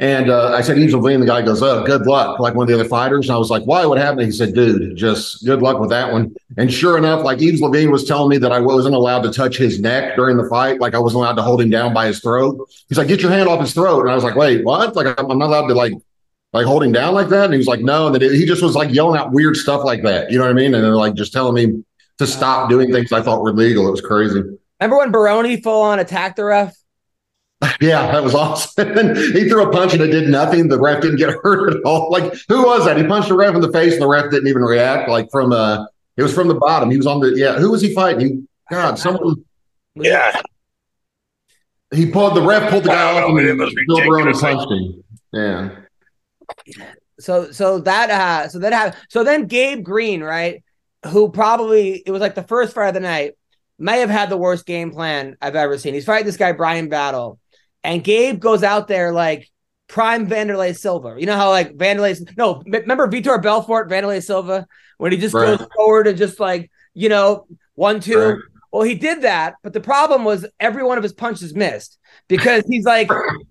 And 0.00 0.30
uh, 0.30 0.54
I 0.54 0.62
said, 0.62 0.78
Yves 0.78 0.94
Lavigne. 0.94 1.20
The 1.20 1.26
guy 1.26 1.42
goes, 1.42 1.62
"Oh, 1.62 1.84
good 1.84 2.06
luck," 2.06 2.40
like 2.40 2.54
one 2.54 2.64
of 2.64 2.68
the 2.68 2.74
other 2.74 2.88
fighters. 2.88 3.28
And 3.28 3.36
I 3.36 3.38
was 3.38 3.50
like, 3.50 3.64
"Why? 3.64 3.84
What 3.84 3.98
happened?" 3.98 4.22
He 4.22 4.32
said, 4.32 4.54
"Dude, 4.54 4.96
just 4.96 5.44
good 5.44 5.60
luck 5.60 5.78
with 5.78 5.90
that 5.90 6.10
one." 6.10 6.34
And 6.56 6.72
sure 6.72 6.96
enough, 6.96 7.22
like 7.22 7.42
Yves 7.42 7.60
Lavigne 7.60 7.92
was 7.92 8.04
telling 8.06 8.30
me 8.30 8.38
that 8.38 8.50
I 8.50 8.60
wasn't 8.60 8.94
allowed 8.94 9.22
to 9.24 9.30
touch 9.30 9.58
his 9.58 9.78
neck 9.78 10.16
during 10.16 10.38
the 10.38 10.48
fight, 10.48 10.80
like 10.80 10.94
I 10.94 10.98
wasn't 10.98 11.22
allowed 11.22 11.34
to 11.34 11.42
hold 11.42 11.60
him 11.60 11.68
down 11.68 11.92
by 11.92 12.06
his 12.06 12.20
throat. 12.20 12.66
He's 12.88 12.96
like, 12.96 13.08
"Get 13.08 13.20
your 13.20 13.30
hand 13.30 13.46
off 13.46 13.60
his 13.60 13.74
throat," 13.74 14.00
and 14.00 14.10
I 14.10 14.14
was 14.14 14.24
like, 14.24 14.36
"Wait, 14.36 14.64
what? 14.64 14.96
Like 14.96 15.20
I'm 15.20 15.26
not 15.38 15.48
allowed 15.48 15.68
to 15.68 15.74
like 15.74 15.92
like 16.54 16.64
hold 16.64 16.82
him 16.82 16.92
down 16.92 17.12
like 17.12 17.28
that?" 17.28 17.44
And 17.44 17.52
he 17.52 17.58
was 17.58 17.66
like, 17.66 17.80
"No," 17.80 18.06
and 18.06 18.14
that 18.14 18.22
he 18.22 18.46
just 18.46 18.62
was 18.62 18.74
like 18.74 18.90
yelling 18.94 19.20
out 19.20 19.32
weird 19.32 19.54
stuff 19.54 19.84
like 19.84 20.02
that. 20.04 20.30
You 20.30 20.38
know 20.38 20.44
what 20.44 20.50
I 20.50 20.54
mean? 20.54 20.74
And 20.74 20.82
then 20.82 20.94
like 20.94 21.12
just 21.12 21.34
telling 21.34 21.52
me 21.52 21.84
to 22.16 22.26
stop 22.26 22.70
doing 22.70 22.90
things 22.90 23.12
I 23.12 23.20
thought 23.20 23.42
were 23.42 23.52
legal. 23.52 23.86
It 23.86 23.90
was 23.90 24.00
crazy. 24.00 24.42
Remember 24.80 24.96
when 24.96 25.10
Baroni 25.10 25.60
full 25.60 25.82
on 25.82 25.98
attacked 25.98 26.36
the 26.36 26.44
ref? 26.44 26.74
Yeah, 27.80 28.10
that 28.12 28.22
was 28.24 28.34
awesome. 28.34 28.96
And 28.98 29.16
he 29.36 29.48
threw 29.48 29.62
a 29.68 29.70
punch 29.72 29.92
and 29.92 30.02
it 30.02 30.08
did 30.08 30.28
nothing. 30.30 30.68
The 30.68 30.78
ref 30.80 31.02
didn't 31.02 31.16
get 31.18 31.34
hurt 31.42 31.74
at 31.74 31.82
all. 31.84 32.10
Like, 32.10 32.32
who 32.48 32.64
was 32.64 32.84
that? 32.86 32.96
He 32.96 33.04
punched 33.04 33.28
the 33.28 33.36
ref 33.36 33.54
in 33.54 33.60
the 33.60 33.70
face 33.72 33.94
and 33.94 34.02
the 34.02 34.08
ref 34.08 34.30
didn't 34.30 34.48
even 34.48 34.62
react. 34.62 35.08
Like 35.08 35.30
from 35.30 35.52
uh 35.52 35.84
it 36.16 36.22
was 36.22 36.34
from 36.34 36.48
the 36.48 36.54
bottom. 36.54 36.90
He 36.90 36.96
was 36.96 37.06
on 37.06 37.20
the 37.20 37.32
yeah. 37.36 37.58
Who 37.58 37.70
was 37.70 37.80
he 37.82 37.94
fighting? 37.94 38.20
He, 38.28 38.42
God, 38.70 38.98
someone 38.98 39.44
Yeah. 39.94 40.40
he 41.92 42.10
pulled 42.10 42.34
the 42.36 42.42
ref 42.42 42.70
pulled 42.70 42.84
the 42.84 42.88
guy 42.90 43.20
off 43.20 43.28
know, 43.30 43.36
and 43.38 43.46
it 43.46 43.56
was 43.58 43.74
Phil 43.86 43.96
Baroni 43.98 44.26
ridiculous. 44.28 44.40
punched 44.40 44.72
him. 44.72 45.04
Yeah. 45.32 45.70
So 47.18 47.50
so 47.52 47.80
that 47.80 48.10
uh 48.10 48.48
so 48.48 48.58
that 48.60 48.72
happened. 48.72 48.96
So 49.10 49.24
then 49.24 49.46
Gabe 49.46 49.82
Green, 49.84 50.22
right, 50.22 50.62
who 51.08 51.30
probably 51.30 52.02
it 52.06 52.10
was 52.10 52.20
like 52.20 52.34
the 52.34 52.42
first 52.42 52.74
fight 52.74 52.88
of 52.88 52.94
the 52.94 53.00
night, 53.00 53.34
may 53.78 54.00
have 54.00 54.10
had 54.10 54.30
the 54.30 54.36
worst 54.38 54.64
game 54.66 54.90
plan 54.90 55.36
I've 55.42 55.56
ever 55.56 55.76
seen. 55.78 55.94
He's 55.94 56.04
fighting 56.06 56.26
this 56.26 56.36
guy 56.38 56.52
Bryan 56.52 56.88
Battle, 56.88 57.38
and 57.84 58.02
Gabe 58.04 58.40
goes 58.40 58.62
out 58.62 58.88
there 58.88 59.12
like 59.12 59.48
prime 59.88 60.28
Wanderlei 60.28 60.76
Silva. 60.76 61.16
You 61.18 61.26
know 61.26 61.36
how 61.36 61.50
like 61.50 61.76
Wanderlei 61.76 62.36
no 62.36 62.62
remember 62.66 63.08
Vitor 63.08 63.42
Belfort 63.42 63.90
Wanderlei 63.90 64.22
Silva 64.24 64.66
when 64.98 65.12
he 65.12 65.18
just 65.18 65.34
Right. 65.34 65.58
goes 65.58 65.66
forward 65.74 66.06
and 66.06 66.18
just 66.18 66.38
like 66.40 66.70
you 66.94 67.08
know 67.08 67.46
one 67.74 68.00
two. 68.00 68.18
Right. 68.18 68.38
Well, 68.72 68.82
he 68.82 68.94
did 68.94 69.22
that, 69.22 69.56
but 69.64 69.72
the 69.72 69.80
problem 69.80 70.22
was 70.22 70.46
every 70.60 70.84
one 70.84 70.96
of 70.96 71.02
his 71.02 71.12
punches 71.12 71.56
missed 71.56 71.98
because 72.28 72.62
he's 72.68 72.84
like 72.84 73.08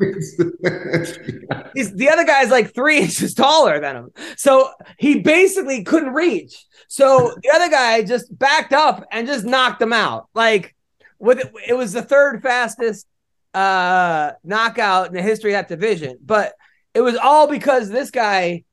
he's 1.76 1.94
the 1.94 2.10
other 2.10 2.24
guy's 2.24 2.50
like 2.50 2.74
three 2.74 3.00
inches 3.02 3.34
taller 3.34 3.82
than 3.82 3.96
him. 3.98 4.12
So 4.38 4.72
he 4.98 5.20
basically 5.20 5.84
couldn't 5.84 6.14
reach. 6.14 6.66
So 6.88 7.34
the 7.44 7.52
other 7.54 7.70
guy 7.70 8.02
just 8.04 8.38
backed 8.38 8.72
up 8.72 9.06
and 9.12 9.28
just 9.28 9.44
knocked 9.44 9.82
him 9.82 9.92
out. 9.92 10.30
Like 10.34 10.74
with 11.20 11.40
it, 11.40 11.52
it 11.68 11.74
was 11.74 11.92
the 11.92 12.02
third 12.02 12.42
fastest 12.42 13.06
uh 13.54 14.32
knockout 14.44 15.08
in 15.08 15.14
the 15.14 15.22
history 15.22 15.54
of 15.54 15.58
that 15.58 15.68
division. 15.68 16.18
But 16.24 16.54
it 16.94 17.02
was 17.02 17.16
all 17.16 17.48
because 17.48 17.90
this 17.90 18.12
guy 18.12 18.64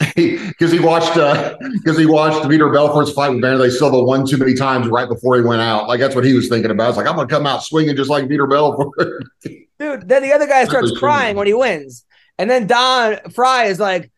because 0.16 0.70
he 0.70 0.78
watched 0.78 1.14
because 1.14 1.98
he 1.98 2.06
watched 2.06 2.46
Vitor 2.48 2.72
Belfort's 2.72 3.12
fight 3.12 3.30
with 3.30 3.42
Wanderlei 3.42 3.70
Silva 3.70 4.02
one 4.02 4.26
too 4.26 4.36
many 4.36 4.54
times 4.54 4.88
right 4.88 5.08
before 5.08 5.36
he 5.36 5.42
went 5.42 5.62
out. 5.62 5.88
Like 5.88 6.00
that's 6.00 6.14
what 6.14 6.24
he 6.24 6.34
was 6.34 6.48
thinking 6.48 6.70
about. 6.70 6.90
It's 6.90 6.96
like 6.98 7.06
I'm 7.06 7.16
gonna 7.16 7.28
come 7.28 7.46
out 7.46 7.62
swinging 7.62 7.96
just 7.96 8.10
like 8.10 8.28
Peter 8.28 8.46
Belfort. 8.46 8.90
dude, 9.78 10.08
then 10.08 10.22
the 10.22 10.32
other 10.32 10.46
guy 10.46 10.64
starts 10.64 10.96
crying 10.98 11.36
when 11.36 11.46
he 11.46 11.54
wins. 11.54 12.04
And 12.38 12.48
then 12.48 12.66
Don 12.66 13.18
Frye 13.30 13.64
is 13.64 13.80
like, 13.80 14.10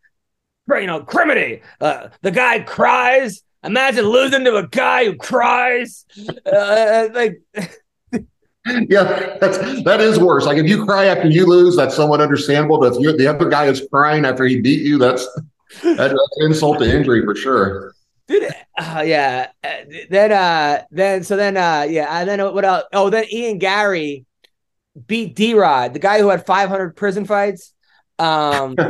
you 0.69 0.87
know, 0.87 1.01
criminy. 1.01 1.61
Uh, 1.79 2.09
the 2.21 2.31
guy 2.31 2.59
cries. 2.59 3.41
Imagine 3.63 4.05
losing 4.05 4.43
to 4.45 4.55
a 4.57 4.67
guy 4.67 5.05
who 5.05 5.15
cries. 5.15 6.05
Uh, 6.45 7.09
like, 7.13 7.41
yeah, 8.89 9.37
that's 9.39 9.57
that 9.83 10.01
is 10.01 10.19
worse. 10.19 10.45
Like 10.45 10.57
if 10.57 10.67
you 10.67 10.85
cry 10.85 11.05
after 11.05 11.27
you 11.27 11.45
lose, 11.47 11.75
that's 11.75 11.95
somewhat 11.95 12.21
understandable. 12.21 12.79
But 12.79 12.93
if 12.95 12.99
you 13.01 13.15
the 13.17 13.27
other 13.27 13.49
guy 13.49 13.65
is 13.65 13.87
crying 13.91 14.23
after 14.25 14.45
he 14.45 14.61
beat 14.61 14.81
you, 14.83 14.97
that's 14.97 15.27
that's 15.83 16.13
insult 16.37 16.79
to 16.79 16.85
injury 16.85 17.23
for 17.25 17.35
sure. 17.35 17.93
dude, 18.27 18.43
uh, 18.77 19.03
yeah. 19.05 19.47
Uh, 19.63 19.69
then, 20.09 20.31
uh, 20.31 20.83
then, 20.91 21.23
so 21.23 21.35
then, 21.35 21.57
uh, 21.57 21.85
yeah. 21.89 22.07
And 22.19 22.29
then 22.29 22.39
what 22.53 22.63
else? 22.65 22.83
Oh, 22.93 23.09
then 23.09 23.25
Ian 23.31 23.57
Garry 23.57 24.25
beat 25.07 25.35
D 25.35 25.53
Rod, 25.53 25.93
the 25.93 25.99
guy 25.99 26.19
who 26.19 26.29
had 26.29 26.45
500 26.45 26.95
prison 26.95 27.25
fights. 27.25 27.73
Um, 28.19 28.75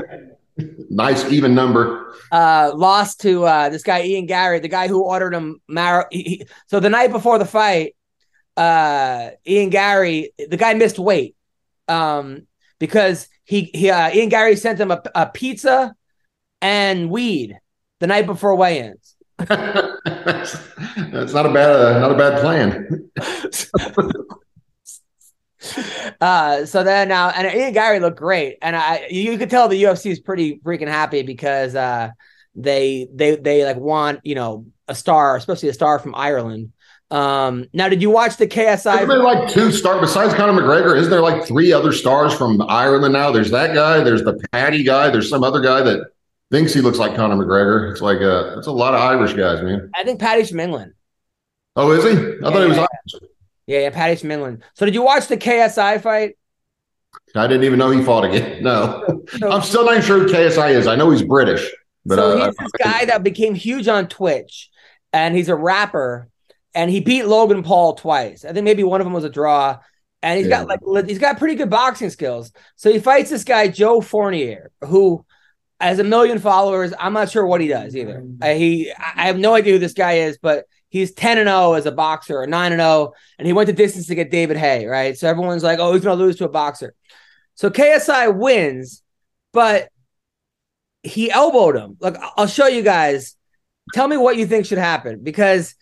Nice 0.89 1.23
even 1.31 1.55
number. 1.55 2.13
uh 2.31 2.71
lost 2.75 3.21
to 3.21 3.45
uh 3.45 3.69
this 3.69 3.81
guy 3.83 4.03
Ian 4.03 4.25
Garry, 4.27 4.59
the 4.59 4.67
guy 4.67 4.87
who 4.87 5.01
ordered 5.01 5.33
him 5.33 5.59
mar- 5.67 6.07
he, 6.11 6.21
he- 6.23 6.47
so 6.67 6.79
the 6.79 6.89
night 6.89 7.11
before 7.11 7.39
the 7.39 7.45
fight, 7.45 7.95
uh 8.57 9.31
Ian 9.47 9.69
Garry, 9.69 10.31
the 10.37 10.57
guy 10.57 10.73
missed 10.73 10.99
weight. 10.99 11.35
Um 11.87 12.47
because 12.79 13.27
he 13.43 13.69
he 13.73 13.89
uh, 13.89 14.11
Ian 14.13 14.29
Garry 14.29 14.55
sent 14.55 14.79
him 14.79 14.91
a, 14.91 15.01
a 15.13 15.27
pizza 15.27 15.93
and 16.61 17.09
weed 17.09 17.59
the 17.99 18.07
night 18.07 18.25
before 18.25 18.55
weigh-ins. 18.55 19.15
that's, 19.37 21.33
not 21.33 21.45
a 21.45 21.53
bad 21.53 21.69
uh, 21.69 21.99
not 21.99 22.11
a 22.11 22.15
bad 22.15 22.41
plan. 22.41 23.09
Uh, 26.19 26.65
so 26.65 26.83
then 26.83 27.07
now, 27.07 27.29
and 27.29 27.47
Ian 27.55 27.71
Garry 27.71 27.99
looked 27.99 28.17
great, 28.17 28.57
and 28.63 28.75
I 28.75 29.07
you 29.11 29.37
could 29.37 29.49
tell 29.49 29.67
the 29.67 29.83
UFC 29.83 30.11
is 30.11 30.19
pretty 30.19 30.59
freaking 30.59 30.87
happy 30.87 31.21
because 31.21 31.75
uh, 31.75 32.09
they 32.55 33.07
they 33.13 33.35
they 33.35 33.63
like 33.63 33.77
want 33.77 34.21
you 34.23 34.33
know 34.33 34.65
a 34.87 34.95
star, 34.95 35.35
especially 35.35 35.69
a 35.69 35.73
star 35.73 35.99
from 35.99 36.15
Ireland. 36.15 36.73
Um, 37.11 37.65
now, 37.73 37.89
did 37.89 38.01
you 38.01 38.09
watch 38.09 38.37
the 38.37 38.47
KSI? 38.47 38.95
Isn't 38.95 39.09
there 39.09 39.19
like 39.21 39.49
two 39.49 39.71
stars 39.71 39.99
besides 39.99 40.33
Conor 40.33 40.59
McGregor? 40.61 40.97
Isn't 40.97 41.11
there 41.11 41.21
like 41.21 41.45
three 41.45 41.73
other 41.73 41.91
stars 41.91 42.33
from 42.33 42.61
Ireland 42.61 43.13
now? 43.13 43.31
There's 43.31 43.51
that 43.51 43.73
guy. 43.73 44.01
There's 44.01 44.23
the 44.23 44.41
Paddy 44.51 44.83
guy. 44.83 45.09
There's 45.09 45.29
some 45.29 45.43
other 45.43 45.59
guy 45.61 45.81
that 45.81 45.99
thinks 46.51 46.73
he 46.73 46.79
looks 46.81 46.97
like 46.99 47.15
Conor 47.15 47.35
McGregor. 47.35 47.91
It's 47.91 48.01
like 48.01 48.19
a 48.21 48.57
it's 48.57 48.67
a 48.67 48.71
lot 48.71 48.93
of 48.93 49.01
Irish 49.01 49.33
guys, 49.33 49.61
man. 49.61 49.91
I 49.93 50.03
think 50.05 50.19
Paddy 50.21 50.45
from 50.45 50.61
England. 50.61 50.93
Oh, 51.75 51.91
is 51.91 52.03
he? 52.03 52.11
I 52.11 52.51
thought 52.51 52.61
he 52.61 52.67
was. 52.67 52.77
Yeah. 52.77 52.81
Irish. 52.81 53.23
Yeah, 53.67 53.79
yeah, 53.79 53.89
Paddy 53.91 54.15
from 54.15 54.31
England. 54.31 54.63
So, 54.75 54.85
did 54.85 54.93
you 54.95 55.01
watch 55.03 55.27
the 55.27 55.37
KSI 55.37 56.01
fight? 56.01 56.37
I 57.35 57.47
didn't 57.47 57.63
even 57.65 57.77
know 57.79 57.91
he 57.91 58.03
fought 58.03 58.23
again. 58.25 58.63
No, 58.63 59.21
So- 59.37 59.51
I'm 59.51 59.61
still 59.61 59.85
not 59.85 60.03
sure 60.03 60.19
who 60.19 60.27
KSI 60.27 60.71
is. 60.71 60.87
I 60.87 60.95
know 60.95 61.09
he's 61.11 61.21
British, 61.23 61.69
but 62.05 62.15
so 62.15 62.39
uh, 62.39 62.45
he's 62.47 62.55
this 62.57 62.71
guy 62.83 63.05
that 63.05 63.23
became 63.23 63.53
huge 63.53 63.87
on 63.87 64.07
Twitch, 64.07 64.69
and 65.13 65.35
he's 65.35 65.47
a 65.49 65.55
rapper, 65.55 66.27
and 66.73 66.89
he 66.89 66.99
beat 66.99 67.23
Logan 67.23 67.63
Paul 67.63 67.95
twice. 67.95 68.45
I 68.45 68.53
think 68.53 68.65
maybe 68.65 68.83
one 68.83 69.01
of 69.01 69.05
them 69.05 69.13
was 69.13 69.23
a 69.23 69.29
draw, 69.29 69.79
and 70.21 70.39
he's 70.39 70.47
got 70.47 70.67
like 70.67 71.07
he's 71.07 71.19
got 71.19 71.37
pretty 71.37 71.55
good 71.55 71.69
boxing 71.69 72.09
skills. 72.09 72.51
So 72.75 72.91
he 72.91 72.99
fights 72.99 73.29
this 73.29 73.43
guy 73.43 73.67
Joe 73.67 74.01
Fournier, 74.01 74.71
who 74.81 75.25
has 75.79 75.99
a 75.99 76.03
million 76.03 76.39
followers. 76.39 76.93
I'm 76.99 77.13
not 77.13 77.29
sure 77.29 77.45
what 77.45 77.61
he 77.61 77.67
does 77.67 77.95
either. 77.95 78.23
Uh, 78.41 78.53
he, 78.53 78.91
I 78.91 79.13
I 79.15 79.25
have 79.25 79.37
no 79.37 79.53
idea 79.53 79.73
who 79.73 79.79
this 79.79 79.93
guy 79.93 80.13
is, 80.13 80.37
but 80.37 80.65
he's 80.89 81.13
10 81.13 81.37
and 81.39 81.47
0 81.47 81.73
as 81.73 81.85
a 81.85 81.91
boxer 81.91 82.37
or 82.37 82.47
9 82.47 82.71
and 82.71 82.81
0 82.81 83.13
and 83.39 83.47
he 83.47 83.53
went 83.53 83.67
the 83.67 83.73
distance 83.73 84.07
to 84.07 84.15
get 84.15 84.29
David 84.29 84.57
Haye, 84.57 84.85
right? 84.85 85.17
So 85.17 85.27
everyone's 85.27 85.63
like, 85.63 85.79
"Oh, 85.79 85.93
he's 85.93 86.03
going 86.03 86.17
to 86.17 86.23
lose 86.23 86.37
to 86.37 86.45
a 86.45 86.49
boxer." 86.49 86.93
So 87.55 87.69
KSI 87.69 88.35
wins, 88.35 89.01
but 89.51 89.89
he 91.03 91.31
elbowed 91.31 91.75
him. 91.75 91.97
Look, 91.99 92.17
I'll 92.37 92.47
show 92.47 92.67
you 92.67 92.83
guys. 92.83 93.35
Tell 93.93 94.07
me 94.07 94.17
what 94.17 94.37
you 94.37 94.45
think 94.45 94.65
should 94.65 94.77
happen 94.77 95.21
because 95.23 95.75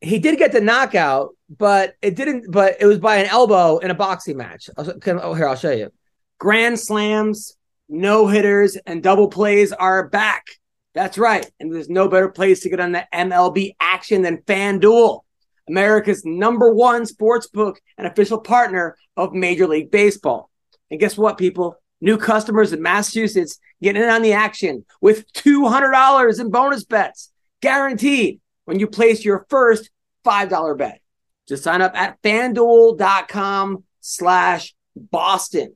he 0.00 0.18
did 0.18 0.38
get 0.38 0.52
the 0.52 0.60
knockout, 0.60 1.30
but 1.48 1.94
it 2.02 2.16
didn't. 2.16 2.50
But 2.50 2.76
it 2.80 2.86
was 2.86 2.98
by 2.98 3.16
an 3.16 3.26
elbow 3.26 3.78
in 3.78 3.90
a 3.90 3.94
boxing 3.94 4.36
match. 4.36 4.68
Can, 5.00 5.20
oh, 5.20 5.34
here 5.34 5.48
I'll 5.48 5.56
show 5.56 5.72
you. 5.72 5.90
Grand 6.38 6.78
slams, 6.78 7.56
no 7.88 8.26
hitters, 8.26 8.76
and 8.86 9.02
double 9.02 9.28
plays 9.28 9.72
are 9.72 10.08
back. 10.08 10.46
That's 10.94 11.18
right, 11.18 11.48
and 11.60 11.72
there's 11.72 11.88
no 11.88 12.08
better 12.08 12.28
place 12.28 12.60
to 12.60 12.70
get 12.70 12.80
on 12.80 12.92
the 12.92 13.06
MLB 13.14 13.74
action 13.78 14.22
than 14.22 14.38
FanDuel, 14.38 15.20
America's 15.68 16.24
number 16.24 16.74
one 16.74 17.06
sports 17.06 17.46
book 17.46 17.80
and 17.96 18.06
official 18.06 18.40
partner 18.40 18.96
of 19.16 19.32
Major 19.32 19.68
League 19.68 19.90
Baseball. 19.90 20.50
And 20.90 20.98
guess 20.98 21.16
what, 21.16 21.38
people? 21.38 21.76
New 22.00 22.16
customers 22.16 22.72
in 22.72 22.82
Massachusetts 22.82 23.58
getting 23.82 24.02
in 24.02 24.08
on 24.08 24.22
the 24.22 24.32
action 24.32 24.84
with 25.00 25.30
$200 25.34 26.40
in 26.40 26.50
bonus 26.50 26.84
bets 26.84 27.30
guaranteed 27.60 28.40
when 28.70 28.78
you 28.78 28.86
place 28.86 29.24
your 29.24 29.46
first 29.50 29.90
$5 30.24 30.78
bet. 30.78 31.00
Just 31.48 31.64
sign 31.64 31.82
up 31.82 31.90
at 31.96 32.22
fanduel.com 32.22 33.82
slash 33.98 34.76
Boston. 34.94 35.74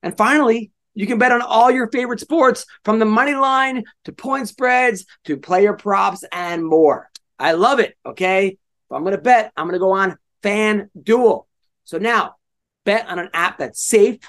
And 0.00 0.16
finally, 0.16 0.70
you 0.94 1.08
can 1.08 1.18
bet 1.18 1.32
on 1.32 1.42
all 1.42 1.72
your 1.72 1.90
favorite 1.90 2.20
sports 2.20 2.64
from 2.84 3.00
the 3.00 3.04
money 3.04 3.34
line 3.34 3.82
to 4.04 4.12
point 4.12 4.46
spreads 4.46 5.06
to 5.24 5.36
player 5.36 5.72
props 5.72 6.24
and 6.30 6.64
more. 6.64 7.10
I 7.36 7.52
love 7.52 7.80
it. 7.80 7.96
Okay. 8.06 8.46
If 8.46 8.92
I'm 8.92 9.02
going 9.02 9.16
to 9.16 9.20
bet, 9.20 9.50
I'm 9.56 9.66
going 9.66 9.72
to 9.72 9.80
go 9.80 9.90
on 9.90 10.16
FanDuel. 10.44 11.46
So 11.82 11.98
now 11.98 12.36
bet 12.84 13.08
on 13.08 13.18
an 13.18 13.30
app 13.34 13.58
that's 13.58 13.84
safe, 13.84 14.20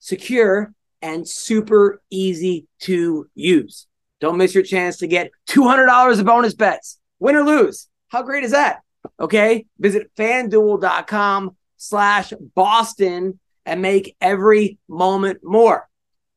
secure, 0.00 0.74
and 1.00 1.26
super 1.26 2.02
easy 2.10 2.66
to 2.80 3.26
use. 3.34 3.86
Don't 4.20 4.36
miss 4.36 4.54
your 4.54 4.64
chance 4.64 4.98
to 4.98 5.06
get 5.06 5.30
$200 5.48 6.18
of 6.18 6.26
bonus 6.26 6.52
bets, 6.52 6.98
win 7.24 7.36
or 7.36 7.42
lose. 7.42 7.88
How 8.08 8.22
great 8.22 8.44
is 8.44 8.52
that? 8.52 8.82
Okay. 9.18 9.66
Visit 9.78 10.10
fanduel.com 10.16 11.56
slash 11.78 12.32
Boston 12.54 13.40
and 13.66 13.82
make 13.82 14.14
every 14.20 14.78
moment 14.88 15.40
more. 15.42 15.88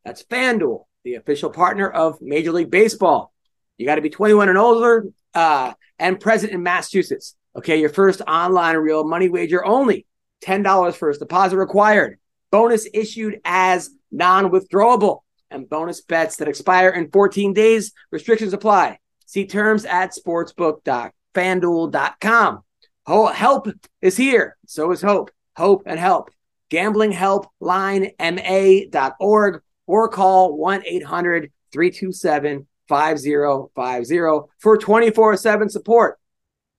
That's 0.06 0.24
FanDuel, 0.24 0.86
the 1.04 1.16
official 1.16 1.50
partner 1.50 1.90
of 1.90 2.22
Major 2.22 2.54
League 2.54 2.72
Baseball. 2.72 3.34
You 3.78 3.86
got 3.86 3.96
to 3.96 4.02
be 4.02 4.10
21 4.10 4.50
and 4.50 4.58
older 4.58 5.08
uh, 5.34 5.74
and 6.00 6.20
present 6.20 6.54
in 6.54 6.64
Massachusetts. 6.64 7.36
Okay. 7.56 7.80
Your 7.80 7.90
first 7.90 8.22
online 8.22 8.78
real 8.78 9.04
money 9.04 9.30
wager 9.30 9.64
only. 9.66 10.06
$10 10.46 10.96
first 10.96 11.20
deposit 11.20 11.58
required. 11.58 12.18
Bonus 12.52 12.88
issued 12.94 13.42
as 13.44 13.90
non 14.12 14.52
withdrawable, 14.52 15.20
and 15.52 15.68
bonus 15.70 16.02
bets 16.02 16.38
that 16.38 16.48
expire 16.48 16.90
in 16.90 17.12
14 17.12 17.54
days. 17.54 17.92
Restrictions 18.12 18.54
apply. 18.54 19.00
See 19.28 19.46
terms 19.46 19.86
at 19.86 20.16
sportsbook.fanduel.com. 20.16 22.64
Help 23.06 23.68
is 24.02 24.18
here. 24.18 24.58
So 24.66 24.92
is 24.92 25.02
hope. 25.02 25.30
Hope 25.56 25.84
and 25.86 26.00
help. 26.00 26.32
Gamblinghelplinema.org 26.72 29.62
or 29.86 30.10
call 30.10 30.58
1 30.58 30.84
800 30.86 31.52
327 31.72 32.66
5050 32.88 34.48
for 34.60 34.78
24 34.78 35.38
7 35.38 35.70
support. 35.70 36.18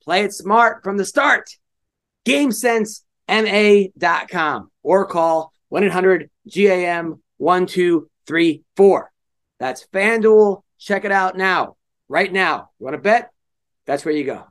Play 0.03 0.25
it 0.25 0.33
smart 0.33 0.83
from 0.83 0.97
the 0.97 1.05
start. 1.05 1.51
GameSenseMA.com 2.27 4.71
or 4.83 5.07
call 5.07 5.53
1 5.69 5.85
800 5.85 6.31
GAM 6.51 7.23
1234. 7.37 9.13
That's 9.59 9.87
FanDuel. 9.87 10.63
Check 10.79 11.05
it 11.05 11.13
out 11.13 11.37
now. 11.37 11.77
Right 12.09 12.33
now. 12.33 12.71
You 12.79 12.85
want 12.85 12.95
to 12.95 13.03
bet? 13.03 13.31
That's 13.87 14.05
where 14.05 14.15
you 14.15 14.25
go. 14.25 14.45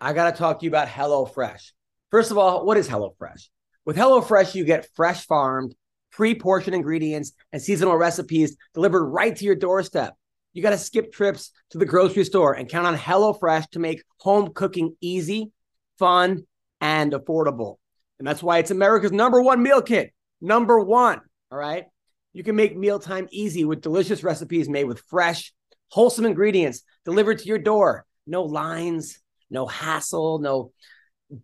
I 0.00 0.12
got 0.12 0.30
to 0.30 0.38
talk 0.38 0.58
to 0.58 0.64
you 0.64 0.70
about 0.70 0.88
HelloFresh. 0.88 1.70
First 2.10 2.30
of 2.30 2.38
all, 2.38 2.64
what 2.66 2.76
is 2.76 2.88
HelloFresh? 2.88 3.48
With 3.84 3.96
HelloFresh, 3.96 4.54
you 4.54 4.64
get 4.64 4.88
fresh 4.94 5.26
farmed, 5.26 5.74
pre 6.10 6.34
portioned 6.34 6.74
ingredients 6.74 7.32
and 7.52 7.60
seasonal 7.60 7.96
recipes 7.96 8.56
delivered 8.74 9.04
right 9.04 9.34
to 9.34 9.44
your 9.44 9.54
doorstep. 9.54 10.14
You 10.52 10.62
got 10.62 10.70
to 10.70 10.78
skip 10.78 11.12
trips 11.12 11.50
to 11.70 11.78
the 11.78 11.86
grocery 11.86 12.24
store 12.24 12.52
and 12.52 12.68
count 12.68 12.86
on 12.86 12.96
HelloFresh 12.96 13.70
to 13.70 13.78
make 13.78 14.02
home 14.18 14.52
cooking 14.52 14.96
easy, 15.00 15.50
fun, 15.98 16.46
and 16.80 17.12
affordable. 17.12 17.76
And 18.18 18.28
that's 18.28 18.42
why 18.42 18.58
it's 18.58 18.70
America's 18.70 19.12
number 19.12 19.40
one 19.40 19.62
meal 19.62 19.82
kit. 19.82 20.12
Number 20.40 20.78
one. 20.78 21.20
All 21.50 21.58
right. 21.58 21.86
You 22.32 22.42
can 22.42 22.56
make 22.56 22.76
mealtime 22.76 23.28
easy 23.30 23.64
with 23.64 23.80
delicious 23.80 24.22
recipes 24.22 24.68
made 24.68 24.84
with 24.84 25.02
fresh, 25.08 25.52
wholesome 25.92 26.24
ingredients 26.24 26.82
delivered 27.04 27.38
to 27.38 27.44
your 27.44 27.58
door. 27.58 28.06
No 28.26 28.44
lines, 28.44 29.20
no 29.50 29.66
hassle, 29.66 30.38
no 30.38 30.72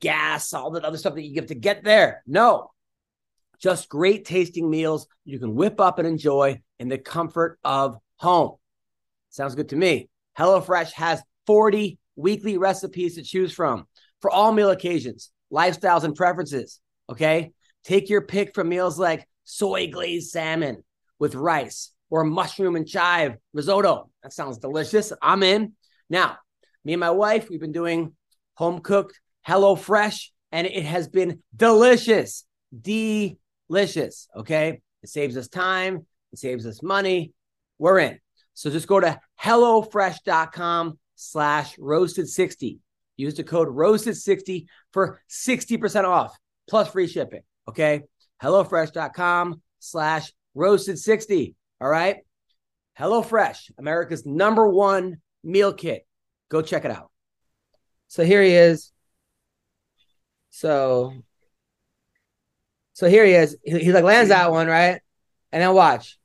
gas, 0.01 0.55
all 0.55 0.70
that 0.70 0.86
other 0.86 0.96
stuff 0.96 1.14
that 1.14 1.22
you 1.22 1.34
have 1.36 1.49
to 1.49 1.55
get 1.55 1.84
there. 1.84 2.22
No, 2.26 2.70
just 3.61 3.90
great 3.90 4.24
tasting 4.24 4.70
meals 4.70 5.07
you 5.26 5.38
can 5.38 5.55
whip 5.55 5.80
up 5.80 5.99
and 5.99 6.09
enjoy 6.09 6.62
in 6.78 6.88
the 6.88 6.96
comfort 6.96 7.59
of 7.62 7.99
home. 8.16 8.57
Sounds 9.28 9.55
good 9.55 9.68
to 9.68 9.76
me. 9.76 10.09
HelloFresh 10.38 10.92
has 10.92 11.22
40 11.46 11.99
weekly 12.16 12.57
recipes 12.57 13.16
to 13.16 13.22
choose 13.22 13.53
from 13.53 13.86
for 14.22 14.30
all 14.30 14.53
meal 14.53 14.70
occasions, 14.70 15.30
lifestyles, 15.53 16.05
and 16.05 16.14
preferences. 16.14 16.80
Okay. 17.11 17.53
Take 17.84 18.09
your 18.09 18.22
pick 18.22 18.55
from 18.55 18.70
meals 18.70 18.99
like 18.99 19.28
soy 19.44 19.90
glazed 19.90 20.30
salmon 20.30 20.84
with 21.18 21.34
rice 21.34 21.92
or 22.11 22.24
mushroom 22.24 22.76
and 22.76 22.86
chive 22.86 23.36
risotto. 23.52 24.11
That 24.22 24.32
sounds 24.32 24.59
delicious. 24.59 25.12
I'm 25.20 25.42
in. 25.42 25.74
Now, 26.11 26.38
me 26.84 26.94
and 26.94 27.00
my 27.00 27.11
wife, 27.11 27.48
we've 27.50 27.61
been 27.61 27.72
doing 27.72 28.14
home 28.54 28.80
cooked 28.80 29.20
Hello 29.42 29.76
Fresh, 29.76 30.32
and 30.52 30.66
it 30.66 30.84
has 30.84 31.09
been 31.09 31.42
delicious. 31.56 32.44
Delicious. 32.82 34.28
Okay. 34.36 34.80
It 35.02 35.09
saves 35.09 35.36
us 35.36 35.48
time, 35.48 36.06
it 36.32 36.38
saves 36.38 36.66
us 36.66 36.82
money. 36.82 37.32
We're 37.78 37.98
in. 38.00 38.18
So 38.54 38.70
just 38.70 38.88
go 38.88 38.98
to 38.98 39.18
HelloFresh.com 39.40 40.98
slash 41.14 41.76
roasted60. 41.76 42.78
Use 43.16 43.34
the 43.34 43.44
code 43.44 43.68
roasted60 43.68 44.66
for 44.92 45.22
60% 45.30 46.04
off 46.04 46.36
plus 46.68 46.88
free 46.88 47.06
shipping. 47.06 47.42
Okay. 47.68 48.02
HelloFresh.com 48.42 49.62
slash 49.78 50.32
roasted60. 50.56 51.54
All 51.81 51.89
right. 51.89 52.18
HelloFresh, 52.99 53.70
America's 53.79 54.26
number 54.26 54.66
one 54.66 55.18
meal 55.45 55.72
kit. 55.72 56.07
Go 56.49 56.62
check 56.62 56.85
it 56.85 56.91
out. 56.91 57.11
So 58.09 58.24
here 58.24 58.43
he 58.43 58.53
is. 58.53 58.93
So, 60.51 61.12
so 62.95 63.09
here 63.09 63.24
he 63.24 63.35
is. 63.35 63.57
He, 63.62 63.79
he 63.79 63.93
like 63.93 64.03
lands 64.03 64.31
that 64.31 64.51
one, 64.51 64.66
right? 64.66 65.01
And 65.53 65.62
then 65.62 65.72
watch. 65.74 66.18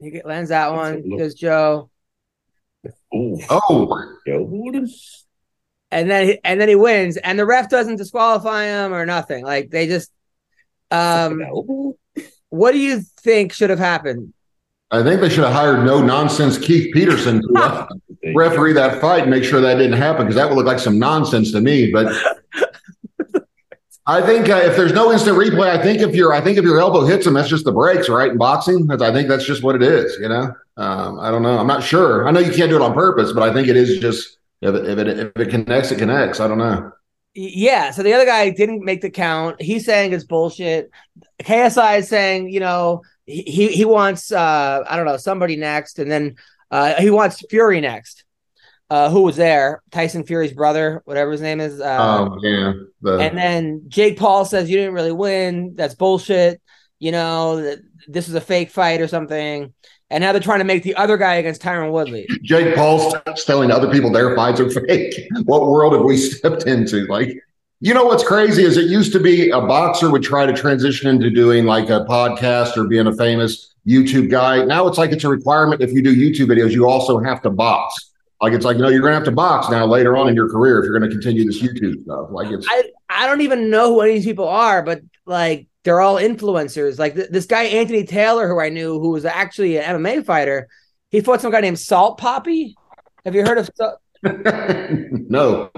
He 0.00 0.10
get, 0.10 0.26
lands 0.26 0.50
that 0.50 0.72
one 0.72 1.02
because 1.02 1.34
Joe. 1.34 1.90
Oh, 3.14 4.18
and 5.90 6.10
then 6.10 6.26
he, 6.26 6.38
and 6.42 6.60
then 6.60 6.68
he 6.68 6.74
wins, 6.74 7.16
and 7.16 7.38
the 7.38 7.46
ref 7.46 7.70
doesn't 7.70 7.96
disqualify 7.96 8.64
him 8.64 8.92
or 8.92 9.06
nothing. 9.06 9.44
Like 9.44 9.70
they 9.70 9.86
just. 9.86 10.10
Um, 10.94 11.94
what 12.50 12.72
do 12.72 12.78
you 12.78 13.00
think 13.20 13.52
should 13.52 13.70
have 13.70 13.78
happened? 13.78 14.32
I 14.90 15.02
think 15.02 15.20
they 15.20 15.28
should 15.28 15.44
have 15.44 15.52
hired 15.52 15.84
no 15.84 16.00
nonsense 16.00 16.56
Keith 16.56 16.92
Peterson 16.94 17.42
to 17.42 17.48
uh, 17.56 17.86
referee 18.34 18.74
that 18.74 19.00
fight 19.00 19.22
and 19.22 19.30
make 19.30 19.42
sure 19.42 19.60
that 19.60 19.74
didn't 19.74 19.98
happen 19.98 20.22
because 20.26 20.36
that 20.36 20.48
would 20.48 20.56
look 20.56 20.66
like 20.66 20.78
some 20.78 20.98
nonsense 20.98 21.50
to 21.52 21.60
me. 21.60 21.90
But 21.90 22.12
I 24.06 24.20
think 24.20 24.48
uh, 24.50 24.56
if 24.56 24.76
there's 24.76 24.92
no 24.92 25.10
instant 25.12 25.36
replay, 25.36 25.68
I 25.68 25.82
think 25.82 26.00
if 26.00 26.14
your 26.14 26.32
I 26.32 26.40
think 26.40 26.58
if 26.58 26.64
your 26.64 26.78
elbow 26.78 27.06
hits 27.06 27.26
him, 27.26 27.32
that's 27.32 27.48
just 27.48 27.64
the 27.64 27.72
breaks, 27.72 28.08
right? 28.08 28.30
In 28.30 28.36
boxing, 28.36 28.88
I 28.90 29.12
think 29.12 29.28
that's 29.28 29.46
just 29.46 29.62
what 29.62 29.74
it 29.74 29.82
is. 29.82 30.16
You 30.20 30.28
know, 30.28 30.54
um, 30.76 31.18
I 31.18 31.30
don't 31.30 31.42
know. 31.42 31.58
I'm 31.58 31.66
not 31.66 31.82
sure. 31.82 32.28
I 32.28 32.30
know 32.30 32.40
you 32.40 32.52
can't 32.52 32.70
do 32.70 32.76
it 32.76 32.82
on 32.82 32.92
purpose, 32.92 33.32
but 33.32 33.42
I 33.42 33.52
think 33.52 33.66
it 33.66 33.76
is 33.76 33.98
just 33.98 34.38
if 34.60 34.74
it, 34.74 34.86
if 34.86 34.98
it 34.98 35.08
if 35.08 35.36
it 35.36 35.50
connects, 35.50 35.90
it 35.90 35.98
connects. 35.98 36.38
I 36.38 36.46
don't 36.46 36.58
know. 36.58 36.92
Yeah. 37.34 37.90
So 37.90 38.02
the 38.02 38.12
other 38.12 38.24
guy 38.26 38.50
didn't 38.50 38.84
make 38.84 39.00
the 39.00 39.10
count. 39.10 39.60
He's 39.60 39.84
saying 39.84 40.12
it's 40.12 40.24
bullshit. 40.24 40.90
KSI 41.42 41.98
is 41.98 42.08
saying, 42.08 42.48
you 42.50 42.60
know, 42.60 43.02
he 43.26 43.68
he 43.68 43.84
wants 43.84 44.30
uh 44.32 44.84
I 44.88 44.96
don't 44.96 45.06
know 45.06 45.16
somebody 45.16 45.56
next, 45.56 45.98
and 45.98 46.10
then 46.10 46.36
uh 46.70 46.94
he 46.94 47.10
wants 47.10 47.44
Fury 47.50 47.80
next. 47.80 48.24
Uh, 48.90 49.08
who 49.10 49.22
was 49.22 49.34
there? 49.36 49.82
Tyson 49.90 50.24
Fury's 50.24 50.52
brother, 50.52 51.00
whatever 51.06 51.32
his 51.32 51.40
name 51.40 51.58
is. 51.58 51.80
Uh, 51.80 51.96
Oh 52.30 52.38
yeah, 52.42 52.74
the- 53.00 53.18
and 53.18 53.36
then 53.36 53.84
Jake 53.88 54.18
Paul 54.18 54.44
says 54.44 54.68
you 54.70 54.76
didn't 54.76 54.94
really 54.94 55.10
win. 55.10 55.74
That's 55.74 55.94
bullshit. 55.94 56.60
You 56.98 57.10
know, 57.10 57.76
this 58.06 58.28
is 58.28 58.34
a 58.34 58.40
fake 58.40 58.70
fight 58.70 59.00
or 59.00 59.08
something. 59.08 59.72
And 60.10 60.22
now 60.22 60.32
they're 60.32 60.40
trying 60.40 60.58
to 60.58 60.64
make 60.64 60.82
the 60.82 60.94
other 60.94 61.16
guy 61.16 61.34
against 61.34 61.62
Tyron 61.62 61.90
Woodley. 61.90 62.28
Jake 62.42 62.74
Paul's 62.74 63.14
telling 63.44 63.70
other 63.70 63.90
people 63.90 64.10
their 64.10 64.36
fights 64.36 64.60
are 64.60 64.70
fake. 64.70 65.14
What 65.44 65.62
world 65.62 65.92
have 65.94 66.02
we 66.02 66.16
stepped 66.16 66.66
into? 66.66 67.06
Like, 67.06 67.36
you 67.80 67.92
know 67.92 68.04
what's 68.04 68.24
crazy 68.24 68.64
is 68.64 68.76
it 68.76 68.86
used 68.86 69.12
to 69.12 69.20
be 69.20 69.50
a 69.50 69.60
boxer 69.60 70.10
would 70.10 70.22
try 70.22 70.46
to 70.46 70.52
transition 70.52 71.08
into 71.08 71.30
doing 71.30 71.66
like 71.66 71.90
a 71.90 72.04
podcast 72.08 72.76
or 72.76 72.86
being 72.86 73.06
a 73.06 73.16
famous 73.16 73.74
YouTube 73.86 74.30
guy. 74.30 74.64
Now 74.64 74.86
it's 74.86 74.98
like 74.98 75.12
it's 75.12 75.24
a 75.24 75.28
requirement 75.28 75.82
if 75.82 75.92
you 75.92 76.02
do 76.02 76.14
YouTube 76.14 76.46
videos, 76.46 76.72
you 76.72 76.88
also 76.88 77.18
have 77.18 77.42
to 77.42 77.50
box. 77.50 78.12
Like 78.40 78.52
it's 78.52 78.64
like, 78.64 78.76
you 78.76 78.82
know, 78.82 78.88
you're 78.88 79.02
gonna 79.02 79.14
have 79.14 79.24
to 79.24 79.32
box 79.32 79.70
now 79.70 79.86
later 79.86 80.16
on 80.16 80.28
in 80.28 80.34
your 80.34 80.48
career 80.48 80.78
if 80.78 80.84
you're 80.84 80.98
gonna 80.98 81.10
continue 81.10 81.44
this 81.44 81.62
YouTube 81.62 82.02
stuff. 82.04 82.28
Like 82.30 82.50
it's 82.50 82.66
I, 82.68 82.90
I 83.08 83.26
don't 83.26 83.40
even 83.40 83.70
know 83.70 83.94
who 83.94 84.00
any 84.00 84.12
of 84.12 84.16
these 84.16 84.24
people 84.24 84.48
are, 84.48 84.82
but 84.82 85.02
like 85.26 85.68
they're 85.84 86.00
all 86.00 86.16
influencers. 86.16 86.98
Like 86.98 87.14
th- 87.14 87.30
this 87.30 87.46
guy 87.46 87.64
Anthony 87.64 88.04
Taylor, 88.04 88.48
who 88.48 88.60
I 88.60 88.68
knew, 88.68 88.98
who 88.98 89.10
was 89.10 89.24
actually 89.24 89.78
an 89.78 90.02
MMA 90.02 90.24
fighter, 90.24 90.68
he 91.10 91.20
fought 91.20 91.40
some 91.40 91.52
guy 91.52 91.60
named 91.60 91.78
Salt 91.78 92.18
Papi. 92.18 92.74
Have 93.24 93.34
you 93.34 93.44
heard 93.44 93.58
of? 93.58 93.70
Salt- 93.74 94.00
no. 94.22 95.70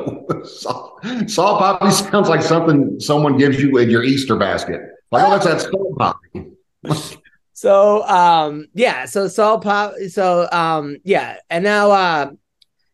Salt, 0.44 1.05
salt 1.26 1.59
poppy 1.59 1.90
sounds 1.90 2.28
like 2.28 2.42
something 2.42 3.01
someone 3.01 3.36
gives 3.36 3.61
you 3.61 3.76
in 3.78 3.90
your 3.90 4.05
Easter 4.05 4.36
basket. 4.36 4.80
Like, 5.11 5.26
oh, 5.26 5.30
that's 5.30 5.44
that 5.44 5.61
salt 5.61 5.99
poppy. 5.99 6.53
so 7.53 8.07
um 8.07 8.66
yeah, 8.74 9.07
so 9.07 9.26
Salt 9.28 9.62
Pop 9.62 9.94
so 10.09 10.49
um 10.53 10.99
yeah, 11.05 11.38
and 11.51 11.64
now 11.64 11.90
uh 11.90 12.30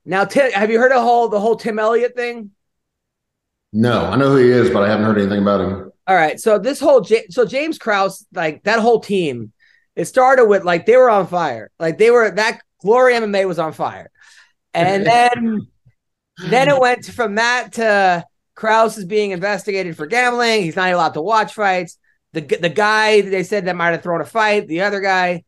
now 0.04 0.24
Tim 0.24 0.50
have 0.52 0.70
you 0.70 0.78
heard 0.78 0.92
of 0.92 0.98
the 0.98 1.02
whole 1.02 1.28
the 1.28 1.40
whole 1.40 1.56
Tim 1.56 1.78
Elliott 1.78 2.16
thing? 2.16 2.50
No, 3.74 4.06
I 4.06 4.16
know 4.16 4.30
who 4.30 4.36
he 4.36 4.50
is, 4.50 4.70
but 4.70 4.82
I 4.82 4.88
haven't 4.88 5.04
heard 5.04 5.18
anything 5.18 5.42
about 5.42 5.60
him. 5.60 5.91
All 6.06 6.16
right. 6.16 6.40
So 6.40 6.58
this 6.58 6.80
whole 6.80 7.00
J- 7.00 7.28
so 7.28 7.44
James 7.44 7.78
Krause, 7.78 8.26
like 8.32 8.64
that 8.64 8.80
whole 8.80 9.00
team, 9.00 9.52
it 9.94 10.06
started 10.06 10.46
with 10.46 10.64
like 10.64 10.86
they 10.86 10.96
were 10.96 11.10
on 11.10 11.26
fire. 11.26 11.70
Like 11.78 11.98
they 11.98 12.10
were 12.10 12.30
that 12.30 12.60
Glory 12.80 13.14
MMA 13.14 13.46
was 13.46 13.58
on 13.58 13.72
fire. 13.72 14.10
And 14.74 15.06
then 15.06 15.66
then 16.48 16.68
it 16.68 16.78
went 16.78 17.04
from 17.04 17.36
that 17.36 17.74
to 17.74 18.24
Krause 18.54 18.98
is 18.98 19.04
being 19.04 19.30
investigated 19.30 19.96
for 19.96 20.06
gambling. 20.06 20.62
He's 20.62 20.76
not 20.76 20.92
allowed 20.92 21.14
to 21.14 21.22
watch 21.22 21.54
fights. 21.54 21.98
The 22.32 22.40
the 22.40 22.68
guy 22.68 23.20
they 23.20 23.44
said 23.44 23.66
that 23.66 23.76
might 23.76 23.90
have 23.90 24.02
thrown 24.02 24.20
a 24.20 24.26
fight, 24.26 24.66
the 24.66 24.82
other 24.82 25.00
guy, 25.00 25.44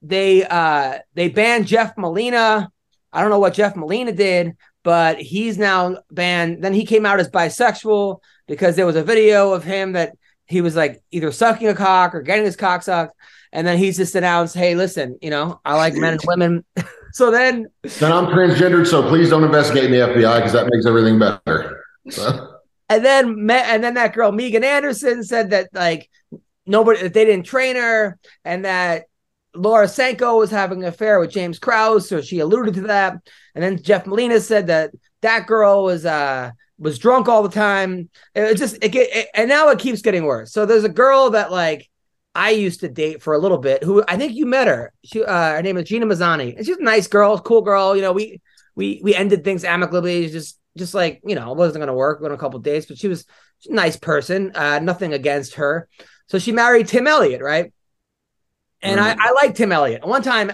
they 0.00 0.44
uh 0.44 0.98
they 1.14 1.28
banned 1.28 1.66
Jeff 1.66 1.96
Molina. 1.96 2.70
I 3.12 3.20
don't 3.20 3.30
know 3.30 3.38
what 3.40 3.54
Jeff 3.54 3.76
Molina 3.76 4.12
did, 4.12 4.56
but 4.84 5.20
he's 5.20 5.58
now 5.58 5.98
banned. 6.10 6.62
Then 6.62 6.74
he 6.74 6.86
came 6.86 7.04
out 7.04 7.20
as 7.20 7.28
bisexual 7.28 8.20
because 8.48 8.74
there 8.74 8.86
was 8.86 8.96
a 8.96 9.04
video 9.04 9.52
of 9.52 9.62
him 9.62 9.92
that 9.92 10.16
he 10.46 10.60
was 10.62 10.74
like 10.74 11.02
either 11.10 11.30
sucking 11.30 11.68
a 11.68 11.74
cock 11.74 12.14
or 12.14 12.22
getting 12.22 12.44
his 12.44 12.56
cock 12.56 12.82
sucked. 12.82 13.14
And 13.52 13.66
then 13.66 13.78
he's 13.78 13.96
just 13.96 14.14
announced, 14.14 14.54
hey, 14.54 14.74
listen, 14.74 15.18
you 15.22 15.30
know, 15.30 15.60
I 15.64 15.76
like 15.76 15.94
men 15.94 16.14
and 16.14 16.22
women. 16.26 16.64
so 17.12 17.30
then 17.30 17.66
Then 17.82 18.12
I'm 18.12 18.26
transgendered, 18.26 18.86
so 18.86 19.06
please 19.08 19.30
don't 19.30 19.44
investigate 19.44 19.90
me, 19.90 19.98
FBI, 19.98 20.36
because 20.36 20.52
that 20.52 20.68
makes 20.70 20.86
everything 20.86 21.18
better. 21.18 21.84
And 22.90 23.04
then 23.04 23.50
and 23.50 23.84
then 23.84 23.94
that 23.94 24.14
girl 24.14 24.32
Megan 24.32 24.64
Anderson 24.64 25.22
said 25.22 25.50
that 25.50 25.68
like 25.74 26.08
nobody 26.64 27.02
that 27.02 27.12
they 27.12 27.24
didn't 27.24 27.44
train 27.44 27.76
her 27.76 28.18
and 28.44 28.64
that 28.64 29.04
Laura 29.54 29.88
Sanko 29.88 30.38
was 30.38 30.50
having 30.50 30.82
an 30.82 30.88
affair 30.88 31.20
with 31.20 31.30
James 31.30 31.58
Krause, 31.58 32.08
so 32.08 32.20
she 32.20 32.38
alluded 32.38 32.74
to 32.74 32.80
that. 32.82 33.14
And 33.54 33.62
then 33.62 33.82
Jeff 33.82 34.06
Molina 34.06 34.40
said 34.40 34.68
that 34.68 34.92
that 35.20 35.46
girl 35.46 35.84
was 35.84 36.06
uh 36.06 36.50
was 36.78 36.98
drunk 36.98 37.28
all 37.28 37.42
the 37.42 37.48
time. 37.48 38.08
It 38.34 38.56
just 38.56 38.78
it, 38.82 38.90
get, 38.90 39.08
it 39.14 39.28
and 39.34 39.48
now 39.48 39.68
it 39.68 39.78
keeps 39.78 40.02
getting 40.02 40.24
worse. 40.24 40.52
So 40.52 40.66
there's 40.66 40.84
a 40.84 40.88
girl 40.88 41.30
that 41.30 41.50
like 41.50 41.88
I 42.34 42.50
used 42.50 42.80
to 42.80 42.88
date 42.88 43.22
for 43.22 43.34
a 43.34 43.38
little 43.38 43.58
bit 43.58 43.82
who 43.82 44.04
I 44.06 44.16
think 44.16 44.34
you 44.34 44.46
met 44.46 44.68
her. 44.68 44.92
She 45.04 45.24
uh 45.24 45.52
her 45.52 45.62
name 45.62 45.76
is 45.76 45.88
Gina 45.88 46.06
Mazany. 46.06 46.56
And 46.56 46.64
she's 46.64 46.76
a 46.76 46.82
nice 46.82 47.06
girl, 47.08 47.38
cool 47.38 47.62
girl. 47.62 47.96
You 47.96 48.02
know, 48.02 48.12
we 48.12 48.40
we 48.74 49.00
we 49.02 49.14
ended 49.14 49.44
things 49.44 49.64
amicably, 49.64 50.28
just 50.28 50.58
just 50.76 50.94
like, 50.94 51.20
you 51.24 51.34
know, 51.34 51.50
it 51.50 51.58
wasn't 51.58 51.82
gonna 51.82 51.94
work 51.94 52.22
on 52.22 52.32
a 52.32 52.38
couple 52.38 52.60
days, 52.60 52.86
but 52.86 52.98
she 52.98 53.08
was 53.08 53.24
a 53.68 53.72
nice 53.72 53.96
person. 53.96 54.52
Uh 54.54 54.78
nothing 54.78 55.12
against 55.12 55.54
her. 55.54 55.88
So 56.28 56.38
she 56.38 56.52
married 56.52 56.88
Tim 56.88 57.06
Elliott, 57.06 57.42
right? 57.42 57.72
And 58.80 59.00
I, 59.00 59.16
I 59.18 59.32
like 59.32 59.56
Tim 59.56 59.72
Elliott. 59.72 60.06
One 60.06 60.22
time 60.22 60.52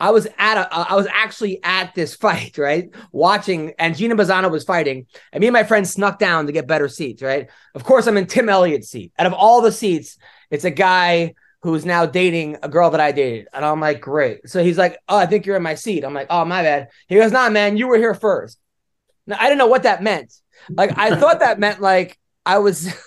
I 0.00 0.10
was 0.10 0.26
at 0.38 0.58
a, 0.58 0.74
uh, 0.74 0.84
I 0.90 0.96
was 0.96 1.06
actually 1.06 1.62
at 1.62 1.94
this 1.94 2.14
fight, 2.24 2.58
right? 2.58 2.90
Watching, 3.12 3.74
and 3.78 3.96
Gina 3.96 4.16
Mazany 4.16 4.50
was 4.50 4.64
fighting, 4.64 5.06
and 5.32 5.40
me 5.40 5.48
and 5.48 5.54
my 5.54 5.64
friend 5.64 5.86
snuck 5.86 6.18
down 6.18 6.46
to 6.46 6.52
get 6.52 6.66
better 6.66 6.88
seats, 6.88 7.22
right? 7.22 7.48
Of 7.74 7.84
course, 7.84 8.06
I'm 8.06 8.16
in 8.16 8.26
Tim 8.26 8.48
Elliott's 8.48 8.90
seat. 8.90 9.12
Out 9.18 9.26
of 9.26 9.32
all 9.32 9.60
the 9.62 9.72
seats, 9.72 10.18
it's 10.50 10.64
a 10.64 10.70
guy 10.70 11.34
who's 11.62 11.86
now 11.86 12.04
dating 12.04 12.58
a 12.62 12.68
girl 12.68 12.90
that 12.90 13.00
I 13.00 13.12
dated, 13.12 13.48
and 13.52 13.64
I'm 13.64 13.80
like, 13.80 14.00
great. 14.00 14.48
So 14.48 14.62
he's 14.62 14.78
like, 14.78 14.98
oh, 15.08 15.16
I 15.16 15.26
think 15.26 15.46
you're 15.46 15.56
in 15.56 15.62
my 15.62 15.76
seat. 15.76 16.04
I'm 16.04 16.14
like, 16.14 16.26
oh, 16.28 16.44
my 16.44 16.62
bad. 16.62 16.88
He 17.08 17.16
goes, 17.16 17.32
nah, 17.32 17.48
man, 17.48 17.76
you 17.76 17.88
were 17.88 17.96
here 17.96 18.14
first. 18.14 18.58
Now 19.26 19.36
I 19.38 19.44
didn't 19.44 19.58
know 19.58 19.68
what 19.68 19.84
that 19.84 20.02
meant. 20.02 20.32
Like 20.68 20.96
I 20.98 21.16
thought 21.16 21.40
that 21.40 21.58
meant 21.58 21.80
like 21.80 22.18
I 22.44 22.58
was. 22.58 22.92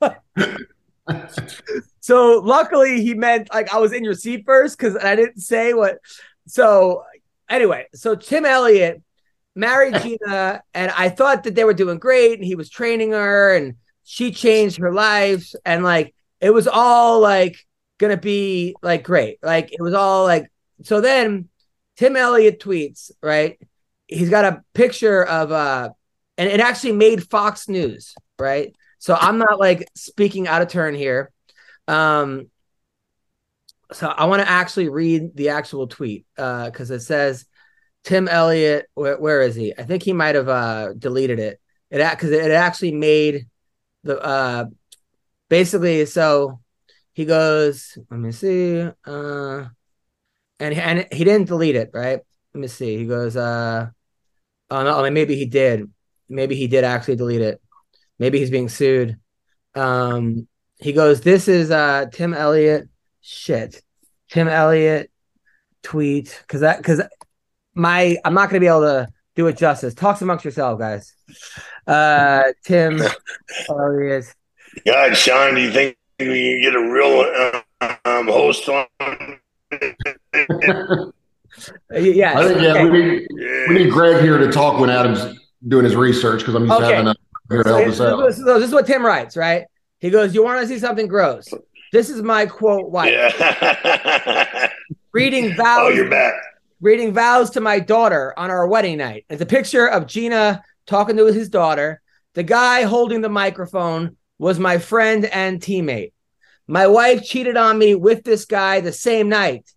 so 2.04 2.38
luckily 2.44 3.00
he 3.00 3.14
meant 3.14 3.48
like 3.50 3.72
I 3.72 3.78
was 3.78 3.94
in 3.94 4.04
your 4.04 4.12
seat 4.12 4.42
first 4.44 4.76
because 4.76 4.94
I 4.94 5.16
didn't 5.16 5.40
say 5.40 5.72
what. 5.72 6.00
So 6.46 7.02
anyway, 7.48 7.86
so 7.94 8.14
Tim 8.14 8.44
Elliott 8.44 9.02
married 9.54 9.94
Gina, 10.02 10.62
and 10.74 10.90
I 10.90 11.08
thought 11.08 11.44
that 11.44 11.54
they 11.54 11.64
were 11.64 11.72
doing 11.72 11.96
great, 11.96 12.34
and 12.34 12.44
he 12.44 12.56
was 12.56 12.68
training 12.68 13.12
her, 13.12 13.56
and 13.56 13.76
she 14.02 14.32
changed 14.32 14.76
her 14.80 14.92
life, 14.92 15.50
and 15.64 15.82
like 15.82 16.14
it 16.42 16.50
was 16.50 16.68
all 16.68 17.20
like 17.20 17.56
gonna 17.96 18.18
be 18.18 18.76
like 18.82 19.02
great, 19.02 19.38
like 19.42 19.72
it 19.72 19.80
was 19.80 19.94
all 19.94 20.24
like. 20.24 20.52
So 20.82 21.00
then 21.00 21.48
Tim 21.96 22.16
Elliott 22.16 22.60
tweets 22.60 23.12
right. 23.22 23.58
He's 24.08 24.28
got 24.28 24.44
a 24.44 24.62
picture 24.74 25.24
of 25.24 25.52
uh, 25.52 25.88
and 26.36 26.50
it 26.50 26.60
actually 26.60 26.92
made 26.92 27.30
Fox 27.30 27.66
News 27.66 28.14
right. 28.38 28.74
So 28.98 29.16
I'm 29.18 29.38
not 29.38 29.58
like 29.58 29.88
speaking 29.94 30.46
out 30.46 30.60
of 30.60 30.68
turn 30.68 30.94
here. 30.94 31.30
Um, 31.88 32.50
so 33.92 34.08
I 34.08 34.24
want 34.26 34.42
to 34.42 34.48
actually 34.48 34.88
read 34.88 35.36
the 35.36 35.50
actual 35.50 35.86
tweet 35.86 36.26
Uh, 36.36 36.66
because 36.66 36.90
it 36.90 37.00
says 37.00 37.46
Tim 38.04 38.28
Elliott. 38.28 38.86
Where, 38.94 39.18
where 39.18 39.42
is 39.42 39.54
he? 39.54 39.74
I 39.76 39.84
think 39.84 40.02
he 40.02 40.12
might 40.12 40.34
have 40.34 40.48
uh, 40.48 40.92
deleted 40.94 41.38
it. 41.38 41.60
It 41.90 42.10
because 42.10 42.30
it 42.30 42.50
actually 42.50 42.92
made 42.92 43.46
the 44.02 44.20
uh, 44.20 44.66
basically. 45.48 46.06
So 46.06 46.60
he 47.12 47.24
goes. 47.24 47.96
Let 48.10 48.20
me 48.20 48.32
see. 48.32 48.80
Uh, 48.80 49.66
and 50.60 50.74
and 50.74 51.06
he 51.12 51.24
didn't 51.24 51.48
delete 51.48 51.76
it, 51.76 51.90
right? 51.92 52.20
Let 52.54 52.60
me 52.60 52.68
see. 52.68 52.96
He 52.98 53.06
goes. 53.06 53.36
Uh, 53.36 53.90
oh 54.70 54.82
no, 54.82 55.10
maybe 55.10 55.36
he 55.36 55.46
did. 55.46 55.90
Maybe 56.28 56.56
he 56.56 56.66
did 56.66 56.84
actually 56.84 57.16
delete 57.16 57.42
it. 57.42 57.60
Maybe 58.18 58.38
he's 58.38 58.50
being 58.50 58.68
sued. 58.68 59.18
Um, 59.74 60.48
he 60.84 60.92
goes, 60.92 61.22
This 61.22 61.48
is 61.48 61.70
uh 61.70 62.04
Tim 62.12 62.34
Elliott. 62.34 62.88
Shit. 63.22 63.82
Tim 64.30 64.48
Elliott 64.48 65.10
tweet. 65.82 66.44
Cause 66.46 66.60
that 66.60 66.84
cause 66.84 67.00
my 67.74 68.18
I'm 68.24 68.34
not 68.34 68.50
gonna 68.50 68.60
be 68.60 68.66
able 68.66 68.82
to 68.82 69.08
do 69.34 69.46
it 69.46 69.56
justice. 69.56 69.94
Talks 69.94 70.20
amongst 70.20 70.44
yourself, 70.44 70.78
guys. 70.78 71.14
Uh 71.86 72.42
Tim 72.64 73.00
Elliott. 73.70 74.26
God, 74.84 75.16
Sean, 75.16 75.54
do 75.54 75.62
you 75.62 75.70
think 75.72 75.96
we 76.20 76.26
can 76.26 76.60
get 76.60 76.74
a 76.74 76.80
real 76.80 77.32
uh, 77.80 77.94
um, 78.04 78.28
host 78.28 78.68
on? 78.68 78.86
yeah, 81.92 82.38
I 82.38 82.48
think 82.48 82.60
yeah, 82.60 82.72
okay. 82.72 82.90
we 82.90 83.02
need 83.02 83.26
we 83.68 83.74
need 83.74 83.90
Greg 83.90 84.20
here 84.22 84.36
to 84.38 84.50
talk 84.52 84.78
when 84.80 84.90
Adam's 84.90 85.38
doing 85.66 85.84
his 85.84 85.96
research 85.96 86.40
because 86.40 86.54
I'm 86.56 86.64
used 86.66 86.76
to 86.78 86.84
Okay. 86.84 86.94
having 86.94 87.08
a 87.08 87.14
here 87.50 87.62
to 87.62 87.68
So 87.68 87.74
help 87.76 87.86
this, 87.86 88.00
us 88.00 88.12
out. 88.12 88.34
so 88.34 88.58
this 88.58 88.68
is 88.68 88.74
what 88.74 88.86
Tim 88.86 89.04
writes, 89.04 89.36
right? 89.36 89.64
He 90.04 90.10
goes, 90.10 90.34
You 90.34 90.44
want 90.44 90.60
to 90.60 90.68
see 90.68 90.78
something 90.78 91.08
gross? 91.08 91.48
This 91.90 92.10
is 92.10 92.20
my 92.20 92.44
quote 92.44 92.90
wife. 92.90 93.10
Yeah. 93.10 94.68
Reading 95.12 95.54
vows 95.56 95.80
oh, 95.80 95.88
you're 95.88 96.10
back. 96.10 96.34
reading 96.82 97.14
vows 97.14 97.48
to 97.50 97.62
my 97.62 97.78
daughter 97.78 98.34
on 98.36 98.50
our 98.50 98.66
wedding 98.66 98.98
night. 98.98 99.24
It's 99.30 99.40
a 99.40 99.46
picture 99.46 99.86
of 99.86 100.06
Gina 100.06 100.62
talking 100.86 101.16
to 101.16 101.24
his 101.26 101.48
daughter. 101.48 102.02
The 102.34 102.42
guy 102.42 102.82
holding 102.82 103.22
the 103.22 103.30
microphone 103.30 104.18
was 104.38 104.58
my 104.58 104.76
friend 104.76 105.24
and 105.24 105.58
teammate. 105.58 106.12
My 106.66 106.86
wife 106.86 107.24
cheated 107.24 107.56
on 107.56 107.78
me 107.78 107.94
with 107.94 108.24
this 108.24 108.44
guy 108.44 108.80
the 108.80 108.92
same 108.92 109.30
night, 109.30 109.72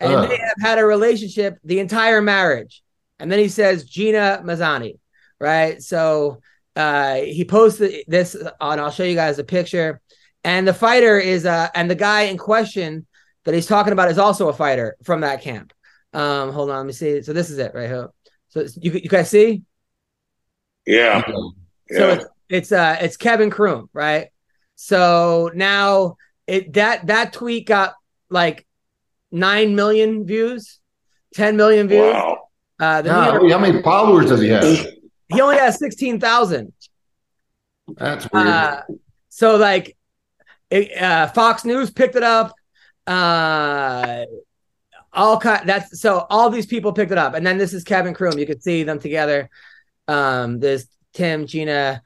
and 0.00 0.14
Ugh. 0.14 0.28
they 0.30 0.38
have 0.38 0.62
had 0.62 0.78
a 0.78 0.86
relationship 0.86 1.58
the 1.62 1.80
entire 1.80 2.22
marriage. 2.22 2.82
And 3.18 3.30
then 3.30 3.38
he 3.38 3.48
says 3.48 3.84
Gina 3.84 4.40
Mazany, 4.42 4.98
right? 5.38 5.82
So 5.82 6.40
uh, 6.78 7.16
he 7.16 7.44
posted 7.44 8.04
this 8.06 8.36
on. 8.60 8.78
I'll 8.78 8.90
show 8.92 9.02
you 9.02 9.16
guys 9.16 9.36
the 9.36 9.44
picture. 9.44 10.00
And 10.44 10.66
the 10.66 10.72
fighter 10.72 11.18
is, 11.18 11.44
uh, 11.44 11.68
and 11.74 11.90
the 11.90 11.96
guy 11.96 12.22
in 12.22 12.38
question 12.38 13.04
that 13.44 13.54
he's 13.54 13.66
talking 13.66 13.92
about 13.92 14.10
is 14.10 14.18
also 14.18 14.48
a 14.48 14.52
fighter 14.52 14.96
from 15.02 15.22
that 15.22 15.42
camp. 15.42 15.72
Um, 16.14 16.52
hold 16.52 16.70
on, 16.70 16.76
let 16.76 16.86
me 16.86 16.92
see. 16.92 17.20
So 17.22 17.32
this 17.32 17.50
is 17.50 17.58
it 17.58 17.72
right 17.74 17.88
here. 17.88 18.08
So 18.50 18.64
you 18.80 18.92
you 18.92 19.10
guys 19.10 19.28
see? 19.28 19.62
Yeah. 20.86 21.22
So 21.26 21.52
Yeah. 21.90 22.12
it's 22.14 22.24
it's 22.48 22.72
uh 22.72 22.96
it's 23.00 23.16
Kevin 23.16 23.50
Croom, 23.50 23.90
right? 23.92 24.28
So 24.76 25.50
now 25.54 26.16
it 26.46 26.72
that 26.74 27.08
that 27.08 27.32
tweet 27.32 27.66
got 27.66 27.94
like 28.30 28.66
nine 29.32 29.74
million 29.74 30.24
views, 30.26 30.78
ten 31.34 31.56
million 31.56 31.88
views. 31.88 32.14
Wow. 32.14 32.48
Uh, 32.80 33.02
the 33.02 33.08
No, 33.08 33.48
how 33.50 33.58
many 33.58 33.82
followers 33.82 34.28
does 34.30 34.40
he 34.40 34.48
have? 34.48 34.86
He 35.28 35.40
only 35.40 35.56
has 35.58 35.78
sixteen 35.78 36.18
thousand. 36.20 36.72
That's 37.96 38.30
weird. 38.32 38.46
Uh, 38.46 38.82
so 39.28 39.56
like, 39.56 39.96
it, 40.70 41.00
uh, 41.00 41.28
Fox 41.28 41.64
News 41.64 41.90
picked 41.90 42.16
it 42.16 42.22
up. 42.22 42.54
Uh, 43.06 44.24
all 45.12 45.38
kind. 45.38 45.68
That's 45.68 46.00
so 46.00 46.26
all 46.30 46.50
these 46.50 46.66
people 46.66 46.92
picked 46.92 47.12
it 47.12 47.18
up, 47.18 47.34
and 47.34 47.46
then 47.46 47.58
this 47.58 47.72
is 47.72 47.84
Kevin 47.84 48.14
Croom. 48.14 48.38
You 48.38 48.46
could 48.46 48.62
see 48.62 48.82
them 48.82 48.98
together. 48.98 49.50
Um, 50.06 50.60
there's 50.60 50.86
Tim, 51.12 51.46
Gina. 51.46 52.02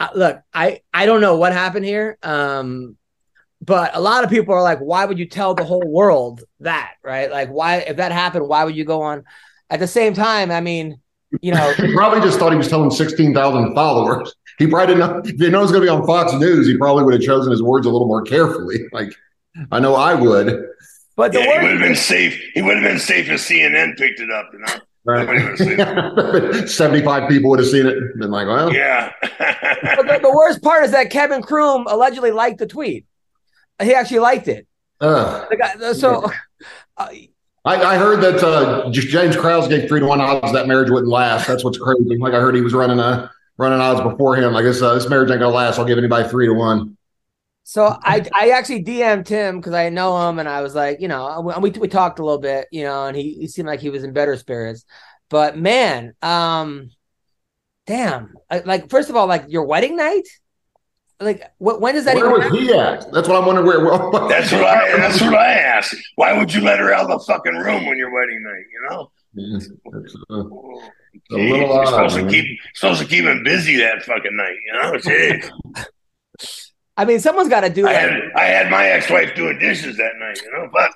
Uh, 0.00 0.08
look, 0.14 0.40
I 0.52 0.80
I 0.92 1.06
don't 1.06 1.20
know 1.20 1.36
what 1.36 1.52
happened 1.52 1.84
here. 1.84 2.18
Um, 2.22 2.96
but 3.60 3.92
a 3.94 4.00
lot 4.00 4.24
of 4.24 4.30
people 4.30 4.54
are 4.54 4.62
like, 4.62 4.80
why 4.80 5.04
would 5.04 5.18
you 5.18 5.26
tell 5.26 5.54
the 5.54 5.62
whole 5.64 5.86
world 5.86 6.42
that, 6.60 6.94
right? 7.04 7.30
Like, 7.30 7.48
why 7.50 7.76
if 7.76 7.98
that 7.98 8.10
happened, 8.10 8.48
why 8.48 8.64
would 8.64 8.74
you 8.74 8.84
go 8.84 9.02
on? 9.02 9.24
At 9.70 9.78
the 9.78 9.86
same 9.86 10.14
time, 10.14 10.50
I 10.50 10.60
mean, 10.60 11.00
you 11.40 11.52
know, 11.52 11.72
he 11.74 11.92
probably 11.94 12.20
just 12.20 12.38
thought 12.38 12.52
he 12.52 12.58
was 12.58 12.68
telling 12.68 12.90
16,000 12.90 13.74
followers. 13.74 14.34
He 14.58 14.66
probably 14.66 14.94
didn't 14.94 15.10
know. 15.10 15.22
If 15.24 15.40
he 15.40 15.48
knows 15.50 15.64
it's 15.70 15.72
going 15.72 15.86
to 15.86 15.92
be 15.92 16.00
on 16.00 16.06
Fox 16.06 16.32
News, 16.34 16.66
he 16.66 16.76
probably 16.76 17.04
would 17.04 17.14
have 17.14 17.22
chosen 17.22 17.50
his 17.50 17.62
words 17.62 17.86
a 17.86 17.90
little 17.90 18.06
more 18.06 18.22
carefully. 18.22 18.80
Like, 18.92 19.12
I 19.70 19.80
know 19.80 19.94
I 19.94 20.14
would. 20.14 20.66
but 21.16 21.32
the 21.32 21.40
Yeah, 21.40 21.58
he 21.60 21.62
would 21.66 21.70
have 21.72 21.80
been 21.80 21.94
safe. 21.96 22.40
He 22.54 22.62
would 22.62 22.76
have 22.76 22.84
been 22.84 22.98
safe 22.98 23.28
if 23.28 23.40
CNN 23.40 23.96
picked 23.96 24.20
it 24.20 24.30
up, 24.30 24.50
you 24.52 24.58
know? 24.60 24.74
Nobody 25.04 25.42
would've 25.42 25.58
seen 25.58 25.76
it. 25.78 26.68
75 26.70 27.28
people 27.28 27.50
would 27.50 27.58
have 27.58 27.68
seen 27.68 27.86
it 27.86 27.96
and 27.96 28.20
been 28.20 28.30
like, 28.30 28.46
well, 28.46 28.72
Yeah. 28.72 29.12
But 29.22 30.06
the, 30.06 30.18
the 30.22 30.32
worst 30.32 30.62
part 30.62 30.84
is 30.84 30.92
that 30.92 31.10
Kevin 31.10 31.42
Croom 31.42 31.86
allegedly 31.88 32.30
liked 32.30 32.58
the 32.58 32.66
tweet. 32.66 33.04
He 33.82 33.94
actually 33.94 34.20
liked 34.20 34.46
it. 34.48 34.66
uh, 35.00 35.44
The 35.50 35.56
guy, 35.56 35.92
so 35.94 36.30
uh, 36.96 37.08
I, 37.64 37.76
I 37.76 37.96
heard 37.96 38.20
that 38.22 38.42
uh, 38.42 38.90
James 38.90 39.36
Krause 39.36 39.68
gave 39.68 39.88
three 39.88 40.00
to 40.00 40.06
one 40.06 40.20
odds 40.20 40.52
that 40.52 40.66
marriage 40.66 40.90
wouldn't 40.90 41.10
last. 41.10 41.46
That's 41.46 41.62
what's 41.64 41.78
crazy. 41.78 42.18
Like 42.18 42.34
I 42.34 42.40
heard 42.40 42.54
he 42.54 42.60
was 42.60 42.74
running 42.74 42.98
a 42.98 43.30
running 43.56 43.80
odds 43.80 44.00
beforehand. 44.00 44.52
Like 44.52 44.64
this, 44.64 44.82
uh, 44.82 44.94
this 44.94 45.08
marriage 45.08 45.30
ain't 45.30 45.40
gonna 45.40 45.54
last. 45.54 45.78
I'll 45.78 45.84
give 45.84 45.98
anybody 45.98 46.28
three 46.28 46.46
to 46.46 46.54
one. 46.54 46.96
so 47.64 47.96
I 48.02 48.24
I 48.34 48.50
actually 48.50 48.84
DM'd 48.84 49.28
him 49.28 49.58
because 49.58 49.74
I 49.74 49.88
know 49.88 50.28
him 50.28 50.38
and 50.38 50.48
I 50.48 50.62
was 50.62 50.74
like, 50.74 51.00
you 51.00 51.08
know, 51.08 51.40
we 51.60 51.70
we 51.70 51.88
talked 51.88 52.18
a 52.18 52.24
little 52.24 52.40
bit, 52.40 52.66
you 52.72 52.82
know, 52.84 53.06
and 53.06 53.16
he, 53.16 53.34
he 53.34 53.46
seemed 53.46 53.68
like 53.68 53.80
he 53.80 53.90
was 53.90 54.02
in 54.04 54.12
better 54.12 54.36
spirits. 54.36 54.84
But 55.30 55.56
man, 55.56 56.14
um, 56.22 56.90
damn, 57.86 58.34
I- 58.50 58.60
like 58.60 58.90
first 58.90 59.10
of 59.10 59.16
all, 59.16 59.26
like 59.26 59.44
your 59.48 59.64
wedding 59.64 59.96
night, 59.96 60.26
like 61.20 61.42
what 61.58 61.80
when 61.80 61.94
does 61.94 62.04
that 62.06 62.16
Where 62.16 62.26
even 62.26 62.32
was 62.32 62.42
happen? 62.44 62.58
he 62.58 62.72
at? 62.72 63.12
That's 63.12 63.28
what 63.28 63.38
I'm 63.38 63.46
wondering. 63.46 63.66
Where? 63.66 63.84
where 63.84 64.28
That's 64.28 64.50
what 64.52 64.64
I 64.64 64.96
that's 64.96 65.20
what 65.20 65.34
I 65.34 65.52
asked. 65.52 65.94
Why 66.16 66.36
would 66.36 66.52
you 66.52 66.60
let 66.62 66.78
her 66.80 66.92
out 66.92 67.10
of 67.10 67.20
the 67.20 67.32
fucking 67.32 67.54
room 67.54 67.86
when 67.86 67.96
your 67.98 68.12
wedding 68.12 68.42
night, 68.42 68.64
you 68.72 68.88
know? 68.90 69.10
It's, 69.34 69.66
it's, 69.66 70.16
uh, 70.30 70.34
a 70.34 71.34
Jeez, 71.38 71.50
little 71.50 71.68
you're 71.68 71.72
odd, 71.86 71.86
supposed 71.86 72.16
to 72.16 72.26
keep 72.28 72.58
supposed 72.74 73.00
to 73.02 73.06
keep 73.06 73.24
him 73.24 73.42
busy 73.44 73.76
that 73.78 74.02
fucking 74.02 74.36
night, 74.36 74.56
you 74.66 74.72
know? 74.74 74.92
Jeez. 74.98 75.50
I 76.96 77.04
mean, 77.06 77.20
someone's 77.20 77.48
got 77.48 77.60
to 77.62 77.70
do 77.70 77.86
I 77.86 77.92
that. 77.94 78.10
had 78.10 78.22
I 78.36 78.44
had 78.44 78.70
my 78.70 78.86
ex-wife 78.88 79.34
doing 79.34 79.58
dishes 79.58 79.96
that 79.96 80.12
night, 80.18 80.40
you 80.42 80.52
know, 80.52 80.68
but 80.72 80.90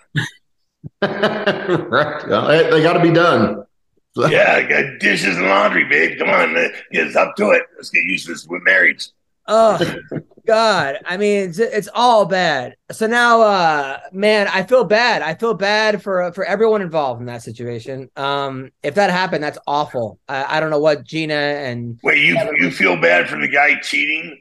right. 1.90 2.22
They, 2.48 2.70
they 2.70 2.82
got 2.82 2.94
to 2.94 3.00
be 3.02 3.10
done. 3.12 3.64
Yeah, 4.16 4.54
I 4.56 4.62
got 4.62 4.98
dishes 4.98 5.36
and 5.36 5.46
laundry, 5.46 5.84
babe. 5.84 6.18
Come 6.18 6.28
on, 6.30 6.54
man. 6.54 6.70
get 6.92 7.06
us 7.08 7.16
up 7.16 7.36
to 7.36 7.50
it. 7.50 7.62
Let's 7.76 7.90
get 7.90 8.04
used 8.04 8.26
to 8.26 8.32
this 8.32 8.46
with 8.46 8.62
marriage. 8.64 9.08
Oh 9.49 9.78
God. 10.47 10.99
I 11.05 11.16
mean, 11.16 11.49
it's, 11.49 11.59
it's 11.59 11.88
all 11.94 12.24
bad. 12.26 12.76
So 12.92 13.07
now 13.07 13.42
uh 13.42 13.99
man, 14.12 14.49
I 14.49 14.62
feel 14.62 14.84
bad. 14.84 15.22
I 15.22 15.34
feel 15.34 15.55
bad 15.55 16.03
for 16.03 16.32
for 16.32 16.44
everyone 16.44 16.82
involved 16.82 17.20
in 17.20 17.26
that 17.26 17.42
situation. 17.42 18.11
Um 18.16 18.70
if 18.82 18.94
that 18.94 19.11
happened, 19.11 19.42
that's 19.44 19.59
awful. 19.66 20.18
I, 20.28 20.57
I 20.57 20.61
don't 20.61 20.70
know 20.70 20.80
what 20.80 21.05
Gina 21.05 21.34
and 21.34 21.99
Wait, 22.03 22.22
you 22.24 22.36
you 22.59 22.70
feel 22.70 23.01
bad 23.01 23.28
for 23.28 23.38
the 23.38 23.49
guy 23.49 23.78
cheating 23.80 24.38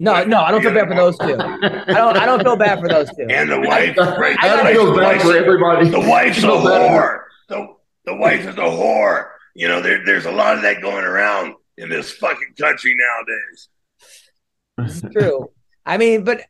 no, 0.00 0.22
no, 0.22 0.40
I 0.42 0.52
don't 0.52 0.62
feel 0.62 0.72
bad 0.72 0.86
for 0.86 0.94
those 0.94 1.18
two. 1.18 1.34
I 1.40 1.92
don't 1.94 2.16
I 2.16 2.24
don't 2.24 2.40
feel 2.40 2.56
bad 2.56 2.78
for 2.78 2.88
those 2.88 3.08
two. 3.16 3.26
and 3.28 3.50
the 3.50 3.58
wife? 3.60 3.96
Right, 3.96 4.36
I 4.40 4.48
the 4.48 4.54
I 4.54 4.56
gotta 4.62 4.72
feel 4.72 4.92
wife- 4.94 5.18
bad 5.18 5.22
for 5.22 5.36
everybody. 5.36 5.88
The 5.88 5.98
wife's 6.00 6.38
a 6.44 6.46
whore. 6.46 7.22
The, 7.48 7.66
the 8.04 8.14
wife 8.14 8.40
is 8.46 8.54
a 8.54 8.60
whore. 8.60 9.30
You 9.56 9.66
know, 9.66 9.80
there, 9.82 10.04
there's 10.04 10.24
a 10.26 10.30
lot 10.30 10.54
of 10.54 10.62
that 10.62 10.80
going 10.82 11.04
around 11.04 11.54
in 11.78 11.88
this 11.88 12.12
fucking 12.12 12.54
country 12.56 12.94
nowadays. 12.96 13.68
It's 14.78 15.00
true. 15.12 15.50
I 15.84 15.96
mean, 15.96 16.24
but 16.24 16.42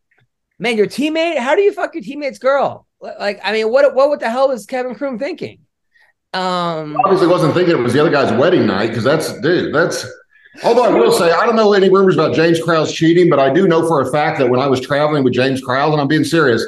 man, 0.59 0.77
your 0.77 0.87
teammate, 0.87 1.39
how 1.39 1.55
do 1.55 1.63
you 1.63 1.73
fuck 1.73 1.95
your 1.95 2.03
teammate's 2.03 2.39
girl? 2.39 2.87
Like, 3.01 3.41
I 3.45 3.53
mean, 3.53 3.71
what 3.71 3.95
what 3.95 4.09
what 4.09 4.21
the 4.21 4.31
hell 4.31 4.49
was 4.49 4.67
Kevin 4.67 4.95
Croom 4.95 5.19
thinking? 5.19 5.61
Um 6.35 6.97
Obviously, 7.05 7.29
wasn't 7.29 7.55
thinking 7.55 7.77
it 7.77 7.83
was 7.83 7.93
the 7.93 8.01
other 8.01 8.11
guy's 8.11 8.33
wedding 8.39 8.67
night 8.67 8.89
because 8.89 9.05
that's 9.05 9.41
dude. 9.41 9.75
That's 9.75 10.07
although 10.65 10.85
I 10.85 10.91
will 10.91 11.13
say 11.13 11.31
I 11.33 11.47
don't 11.47 11.57
know 11.57 11.73
any 11.73 11.89
rumors 11.89 12.15
about 12.15 12.35
James 12.35 12.61
Krause 12.63 12.93
cheating, 12.93 13.31
but 13.31 13.39
I 13.39 13.53
do 13.53 13.69
know 13.69 13.87
for 13.87 14.01
a 14.03 14.11
fact 14.11 14.39
that 14.41 14.51
when 14.51 14.61
I 14.61 14.67
was 14.67 14.81
traveling 14.81 15.25
with 15.25 15.33
James 15.33 15.63
Krause, 15.63 15.93
and 15.93 16.01
I'm 16.01 16.09
being 16.09 16.25
serious, 16.25 16.65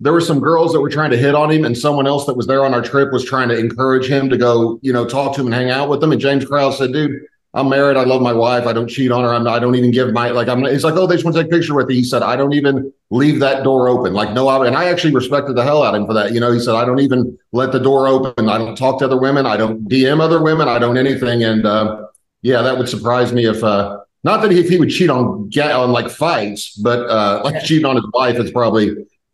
there 0.00 0.12
were 0.12 0.20
some 0.20 0.38
girls 0.38 0.72
that 0.72 0.80
were 0.80 0.90
trying 0.90 1.10
to 1.10 1.16
hit 1.16 1.34
on 1.34 1.50
him, 1.50 1.64
and 1.64 1.76
someone 1.76 2.06
else 2.06 2.24
that 2.26 2.36
was 2.36 2.46
there 2.46 2.64
on 2.64 2.72
our 2.72 2.82
trip 2.82 3.12
was 3.12 3.24
trying 3.24 3.48
to 3.48 3.58
encourage 3.58 4.06
him 4.06 4.28
to 4.30 4.36
go, 4.36 4.78
you 4.82 4.92
know, 4.92 5.06
talk 5.06 5.34
to 5.34 5.40
him 5.40 5.46
and 5.46 5.54
hang 5.54 5.70
out 5.70 5.88
with 5.88 6.00
them. 6.00 6.12
And 6.12 6.20
James 6.20 6.44
Krause 6.44 6.78
said, 6.78 6.92
"Dude, 6.92 7.20
I'm 7.52 7.68
married. 7.68 7.96
I 7.96 8.04
love 8.04 8.22
my 8.22 8.32
wife. 8.32 8.66
I 8.66 8.72
don't 8.72 8.86
cheat 8.88 9.10
on 9.10 9.24
her. 9.24 9.34
I'm 9.34 9.42
not, 9.42 9.54
I 9.54 9.58
don't 9.58 9.74
even 9.74 9.90
give 9.90 10.12
my 10.12 10.30
like. 10.30 10.48
I'm. 10.48 10.64
He's 10.64 10.84
like, 10.84 10.94
oh, 10.94 11.06
they 11.06 11.16
just 11.16 11.24
want 11.24 11.36
to 11.36 11.42
take 11.42 11.52
a 11.52 11.56
picture 11.56 11.74
with 11.74 11.90
you. 11.90 11.96
He 11.96 12.04
said, 12.04 12.22
I 12.22 12.36
don't 12.36 12.52
even 12.52 12.92
leave 13.10 13.40
that 13.40 13.64
door 13.64 13.88
open. 13.88 14.12
Like, 14.12 14.32
no, 14.32 14.46
I, 14.46 14.64
and 14.66 14.76
I 14.76 14.84
actually 14.84 15.12
respected 15.14 15.56
the 15.56 15.64
hell 15.64 15.82
out 15.82 15.94
of 15.94 16.00
him 16.00 16.06
for 16.06 16.14
that. 16.14 16.32
You 16.32 16.38
know, 16.38 16.52
he 16.52 16.60
said, 16.60 16.76
I 16.76 16.84
don't 16.84 17.00
even 17.00 17.36
let 17.52 17.72
the 17.72 17.80
door 17.80 18.06
open. 18.06 18.48
I 18.48 18.58
don't 18.58 18.76
talk 18.76 19.00
to 19.00 19.06
other 19.06 19.18
women. 19.18 19.46
I 19.46 19.56
don't 19.56 19.88
DM 19.88 20.20
other 20.20 20.40
women. 20.40 20.68
I 20.68 20.78
don't 20.78 20.96
anything. 20.96 21.42
And 21.42 21.66
uh, 21.66 22.06
yeah, 22.42 22.62
that 22.62 22.78
would 22.78 22.88
surprise 22.88 23.32
me 23.32 23.46
if. 23.46 23.62
uh 23.64 23.98
not 24.22 24.42
that 24.42 24.50
he, 24.50 24.60
if 24.60 24.68
he 24.68 24.78
would 24.78 24.90
cheat 24.90 25.08
on 25.08 25.48
ga- 25.48 25.72
on 25.72 25.92
like 25.92 26.10
fights, 26.10 26.76
but 26.76 27.08
uh, 27.08 27.40
like 27.42 27.64
cheating 27.64 27.86
on 27.86 27.96
his 27.96 28.04
wife, 28.12 28.36
it's 28.36 28.50
probably 28.50 28.90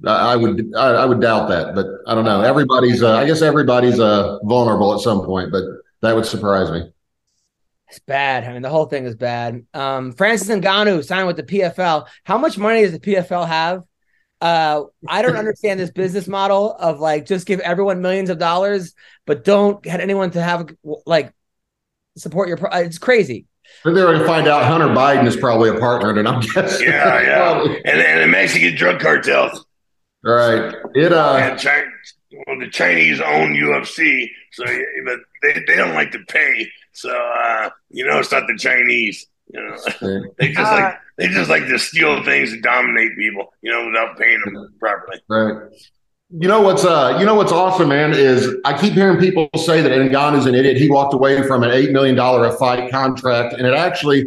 I 0.06 0.34
I 0.34 0.36
would 0.36 0.72
I, 0.76 0.88
I 0.90 1.04
would 1.04 1.20
doubt 1.20 1.48
that, 1.48 1.74
but 1.74 1.86
I 2.06 2.14
don't 2.14 2.24
know. 2.24 2.42
Everybody's 2.42 3.02
uh, 3.02 3.16
I 3.16 3.26
guess 3.26 3.42
everybody's 3.42 3.98
uh, 3.98 4.38
vulnerable 4.44 4.94
at 4.94 5.00
some 5.00 5.24
point, 5.24 5.50
but 5.50 5.64
that 6.02 6.14
would 6.14 6.26
surprise 6.26 6.70
me. 6.70 6.88
It's 7.89 8.01
bad. 8.01 8.45
I 8.45 8.53
mean, 8.53 8.62
the 8.62 8.70
whole 8.70 8.87
thing 8.87 9.05
is 9.05 9.14
bad. 9.14 9.64
Um, 9.72 10.12
Francis 10.12 10.49
Ngannou 10.49 11.05
signed 11.05 11.26
with 11.26 11.37
the 11.37 11.45
PFL. 11.45 12.07
How 12.24 12.37
much 12.37 12.59
money 12.59 12.82
does 12.82 12.93
the 12.93 12.99
PFL 12.99 13.47
have? 13.47 13.84
Uh, 14.41 14.84
I 15.09 15.22
don't 15.22 15.37
understand 15.37 15.78
this 15.78 15.91
business 15.91 16.26
model 16.26 16.74
of 16.74 16.99
like 16.99 17.26
just 17.26 17.47
give 17.47 17.61
everyone 17.61 18.03
millions 18.03 18.28
of 18.28 18.39
dollars, 18.39 18.95
but 19.24 19.45
don't 19.45 19.82
get 19.82 20.01
anyone 20.01 20.30
to 20.32 20.43
have 20.43 20.68
like 21.07 21.32
support 22.16 22.49
your. 22.49 22.57
Pro- 22.57 22.70
it's 22.80 22.99
crazy. 22.99 23.47
But 23.82 23.95
they're 23.95 24.07
going 24.07 24.20
to 24.20 24.26
find 24.26 24.47
out 24.47 24.64
Hunter 24.64 24.89
Biden 24.89 25.26
is 25.26 25.37
probably 25.37 25.70
a 25.70 25.78
partner, 25.78 26.11
and 26.11 26.28
I'm 26.28 26.41
guessing. 26.41 26.87
Yeah, 26.87 27.20
yeah. 27.20 27.62
And, 27.84 28.01
and 28.01 28.22
the 28.22 28.26
Mexican 28.26 28.76
drug 28.76 29.01
cartels. 29.01 29.64
All 30.26 30.32
right. 30.32 30.74
It 30.95 31.12
uh 31.12 31.37
and 31.37 31.59
China, 31.59 31.87
well, 32.33 32.59
the 32.59 32.68
Chinese 32.70 33.20
own 33.20 33.55
UFC, 33.55 34.29
so 34.53 34.64
but 35.05 35.18
they, 35.43 35.62
they 35.66 35.77
don't 35.77 35.95
like 35.95 36.12
to 36.12 36.18
pay. 36.29 36.68
So 36.93 37.11
uh, 37.11 37.70
you 37.91 38.07
know, 38.07 38.18
it's 38.18 38.33
not 38.33 38.47
the 38.47 38.57
Chinese. 38.57 39.27
You 39.53 39.61
know, 39.61 39.77
they 40.39 40.49
just 40.53 40.72
like 40.72 40.95
they 41.18 41.29
just 41.29 41.51
like 41.51 41.66
to 41.66 41.79
steal 41.79 42.22
things 42.24 42.53
and 42.53 42.62
dominate 42.62 43.16
people. 43.16 43.53
You 43.62 43.72
know, 43.72 43.87
without 43.87 44.18
paying 44.18 44.41
them 44.45 44.74
properly. 44.79 45.20
right. 45.29 45.70
You 46.31 46.49
know 46.49 46.61
what's 46.61 46.85
uh 46.85 47.16
you 47.20 47.24
know 47.24 47.37
what's 47.37 47.53
awesome, 47.53 47.89
man, 47.89 48.12
is 48.12 48.53
I 48.64 48.77
keep 48.77 48.95
hearing 48.95 49.18
people 49.18 49.49
say 49.57 49.81
that 49.81 49.93
Ngannou's 49.93 50.47
an 50.47 50.57
idiot. 50.57 50.77
He 50.77 50.91
walked 50.91 51.14
away 51.14 51.47
from 51.47 51.62
an 51.62 51.70
eight 51.70 51.93
million 51.93 52.16
dollar 52.16 52.47
a 52.47 52.53
fight 52.53 52.91
contract, 52.91 53.55
and 53.55 53.64
it 53.64 53.74
actually 53.74 54.27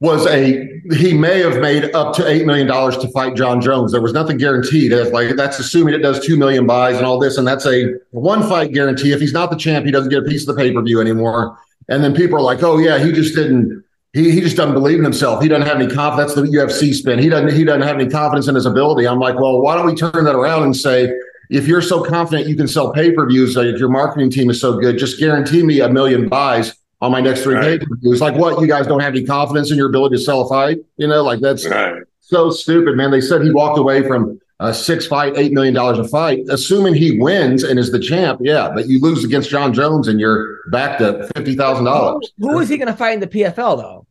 was 0.00 0.26
a 0.26 0.68
he 0.92 1.14
may 1.14 1.40
have 1.40 1.60
made 1.60 1.94
up 1.94 2.14
to 2.14 2.28
eight 2.28 2.44
million 2.44 2.66
dollars 2.66 2.96
to 2.98 3.08
fight 3.08 3.34
Jon 3.34 3.60
Jones. 3.60 3.92
There 3.92 4.02
was 4.02 4.12
nothing 4.12 4.36
guaranteed. 4.36 4.92
It's 4.92 5.10
like 5.10 5.36
that's 5.36 5.58
assuming 5.58 5.94
it 5.94 5.98
does 5.98 6.24
two 6.24 6.36
million 6.36 6.66
buys 6.66 6.96
and 6.96 7.06
all 7.06 7.18
this, 7.18 7.38
and 7.38 7.46
that's 7.46 7.66
a 7.66 7.94
one 8.10 8.42
fight 8.42 8.72
guarantee. 8.72 9.12
If 9.12 9.20
he's 9.20 9.32
not 9.32 9.50
the 9.50 9.56
champ, 9.56 9.86
he 9.86 9.92
doesn't 9.92 10.10
get 10.10 10.22
a 10.22 10.26
piece 10.26 10.46
of 10.46 10.54
the 10.54 10.62
pay 10.62 10.72
per 10.72 10.82
view 10.82 11.00
anymore. 11.00 11.58
And 11.88 12.04
then 12.04 12.14
people 12.14 12.38
are 12.38 12.42
like, 12.42 12.62
"Oh 12.62 12.78
yeah, 12.78 12.98
he 12.98 13.10
just 13.12 13.34
didn't. 13.34 13.84
He 14.12 14.30
he 14.30 14.40
just 14.40 14.56
doesn't 14.56 14.74
believe 14.74 14.98
in 14.98 15.04
himself. 15.04 15.42
He 15.42 15.48
doesn't 15.48 15.66
have 15.66 15.80
any 15.80 15.92
confidence." 15.92 16.34
That's 16.34 16.50
the 16.50 16.56
UFC 16.56 16.92
spin. 16.92 17.18
He 17.18 17.30
doesn't 17.30 17.54
he 17.54 17.64
doesn't 17.64 17.82
have 17.82 17.96
any 17.96 18.10
confidence 18.10 18.48
in 18.48 18.54
his 18.54 18.66
ability. 18.66 19.08
I'm 19.08 19.18
like, 19.18 19.36
well, 19.36 19.62
why 19.62 19.76
don't 19.76 19.86
we 19.86 19.94
turn 19.94 20.24
that 20.24 20.34
around 20.34 20.64
and 20.64 20.76
say, 20.76 21.10
if 21.48 21.66
you're 21.66 21.82
so 21.82 22.04
confident 22.04 22.48
you 22.48 22.56
can 22.56 22.68
sell 22.68 22.92
pay 22.92 23.12
per 23.12 23.26
views, 23.26 23.56
if 23.56 23.78
your 23.78 23.88
marketing 23.88 24.30
team 24.30 24.50
is 24.50 24.60
so 24.60 24.78
good, 24.78 24.98
just 24.98 25.18
guarantee 25.18 25.62
me 25.62 25.80
a 25.80 25.88
million 25.88 26.28
buys 26.28 26.74
on 27.00 27.12
my 27.12 27.20
next 27.20 27.42
three 27.42 27.54
Right. 27.54 27.80
pay 27.80 27.86
per 27.86 27.96
views. 27.96 28.20
Like, 28.20 28.34
what? 28.36 28.60
You 28.60 28.66
guys 28.66 28.86
don't 28.86 29.00
have 29.00 29.14
any 29.14 29.24
confidence 29.24 29.70
in 29.70 29.76
your 29.76 29.88
ability 29.88 30.16
to 30.16 30.22
sell 30.22 30.42
a 30.42 30.48
fight? 30.48 30.78
You 30.96 31.06
know, 31.08 31.22
like 31.22 31.40
that's 31.40 31.66
Right. 31.68 32.02
so 32.20 32.50
stupid, 32.50 32.96
man. 32.96 33.10
They 33.10 33.20
said 33.20 33.42
he 33.42 33.50
walked 33.50 33.78
away 33.78 34.02
from 34.02 34.38
a 34.60 34.72
six 34.72 35.06
fight, 35.06 35.34
eight 35.36 35.52
million 35.52 35.74
dollars 35.74 35.98
a 35.98 36.08
fight, 36.08 36.40
assuming 36.48 36.94
he 36.94 37.18
wins 37.20 37.62
and 37.62 37.78
is 37.78 37.92
the 37.92 37.98
champ. 37.98 38.40
Yeah, 38.42 38.70
but 38.74 38.86
you 38.88 38.98
lose 39.00 39.22
against 39.24 39.50
Jon 39.50 39.74
Jones 39.74 40.08
and 40.08 40.18
you're 40.18 40.60
back 40.70 40.98
to 40.98 41.28
fifty 41.36 41.54
thousand 41.54 41.84
dollars. 41.84 42.32
Who 42.38 42.58
is 42.60 42.68
he 42.70 42.78
going 42.78 42.88
to 42.88 42.96
fight 42.96 43.14
in 43.14 43.20
the 43.20 43.26
PFL 43.26 43.76
though? 43.76 44.06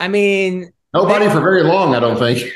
I 0.00 0.06
mean, 0.08 0.70
Nobody 0.94 1.28
for 1.28 1.40
very 1.40 1.62
long, 1.64 1.94
I 1.94 2.00
don't 2.00 2.16
think. 2.18 2.50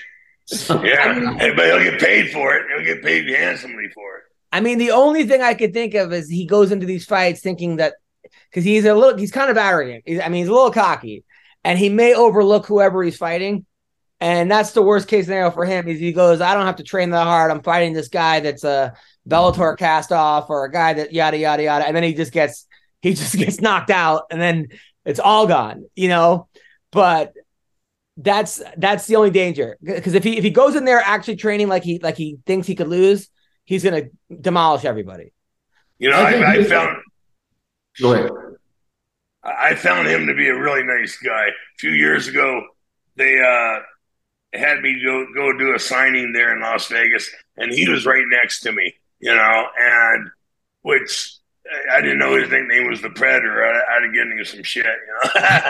Yeah, 0.70 1.36
Hey, 1.38 1.52
but 1.54 1.66
he'll 1.66 1.82
get 1.82 2.00
paid 2.00 2.30
for 2.30 2.54
it. 2.54 2.64
He'll 2.74 2.84
get 2.84 3.02
paid 3.02 3.28
handsomely 3.28 3.88
for 3.94 4.16
it. 4.18 4.22
I 4.52 4.60
mean, 4.60 4.78
the 4.78 4.90
only 4.90 5.24
thing 5.26 5.40
I 5.42 5.54
could 5.54 5.72
think 5.72 5.94
of 5.94 6.12
is 6.12 6.28
he 6.28 6.46
goes 6.46 6.72
into 6.72 6.84
these 6.86 7.04
fights 7.06 7.40
thinking 7.40 7.76
that 7.76 7.94
because 8.52 8.64
he's 8.64 8.84
a 8.84 8.94
little, 8.94 9.18
he's 9.18 9.32
kind 9.32 9.50
of 9.50 9.56
arrogant. 9.56 10.04
He's, 10.06 10.20
I 10.20 10.28
mean, 10.28 10.42
he's 10.42 10.48
a 10.48 10.52
little 10.52 10.70
cocky, 10.70 11.24
and 11.64 11.78
he 11.78 11.88
may 11.88 12.14
overlook 12.14 12.66
whoever 12.66 13.02
he's 13.02 13.16
fighting. 13.16 13.64
And 14.20 14.48
that's 14.48 14.70
the 14.70 14.82
worst 14.82 15.08
case 15.08 15.24
scenario 15.24 15.50
for 15.50 15.64
him. 15.64 15.88
Is 15.88 15.98
he 15.98 16.12
goes, 16.12 16.40
I 16.40 16.54
don't 16.54 16.66
have 16.66 16.76
to 16.76 16.84
train 16.84 17.10
that 17.10 17.26
hard. 17.26 17.50
I'm 17.50 17.62
fighting 17.62 17.92
this 17.92 18.08
guy 18.08 18.38
that's 18.38 18.62
a 18.62 18.94
Bellator 19.28 19.76
cast 19.76 20.12
off 20.12 20.48
or 20.48 20.64
a 20.64 20.70
guy 20.70 20.92
that 20.94 21.12
yada 21.12 21.38
yada 21.38 21.62
yada, 21.62 21.86
and 21.86 21.96
then 21.96 22.02
he 22.02 22.14
just 22.14 22.32
gets 22.32 22.66
he 23.00 23.14
just 23.14 23.36
gets 23.38 23.60
knocked 23.60 23.90
out, 23.90 24.24
and 24.30 24.40
then 24.40 24.68
it's 25.04 25.20
all 25.20 25.46
gone, 25.46 25.86
you 25.96 26.08
know. 26.08 26.48
But 26.92 27.32
that's 28.16 28.62
that's 28.76 29.06
the 29.06 29.16
only 29.16 29.30
danger 29.30 29.78
because 29.82 30.14
if 30.14 30.22
he 30.22 30.36
if 30.36 30.44
he 30.44 30.50
goes 30.50 30.76
in 30.76 30.84
there 30.84 31.00
actually 31.00 31.36
training 31.36 31.68
like 31.68 31.82
he 31.82 31.98
like 31.98 32.16
he 32.16 32.38
thinks 32.46 32.66
he 32.66 32.74
could 32.74 32.88
lose, 32.88 33.28
he's 33.64 33.82
gonna 33.82 34.04
demolish 34.40 34.84
everybody. 34.84 35.32
You 35.98 36.10
know, 36.10 36.18
I 36.18 36.32
I, 36.32 36.52
I, 36.52 36.64
found 36.64 36.96
Go 38.00 38.14
ahead. 38.14 38.30
I 39.44 39.74
found 39.74 40.08
him 40.08 40.26
to 40.26 40.34
be 40.34 40.48
a 40.48 40.58
really 40.58 40.84
nice 40.84 41.16
guy. 41.16 41.46
A 41.48 41.78
few 41.78 41.90
years 41.90 42.28
ago, 42.28 42.62
they 43.16 43.40
uh, 43.40 43.80
had 44.56 44.80
me 44.80 45.02
go 45.04 45.26
go 45.34 45.56
do 45.58 45.74
a 45.74 45.78
signing 45.78 46.32
there 46.32 46.54
in 46.54 46.60
Las 46.62 46.86
Vegas, 46.88 47.28
and 47.56 47.72
he 47.72 47.88
was 47.88 48.06
right 48.06 48.24
next 48.28 48.60
to 48.60 48.72
me. 48.72 48.94
You 49.18 49.34
know, 49.34 49.66
and 49.78 50.30
which 50.82 51.36
I 51.92 52.00
didn't 52.00 52.18
know 52.18 52.36
his 52.36 52.50
nickname 52.50 52.88
was 52.88 53.00
the 53.02 53.10
Predator. 53.10 53.64
I, 53.64 53.96
I'd 53.96 54.02
have 54.04 54.12
given 54.12 54.38
him 54.38 54.44
some 54.44 54.62
shit. 54.62 54.86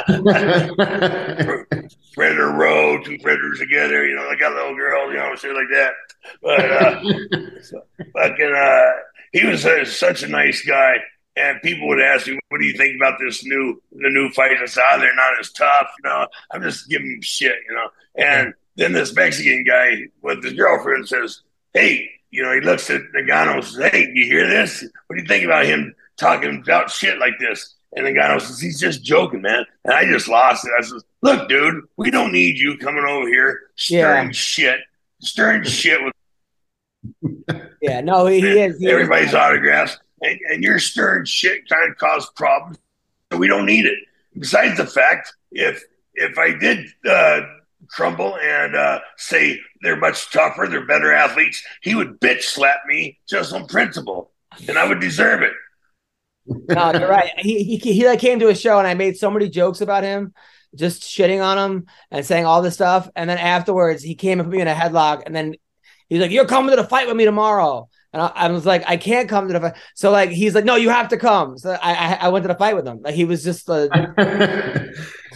You 0.08 0.22
know, 0.22 1.64
Predator 2.14 2.50
Row, 2.50 3.02
two 3.02 3.18
predators 3.18 3.58
together. 3.58 4.06
You 4.06 4.16
know, 4.16 4.26
like 4.26 4.40
a 4.40 4.48
little 4.48 4.74
girl. 4.74 5.10
You 5.10 5.18
know, 5.18 5.34
shit 5.36 5.54
like 5.54 5.68
that. 5.72 5.92
But 6.42 6.70
uh, 6.70 7.02
so, 7.62 7.82
fucking, 8.14 8.54
uh, 8.54 8.90
he 9.32 9.46
was 9.46 9.64
uh, 9.64 9.84
such 9.84 10.22
a 10.22 10.28
nice 10.28 10.62
guy. 10.64 10.96
And 11.34 11.62
people 11.62 11.88
would 11.88 12.00
ask 12.00 12.26
me, 12.26 12.38
"What 12.50 12.58
do 12.60 12.66
you 12.66 12.76
think 12.76 12.96
about 12.96 13.18
this 13.18 13.44
new 13.44 13.80
the 13.92 14.10
new 14.10 14.28
fight?" 14.30 14.58
I 14.62 14.66
said, 14.66 14.82
"Oh, 14.92 14.98
they're 15.00 15.14
not 15.14 15.38
as 15.40 15.50
tough." 15.52 15.88
You 16.02 16.10
know, 16.10 16.26
I'm 16.50 16.62
just 16.62 16.88
giving 16.90 17.20
shit. 17.22 17.56
You 17.68 17.74
know, 17.74 17.88
and 18.16 18.54
then 18.76 18.92
this 18.92 19.14
Mexican 19.14 19.64
guy 19.64 20.02
with 20.20 20.44
his 20.44 20.52
girlfriend 20.52 21.08
says, 21.08 21.40
"Hey, 21.72 22.10
you 22.30 22.42
know," 22.42 22.52
he 22.54 22.60
looks 22.60 22.90
at 22.90 23.00
Nagano 23.16 23.54
and 23.54 23.64
says, 23.64 23.90
"Hey, 23.90 24.10
you 24.12 24.26
hear 24.26 24.46
this? 24.46 24.82
What 25.06 25.16
do 25.16 25.22
you 25.22 25.28
think 25.28 25.44
about 25.44 25.64
him 25.64 25.94
talking 26.18 26.60
about 26.62 26.90
shit 26.90 27.16
like 27.18 27.38
this?" 27.40 27.76
And 27.96 28.06
Nagano 28.06 28.38
says, 28.38 28.60
"He's 28.60 28.78
just 28.78 29.02
joking, 29.02 29.40
man." 29.40 29.64
And 29.86 29.94
I 29.94 30.04
just 30.04 30.28
lost 30.28 30.66
it. 30.66 30.72
I 30.78 30.82
says, 30.82 31.02
"Look, 31.22 31.48
dude, 31.48 31.84
we 31.96 32.10
don't 32.10 32.32
need 32.32 32.58
you 32.58 32.76
coming 32.76 33.04
over 33.04 33.26
here 33.28 33.60
stirring 33.76 34.26
Yeah. 34.26 34.32
shit, 34.32 34.80
stirring 35.22 35.62
shit 35.64 35.98
with." 36.02 36.12
Yeah, 37.82 38.00
no, 38.00 38.26
he, 38.26 38.38
is. 38.38 38.78
He 38.78 38.86
is. 38.86 38.92
everybody's 38.92 39.34
autographs, 39.34 39.98
and, 40.22 40.38
and 40.48 40.62
you're 40.62 40.78
stirring 40.78 41.24
shit 41.24 41.66
trying 41.66 41.88
to 41.88 41.94
cause 41.94 42.30
problems. 42.30 42.78
So 43.30 43.38
we 43.38 43.48
don't 43.48 43.66
need 43.66 43.86
it. 43.86 43.98
Besides 44.38 44.76
the 44.76 44.86
fact, 44.86 45.34
if 45.50 45.82
if 46.14 46.38
I 46.38 46.56
did 46.58 46.86
uh, 47.08 47.40
crumble 47.88 48.36
and 48.36 48.76
uh, 48.76 49.00
say 49.16 49.58
they're 49.82 49.96
much 49.96 50.30
tougher, 50.32 50.66
they're 50.68 50.86
better 50.86 51.12
athletes, 51.12 51.62
he 51.82 51.94
would 51.94 52.20
bitch 52.20 52.42
slap 52.42 52.82
me 52.86 53.18
just 53.28 53.52
on 53.52 53.66
principle, 53.66 54.30
and 54.68 54.78
I 54.78 54.86
would 54.86 55.00
deserve 55.00 55.42
it. 55.42 55.52
No, 56.68 56.92
you're 56.92 57.08
right. 57.08 57.30
He, 57.38 57.62
he 57.62 57.76
he 57.76 58.06
like 58.06 58.18
came 58.18 58.40
to 58.40 58.48
a 58.48 58.54
show 58.54 58.78
and 58.78 58.86
I 58.86 58.94
made 58.94 59.16
so 59.16 59.30
many 59.30 59.48
jokes 59.48 59.80
about 59.80 60.02
him, 60.02 60.34
just 60.74 61.02
shitting 61.02 61.40
on 61.40 61.56
him 61.56 61.86
and 62.10 62.26
saying 62.26 62.46
all 62.46 62.62
this 62.62 62.74
stuff. 62.74 63.08
And 63.14 63.30
then 63.30 63.38
afterwards, 63.38 64.02
he 64.02 64.16
came 64.16 64.40
and 64.40 64.48
put 64.48 64.56
me 64.56 64.60
in 64.60 64.66
a 64.66 64.74
headlock. 64.74 65.22
And 65.24 65.36
then 65.36 65.54
he's 66.08 66.20
like, 66.20 66.32
"You're 66.32 66.46
coming 66.46 66.70
to 66.70 66.76
the 66.82 66.88
fight 66.88 67.06
with 67.06 67.16
me 67.16 67.24
tomorrow." 67.24 67.88
And 68.12 68.20
I, 68.22 68.26
I 68.34 68.48
was 68.50 68.66
like, 68.66 68.84
"I 68.86 68.96
can't 68.96 69.28
come 69.28 69.46
to 69.48 69.52
the 69.54 69.60
fight." 69.60 69.74
So 69.94 70.10
like, 70.10 70.30
he's 70.30 70.54
like, 70.54 70.64
"No, 70.64 70.76
you 70.76 70.90
have 70.90 71.08
to 71.08 71.16
come." 71.16 71.56
So 71.58 71.70
I 71.82 71.92
I, 71.92 72.18
I 72.22 72.28
went 72.28 72.42
to 72.44 72.48
the 72.48 72.54
fight 72.54 72.76
with 72.76 72.86
him. 72.86 73.00
Like 73.02 73.14
he 73.14 73.24
was 73.24 73.42
just 73.42 73.68
uh, 73.70 73.88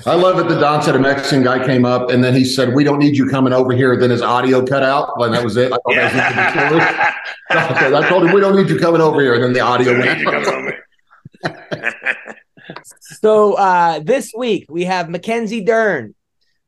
I 0.05 0.15
love 0.15 0.39
it 0.39 0.49
The 0.49 0.61
Don 0.61 0.83
said 0.83 0.95
a 0.95 0.99
Mexican 0.99 1.43
guy 1.43 1.65
came 1.67 1.85
up 1.85 2.11
and 2.11 2.23
then 2.23 2.35
he 2.35 2.45
said, 2.45 2.75
We 2.75 2.85
don't 2.85 2.99
need 2.99 3.17
you 3.17 3.29
coming 3.29 3.53
over 3.53 3.73
here. 3.73 3.97
Then 3.99 4.11
his 4.11 4.23
audio 4.23 4.65
cut 4.65 4.83
out. 4.83 5.11
And 5.17 5.35
that 5.35 5.43
was 5.43 5.57
it. 5.57 5.73
I, 5.73 5.77
thought 5.77 5.83
that 5.95 6.05
was 6.05 6.13
Yeah. 6.15 7.15
ridiculous. 7.49 8.05
I 8.05 8.09
told 8.09 8.25
him, 8.27 8.33
We 8.33 8.41
don't 8.41 8.57
need 8.57 8.69
you 8.69 8.79
coming 8.79 9.01
over 9.01 9.21
here. 9.21 9.35
And 9.35 9.43
then 9.43 9.53
the 9.53 9.61
audio 9.61 9.95
Don't 9.95 10.25
went 10.25 10.47
out. 10.47 10.75
So 13.01 13.55
uh, 13.55 14.01
this 14.01 14.33
week 14.37 14.67
we 14.69 14.85
have 14.85 15.09
Mackenzie 15.09 15.65
Dern 15.65 16.15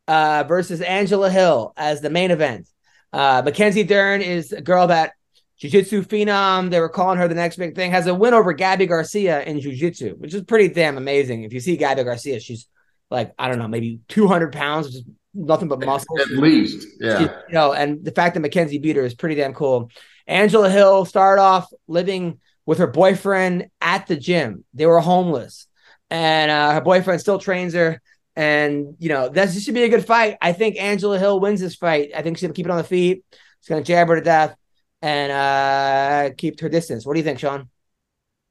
uh, 0.06 0.44
versus 0.46 0.80
Angela 0.80 1.28
Hill 1.30 1.72
as 1.76 2.00
the 2.00 2.10
main 2.10 2.30
event. 2.30 2.68
Uh, 3.12 3.42
Mackenzie 3.44 3.82
Dern 3.82 4.22
is 4.22 4.52
a 4.52 4.60
girl 4.60 4.86
that 4.86 5.12
jiu-jitsu 5.58 6.02
phenom. 6.04 6.70
They 6.70 6.80
were 6.80 6.88
calling 6.88 7.18
her 7.18 7.28
the 7.28 7.34
next 7.34 7.56
big 7.56 7.74
thing. 7.74 7.90
Has 7.90 8.06
a 8.06 8.14
win 8.14 8.34
over 8.34 8.54
Gabi 8.54 8.88
Garcia 8.88 9.42
in 9.42 9.60
jiu-jitsu, 9.60 10.16
which 10.16 10.34
is 10.34 10.42
pretty 10.44 10.68
damn 10.68 10.96
amazing. 10.96 11.44
If 11.44 11.52
you 11.52 11.60
see 11.60 11.76
Gabi 11.76 12.04
Garcia, 12.04 12.40
she's 12.40 12.66
like 13.10 13.34
I 13.38 13.48
don't 13.48 13.58
know, 13.58 13.68
maybe 13.68 14.00
200 14.08 14.52
pounds, 14.52 14.86
which 14.86 14.96
is 14.96 15.04
nothing 15.34 15.68
but 15.68 15.80
muscle. 15.80 16.18
At 16.20 16.30
least. 16.30 16.86
Yeah. 17.00 17.20
You 17.48 17.54
know, 17.54 17.72
and 17.72 18.04
the 18.04 18.12
fact 18.12 18.34
that 18.34 18.40
Mackenzie 18.40 18.78
beat 18.78 18.96
her 18.96 19.04
is 19.04 19.14
pretty 19.14 19.34
damn 19.34 19.54
cool. 19.54 19.90
Angela 20.26 20.70
Hill 20.70 21.04
started 21.04 21.40
off 21.42 21.70
living 21.86 22.40
with 22.66 22.78
her 22.78 22.86
boyfriend 22.86 23.68
at 23.80 24.06
the 24.06 24.16
gym. 24.16 24.64
They 24.74 24.86
were 24.86 25.00
homeless, 25.00 25.66
and 26.10 26.50
uh, 26.50 26.72
her 26.72 26.80
boyfriend 26.80 27.20
still 27.20 27.38
trains 27.38 27.74
her. 27.74 28.00
And 28.36 28.94
you 28.98 29.08
know, 29.08 29.28
this 29.28 29.64
should 29.64 29.74
be 29.74 29.82
a 29.82 29.88
good 29.88 30.06
fight. 30.06 30.36
I 30.40 30.52
think 30.52 30.76
Angela 30.78 31.18
Hill 31.18 31.40
wins 31.40 31.60
this 31.60 31.74
fight. 31.74 32.10
I 32.14 32.22
think 32.22 32.36
she's 32.36 32.42
gonna 32.42 32.54
keep 32.54 32.66
it 32.66 32.70
on 32.70 32.78
the 32.78 32.84
feet. 32.84 33.24
She's 33.60 33.68
gonna 33.68 33.82
jab 33.82 34.08
her 34.08 34.16
to 34.16 34.20
death 34.20 34.54
and 35.02 35.32
uh 35.32 36.34
keep 36.36 36.60
her 36.60 36.68
distance. 36.68 37.06
What 37.06 37.14
do 37.14 37.20
you 37.20 37.24
think, 37.24 37.38
Sean? 37.38 37.68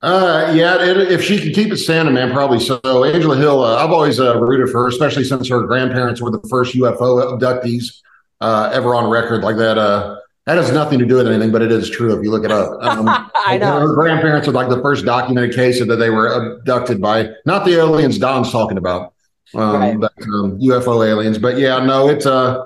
Uh, 0.01 0.53
yeah, 0.55 0.79
it, 0.79 1.11
if 1.11 1.23
she 1.23 1.39
can 1.41 1.51
keep 1.53 1.73
it 1.73 1.77
standing, 1.77 2.13
man, 2.13 2.31
probably 2.31 2.59
so. 2.59 2.79
Angela 3.03 3.35
Hill, 3.35 3.63
uh, 3.63 3.83
I've 3.83 3.89
always 3.89 4.19
uh, 4.19 4.39
rooted 4.39 4.69
for 4.71 4.83
her, 4.83 4.87
especially 4.89 5.23
since 5.23 5.49
her 5.49 5.63
grandparents 5.63 6.21
were 6.21 6.29
the 6.29 6.39
first 6.49 6.75
UFO 6.75 7.35
abductees 7.39 8.01
uh, 8.39 8.69
ever 8.71 8.93
on 8.93 9.09
record 9.09 9.43
like 9.43 9.57
that. 9.57 9.79
Uh, 9.79 10.17
that 10.45 10.57
has 10.57 10.71
nothing 10.71 10.99
to 10.99 11.05
do 11.05 11.15
with 11.15 11.27
anything, 11.27 11.51
but 11.51 11.63
it 11.63 11.71
is 11.71 11.89
true 11.89 12.15
if 12.15 12.23
you 12.23 12.29
look 12.29 12.45
it 12.45 12.51
up. 12.51 12.77
Um, 12.83 13.07
I 13.35 13.57
know. 13.57 13.79
Her 13.79 13.95
grandparents 13.95 14.47
are 14.47 14.51
like 14.51 14.69
the 14.69 14.79
first 14.83 15.03
documented 15.03 15.55
case 15.55 15.79
that 15.85 15.95
they 15.95 16.09
were 16.11 16.27
abducted 16.27 17.01
by 17.01 17.31
not 17.47 17.65
the 17.65 17.73
aliens 17.79 18.19
Don's 18.19 18.51
talking 18.51 18.77
about, 18.77 19.13
um, 19.55 19.75
Right. 19.81 19.99
but 19.99 20.13
um, 20.21 20.59
UFO 20.59 21.05
aliens. 21.07 21.39
But 21.39 21.57
yeah, 21.57 21.83
no, 21.83 22.07
it's 22.07 22.27
uh, 22.27 22.65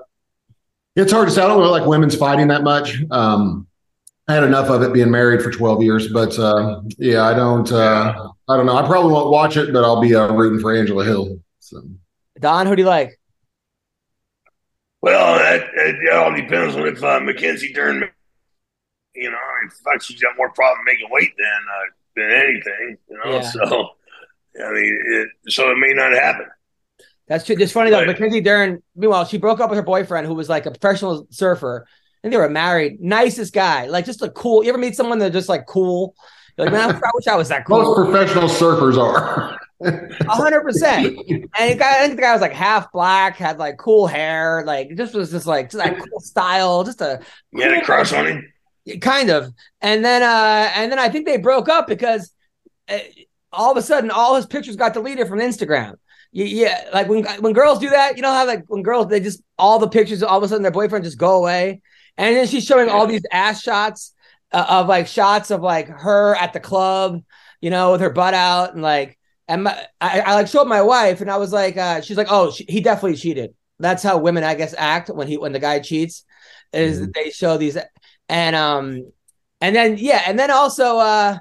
it's 0.98 1.14
hard 1.14 1.30
to 1.30 1.34
say. 1.34 1.42
I 1.42 1.48
don't 1.48 1.60
really 1.60 1.72
like 1.80 1.88
women's 1.88 2.16
fighting 2.16 2.50
that 2.50 2.64
much. 2.64 2.98
Um, 3.10 3.68
I 4.32 4.36
had 4.36 4.44
enough 4.46 4.70
of 4.70 4.82
it 4.82 4.94
being 4.94 5.12
married 5.12 5.42
for 5.42 5.52
12 5.52 5.84
years, 5.84 6.08
but 6.08 6.38
uh, 6.40 6.82
yeah, 6.98 7.24
I 7.24 7.34
don't. 7.34 7.70
Uh, 7.70 8.30
I 8.48 8.56
don't 8.56 8.66
know. 8.66 8.78
I 8.78 8.86
probably 8.88 9.12
won't 9.12 9.30
watch 9.30 9.58
it, 9.58 9.74
but 9.74 9.84
I'll 9.84 10.00
be 10.00 10.16
uh, 10.16 10.32
rooting 10.32 10.60
for 10.60 10.74
Angela 10.74 11.04
Hill. 11.04 11.40
So. 11.60 11.84
Don, 12.40 12.66
who 12.66 12.76
do 12.76 12.84
you 12.84 12.88
like? 12.88 13.20
Well, 15.02 15.38
that, 15.38 15.68
it 15.76 16.14
all 16.14 16.34
depends 16.34 16.76
on 16.76 16.88
if 16.88 17.04
uh, 17.04 17.20
Mackenzie 17.20 17.74
Dern, 17.74 18.10
you 19.16 19.30
know, 19.30 19.38
I 19.38 19.64
mean, 19.64 19.72
fuck, 19.84 20.02
she's 20.02 20.22
got 20.22 20.38
more 20.38 20.52
problem 20.52 20.86
making 20.86 21.10
weight 21.12 21.34
than 21.38 21.48
uh, 21.48 21.90
than 22.16 22.32
anything, 22.32 22.98
you 23.10 23.18
know. 23.18 23.32
Yeah. 23.32 23.42
So, 23.42 23.90
I 24.64 24.72
mean, 24.72 25.00
it, 25.08 25.52
so 25.52 25.72
it 25.72 25.78
may 25.78 25.94
not 25.94 26.14
happen. 26.14 26.46
That's 27.28 27.46
true. 27.46 27.58
It's 27.60 27.72
funny 27.74 27.92
though. 27.92 28.00
Right. 28.00 28.08
Mackenzie 28.08 28.42
Dern, 28.42 28.82
meanwhile, 28.96 29.26
she 29.26 29.38
broke 29.38 29.60
up 29.60 29.70
with 29.70 29.78
her 29.78 29.84
boyfriend 29.84 30.28
who 30.28 30.34
was 30.34 30.48
like 30.48 30.66
a 30.66 30.72
professional 30.72 31.28
surfer. 31.32 31.86
And 32.24 32.32
they 32.32 32.38
were 32.38 32.50
married. 32.50 33.02
Nicest 33.02 33.54
guy. 33.54 33.88
Like 33.88 34.06
just 34.06 34.22
a 34.22 34.30
cool. 34.30 34.64
You 34.64 34.70
ever 34.70 34.78
meet 34.78 34.96
someone 34.96 35.20
that's 35.20 35.34
just 35.34 35.50
like 35.50 35.66
cool? 35.68 36.16
You're 36.58 36.68
like, 36.68 36.74
man, 36.74 36.96
I 37.04 37.10
wish 37.16 37.28
I 37.28 37.36
was 37.36 37.50
that 37.50 37.66
cool. 37.66 37.82
Most 37.82 37.96
professional 38.12 38.48
surfers 38.50 38.98
are. 38.98 39.58
Hundred 40.28 40.62
percent. 40.62 41.18
And 41.28 41.72
the 41.72 41.76
guy, 41.76 41.98
I 41.98 42.02
think 42.04 42.16
the 42.18 42.22
guy 42.22 42.34
was 42.34 42.42
like 42.42 42.54
half 42.54 42.92
black, 42.92 43.38
had 43.38 43.58
like 43.58 43.78
cool 43.78 44.06
hair, 44.06 44.64
like 44.66 44.96
just 44.96 45.16
was 45.16 45.32
just 45.32 45.48
like 45.48 45.72
just 45.72 45.84
like 45.84 45.98
cool 45.98 46.20
style, 46.20 46.84
just 46.84 47.02
a 47.02 47.20
You 47.52 47.64
had 47.64 47.72
a 47.72 47.76
cool- 47.78 47.86
crush 47.86 48.14
on 48.14 48.28
him? 48.28 48.54
kind 49.00 49.30
of. 49.30 49.52
And 49.82 50.04
then 50.06 50.22
uh 50.22 50.72
and 50.76 50.92
then 50.92 51.00
I 51.00 51.10
think 51.10 51.26
they 51.26 51.38
broke 51.38 51.70
up 51.70 51.88
because 51.88 52.32
uh, 52.90 52.98
all 53.52 53.72
of 53.72 53.78
a 53.78 53.82
sudden 53.82 54.12
all 54.12 54.36
his 54.36 54.46
pictures 54.46 54.76
got 54.76 54.94
deleted 54.94 55.28
from 55.28 55.40
Instagram. 55.40 55.96
Yeah, 56.32 56.90
like 56.94 57.08
when 57.10 57.24
when 57.40 57.54
girls 57.54 57.80
do 57.80 57.90
that, 57.90 58.16
you 58.18 58.22
know 58.22 58.32
how 58.32 58.46
like 58.46 58.64
when 58.68 58.84
girls 58.84 59.08
they 59.08 59.20
just 59.20 59.42
all 59.58 59.80
the 59.80 59.90
pictures 59.90 60.22
all 60.22 60.38
of 60.38 60.44
a 60.44 60.48
sudden 60.48 60.62
their 60.62 60.72
boyfriend 60.72 61.04
just 61.06 61.18
go 61.18 61.38
away, 61.38 61.82
and 62.18 62.36
then 62.36 62.47
she's 62.47 62.66
showing 62.66 62.89
all 62.89 63.07
these 63.07 63.24
ass 63.32 63.62
shots 63.62 64.14
uh, 64.51 64.66
of 64.68 64.88
like 64.88 65.07
shots 65.07 65.51
of 65.51 65.62
like 65.62 65.88
her 65.88 66.36
at 66.36 66.53
the 66.53 66.59
club, 66.59 67.22
you 67.62 67.70
know, 67.70 67.93
with 67.93 68.01
her 68.01 68.09
butt 68.09 68.34
out 68.34 68.74
and 68.74 68.82
like 68.82 69.18
and 69.47 69.64
my, 69.64 69.86
I, 69.99 70.22
I 70.22 70.34
like 70.36 70.47
showed 70.47 70.68
my 70.68 70.82
wife 70.82 71.22
and 71.22 71.30
I 71.30 71.38
was 71.38 71.51
like, 71.51 71.76
uh, 71.78 72.01
she's 72.01 72.18
like, 72.18 72.28
oh, 72.30 72.51
she, 72.51 72.66
he 72.70 72.80
definitely 72.82 73.18
cheated. 73.18 73.53
That's 73.80 74.03
how 74.03 74.18
women 74.18 74.43
I 74.43 74.55
guess 74.55 74.76
act 74.78 75.09
when 75.09 75.28
he 75.28 75.38
when 75.38 75.53
the 75.53 75.59
guy 75.59 75.80
cheats, 75.80 76.24
is 76.74 76.99
that 77.01 77.14
they 77.14 77.30
show 77.30 77.57
these 77.57 77.78
and 78.30 78.55
um 78.55 79.12
and 79.59 79.76
then 79.76 79.97
yeah 79.97 80.24
and 80.26 80.39
then 80.39 80.51
also 80.51 80.97
uh 80.97 81.38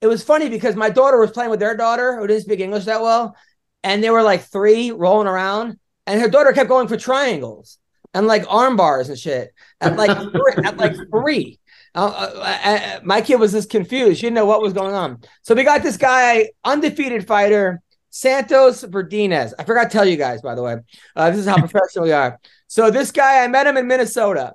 it 0.00 0.06
was 0.06 0.22
funny 0.22 0.48
because 0.48 0.76
my 0.76 0.90
daughter 0.90 1.18
was 1.18 1.30
playing 1.30 1.50
with 1.50 1.60
their 1.60 1.76
daughter 1.76 2.18
who 2.18 2.26
didn't 2.26 2.42
speak 2.42 2.60
english 2.60 2.84
that 2.84 3.02
well 3.02 3.36
and 3.82 4.02
they 4.02 4.10
were 4.10 4.22
like 4.22 4.42
three 4.42 4.90
rolling 4.90 5.26
around 5.28 5.78
and 6.06 6.20
her 6.20 6.28
daughter 6.28 6.52
kept 6.52 6.68
going 6.68 6.88
for 6.88 6.96
triangles 6.96 7.78
and 8.14 8.26
like 8.26 8.44
arm 8.48 8.76
bars 8.76 9.08
and 9.08 9.18
shit 9.18 9.52
at 9.80 9.96
like 9.96 10.16
three, 10.32 10.64
at 10.64 10.76
like 10.76 10.94
three 11.10 11.58
Uh, 11.94 12.06
uh, 12.06 12.58
uh, 12.64 13.00
my 13.04 13.20
kid 13.20 13.36
was 13.36 13.52
just 13.52 13.70
confused. 13.70 14.18
She 14.18 14.26
didn't 14.26 14.34
know 14.34 14.46
what 14.46 14.62
was 14.62 14.72
going 14.72 14.94
on. 14.94 15.20
So 15.42 15.54
we 15.54 15.64
got 15.64 15.82
this 15.82 15.96
guy, 15.96 16.50
undefeated 16.64 17.26
fighter, 17.26 17.82
Santos 18.10 18.84
Verdinez. 18.84 19.52
I 19.58 19.64
forgot 19.64 19.84
to 19.84 19.90
tell 19.90 20.04
you 20.04 20.16
guys, 20.16 20.40
by 20.40 20.54
the 20.54 20.62
way. 20.62 20.76
Uh, 21.14 21.30
this 21.30 21.40
is 21.40 21.46
how 21.46 21.56
professional 21.66 22.04
we 22.04 22.12
are. 22.12 22.40
So 22.68 22.90
this 22.90 23.10
guy, 23.10 23.44
I 23.44 23.48
met 23.48 23.66
him 23.66 23.76
in 23.76 23.86
Minnesota. 23.86 24.54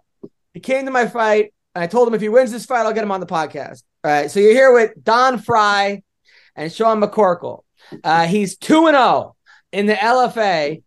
He 0.54 0.60
came 0.60 0.86
to 0.86 0.92
my 0.92 1.08
fight. 1.08 1.54
And 1.76 1.84
I 1.84 1.88
told 1.88 2.08
him 2.08 2.14
if 2.14 2.22
he 2.22 2.30
wins 2.30 2.52
this 2.52 2.66
fight, 2.66 2.86
I'll 2.86 2.94
get 2.94 3.04
him 3.04 3.12
on 3.12 3.20
the 3.20 3.26
podcast. 3.26 3.84
All 4.04 4.12
right. 4.12 4.32
So 4.32 4.40
you're 4.40 4.54
here 4.54 4.74
with 4.74 4.92
Don 5.04 5.40
Frye 5.40 6.02
and 6.56 6.72
Sean 6.72 7.00
McCorkle. 7.00 7.64
Uh, 8.04 8.26
he's 8.28 8.58
2 8.58 8.88
and 8.88 8.96
0 8.96 9.36
in 9.72 9.86
the 9.86 9.94
LFA. 9.94 10.82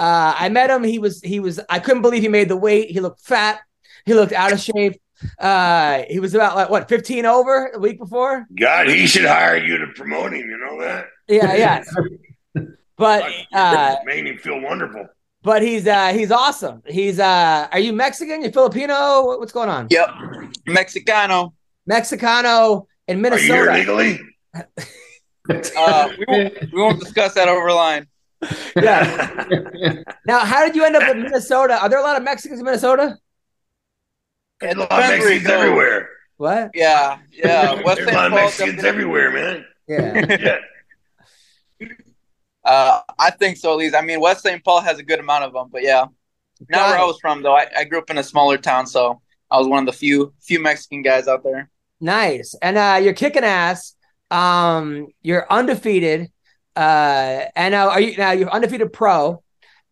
Uh, 0.00 0.34
I 0.34 0.48
met 0.48 0.70
him. 0.70 0.82
He 0.82 0.98
was 0.98 1.20
he 1.20 1.40
was 1.40 1.60
I 1.68 1.78
couldn't 1.78 2.00
believe 2.00 2.22
he 2.22 2.28
made 2.28 2.48
the 2.48 2.56
weight. 2.56 2.90
He 2.90 3.00
looked 3.00 3.20
fat. 3.20 3.60
He 4.06 4.14
looked 4.14 4.32
out 4.32 4.50
of 4.52 4.58
shape. 4.58 4.94
Uh, 5.38 6.04
he 6.08 6.18
was 6.20 6.34
about 6.34 6.56
like 6.56 6.70
what 6.70 6.88
15 6.88 7.26
over 7.26 7.68
the 7.74 7.78
week 7.78 7.98
before. 7.98 8.46
God, 8.58 8.88
he 8.88 9.06
should 9.06 9.26
hire 9.26 9.58
you 9.58 9.76
to 9.76 9.88
promote 9.88 10.32
him. 10.32 10.48
You 10.48 10.56
know 10.56 10.80
that? 10.80 11.06
Yeah, 11.28 11.54
yeah. 11.54 11.84
But 12.96 13.30
uh, 13.52 13.96
made 14.04 14.26
him 14.26 14.36
feel 14.38 14.60
wonderful. 14.60 15.06
but 15.42 15.62
he's 15.62 15.86
uh 15.86 16.12
he's 16.12 16.30
awesome. 16.30 16.82
He's 16.86 17.18
uh 17.18 17.68
are 17.72 17.78
you 17.78 17.92
Mexican? 17.94 18.42
You 18.42 18.50
Filipino? 18.50 19.38
What's 19.38 19.52
going 19.52 19.68
on? 19.70 19.86
Yep. 19.90 20.08
Mexicano. 20.68 21.52
Mexicano 21.90 22.86
in 23.08 23.24
Are 23.24 23.38
you 23.38 23.44
here 23.52 23.66
Minnesota. 23.66 23.72
legally? 23.72 24.20
Uh, 25.48 26.08
we, 26.18 26.24
won't, 26.28 26.72
we 26.72 26.80
won't 26.80 27.00
discuss 27.00 27.34
that 27.34 27.48
over 27.48 27.72
line. 27.72 28.06
Yeah. 28.76 30.02
Now, 30.26 30.40
how 30.40 30.64
did 30.64 30.76
you 30.76 30.84
end 30.84 30.96
up 30.96 31.08
in 31.08 31.22
Minnesota? 31.22 31.78
Are 31.80 31.88
there 31.88 31.98
a 31.98 32.02
lot 32.02 32.16
of 32.16 32.22
Mexicans 32.22 32.60
in 32.60 32.64
Minnesota? 32.64 33.18
There's 34.60 34.76
a 34.76 34.78
lot 34.80 34.92
of 34.92 34.98
Mexicans 34.98 35.44
though. 35.44 35.60
everywhere. 35.60 36.08
What? 36.36 36.70
Yeah, 36.74 37.18
yeah. 37.32 37.74
West 37.84 37.96
There's 37.96 38.08
a 38.08 38.12
St. 38.12 38.14
lot 38.14 38.26
of 38.26 38.32
Mexicans 38.32 38.84
everywhere, 38.84 39.30
man. 39.32 39.64
Yeah. 39.88 40.58
Yeah. 41.80 41.86
Uh, 42.64 43.00
I 43.18 43.30
think 43.30 43.56
so, 43.56 43.72
at 43.72 43.78
least. 43.78 43.94
I 43.94 44.02
mean, 44.02 44.20
West 44.20 44.42
St. 44.42 44.62
Paul 44.62 44.80
has 44.82 44.98
a 44.98 45.02
good 45.02 45.18
amount 45.18 45.44
of 45.44 45.52
them, 45.52 45.68
but 45.72 45.82
yeah. 45.82 46.06
Not 46.68 46.90
where. 46.90 46.98
I 46.98 47.04
was 47.04 47.18
from, 47.20 47.42
though. 47.42 47.56
I, 47.56 47.66
I 47.76 47.84
grew 47.84 47.98
up 47.98 48.10
in 48.10 48.18
a 48.18 48.22
smaller 48.22 48.58
town, 48.58 48.86
so 48.86 49.20
I 49.50 49.58
was 49.58 49.66
one 49.66 49.80
of 49.80 49.86
the 49.86 49.92
few 49.98 50.32
few 50.40 50.60
Mexican 50.60 51.02
guys 51.02 51.26
out 51.26 51.42
there. 51.42 51.70
Nice. 52.00 52.54
And 52.62 52.76
uh 52.78 52.98
you're 53.02 53.14
kicking 53.14 53.44
ass. 53.44 53.94
Um 54.30 55.08
you're 55.22 55.46
undefeated. 55.50 56.30
Uh 56.76 57.44
and 57.56 57.72
now 57.72 57.90
are 57.90 58.00
you 58.00 58.16
now 58.16 58.32
you're 58.32 58.50
undefeated 58.50 58.92
pro. 58.92 59.42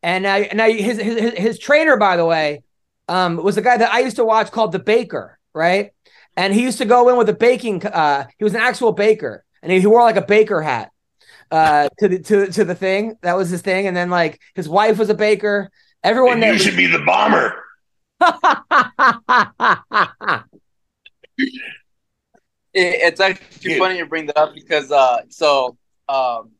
And 0.02 0.22
now 0.24 0.42
now 0.54 0.68
his 0.68 0.98
his 1.00 1.20
his- 1.20 1.34
his 1.38 1.58
trainer 1.58 1.96
by 1.96 2.16
the 2.16 2.24
way 2.24 2.62
um 3.08 3.36
was 3.36 3.56
a 3.56 3.62
guy 3.62 3.76
that 3.76 3.92
I 3.92 4.00
used 4.00 4.16
to 4.16 4.24
watch 4.24 4.50
called 4.50 4.72
the 4.72 4.78
Baker, 4.78 5.38
right? 5.54 5.92
And 6.36 6.54
he 6.54 6.62
used 6.62 6.78
to 6.78 6.84
go 6.84 7.08
in 7.08 7.16
with 7.16 7.28
a 7.28 7.32
baking 7.34 7.84
uh 7.86 8.26
he 8.38 8.44
was 8.44 8.54
an 8.54 8.60
actual 8.60 8.92
baker 8.92 9.44
and 9.62 9.72
he 9.72 9.84
wore 9.86 10.02
like 10.02 10.16
a 10.16 10.22
baker 10.22 10.62
hat 10.62 10.90
uh 11.50 11.88
to 11.98 12.08
the 12.08 12.18
to 12.20 12.46
to 12.52 12.64
the 12.64 12.74
thing. 12.74 13.16
That 13.22 13.36
was 13.36 13.50
his 13.50 13.62
thing 13.62 13.86
and 13.86 13.96
then 13.96 14.10
like 14.10 14.40
his 14.54 14.68
wife 14.68 14.98
was 14.98 15.10
a 15.10 15.14
baker. 15.14 15.70
Everyone 16.04 16.42
And 16.42 16.44
you 16.44 16.52
that 16.52 16.58
should 16.60 16.76
be 16.76 16.86
the 16.86 17.00
bomber. 17.00 17.54
It, 22.74 23.12
it's 23.12 23.20
actually 23.20 23.72
Yeah. 23.72 23.78
funny 23.78 23.98
you 23.98 24.06
bring 24.06 24.26
that 24.26 24.38
up 24.38 24.54
because 24.54 24.92
uh, 24.92 25.22
so 25.28 25.76
um, 26.08 26.50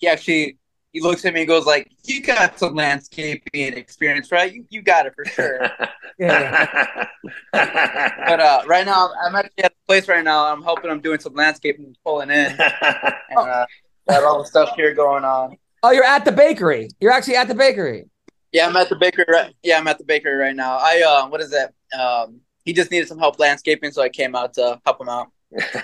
he 0.00 0.08
actually 0.08 0.56
he 0.92 1.00
looks 1.00 1.24
at 1.24 1.32
me 1.34 1.40
and 1.40 1.48
goes 1.48 1.66
like, 1.66 1.90
"You 2.04 2.20
got 2.22 2.58
some 2.58 2.74
landscaping 2.74 3.74
experience, 3.74 4.32
right? 4.32 4.52
You 4.52 4.64
you 4.70 4.82
got 4.82 5.06
it 5.06 5.14
for 5.14 5.24
sure." 5.24 5.70
yeah. 6.18 7.06
but 7.52 8.40
uh, 8.40 8.62
right 8.66 8.84
now, 8.84 9.10
I'm 9.24 9.36
actually 9.36 9.64
at 9.64 9.72
a 9.72 9.86
place 9.86 10.08
right 10.08 10.24
now. 10.24 10.52
I'm 10.52 10.62
helping 10.62 10.90
him 10.90 11.00
doing 11.00 11.20
some 11.20 11.34
landscaping, 11.34 11.94
pulling 12.04 12.30
in, 12.30 12.46
and 12.58 13.38
uh, 13.38 13.66
got 14.08 14.24
all 14.24 14.42
the 14.42 14.46
stuff 14.46 14.74
here 14.74 14.92
going 14.94 15.24
on. 15.24 15.56
Oh, 15.82 15.92
you're 15.92 16.04
at 16.04 16.24
the 16.24 16.32
bakery. 16.32 16.88
You're 17.00 17.12
actually 17.12 17.36
at 17.36 17.46
the 17.46 17.54
bakery. 17.54 18.06
Yeah, 18.52 18.66
I'm 18.66 18.76
at 18.76 18.88
the 18.88 18.96
bakery. 18.96 19.26
Right, 19.28 19.54
yeah, 19.62 19.78
I'm 19.78 19.86
at 19.86 19.98
the 19.98 20.04
bakery 20.04 20.34
right 20.34 20.56
now. 20.56 20.76
I 20.76 21.02
uh, 21.06 21.28
what 21.28 21.40
is 21.40 21.50
that? 21.50 21.72
Um, 21.98 22.40
he 22.64 22.72
just 22.72 22.90
needed 22.90 23.06
some 23.06 23.18
help 23.18 23.38
landscaping, 23.38 23.92
so 23.92 24.02
I 24.02 24.08
came 24.08 24.34
out 24.34 24.54
to 24.54 24.80
help 24.84 25.00
him 25.00 25.08
out. 25.08 25.28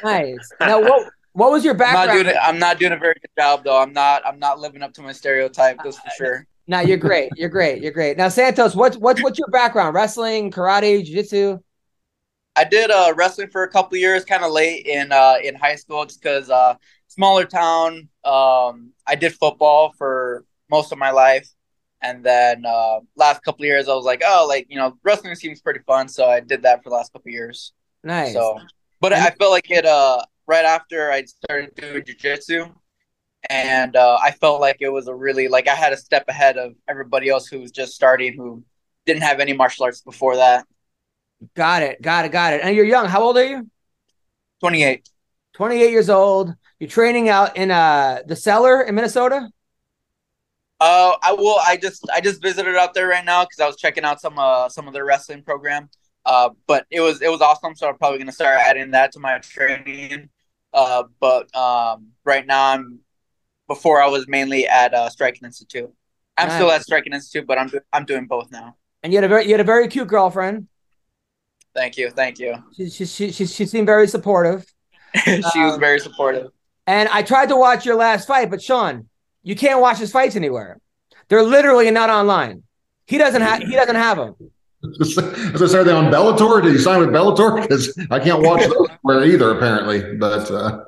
Nice. 0.02 0.50
Now, 0.60 0.80
what 0.80 1.10
what 1.36 1.52
was 1.52 1.64
your 1.64 1.74
I'm 1.74 1.78
not 1.78 1.94
background? 2.06 2.24
doing. 2.24 2.36
I'm 2.42 2.58
not 2.58 2.78
doing 2.78 2.92
a 2.92 2.96
very 2.96 3.14
good 3.14 3.30
job 3.38 3.62
though. 3.62 3.80
I'm 3.80 3.92
not. 3.92 4.26
I'm 4.26 4.38
not 4.38 4.58
living 4.58 4.82
up 4.82 4.94
to 4.94 5.02
my 5.02 5.12
stereotype. 5.12 5.76
That's 5.84 5.98
for 5.98 6.10
sure. 6.16 6.46
No, 6.66 6.80
you're 6.80 6.96
great. 6.96 7.30
You're 7.36 7.50
great. 7.50 7.82
You're 7.82 7.92
great. 7.92 8.16
Now, 8.16 8.28
Santos, 8.28 8.74
what's 8.74 8.96
what's 8.96 9.22
what's 9.22 9.38
your 9.38 9.48
background? 9.48 9.94
Wrestling, 9.94 10.50
karate, 10.50 11.04
jiu-jitsu? 11.04 11.58
I 12.56 12.64
did 12.64 12.90
uh, 12.90 13.12
wrestling 13.14 13.50
for 13.50 13.64
a 13.64 13.68
couple 13.68 13.98
years, 13.98 14.24
kind 14.24 14.42
of 14.42 14.50
late 14.50 14.86
in 14.86 15.12
uh, 15.12 15.36
in 15.44 15.54
high 15.54 15.76
school, 15.76 16.06
just 16.06 16.22
because 16.22 16.48
uh, 16.48 16.74
smaller 17.08 17.44
town. 17.44 18.08
Um, 18.24 18.92
I 19.06 19.14
did 19.14 19.34
football 19.34 19.92
for 19.98 20.44
most 20.70 20.90
of 20.90 20.96
my 20.96 21.10
life, 21.10 21.48
and 22.00 22.24
then 22.24 22.64
uh, 22.64 23.00
last 23.14 23.42
couple 23.42 23.62
of 23.62 23.66
years, 23.66 23.88
I 23.88 23.94
was 23.94 24.06
like, 24.06 24.22
oh, 24.24 24.46
like 24.48 24.66
you 24.70 24.78
know, 24.78 24.96
wrestling 25.04 25.34
seems 25.34 25.60
pretty 25.60 25.80
fun, 25.86 26.08
so 26.08 26.26
I 26.26 26.40
did 26.40 26.62
that 26.62 26.82
for 26.82 26.88
the 26.88 26.96
last 26.96 27.12
couple 27.12 27.28
of 27.28 27.34
years. 27.34 27.74
Nice. 28.02 28.32
So, 28.32 28.58
but 29.00 29.12
I 29.12 29.30
felt 29.30 29.50
like 29.50 29.70
it 29.70 29.84
uh, 29.84 30.22
right 30.46 30.64
after 30.64 31.10
I 31.10 31.24
started 31.24 31.74
doing 31.74 32.02
jujitsu, 32.02 32.72
and 33.50 33.96
uh, 33.96 34.18
I 34.22 34.30
felt 34.32 34.60
like 34.60 34.78
it 34.80 34.88
was 34.88 35.08
a 35.08 35.14
really 35.14 35.48
like 35.48 35.68
I 35.68 35.74
had 35.74 35.92
a 35.92 35.96
step 35.96 36.24
ahead 36.28 36.56
of 36.56 36.74
everybody 36.88 37.28
else 37.28 37.46
who 37.46 37.60
was 37.60 37.70
just 37.70 37.94
starting, 37.94 38.34
who 38.36 38.64
didn't 39.04 39.22
have 39.22 39.40
any 39.40 39.52
martial 39.52 39.84
arts 39.84 40.00
before 40.00 40.36
that. 40.36 40.66
Got 41.54 41.82
it. 41.82 42.00
Got 42.00 42.24
it. 42.24 42.32
Got 42.32 42.54
it. 42.54 42.60
And 42.62 42.74
you're 42.74 42.84
young. 42.84 43.06
How 43.06 43.22
old 43.22 43.36
are 43.36 43.44
you? 43.44 43.70
Twenty 44.60 44.82
eight. 44.82 45.08
28 45.56 45.90
years 45.90 46.10
old. 46.10 46.54
You're 46.78 46.90
training 46.90 47.30
out 47.30 47.56
in 47.56 47.70
uh 47.70 48.20
the 48.26 48.36
cellar 48.36 48.82
in 48.82 48.94
Minnesota? 48.94 49.48
Uh, 50.78 51.16
I 51.22 51.32
will. 51.32 51.58
I 51.66 51.78
just 51.78 52.06
I 52.14 52.20
just 52.20 52.42
visited 52.42 52.76
out 52.76 52.92
there 52.92 53.08
right 53.08 53.24
now 53.24 53.44
because 53.44 53.60
I 53.60 53.66
was 53.66 53.76
checking 53.76 54.04
out 54.04 54.20
some 54.20 54.38
uh 54.38 54.68
some 54.68 54.86
of 54.86 54.92
their 54.92 55.06
wrestling 55.06 55.42
program. 55.42 55.88
Uh, 56.26 56.50
but 56.66 56.86
it 56.90 57.00
was 57.00 57.22
it 57.22 57.30
was 57.30 57.40
awesome. 57.40 57.74
So 57.74 57.88
I'm 57.88 57.96
probably 57.96 58.18
gonna 58.18 58.32
start 58.32 58.58
adding 58.58 58.90
that 58.90 59.12
to 59.12 59.20
my 59.20 59.38
training. 59.38 60.28
Uh, 60.76 61.04
but 61.20 61.54
um, 61.56 62.08
right 62.24 62.46
now 62.46 62.72
I'm 62.72 63.00
before 63.66 64.00
I 64.00 64.06
was 64.08 64.28
mainly 64.28 64.68
at 64.68 64.94
uh, 64.94 65.08
Striking 65.08 65.44
Institute. 65.44 65.90
I'm 66.38 66.50
still 66.50 66.70
at 66.70 66.82
Striking 66.82 67.14
Institute, 67.14 67.46
but 67.46 67.58
I'm 67.58 67.68
do- 67.68 67.80
I'm 67.92 68.04
doing 68.04 68.26
both 68.26 68.50
now. 68.52 68.76
And 69.02 69.12
you 69.12 69.16
had 69.16 69.24
a 69.24 69.28
very 69.28 69.44
you 69.46 69.52
had 69.52 69.60
a 69.60 69.64
very 69.64 69.88
cute 69.88 70.06
girlfriend. 70.06 70.68
Thank 71.74 71.96
you, 71.96 72.10
thank 72.10 72.38
you. 72.38 72.54
She 72.76 72.90
she 72.90 73.06
she 73.06 73.32
she, 73.32 73.46
she 73.46 73.66
seemed 73.66 73.86
very 73.86 74.06
supportive. 74.06 74.66
she 75.24 75.40
was 75.40 75.74
Um, 75.74 75.80
very 75.80 75.98
supportive. 75.98 76.50
And 76.86 77.08
I 77.08 77.22
tried 77.22 77.48
to 77.48 77.56
watch 77.56 77.84
your 77.86 77.96
last 77.96 78.28
fight, 78.28 78.50
but 78.50 78.62
Sean, 78.62 79.08
you 79.42 79.56
can't 79.56 79.80
watch 79.80 79.98
his 79.98 80.12
fights 80.12 80.36
anywhere. 80.36 80.78
They're 81.28 81.42
literally 81.42 81.90
not 81.90 82.10
online. 82.10 82.62
He 83.06 83.18
doesn't 83.18 83.42
have 83.42 83.60
he 83.62 83.72
doesn't 83.74 83.96
have 83.96 84.18
them. 84.18 84.34
As 85.00 85.62
I 85.62 85.66
say, 85.66 85.78
are 85.78 85.84
they 85.84 85.92
on 85.92 86.12
Bellator? 86.12 86.62
Did 86.62 86.72
you 86.72 86.78
sign 86.78 87.00
with 87.00 87.10
Bellator? 87.10 87.60
Because 87.60 87.96
I 88.10 88.18
can't 88.18 88.42
watch 88.42 88.62
those 88.62 89.26
either, 89.32 89.50
apparently. 89.50 90.16
But 90.16 90.50
uh, 90.50 90.84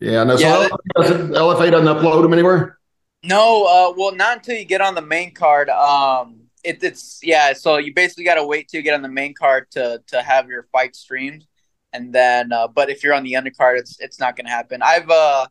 yeah, 0.00 0.24
no. 0.24 0.36
So 0.36 0.46
Yeah, 0.46 0.68
doesn't, 0.96 1.30
LFA 1.30 1.70
doesn't 1.70 1.86
upload 1.86 2.22
them 2.22 2.32
anywhere. 2.32 2.78
No, 3.22 3.64
uh, 3.64 3.94
well, 3.96 4.14
not 4.14 4.38
until 4.38 4.56
you 4.56 4.64
get 4.64 4.80
on 4.80 4.94
the 4.94 5.02
main 5.02 5.32
card. 5.34 5.68
Um, 5.70 6.42
it, 6.62 6.82
it's 6.82 7.20
yeah. 7.22 7.52
So 7.54 7.78
you 7.78 7.94
basically 7.94 8.24
got 8.24 8.34
to 8.34 8.44
wait 8.44 8.68
till 8.68 8.78
you 8.78 8.84
get 8.84 8.94
on 8.94 9.02
the 9.02 9.08
main 9.08 9.34
card 9.34 9.70
to 9.72 10.02
to 10.08 10.22
have 10.22 10.48
your 10.48 10.64
fight 10.72 10.94
streamed, 10.94 11.44
and 11.92 12.12
then. 12.12 12.52
Uh, 12.52 12.68
but 12.68 12.90
if 12.90 13.02
you're 13.02 13.14
on 13.14 13.24
the 13.24 13.32
undercard, 13.32 13.78
it's 13.78 13.98
it's 14.00 14.20
not 14.20 14.36
going 14.36 14.46
to 14.46 14.50
happen. 14.50 14.82
I've 14.82 15.08
uh, 15.08 15.46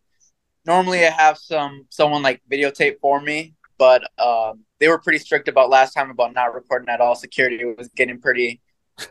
normally 0.66 1.06
I 1.06 1.10
have 1.10 1.38
some 1.38 1.88
someone 1.90 2.22
like 2.22 2.42
videotape 2.50 3.00
for 3.02 3.20
me, 3.20 3.55
but 3.78 4.04
um, 4.20 4.62
they 4.80 4.88
were 4.88 5.00
pretty 5.00 5.20
strict 5.20 5.48
about 5.48 5.70
last 5.70 5.94
time 5.94 6.10
about 6.10 6.34
not 6.34 6.54
recording 6.54 6.90
at 6.90 7.02
all. 7.02 7.16
Security 7.16 7.64
was 7.66 7.88
getting 7.96 8.20
pretty 8.20 8.62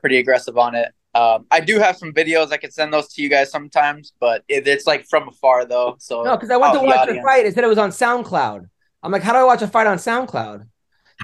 pretty 0.00 0.18
aggressive 0.18 0.56
on 0.58 0.74
it. 0.74 0.88
Um, 1.14 1.46
I 1.50 1.60
do 1.60 1.78
have 1.78 1.96
some 1.96 2.12
videos. 2.12 2.50
I 2.52 2.56
could 2.56 2.72
send 2.72 2.92
those 2.92 3.08
to 3.14 3.22
you 3.22 3.28
guys 3.28 3.50
sometimes, 3.50 4.12
but 4.18 4.42
it, 4.48 4.66
it's 4.66 4.86
like 4.86 5.06
from 5.06 5.28
afar 5.28 5.64
though. 5.64 5.96
So 5.98 6.22
No, 6.24 6.36
because 6.36 6.50
I 6.50 6.56
went 6.56 6.72
to 6.74 6.80
the 6.80 6.86
watch 6.86 6.94
your 6.94 7.02
audience. 7.02 7.24
fight. 7.26 7.46
It 7.46 7.54
said 7.54 7.64
it 7.64 7.68
was 7.68 7.78
on 7.78 7.90
SoundCloud. 7.90 8.68
I'm 9.02 9.12
like, 9.12 9.22
how 9.22 9.32
do 9.32 9.38
I 9.38 9.44
watch 9.44 9.62
a 9.62 9.68
fight 9.68 9.86
on 9.86 9.98
SoundCloud? 9.98 10.66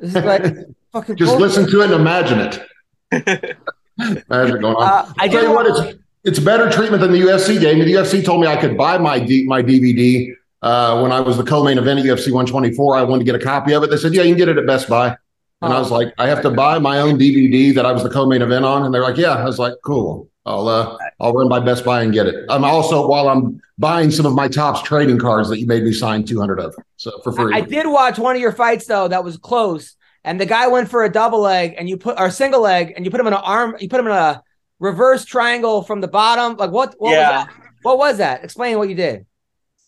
This 0.01 0.15
is 0.15 0.25
like 0.25 0.45
fucking 0.93 1.17
Just 1.17 1.31
bullshit. 1.31 1.41
listen 1.41 1.71
to 1.71 1.81
it 1.81 1.85
and 1.87 1.95
imagine 1.95 2.39
it. 2.41 2.67
imagine 3.99 4.61
going 4.61 4.77
on. 4.77 4.83
Uh, 4.83 5.13
I 5.19 5.25
I 5.25 5.29
tell 5.29 5.43
you 5.43 5.51
what, 5.53 5.67
it's 5.67 5.99
it's 6.23 6.39
better 6.39 6.71
treatment 6.71 7.01
than 7.01 7.13
the 7.13 7.21
UFC 7.21 7.59
game. 7.61 7.79
The 7.79 7.93
UFC 7.93 8.25
told 8.25 8.41
me 8.43 8.47
I 8.47 8.57
could 8.57 8.77
buy 8.77 8.99
my 8.99 9.19
D, 9.19 9.45
my 9.47 9.63
DVD 9.63 10.33
uh, 10.63 11.01
when 11.01 11.13
I 11.13 11.21
was 11.21 11.37
the 11.37 11.45
co-main 11.45 11.79
event 11.79 12.01
at 12.01 12.07
UFC 12.07 12.27
124. 12.33 12.97
I 12.97 13.03
wanted 13.03 13.25
to 13.25 13.33
get 13.33 13.41
a 13.41 13.45
copy 13.45 13.73
of 13.73 13.83
it. 13.83 13.91
They 13.91 13.97
said, 13.97 14.15
"Yeah, 14.15 14.23
you 14.23 14.31
can 14.35 14.39
get 14.39 14.49
it 14.49 14.59
at 14.59 14.67
Best 14.67 14.89
Buy." 14.89 15.17
And 15.63 15.73
I 15.73 15.79
was 15.79 15.91
like, 15.91 16.13
"I 16.19 16.27
have 16.29 16.43
to 16.43 16.51
buy 16.51 16.79
my 16.79 17.01
own 17.01 17.19
DVD 17.19 17.75
that 17.75 17.85
I 17.85 17.93
was 17.93 18.03
the 18.03 18.11
co-main 18.11 18.43
event 18.43 18.65
on." 18.65 18.85
And 18.85 18.95
they're 18.95 19.03
like, 19.03 19.17
"Yeah." 19.17 19.35
I 19.35 19.45
was 19.45 19.59
like, 19.59 19.75
"Cool. 19.85 20.29
I'll 20.47 20.69
uh, 20.69 20.97
I'll 21.21 21.33
run 21.33 21.49
by 21.49 21.61
Best 21.61 21.85
Buy 21.85 22.03
and 22.03 22.13
get 22.13 22.27
it." 22.27 22.45
I'm 22.49 22.65
also 22.65 23.07
while 23.07 23.29
I'm 23.29 23.61
buying 23.79 24.11
some 24.11 24.27
of 24.27 24.35
my 24.35 24.49
Topps 24.49 24.83
trading 24.83 25.19
cards 25.19 25.49
that 25.51 25.59
you 25.59 25.67
made 25.67 25.83
me 25.85 25.93
sign 25.93 26.25
200 26.25 26.61
of, 26.61 26.75
so 26.97 27.11
for 27.23 27.33
free. 27.33 27.55
I 27.55 27.61
did 27.61 27.87
watch 27.87 28.19
one 28.19 28.37
of 28.37 28.41
your 28.43 28.53
fights 28.53 28.87
though 28.87 29.09
that 29.09 29.23
was 29.25 29.37
close, 29.37 29.97
and 30.25 30.41
the 30.41 30.47
guy 30.47 30.67
went 30.69 30.89
for 30.91 31.05
a 31.05 31.09
double 31.11 31.41
leg, 31.41 31.75
and 31.79 31.89
you 31.89 31.97
put 31.97 32.19
or 32.19 32.31
single 32.31 32.61
leg, 32.63 32.95
and 32.97 33.05
you 33.05 33.11
put 33.11 33.21
him 33.21 33.27
in 33.27 33.33
an 33.35 33.41
arm, 33.43 33.77
you 33.81 33.89
put 33.89 34.01
him 34.01 34.07
in 34.07 34.13
a 34.13 34.43
reverse 34.79 35.25
triangle 35.27 35.83
from 35.83 36.01
the 36.01 36.09
bottom. 36.09 36.57
Like 36.57 36.71
what? 36.71 36.95
What 36.99 37.13
Yeah. 37.13 37.39
was 37.39 37.47
that? 37.47 37.55
What 37.83 37.99
was 37.99 38.17
that? 38.19 38.45
Explain 38.45 38.79
what 38.79 38.89
you 38.89 38.95
did. 38.95 39.27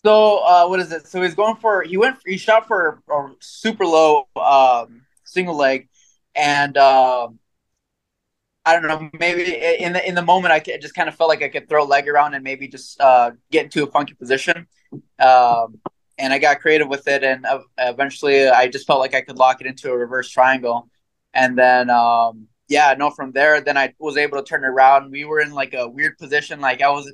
So 0.05 0.39
uh, 0.39 0.67
what 0.67 0.81
is 0.81 0.91
it? 0.93 1.07
So 1.07 1.23
he's 1.23 1.35
going 1.35 1.57
for 1.57 1.83
he 1.83 1.97
went 1.97 2.19
he 2.27 2.37
shot 2.37 2.67
for 2.67 3.03
a 3.11 3.29
super 3.41 3.87
low 3.87 4.27
um, 4.37 5.03
single 5.25 5.57
leg, 5.57 5.89
and 6.35 6.77
um, 6.77 7.39
I 8.65 8.75
don't 8.75 8.87
know 8.87 9.11
maybe 9.19 9.55
in 9.55 9.93
the 9.93 10.07
in 10.07 10.15
the 10.15 10.23
moment 10.23 10.53
I 10.53 10.61
just 10.61 10.95
kind 10.95 11.09
of 11.09 11.15
felt 11.15 11.29
like 11.29 11.43
I 11.43 11.49
could 11.49 11.69
throw 11.69 11.85
a 11.85 11.87
leg 11.87 12.09
around 12.09 12.35
and 12.35 12.45
maybe 12.45 12.69
just 12.69 13.01
uh, 13.01 13.33
get 13.51 13.65
into 13.65 13.83
a 13.85 13.87
funky 13.87 14.15
position, 14.15 14.67
um, 15.19 15.81
and 16.19 16.33
I 16.33 16.39
got 16.39 16.61
creative 16.61 16.89
with 16.89 17.07
it, 17.09 17.25
and 17.25 17.47
eventually 17.79 18.49
I 18.49 18.69
just 18.69 18.87
felt 18.87 19.01
like 19.01 19.15
I 19.15 19.21
could 19.21 19.39
lock 19.39 19.61
it 19.61 19.67
into 19.67 19.91
a 19.91 19.97
reverse 19.97 20.29
triangle, 20.31 20.89
and 21.35 21.57
then 21.59 21.91
um, 21.91 22.49
yeah 22.69 22.95
no 22.97 23.11
from 23.11 23.33
there 23.33 23.61
then 23.61 23.77
I 23.77 23.95
was 23.99 24.17
able 24.17 24.39
to 24.39 24.45
turn 24.45 24.65
around. 24.65 25.11
We 25.13 25.25
were 25.25 25.41
in 25.41 25.53
like 25.53 25.75
a 25.75 25.89
weird 25.89 26.19
position, 26.19 26.61
like 26.61 26.83
I 26.83 26.91
was 26.91 27.13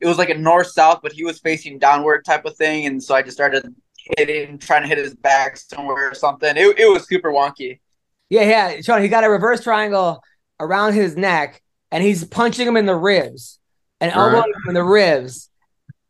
it 0.00 0.06
was 0.06 0.18
like 0.18 0.30
a 0.30 0.34
north 0.38 0.68
south, 0.68 1.00
but 1.02 1.12
he 1.12 1.24
was 1.24 1.38
facing 1.38 1.78
downward 1.78 2.24
type 2.24 2.44
of 2.44 2.56
thing, 2.56 2.86
and 2.86 3.02
so 3.02 3.14
I 3.14 3.22
just 3.22 3.36
started 3.36 3.74
hitting, 4.16 4.58
trying 4.58 4.82
to 4.82 4.88
hit 4.88 4.98
his 4.98 5.14
back 5.14 5.56
somewhere 5.56 6.10
or 6.10 6.14
something. 6.14 6.56
It, 6.56 6.78
it 6.78 6.90
was 6.90 7.06
super 7.06 7.30
wonky. 7.30 7.80
Yeah, 8.28 8.42
yeah, 8.42 8.80
Sean. 8.80 9.02
He 9.02 9.08
got 9.08 9.24
a 9.24 9.30
reverse 9.30 9.62
triangle 9.62 10.22
around 10.58 10.94
his 10.94 11.16
neck, 11.16 11.62
and 11.90 12.02
he's 12.02 12.24
punching 12.24 12.66
him 12.66 12.76
in 12.76 12.86
the 12.86 12.96
ribs 12.96 13.58
and 14.00 14.10
Right. 14.10 14.18
elbowing 14.18 14.52
him 14.54 14.68
in 14.68 14.74
the 14.74 14.84
ribs. 14.84 15.48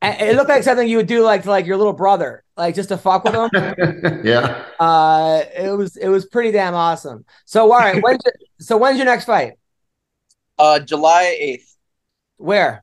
And 0.03 0.19
it 0.21 0.35
looked 0.37 0.49
like 0.49 0.63
something 0.63 0.89
you 0.89 0.97
would 0.97 1.07
do, 1.07 1.23
like 1.23 1.43
to 1.43 1.51
like 1.51 1.67
your 1.67 1.77
little 1.77 1.93
brother, 1.93 2.43
like 2.57 2.75
just 2.75 2.89
to 2.89 2.97
fuck 2.97 3.23
with 3.25 3.35
him. 3.35 3.51
yeah. 4.25 4.65
uh, 4.79 5.43
it 5.55 5.77
was 5.77 5.97
it 5.97 6.09
was 6.09 6.25
pretty 6.25 6.53
damn 6.53 6.75
awesome. 6.75 7.25
So, 7.45 7.71
all 7.71 7.79
right, 7.79 8.03
when's 8.03 8.21
your, 8.25 8.33
so 8.61 8.79
when's 8.79 8.97
your 8.97 9.05
next 9.05 9.27
fight? 9.27 9.55
Uh, 10.59 10.79
July 10.79 11.37
eighth. 11.39 11.77
Where? 12.39 12.83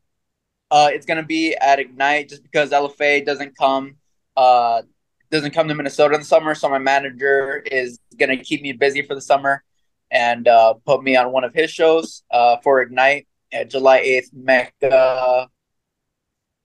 Uh, 0.69 0.89
it's 0.91 1.05
gonna 1.05 1.23
be 1.23 1.55
at 1.55 1.79
Ignite 1.79 2.29
just 2.29 2.43
because 2.43 2.71
LFA 2.71 3.25
doesn't 3.25 3.57
come. 3.57 3.95
Uh, 4.35 4.81
doesn't 5.29 5.51
come 5.51 5.67
to 5.67 5.75
Minnesota 5.75 6.15
in 6.15 6.21
the 6.21 6.25
summer, 6.25 6.55
so 6.55 6.69
my 6.69 6.77
manager 6.77 7.57
is 7.57 7.99
gonna 8.17 8.37
keep 8.37 8.61
me 8.61 8.73
busy 8.73 9.01
for 9.01 9.15
the 9.15 9.21
summer, 9.21 9.63
and 10.11 10.47
uh, 10.47 10.73
put 10.85 11.03
me 11.03 11.15
on 11.15 11.31
one 11.31 11.43
of 11.43 11.53
his 11.53 11.71
shows. 11.71 12.23
Uh, 12.31 12.57
for 12.63 12.81
Ignite 12.81 13.27
at 13.51 13.69
July 13.69 13.97
eighth, 13.97 14.29
Mecca 14.33 15.49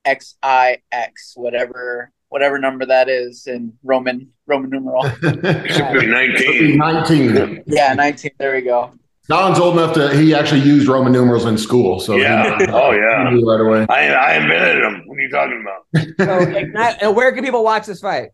XIX, 0.06 1.34
whatever 1.34 2.10
whatever 2.28 2.58
number 2.58 2.86
that 2.86 3.08
is 3.10 3.46
in 3.46 3.72
Roman 3.82 4.28
Roman 4.46 4.70
numeral. 4.70 5.04
It 5.22 5.72
should 5.72 6.00
be 6.00 6.06
19. 6.06 6.76
19. 6.78 7.64
yeah, 7.66 7.92
nineteen. 7.94 8.32
There 8.38 8.54
we 8.54 8.62
go. 8.62 8.92
Don's 9.28 9.58
old 9.58 9.74
enough 9.74 9.94
to, 9.94 10.14
he 10.16 10.34
actually 10.34 10.60
used 10.62 10.88
Roman 10.88 11.12
numerals 11.12 11.44
in 11.44 11.56
school. 11.56 12.00
So 12.00 12.16
he- 12.16 12.22
Yeah. 12.22 12.58
Oh, 12.70 12.90
yeah. 12.92 13.28
he 13.30 13.36
knew 13.36 13.48
right 13.48 13.60
away. 13.60 13.86
I, 13.88 14.08
I 14.12 14.34
invented 14.36 14.82
them. 14.82 15.02
What 15.06 15.16
are 15.18 15.20
you 15.20 15.30
talking 15.30 15.60
about? 15.62 16.06
So, 16.26 16.38
Ignite, 16.56 17.02
and 17.02 17.14
where 17.16 17.32
can 17.32 17.44
people 17.44 17.62
watch 17.64 17.86
this 17.86 18.00
fight? 18.00 18.30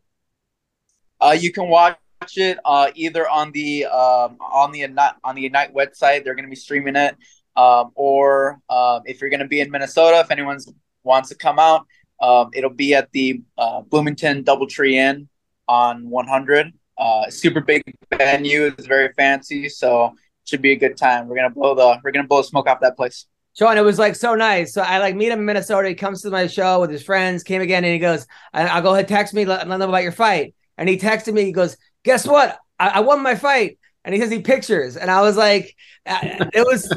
Uh, 1.20 1.36
you 1.39 1.52
can 1.52 1.69
watch 1.69 1.97
it 2.36 2.59
uh, 2.65 2.90
either 2.94 3.28
on 3.28 3.51
the 3.52 3.86
um, 3.86 4.36
on 4.40 4.73
the 4.73 4.82
Ignite, 4.82 5.15
on 5.24 5.35
the 5.35 5.44
Ignite 5.47 5.74
website. 5.74 6.24
They're 6.24 6.35
going 6.35 6.44
to 6.44 6.51
be 6.51 6.56
streaming 6.56 6.97
it, 6.97 7.16
um, 7.56 7.90
or 7.94 8.59
um, 8.70 9.02
if 9.06 9.20
you're 9.20 9.31
going 9.31 9.40
to 9.40 9.47
be 9.48 9.60
in 9.60 9.70
Minnesota, 9.70 10.20
if 10.20 10.31
anyone 10.31 10.59
wants 11.05 11.28
to 11.31 11.35
come 11.35 11.59
out, 11.59 11.86
um, 12.20 12.51
it'll 12.55 12.70
be 12.70 12.94
at 12.94 13.10
the 13.12 13.43
uh, 13.56 13.81
Bloomington 13.82 14.44
DoubleTree 14.44 14.94
Inn 14.94 15.28
on 15.66 16.09
100. 16.09 16.73
Uh, 16.97 17.31
super 17.31 17.60
big 17.60 17.82
venue. 18.16 18.66
It's 18.66 18.86
very 18.86 19.12
fancy, 19.15 19.69
so 19.69 20.15
should 20.49 20.62
be 20.62 20.73
a 20.73 20.77
good 20.77 20.97
time. 20.97 21.29
We're 21.29 21.37
gonna 21.37 21.51
blow 21.51 21.75
the 21.75 22.01
we're 22.03 22.11
gonna 22.11 22.27
blow 22.27 22.43
smoke 22.43 22.69
off 22.69 22.81
that 22.81 22.97
place. 22.97 23.27
Sean, 23.59 23.77
it 23.77 23.83
was 23.83 23.99
like 23.99 24.15
so 24.15 24.35
nice. 24.35 24.73
So 24.73 24.83
I 24.83 24.99
like 24.99 25.16
meet 25.16 25.33
him 25.33 25.41
in 25.41 25.45
Minnesota. 25.45 25.89
He 25.89 25.95
comes 25.95 26.23
to 26.23 26.31
my 26.31 26.47
show 26.47 26.81
with 26.81 26.91
his 26.91 27.03
friends. 27.03 27.43
Came 27.43 27.61
again, 27.61 27.85
and 27.85 27.93
he 27.93 27.99
goes, 27.99 28.27
I, 28.53 28.66
"I'll 28.66 28.83
go 28.83 28.95
ahead, 28.95 29.09
text 29.09 29.35
me, 29.35 29.45
let, 29.45 29.59
let 29.61 29.69
them 29.69 29.79
know 29.81 29.89
about 29.89 30.03
your 30.03 30.12
fight." 30.12 30.55
And 30.77 30.89
he 30.89 30.97
texted 30.97 31.35
me. 31.35 31.45
He 31.45 31.53
goes, 31.53 31.77
"Guess 32.05 32.27
what? 32.27 32.59
I, 32.79 32.89
I 32.89 33.01
won 33.01 33.23
my 33.23 33.35
fight." 33.35 33.79
And 34.05 34.15
he 34.15 34.20
says 34.20 34.31
he 34.31 34.41
pictures, 34.41 34.97
and 34.97 35.11
I 35.11 35.20
was 35.23 35.37
like, 35.37 35.75
uh, 36.07 36.19
"It 36.55 36.66
was." 36.66 36.93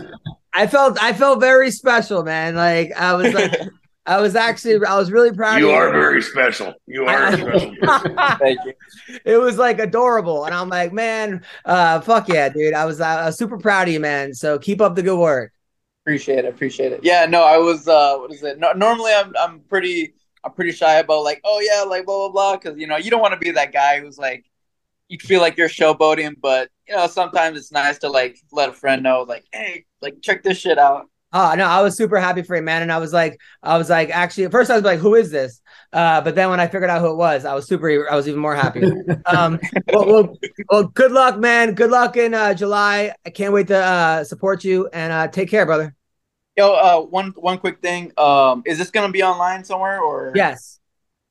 I 0.53 0.67
felt 0.67 1.01
I 1.01 1.13
felt 1.13 1.39
very 1.39 1.71
special, 1.71 2.23
man. 2.23 2.55
Like 2.55 2.91
I 2.95 3.13
was 3.13 3.33
like, 3.33 3.51
I 4.05 4.19
was 4.19 4.35
actually 4.35 4.83
I 4.85 4.97
was 4.97 5.11
really 5.11 5.31
proud. 5.31 5.59
You 5.59 5.69
of 5.69 5.75
are 5.75 5.91
very 5.91 6.21
special. 6.21 6.73
You 6.87 7.05
are 7.05 7.33
special. 7.37 7.75
Thank 8.39 8.59
you. 8.65 8.73
it 9.23 9.37
was 9.37 9.57
like 9.57 9.79
adorable, 9.79 10.45
and 10.45 10.55
I'm 10.55 10.69
like, 10.69 10.91
man, 10.91 11.43
uh, 11.65 12.01
fuck 12.01 12.27
yeah, 12.27 12.49
dude. 12.49 12.73
I 12.73 12.85
was 12.85 12.99
I 12.99 13.25
was 13.25 13.37
super 13.37 13.57
proud 13.57 13.87
of 13.87 13.93
you, 13.93 13.99
man. 13.99 14.33
So 14.33 14.57
keep 14.57 14.81
up 14.81 14.95
the 14.95 15.03
good 15.03 15.19
work. 15.19 15.53
Appreciate 16.03 16.45
it. 16.45 16.45
Appreciate 16.45 16.91
it. 16.91 17.01
Yeah, 17.03 17.27
no, 17.27 17.43
I 17.43 17.57
was. 17.57 17.87
Uh, 17.87 18.17
what 18.17 18.33
is 18.33 18.41
it? 18.41 18.57
No, 18.57 18.71
normally, 18.73 19.13
I'm 19.13 19.33
I'm 19.37 19.59
pretty 19.61 20.13
I'm 20.43 20.53
pretty 20.53 20.71
shy 20.71 20.95
about 20.95 21.23
like, 21.23 21.41
oh 21.43 21.59
yeah, 21.59 21.83
like 21.83 22.05
blah 22.05 22.17
blah 22.17 22.29
blah, 22.29 22.57
because 22.57 22.79
you 22.79 22.87
know 22.87 22.97
you 22.97 23.11
don't 23.11 23.21
want 23.21 23.33
to 23.33 23.39
be 23.39 23.51
that 23.51 23.71
guy 23.71 23.99
who's 23.99 24.17
like, 24.17 24.45
you 25.09 25.19
feel 25.19 25.41
like 25.41 25.57
you're 25.57 25.69
showboating, 25.69 26.35
but 26.41 26.69
you 26.87 26.95
know 26.95 27.05
sometimes 27.07 27.57
it's 27.57 27.71
nice 27.71 27.99
to 27.99 28.09
like 28.09 28.37
let 28.51 28.69
a 28.69 28.73
friend 28.73 29.03
know, 29.03 29.21
like, 29.21 29.45
hey, 29.51 29.85
like 30.01 30.21
check 30.21 30.41
this 30.41 30.57
shit 30.57 30.79
out. 30.79 31.05
Oh 31.33 31.53
no, 31.55 31.65
I 31.65 31.81
was 31.81 31.95
super 31.95 32.19
happy 32.19 32.41
for 32.41 32.55
you, 32.55 32.61
man. 32.61 32.81
And 32.81 32.91
I 32.91 32.97
was 32.97 33.13
like, 33.13 33.39
I 33.63 33.77
was 33.77 33.89
like, 33.89 34.09
actually, 34.09 34.45
at 34.45 34.51
first 34.51 34.69
I 34.69 34.75
was 34.75 34.83
like, 34.83 34.99
who 34.99 35.15
is 35.15 35.31
this? 35.31 35.61
Uh, 35.93 36.19
but 36.21 36.35
then 36.35 36.49
when 36.49 36.59
I 36.59 36.67
figured 36.67 36.89
out 36.89 36.99
who 36.99 37.11
it 37.11 37.15
was, 37.15 37.45
I 37.45 37.53
was 37.53 37.67
super, 37.67 38.09
I 38.09 38.15
was 38.15 38.27
even 38.27 38.39
more 38.39 38.55
happy. 38.55 38.83
um, 39.25 39.59
well, 39.93 40.07
well, 40.07 40.37
well, 40.69 40.83
good 40.83 41.11
luck, 41.11 41.37
man. 41.39 41.73
Good 41.73 41.89
luck 41.89 42.17
in 42.17 42.33
uh, 42.33 42.53
July. 42.53 43.13
I 43.25 43.29
can't 43.29 43.53
wait 43.53 43.67
to 43.67 43.77
uh, 43.77 44.23
support 44.25 44.63
you 44.65 44.89
and 44.91 45.13
uh, 45.13 45.27
take 45.29 45.49
care, 45.49 45.65
brother. 45.65 45.95
Yo, 46.57 46.73
uh, 46.73 47.01
one 47.01 47.31
one 47.37 47.57
quick 47.57 47.81
thing. 47.81 48.11
Um, 48.17 48.61
is 48.65 48.77
this 48.77 48.91
gonna 48.91 49.11
be 49.11 49.23
online 49.23 49.63
somewhere 49.63 50.01
or? 50.01 50.33
Yes, 50.35 50.79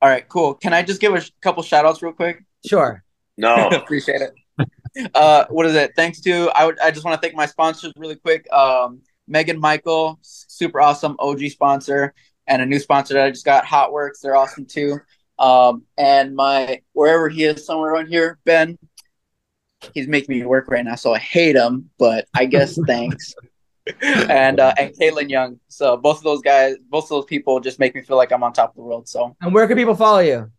All 0.01 0.09
right, 0.09 0.27
cool. 0.27 0.55
Can 0.55 0.73
I 0.73 0.81
just 0.81 0.99
give 0.99 1.13
a 1.13 1.21
sh- 1.21 1.31
couple 1.41 1.61
shout 1.63 1.85
outs 1.85 2.01
real 2.01 2.13
quick? 2.13 2.43
sure. 2.65 3.03
No. 3.37 3.67
Appreciate 3.71 4.21
it. 4.21 4.33
Uh, 5.13 5.45
what 5.49 5.65
is 5.65 5.75
it? 5.75 5.93
Thanks 5.95 6.21
to 6.21 6.49
I 6.55 6.71
I 6.83 6.91
just 6.91 7.05
want 7.05 7.19
to 7.19 7.25
thank 7.25 7.35
my 7.35 7.45
sponsors 7.45 7.93
really 7.95 8.15
quick. 8.15 8.51
Um, 8.51 9.01
Megan 9.31 9.59
Michael, 9.59 10.19
super 10.21 10.81
awesome 10.81 11.15
OG 11.19 11.39
sponsor, 11.49 12.13
and 12.47 12.61
a 12.61 12.65
new 12.65 12.79
sponsor 12.79 13.13
that 13.15 13.25
I 13.25 13.29
just 13.31 13.45
got, 13.45 13.63
Hotworks. 13.65 14.19
They're 14.21 14.35
awesome 14.35 14.65
too. 14.65 14.99
Um, 15.39 15.83
and 15.97 16.35
my 16.35 16.81
wherever 16.93 17.29
he 17.29 17.45
is, 17.45 17.65
somewhere 17.65 17.93
around 17.93 18.07
here, 18.07 18.37
Ben. 18.45 18.77
He's 19.95 20.07
making 20.07 20.37
me 20.37 20.45
work 20.45 20.67
right 20.69 20.85
now, 20.85 20.93
so 20.95 21.11
I 21.13 21.17
hate 21.17 21.55
him, 21.55 21.89
but 21.97 22.27
I 22.35 22.45
guess 22.45 22.77
thanks. 22.87 23.33
and 24.03 24.59
uh, 24.59 24.73
and 24.77 24.93
Caitlin 24.95 25.29
Young. 25.29 25.59
So 25.69 25.97
both 25.97 26.17
of 26.17 26.23
those 26.23 26.41
guys, 26.41 26.75
both 26.89 27.05
of 27.05 27.09
those 27.09 27.25
people, 27.25 27.59
just 27.59 27.79
make 27.79 27.95
me 27.95 28.01
feel 28.01 28.17
like 28.17 28.31
I'm 28.31 28.43
on 28.43 28.53
top 28.53 28.69
of 28.71 28.75
the 28.75 28.83
world. 28.83 29.07
So 29.07 29.35
And 29.41 29.53
where 29.53 29.67
can 29.67 29.77
people 29.77 29.95
follow 29.95 30.19
you? 30.19 30.51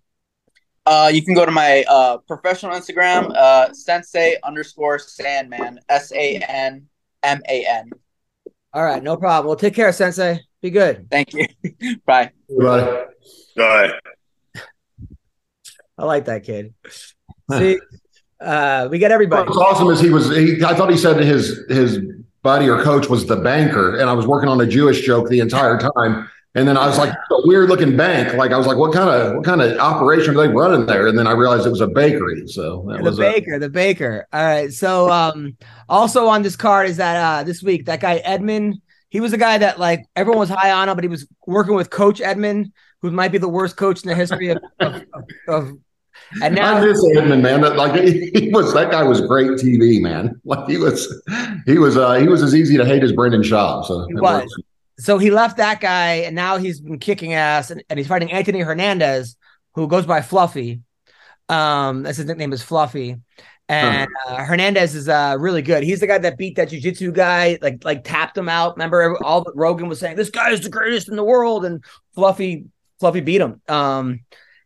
uh, 0.86 1.08
you 1.14 1.24
can 1.24 1.34
go 1.34 1.46
to 1.46 1.52
my 1.52 1.84
uh, 1.88 2.16
professional 2.26 2.72
Instagram, 2.74 3.32
uh, 3.36 3.72
sensei 3.72 4.36
underscore 4.42 4.98
Sandman, 4.98 5.78
S 5.88 6.10
A 6.12 6.38
N 6.48 6.88
M 7.22 7.40
A 7.48 7.64
N. 7.64 7.90
All 8.74 8.82
right, 8.82 9.02
no 9.02 9.16
problem. 9.16 9.48
Well, 9.48 9.56
take 9.56 9.74
care, 9.74 9.92
Sensei. 9.92 10.40
Be 10.62 10.70
good. 10.70 11.08
Thank 11.10 11.34
you. 11.34 11.46
Bye. 12.06 12.30
Everybody. 12.50 13.06
Go 13.56 13.74
ahead. 13.74 14.00
I 15.98 16.04
like 16.04 16.24
that 16.24 16.42
kid. 16.44 16.72
See, 17.50 17.78
uh, 18.40 18.88
we 18.90 18.98
got 18.98 19.10
everybody. 19.10 19.48
What's 19.48 19.58
awesome 19.58 19.88
is 19.88 20.00
he 20.00 20.10
was. 20.10 20.34
He, 20.34 20.64
I 20.64 20.74
thought 20.74 20.90
he 20.90 20.96
said 20.96 21.18
his 21.20 21.64
his 21.68 21.98
buddy 22.42 22.68
or 22.68 22.82
coach 22.82 23.08
was 23.08 23.26
the 23.26 23.36
banker, 23.36 23.98
and 23.98 24.08
I 24.08 24.14
was 24.14 24.26
working 24.26 24.48
on 24.48 24.60
a 24.60 24.66
Jewish 24.66 25.04
joke 25.04 25.28
the 25.28 25.40
entire 25.40 25.78
time. 25.78 26.30
And 26.54 26.68
then 26.68 26.76
I 26.76 26.86
was 26.86 26.98
like, 26.98 27.12
a 27.12 27.46
weird 27.46 27.70
looking 27.70 27.96
bank. 27.96 28.34
Like 28.34 28.52
I 28.52 28.58
was 28.58 28.66
like, 28.66 28.76
what 28.76 28.92
kind 28.92 29.08
of 29.08 29.36
what 29.36 29.44
kind 29.44 29.62
of 29.62 29.78
operation 29.78 30.36
are 30.36 30.46
they 30.46 30.52
running 30.52 30.86
there? 30.86 31.06
And 31.06 31.18
then 31.18 31.26
I 31.26 31.32
realized 31.32 31.66
it 31.66 31.70
was 31.70 31.80
a 31.80 31.86
bakery. 31.86 32.46
So 32.46 32.84
that 32.88 32.98
the 32.98 33.04
was 33.04 33.18
a, 33.18 33.22
baker, 33.22 33.58
the 33.58 33.70
baker. 33.70 34.26
All 34.32 34.44
right. 34.44 34.72
So 34.72 35.10
um 35.10 35.56
also 35.88 36.26
on 36.26 36.42
this 36.42 36.56
card 36.56 36.88
is 36.88 36.98
that 36.98 37.16
uh 37.16 37.44
this 37.44 37.62
week 37.62 37.86
that 37.86 38.00
guy 38.00 38.20
Edmen, 38.20 38.74
he 39.08 39.20
was 39.20 39.32
a 39.32 39.38
guy 39.38 39.58
that 39.58 39.78
like 39.78 40.04
everyone 40.14 40.40
was 40.40 40.50
high 40.50 40.72
on 40.72 40.88
him, 40.88 40.94
but 40.94 41.04
he 41.04 41.08
was 41.08 41.26
working 41.46 41.74
with 41.74 41.88
Coach 41.88 42.20
Edmund, 42.20 42.72
who 43.00 43.10
might 43.10 43.32
be 43.32 43.38
the 43.38 43.48
worst 43.48 43.76
coach 43.76 44.02
in 44.02 44.08
the 44.08 44.14
history 44.14 44.50
of 44.50 44.58
of, 44.78 45.02
of, 45.48 45.72
and 46.42 46.44
I 46.44 46.48
now 46.48 46.84
miss 46.84 47.02
Edmund, 47.16 47.42
man. 47.42 47.62
That, 47.62 47.76
like 47.76 48.00
he 48.04 48.50
was 48.52 48.74
that 48.74 48.90
guy 48.90 49.02
was 49.02 49.22
great 49.22 49.50
TV, 49.52 50.00
man. 50.00 50.40
Like 50.44 50.68
he 50.68 50.76
was, 50.76 51.22
he 51.66 51.78
was, 51.78 51.96
uh, 51.96 52.14
he 52.14 52.28
was 52.28 52.42
as 52.42 52.54
easy 52.54 52.76
to 52.76 52.84
hate 52.84 53.02
as 53.02 53.12
Brendan 53.12 53.42
Schaub. 53.42 53.84
So 53.86 54.06
He 54.06 54.14
it 54.14 54.20
was. 54.20 54.62
So 54.98 55.18
he 55.18 55.30
left 55.30 55.56
that 55.56 55.80
guy 55.80 56.14
and 56.26 56.34
now 56.34 56.56
he's 56.56 56.80
been 56.80 56.98
kicking 56.98 57.32
ass 57.32 57.70
and, 57.70 57.82
and 57.88 57.98
he's 57.98 58.08
fighting 58.08 58.32
Anthony 58.32 58.60
Hernandez, 58.60 59.36
who 59.74 59.88
goes 59.88 60.06
by 60.06 60.20
Fluffy. 60.20 60.80
Um, 61.48 62.02
that's 62.02 62.18
his 62.18 62.26
nickname 62.26 62.52
is 62.52 62.62
Fluffy. 62.62 63.16
And 63.68 64.10
uh, 64.26 64.44
Hernandez 64.44 64.94
is 64.94 65.08
uh, 65.08 65.36
really 65.38 65.62
good. 65.62 65.82
He's 65.82 66.00
the 66.00 66.06
guy 66.06 66.18
that 66.18 66.36
beat 66.36 66.56
that 66.56 66.68
jiu-jitsu 66.68 67.12
guy, 67.12 67.58
like 67.62 67.82
like 67.84 68.04
tapped 68.04 68.36
him 68.36 68.48
out. 68.48 68.76
Remember, 68.76 69.16
all 69.22 69.46
Rogan 69.54 69.88
was 69.88 69.98
saying 69.98 70.16
this 70.16 70.28
guy 70.28 70.50
is 70.50 70.60
the 70.60 70.68
greatest 70.68 71.08
in 71.08 71.16
the 71.16 71.24
world, 71.24 71.64
and 71.64 71.82
Fluffy 72.14 72.66
Fluffy 73.00 73.20
beat 73.20 73.40
him. 73.40 73.62
Um, 73.68 74.20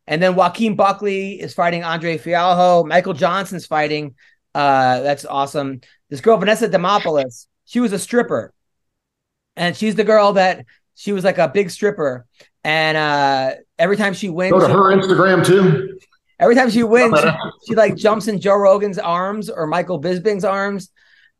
and 0.08 0.20
then 0.20 0.34
Joaquin 0.34 0.74
Buckley 0.74 1.40
is 1.40 1.54
fighting 1.54 1.84
Andre 1.84 2.18
Fialho. 2.18 2.84
Michael 2.86 3.12
Johnson's 3.12 3.66
fighting. 3.66 4.16
Uh, 4.54 5.00
that's 5.02 5.24
awesome. 5.24 5.82
This 6.10 6.20
girl 6.20 6.36
Vanessa 6.38 6.68
Demopoulos, 6.68 7.46
she 7.64 7.78
was 7.78 7.92
a 7.92 7.98
stripper. 8.00 8.52
And 9.56 9.76
she's 9.76 9.94
the 9.94 10.04
girl 10.04 10.32
that 10.34 10.64
she 10.94 11.12
was 11.12 11.24
like 11.24 11.38
a 11.38 11.48
big 11.48 11.70
stripper, 11.70 12.26
and 12.64 12.96
uh, 12.96 13.52
every 13.78 13.96
time 13.96 14.14
she 14.14 14.28
wins, 14.28 14.52
Go 14.52 14.60
to 14.60 14.66
she- 14.66 14.72
her 14.72 14.94
Instagram 14.96 15.44
too. 15.44 15.98
Every 16.38 16.54
time 16.54 16.68
she 16.68 16.82
wins, 16.82 17.18
she, 17.18 17.28
she, 17.68 17.74
like 17.74 17.96
jumps 17.96 18.28
in 18.28 18.38
Joe 18.40 18.56
Rogan's 18.56 18.98
arms 18.98 19.48
or 19.48 19.66
Michael 19.66 19.98
Bisping's 20.00 20.44
arms, 20.44 20.90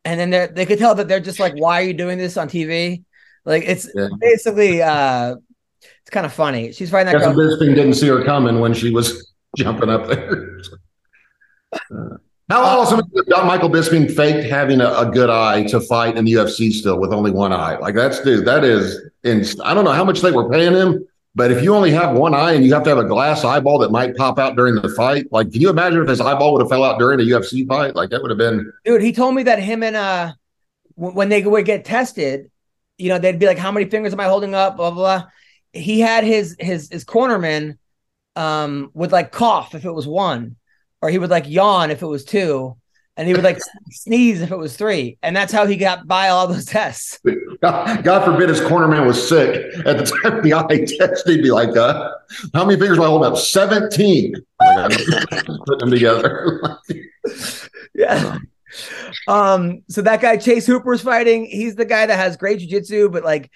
and 0.03 0.19
then 0.19 0.29
they 0.31 0.47
they 0.47 0.65
could 0.65 0.79
tell 0.79 0.95
that 0.95 1.07
they're 1.07 1.19
just 1.19 1.39
like, 1.39 1.53
"Why 1.55 1.81
are 1.81 1.85
you 1.85 1.93
doing 1.93 2.17
this 2.17 2.35
on 2.35 2.49
TV?" 2.49 3.03
Like 3.45 3.63
it's 3.65 3.87
Yeah. 3.93 4.07
basically 4.19 4.81
uh, 4.81 5.35
it's 5.81 6.09
kind 6.09 6.25
of 6.25 6.33
funny. 6.33 6.71
She's 6.71 6.89
fighting 6.89 7.13
that 7.13 7.19
girl. 7.19 7.33
Bisping 7.35 7.75
didn't 7.75 7.93
see 7.93 8.07
her 8.07 8.23
coming 8.23 8.59
when 8.59 8.73
she 8.73 8.89
was 8.89 9.31
jumping 9.55 9.89
up 9.89 10.07
there. 10.07 10.59
Uh, 11.73 12.17
How 12.49 12.63
awesome 12.63 12.99
is 12.99 13.25
that 13.27 13.45
Michael 13.45 13.69
Bisping 13.69 14.09
faked 14.09 14.49
having 14.49 14.79
a, 14.79 14.89
a 14.93 15.05
good 15.05 15.29
eye 15.29 15.63
to 15.63 15.81
fight 15.81 16.15
in 16.15 16.23
the 16.23 16.33
UFC 16.33 16.71
still 16.71 16.97
with 16.97 17.11
only 17.11 17.29
one 17.29 17.51
eye? 17.51 17.77
Like 17.77 17.93
that's 17.93 18.21
dude, 18.21 18.45
that 18.45 18.63
is 18.63 19.01
I 19.25 19.73
don't 19.73 19.83
know 19.83 19.91
how 19.91 20.05
much 20.05 20.21
they 20.21 20.31
were 20.31 20.49
paying 20.49 20.73
him, 20.73 21.05
but 21.35 21.51
if 21.51 21.61
you 21.61 21.75
only 21.75 21.91
have 21.91 22.15
one 22.15 22.33
eye 22.33 22.53
and 22.53 22.65
you 22.65 22.73
have 22.73 22.83
to 22.83 22.89
have 22.89 22.99
a 22.99 23.05
glass 23.05 23.43
eyeball 23.43 23.79
that 23.79 23.91
might 23.91 24.15
pop 24.15 24.39
out 24.39 24.55
during 24.55 24.75
the 24.75 24.87
fight, 24.89 25.27
like 25.29 25.51
can 25.51 25.61
you 25.61 25.69
imagine 25.69 26.01
if 26.01 26.07
his 26.07 26.21
eyeball 26.21 26.53
would 26.53 26.61
have 26.61 26.69
fell 26.69 26.85
out 26.85 26.99
during 26.99 27.19
a 27.19 27.23
UFC 27.23 27.67
fight? 27.67 27.95
Like 27.95 28.11
that 28.11 28.21
would 28.21 28.31
have 28.31 28.37
been 28.37 28.71
Dude, 28.85 29.01
he 29.01 29.11
told 29.11 29.35
me 29.35 29.43
that 29.43 29.59
him 29.59 29.83
and 29.83 29.97
uh, 29.97 30.33
when 30.95 31.27
they 31.27 31.43
would 31.43 31.65
get 31.65 31.83
tested, 31.83 32.49
you 32.97 33.09
know, 33.09 33.19
they'd 33.19 33.39
be 33.39 33.45
like, 33.45 33.59
"How 33.59 33.71
many 33.71 33.89
fingers 33.89 34.13
am 34.13 34.19
I 34.21 34.25
holding 34.25 34.55
up?" 34.55 34.77
Blah 34.77 34.91
blah. 34.91 35.19
blah. 35.19 35.29
He 35.73 35.99
had 35.99 36.23
his 36.23 36.55
his 36.59 36.89
his 36.89 37.03
cornerman 37.03 37.77
um 38.37 38.89
would 38.93 39.11
like 39.11 39.31
cough 39.31 39.75
if 39.75 39.83
it 39.83 39.91
was 39.91 40.07
one, 40.07 40.55
or 41.01 41.09
he 41.09 41.17
would 41.17 41.29
like 41.29 41.47
yawn 41.47 41.91
if 41.91 42.01
it 42.01 42.07
was 42.07 42.25
two, 42.25 42.75
and 43.15 43.27
he 43.27 43.33
would 43.33 43.43
like 43.43 43.59
sneeze 43.89 44.41
if 44.41 44.51
it 44.51 44.57
was 44.57 44.75
three, 44.77 45.17
and 45.21 45.35
that's 45.35 45.51
how 45.51 45.65
he 45.65 45.75
got 45.75 46.07
by 46.07 46.29
all 46.29 46.47
those 46.47 46.65
tests. 46.77 47.19
God, 47.61 48.03
God 48.03 48.25
forbid 48.25 48.49
his 48.49 48.61
cornerman 48.61 49.05
was 49.05 49.27
sick 49.27 49.73
at 49.85 49.97
the 49.97 50.05
time 50.05 50.37
of 50.37 50.43
the 50.43 50.53
eye 50.53 50.85
test. 50.97 51.27
He'd 51.27 51.41
be 51.41 51.51
like, 51.51 51.75
uh, 51.75 52.11
how 52.53 52.65
many 52.65 52.79
fingers 52.79 52.97
do 52.97 53.03
I 53.03 53.07
hold 53.07 53.23
up? 53.23 53.37
17. 53.37 54.35
Put 55.65 55.79
them 55.79 55.89
together. 55.89 56.79
Yeah. 57.93 58.37
Um, 59.27 59.83
so 59.89 60.01
that 60.01 60.21
guy 60.21 60.37
Chase 60.37 60.65
Hooper's 60.65 61.01
fighting. 61.01 61.45
He's 61.45 61.75
the 61.75 61.85
guy 61.85 62.05
that 62.05 62.15
has 62.15 62.37
great 62.37 62.59
jujitsu, 62.59 63.11
but 63.11 63.23
like 63.23 63.49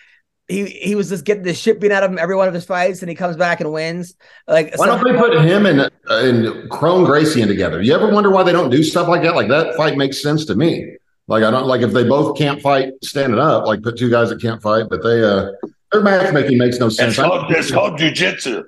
he 0.51 0.65
he 0.65 0.95
was 0.95 1.09
just 1.09 1.25
getting 1.25 1.43
the 1.43 1.53
shit 1.53 1.79
beat 1.79 1.91
out 1.91 2.03
of 2.03 2.11
him 2.11 2.19
every 2.19 2.35
one 2.35 2.47
of 2.47 2.53
his 2.53 2.65
fights, 2.65 3.01
and 3.01 3.09
he 3.09 3.15
comes 3.15 3.37
back 3.37 3.61
and 3.61 3.71
wins. 3.71 4.15
Like 4.47 4.75
Why 4.75 4.87
don't 4.87 5.03
they 5.03 5.17
put 5.17 5.33
him 5.41 5.65
and 5.65 5.81
uh, 5.81 5.89
and 6.09 6.69
Kron 6.69 7.05
Gracie 7.05 7.41
in 7.41 7.47
together? 7.47 7.81
You 7.81 7.93
ever 7.93 8.11
wonder 8.11 8.29
why 8.29 8.43
they 8.43 8.51
don't 8.51 8.69
do 8.69 8.83
stuff 8.83 9.07
like 9.07 9.23
that? 9.23 9.35
Like 9.35 9.47
that 9.47 9.75
fight 9.75 9.97
makes 9.97 10.21
sense 10.21 10.45
to 10.45 10.55
me. 10.55 10.97
Like 11.27 11.43
I 11.43 11.51
don't 11.51 11.67
like 11.67 11.81
if 11.81 11.93
they 11.93 12.03
both 12.03 12.37
can't 12.37 12.61
fight 12.61 12.93
standing 13.03 13.39
up, 13.39 13.65
like 13.65 13.81
put 13.81 13.97
two 13.97 14.09
guys 14.09 14.29
that 14.29 14.41
can't 14.41 14.61
fight, 14.61 14.87
but 14.89 15.01
they 15.01 15.23
uh 15.23 15.51
their 15.91 16.01
matchmaking 16.01 16.57
makes 16.57 16.79
no 16.79 16.89
sense. 16.89 17.17
It's 17.17 17.19
called, 17.19 17.51
it's 17.51 17.71
called 17.71 17.99
jujitsu. 17.99 18.63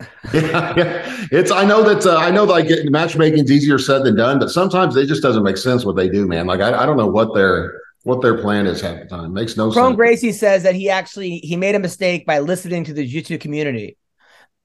yeah, 0.34 0.74
yeah. 0.76 1.26
It's 1.30 1.50
I 1.50 1.64
know 1.64 1.82
that 1.82 2.04
uh, 2.04 2.16
I 2.16 2.30
know 2.30 2.44
like 2.44 2.66
it, 2.66 2.90
matchmaking's 2.90 3.50
easier 3.50 3.78
said 3.78 4.04
than 4.04 4.16
done, 4.16 4.38
but 4.38 4.50
sometimes 4.50 4.96
it 4.96 5.06
just 5.06 5.22
doesn't 5.22 5.42
make 5.42 5.56
sense 5.56 5.84
what 5.84 5.96
they 5.96 6.08
do, 6.08 6.26
man. 6.26 6.46
Like 6.46 6.60
I, 6.60 6.82
I 6.82 6.86
don't 6.86 6.96
know 6.96 7.06
what 7.06 7.34
their 7.34 7.81
what 8.04 8.20
their 8.22 8.38
plan 8.38 8.66
is 8.66 8.80
half 8.80 8.98
the 8.98 9.06
time. 9.06 9.32
makes 9.32 9.56
no 9.56 9.70
sense. 9.70 9.96
Gracie 9.96 10.32
says 10.32 10.62
that 10.64 10.74
he 10.74 10.90
actually 10.90 11.38
he 11.38 11.56
made 11.56 11.74
a 11.74 11.78
mistake 11.78 12.26
by 12.26 12.40
listening 12.40 12.84
to 12.84 12.92
the 12.92 13.02
jiu-jitsu 13.06 13.38
community. 13.38 13.96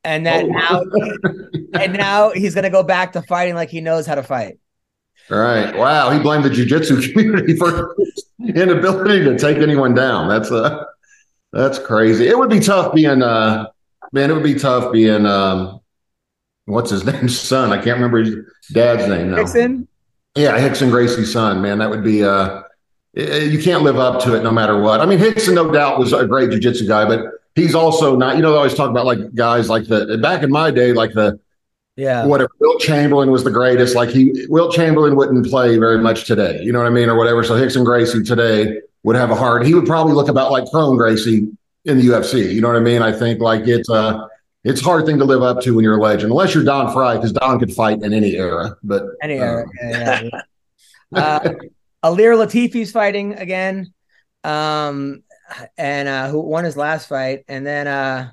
And 0.04 0.26
that 0.26 0.46
Oh. 0.46 0.48
now 0.48 0.82
and 1.82 1.94
now 1.94 2.32
he's 2.32 2.56
gonna 2.56 2.70
go 2.70 2.84
back 2.84 3.14
to 3.14 3.22
fighting 3.24 3.56
like 3.56 3.70
he 3.70 3.82
knows 3.82 4.06
how 4.06 4.16
to 4.16 4.24
fight. 4.24 4.58
All 5.30 5.38
right. 5.38 5.76
Wow. 5.76 6.10
He 6.12 6.20
blamed 6.20 6.46
the 6.46 6.50
jujitsu 6.50 7.12
community 7.12 7.56
for 7.58 7.94
his 7.98 8.26
inability 8.56 9.24
to 9.26 9.38
take 9.38 9.58
anyone 9.58 9.94
down. 9.94 10.30
That's 10.30 10.52
uh 10.52 10.84
that's 11.54 11.80
crazy. 11.80 12.28
It 12.28 12.38
would 12.38 12.50
be 12.50 12.60
tough 12.60 12.94
being 12.94 13.22
uh 13.22 13.68
man, 14.14 14.32
it 14.32 14.34
would 14.34 14.44
be 14.44 14.56
tough 14.56 14.92
being 14.92 15.26
um 15.26 15.80
what's 16.66 16.90
his 16.92 17.04
name's 17.12 17.38
son? 17.40 17.72
I 17.72 17.76
can't 17.78 17.98
remember 17.98 18.20
his 18.24 18.36
dad's 18.72 19.08
name 19.08 19.32
now. 19.32 19.38
Dixon? 19.38 19.88
Yeah, 20.36 20.58
Rickson 20.60 20.90
Gracie's 20.92 21.34
son, 21.34 21.62
man. 21.62 21.80
That 21.80 21.90
would 21.90 22.04
be 22.04 22.24
uh 22.24 22.62
you 23.18 23.60
can't 23.62 23.84
live 23.84 23.98
up 23.98 24.22
to 24.24 24.36
it 24.36 24.44
no 24.44 24.52
matter 24.52 24.80
what. 24.80 25.02
I 25.02 25.06
mean, 25.06 25.20
Rickson 25.20 25.54
no 25.56 25.72
doubt 25.72 26.00
was 26.00 26.14
a 26.14 26.26
great 26.26 26.50
jujitsu 26.50 26.88
guy, 26.88 27.06
but 27.06 27.26
he's 27.56 27.74
also 27.74 28.16
not, 28.16 28.36
you 28.36 28.42
know, 28.42 28.52
they 28.52 28.58
always 28.58 28.76
talk 28.76 28.90
about 28.90 29.06
like 29.06 29.34
guys 29.34 29.70
like 29.70 29.88
the 29.88 30.18
back 30.22 30.44
in 30.44 30.52
my 30.52 30.70
day, 30.72 30.94
like 30.94 31.14
the 31.14 31.40
Yeah. 31.96 32.26
whatever. 32.26 32.52
Wilt 32.60 32.80
Chamberlain 32.82 33.32
was 33.32 33.44
the 33.44 33.52
greatest. 33.52 33.96
Like 33.96 34.10
he, 34.10 34.46
Wilt 34.50 34.74
Chamberlain 34.74 35.16
wouldn't 35.16 35.48
play 35.48 35.78
very 35.78 35.98
much 35.98 36.26
today. 36.26 36.62
You 36.62 36.72
know 36.72 36.80
what 36.80 36.88
I 36.88 36.92
mean, 36.92 37.10
or 37.10 37.18
whatever. 37.18 37.44
So 37.44 37.56
Rickson 37.56 37.84
Gracie 37.84 38.22
today 38.24 38.82
would 39.04 39.16
have 39.16 39.32
a 39.32 39.36
hard. 39.36 39.66
He 39.66 39.74
would 39.74 39.86
probably 39.88 40.14
look 40.14 40.30
about 40.30 40.52
like 40.52 40.66
Kron 40.70 40.96
Gracie 40.98 41.48
in 41.86 41.98
the 41.98 42.04
UFC. 42.04 42.54
You 42.54 42.62
know 42.62 42.68
what 42.68 42.78
I 42.78 42.82
mean? 42.82 43.02
I 43.02 43.12
think 43.12 43.40
like 43.42 43.68
it's 43.68 43.90
uh 43.90 44.28
it's 44.64 44.82
a 44.82 44.84
hard 44.84 45.06
thing 45.06 45.18
to 45.18 45.26
live 45.26 45.42
up 45.42 45.62
to 45.62 45.74
when 45.74 45.84
you're 45.84 45.98
a 45.98 46.02
legend, 46.02 46.32
unless 46.32 46.54
you're 46.54 46.64
Don 46.64 46.92
Frye, 46.94 47.16
because 47.16 47.32
Don 47.32 47.58
could 47.58 47.72
fight 47.74 48.02
in 48.04 48.14
any 48.14 48.36
era. 48.36 48.76
But 48.84 49.04
Any 49.24 49.36
era. 49.36 49.66
Yeah, 49.82 50.22
yeah. 50.24 50.42
uh, 51.16 51.54
Ilir 52.04 52.38
Latifi's 52.38 52.92
fighting 52.92 53.34
again. 53.34 53.94
Um 54.44 55.24
and 55.78 56.08
uh 56.08 56.30
who 56.30 56.42
won 56.42 56.64
his 56.64 56.78
last 56.78 57.08
fight. 57.08 57.44
And 57.48 57.66
then 57.66 57.88
uh 57.88 58.32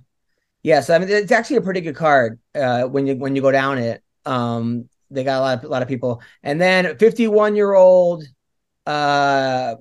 yeah, 0.63 0.81
so 0.81 0.95
I 0.95 0.99
mean 0.99 1.09
it's 1.09 1.33
actually 1.33 1.57
a 1.57 1.63
pretty 1.63 1.81
good 1.81 1.97
card 1.97 2.39
uh 2.55 2.85
when 2.85 3.07
you 3.07 3.17
when 3.17 3.37
you 3.37 3.43
go 3.43 3.53
down 3.53 3.79
it. 3.79 4.03
Um 4.27 4.89
they 5.11 5.25
got 5.25 5.39
a 5.39 5.43
lot 5.43 5.59
of 5.59 5.65
a 5.65 5.69
lot 5.69 5.83
of 5.83 5.89
people. 5.89 6.23
And 6.43 6.61
then 6.61 6.99
51 6.99 7.57
year 7.57 7.75
old 7.75 8.25
uh 8.87 9.77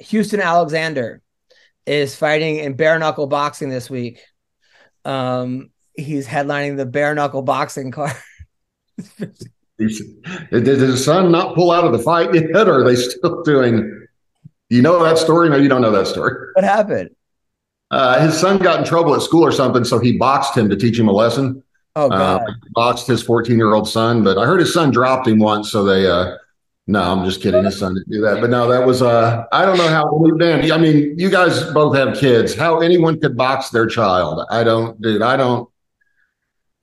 Houston 0.00 0.40
Alexander 0.40 1.22
is 1.86 2.16
fighting 2.16 2.56
in 2.58 2.74
bare 2.74 2.98
knuckle 2.98 3.26
boxing 3.26 3.68
this 3.70 3.90
week. 3.90 4.20
Um 5.04 5.70
he's 5.94 6.26
headlining 6.26 6.76
the 6.76 6.86
bare 6.86 7.14
knuckle 7.14 7.42
boxing 7.42 7.90
card. 7.90 8.16
did 9.78 10.64
his 10.66 11.04
son 11.04 11.30
not 11.32 11.54
pull 11.54 11.70
out 11.70 11.84
of 11.84 11.92
the 11.92 11.98
fight 11.98 12.32
yet, 12.34 12.68
or 12.68 12.80
are 12.80 12.84
they 12.84 12.96
still 12.96 13.42
doing? 13.42 14.06
You 14.70 14.82
know 14.82 15.02
that 15.04 15.18
story? 15.18 15.48
No, 15.50 15.56
you 15.56 15.68
don't 15.68 15.82
know 15.82 15.90
that 15.92 16.06
story. 16.06 16.48
what 16.54 16.64
happened? 16.64 17.10
Uh, 17.90 18.20
his 18.26 18.38
son 18.38 18.58
got 18.58 18.78
in 18.80 18.84
trouble 18.84 19.14
at 19.14 19.22
school 19.22 19.44
or 19.44 19.52
something, 19.52 19.84
so 19.84 19.98
he 19.98 20.16
boxed 20.16 20.56
him 20.56 20.68
to 20.68 20.76
teach 20.76 20.98
him 20.98 21.08
a 21.08 21.12
lesson. 21.12 21.62
Oh 21.96 22.06
Uh, 22.10 22.38
god. 22.38 22.46
boxed 22.72 23.06
his 23.06 23.22
14 23.22 23.56
year 23.56 23.72
old 23.74 23.88
son, 23.88 24.24
but 24.24 24.36
I 24.38 24.46
heard 24.46 24.60
his 24.60 24.72
son 24.74 24.90
dropped 24.90 25.28
him 25.28 25.38
once. 25.38 25.70
So 25.70 25.84
they, 25.84 26.06
uh, 26.10 26.36
no, 26.88 27.00
I'm 27.00 27.24
just 27.24 27.40
kidding. 27.40 27.64
His 27.64 27.78
son 27.78 27.94
didn't 27.94 28.10
do 28.10 28.20
that. 28.22 28.40
But 28.40 28.50
no, 28.50 28.66
that 28.68 28.84
was, 28.84 29.00
uh, 29.00 29.44
I 29.52 29.64
don't 29.64 29.78
know 29.78 29.86
how, 29.88 30.10
man, 30.36 30.72
I 30.72 30.78
mean, 30.78 31.14
you 31.18 31.30
guys 31.30 31.62
both 31.72 31.94
have 31.94 32.16
kids. 32.16 32.54
How 32.54 32.80
anyone 32.80 33.20
could 33.20 33.36
box 33.36 33.70
their 33.70 33.86
child. 33.86 34.44
I 34.50 34.64
don't, 34.64 35.00
dude, 35.00 35.22
I 35.22 35.36
don't. 35.36 35.68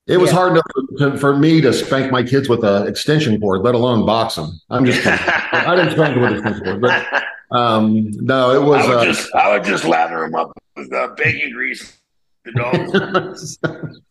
It 0.08 0.18
was 0.18 0.32
Yeah. 0.32 0.36
hard 0.38 0.52
enough 0.54 0.66
to, 0.98 1.18
for 1.18 1.36
me 1.38 1.62
to 1.62 1.72
spank 1.72 2.12
my 2.12 2.24
kids 2.24 2.50
with 2.50 2.64
an 2.64 2.88
extension 2.88 3.40
cord, 3.40 3.62
let 3.62 3.76
alone 3.76 4.06
box 4.06 4.36
them. 4.36 4.60
I'm 4.70 4.86
just 4.86 5.02
kidding. 5.04 5.20
I 5.52 5.76
didn't 5.76 5.92
spank 5.92 6.16
them 6.16 6.22
with 6.24 6.32
an 6.32 6.38
extension 6.40 6.64
cord, 6.64 6.82
but 6.82 7.58
um, 7.58 8.10
no, 8.12 8.52
it 8.52 8.64
was. 8.66 8.84
I 8.86 8.90
would 8.90 8.98
Uh, 8.98 9.06
just 9.06 9.36
I 9.36 9.50
would 9.52 9.64
just 9.64 9.86
lather 9.86 10.20
them 10.22 10.36
up 10.36 10.52
with 10.76 10.92
uh, 10.92 11.10
bacon 11.16 11.52
grease. 11.54 11.98
The 12.46 12.52
dogs. 12.54 13.60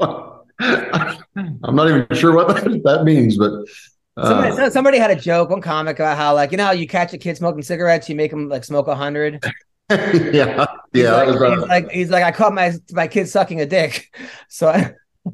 I'm 1.62 1.74
not 1.76 1.88
even 1.88 2.06
sure 2.14 2.34
what 2.34 2.48
that, 2.48 2.82
that 2.84 3.04
means, 3.04 3.36
but 3.36 3.52
uh, 4.16 4.26
Somebody, 4.50 4.70
somebody 4.70 4.98
had 4.98 5.10
a 5.10 5.16
joke, 5.16 5.50
one 5.50 5.60
comic 5.60 5.98
about 5.98 6.16
how, 6.16 6.34
like, 6.34 6.50
you 6.52 6.56
know, 6.58 6.64
how 6.66 6.72
you 6.72 6.86
catch 6.86 7.12
a 7.14 7.18
kid 7.18 7.36
smoking 7.36 7.62
cigarettes, 7.62 8.08
you 8.08 8.14
make 8.16 8.32
him 8.32 8.48
like 8.48 8.64
smoke 8.64 8.86
a 8.88 8.94
hundred. 8.94 9.42
yeah, 9.90 9.96
He's 9.98 11.02
yeah, 11.02 11.12
like, 11.12 11.26
that 11.26 11.26
was, 11.28 11.42
uh, 11.42 11.50
he's 11.56 11.68
like, 11.68 11.90
he's 11.90 12.10
like, 12.10 12.24
I 12.24 12.32
caught 12.32 12.54
my 12.54 12.72
my 12.92 13.08
kid 13.08 13.28
sucking 13.28 13.60
a 13.60 13.66
dick, 13.66 14.14
so 14.48 14.68
I 14.68 14.76
made 14.78 14.86
him- 14.86 14.94
I 15.26 15.32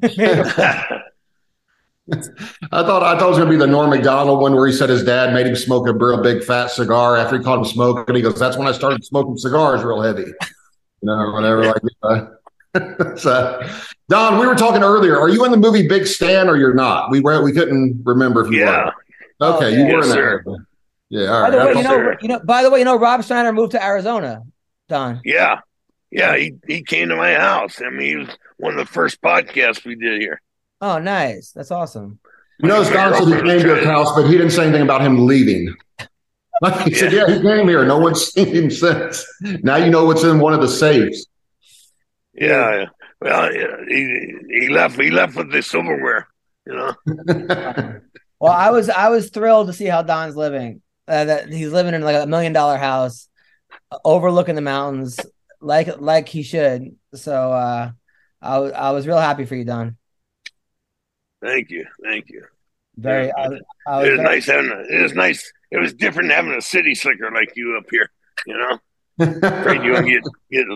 thought 2.83 3.03
I 3.03 3.19
thought 3.19 3.23
it 3.23 3.29
was 3.29 3.39
going 3.39 3.51
to 3.51 3.51
be 3.51 3.57
the 3.57 3.67
Norm 3.67 3.91
Macdonald 3.91 4.41
one 4.41 4.55
where 4.55 4.67
he 4.67 4.73
said 4.73 4.89
his 4.89 5.05
dad 5.05 5.33
made 5.35 5.47
him 5.47 5.57
smoke 5.57 5.89
a 5.89 5.93
real 5.93 6.23
big 6.23 6.45
fat 6.45 6.71
cigar 6.71 7.17
after 7.17 7.37
he 7.39 7.43
caught 7.43 7.59
him 7.59 7.65
smoking. 7.65 8.15
He 8.15 8.23
goes, 8.23 8.39
"That's 8.39 8.57
when 8.57 8.69
I 8.69 8.73
started 8.73 9.05
smoking 9.05 9.37
cigars 9.37 9.83
real 9.83 10.01
heavy." 10.03 10.23
You 10.23 10.35
know, 11.03 11.33
whatever. 11.33 11.65
Like, 11.65 11.83
uh, 12.75 13.15
so, 13.17 13.69
Don, 14.09 14.39
we 14.39 14.47
were 14.47 14.55
talking 14.55 14.83
earlier. 14.83 15.19
Are 15.19 15.29
you 15.29 15.45
in 15.45 15.51
the 15.51 15.57
movie 15.57 15.89
Big 15.89 16.07
Stan 16.07 16.49
or 16.49 16.57
you're 16.57 16.75
not? 16.75 17.11
We 17.11 17.21
were 17.21 17.43
we 17.43 17.53
couldn't 17.53 18.03
remember 18.05 18.45
if 18.47 18.53
you 18.53 18.61
yeah. 18.61 18.91
were. 19.41 19.47
Okay, 19.57 19.67
Oh, 19.67 19.69
you 19.69 19.79
yeah. 19.87 19.93
were 19.93 19.99
Yes, 19.99 20.07
in 20.07 20.13
sir. 20.13 20.45
Yeah, 21.09 21.27
all 21.29 21.43
by 21.43 21.51
the 21.51 21.57
way, 21.59 21.69
you 21.69 21.75
know, 21.83 21.91
sir. 21.91 22.19
you 22.23 22.29
know, 22.29 22.41
by 22.41 22.63
the 22.63 22.71
way, 22.71 22.79
you 22.81 22.85
know, 22.85 22.99
Rob 22.99 23.25
Schneider 23.25 23.53
moved 23.53 23.73
to 23.73 23.85
Arizona. 23.85 24.43
Don, 24.89 25.21
Yeah. 25.25 25.61
Yeah. 26.11 26.37
He, 26.37 26.55
he 26.67 26.83
came 26.83 27.09
to 27.09 27.17
my 27.17 27.35
house. 27.35 27.81
I 27.85 27.91
mean, 27.91 28.07
he 28.09 28.17
was 28.17 28.29
one 28.59 28.73
of 28.73 28.79
the 28.79 28.93
first 28.93 29.21
podcasts 29.21 29.85
we 29.85 29.95
did 29.95 30.21
here. 30.21 30.41
oh, 30.81 30.99
nice, 30.99 31.53
that's 31.53 31.71
awesome. 31.71 32.19
You 32.59 32.69
know, 32.69 32.83
Don 32.91 33.13
said 33.15 33.27
he 33.27 33.43
came 33.43 33.61
to 33.61 33.67
your 33.67 33.85
house, 33.85 34.15
but 34.17 34.27
he 34.27 34.33
didn't 34.33 34.51
say 34.51 34.63
anything 34.65 34.83
about 34.83 35.03
him 35.03 35.27
leaving. 35.27 35.75
Like 36.63 36.87
he 36.89 36.95
said, 36.95 37.13
yeah, 37.13 37.27
he 37.27 37.43
came 37.43 37.69
here. 37.69 37.85
No 37.85 37.99
one's 37.99 38.27
seen 38.33 38.47
him 38.47 38.71
since. 38.71 39.27
Now 39.63 39.77
you 39.77 39.91
know 39.91 40.07
what's 40.07 40.25
in 40.25 40.41
one 40.41 40.55
of 40.55 40.63
the 40.63 40.69
safes. 40.69 41.27
Yeah. 42.33 42.87
Well, 43.21 43.53
yeah, 43.55 43.77
he, 43.87 44.33
he 44.49 44.69
left. 44.71 44.99
He 44.99 45.11
left 45.11 45.37
with 45.37 45.53
the 45.53 45.63
silverware. 45.63 46.29
You 46.67 46.75
know. 46.75 48.01
Well, 48.41 48.53
I 48.53 48.71
was 48.71 48.89
I 48.89 49.09
was 49.11 49.29
thrilled 49.31 49.67
to 49.67 49.73
see 49.75 49.85
how 49.85 50.01
Don's 50.01 50.35
living. 50.37 50.81
Uh, 51.07 51.25
that 51.27 51.53
he's 51.53 51.73
living 51.73 51.93
in 51.95 52.03
like 52.03 52.23
a 52.23 52.27
million 52.27 52.55
dollar 52.55 52.79
house. 52.79 53.29
overlooking 54.05 54.55
the 54.55 54.61
mountains 54.63 55.21
like 55.61 56.01
like 56.01 56.29
he 56.29 56.43
should. 56.43 56.97
So 57.15 57.53
uh, 57.53 57.91
I 58.47 58.59
was 58.59 58.73
I 58.73 58.91
was 58.93 59.07
real 59.07 59.19
happy 59.19 59.45
for 59.45 59.55
you, 59.57 59.65
Don. 59.65 59.97
Thank 61.43 61.71
you, 61.71 61.87
thank 62.05 62.29
you. 62.31 62.45
Very. 62.97 63.31
I, 63.33 63.45
I 63.45 63.49
was 63.49 63.59
It 63.61 63.61
was 63.87 64.05
very- 64.09 64.23
nice 64.23 64.47
having. 64.47 64.71
A, 64.71 64.81
it 64.99 65.03
was 65.03 65.13
nice. 65.15 65.53
It 65.71 65.79
was 65.79 65.93
different 65.93 66.31
having 66.31 66.53
a 66.53 66.63
city 66.63 66.95
slicker 66.95 67.31
like 67.31 67.53
you 67.57 67.77
up 67.79 67.85
here. 67.91 68.11
You 68.47 68.57
know, 68.59 68.79
afraid 69.49 69.83
you 69.83 69.93
don't 69.95 70.07
get 70.07 70.23
get 70.51 70.67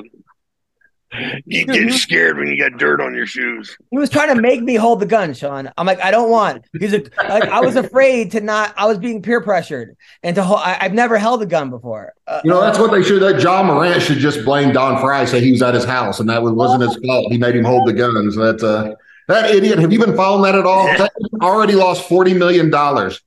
you 1.44 1.66
get 1.66 1.92
scared 1.92 2.38
when 2.38 2.48
you 2.48 2.58
got 2.58 2.78
dirt 2.78 3.00
on 3.00 3.14
your 3.14 3.26
shoes. 3.26 3.76
He 3.90 3.98
was 3.98 4.10
trying 4.10 4.34
to 4.34 4.40
make 4.40 4.62
me 4.62 4.76
hold 4.76 5.00
the 5.00 5.06
gun, 5.06 5.34
Sean. 5.34 5.70
I'm 5.76 5.86
like, 5.86 6.00
I 6.00 6.10
don't 6.10 6.30
want. 6.30 6.64
He's 6.78 6.92
like, 6.92 7.12
like 7.16 7.44
I 7.44 7.60
was 7.60 7.76
afraid 7.76 8.30
to 8.32 8.40
not. 8.40 8.72
I 8.76 8.86
was 8.86 8.98
being 8.98 9.20
peer 9.22 9.40
pressured, 9.40 9.96
and 10.22 10.36
to 10.36 10.42
hold. 10.42 10.60
I, 10.62 10.78
I've 10.80 10.94
never 10.94 11.18
held 11.18 11.42
a 11.42 11.46
gun 11.46 11.70
before. 11.70 12.12
Uh, 12.26 12.40
You 12.44 12.50
know, 12.50 12.60
that's 12.60 12.78
what 12.78 12.92
they 12.92 13.02
should. 13.02 13.22
That 13.22 13.40
Ja 13.42 13.62
Morant 13.62 14.02
should 14.02 14.18
just 14.18 14.44
blame 14.44 14.72
Don 14.72 15.00
Frye, 15.00 15.24
say 15.24 15.40
he 15.40 15.50
was 15.52 15.62
at 15.62 15.74
his 15.74 15.84
house, 15.84 16.20
and 16.20 16.28
that 16.28 16.42
was, 16.42 16.52
wasn't 16.52 16.82
his 16.82 16.96
fault. 17.04 17.32
He 17.32 17.38
made 17.38 17.56
him 17.56 17.64
hold 17.64 17.88
the 17.88 17.92
gun. 17.92 18.14
guns. 18.14 18.36
That 18.36 18.62
uh, 18.62 18.94
that 19.28 19.50
idiot. 19.54 19.78
Have 19.78 19.92
you 19.92 19.98
been 19.98 20.16
following 20.16 20.44
that 20.44 20.58
at 20.58 20.66
all? 20.66 20.86
That 20.86 21.12
already 21.42 21.74
lost 21.74 22.08
forty 22.08 22.34
million 22.34 22.70
dollars 22.70 23.20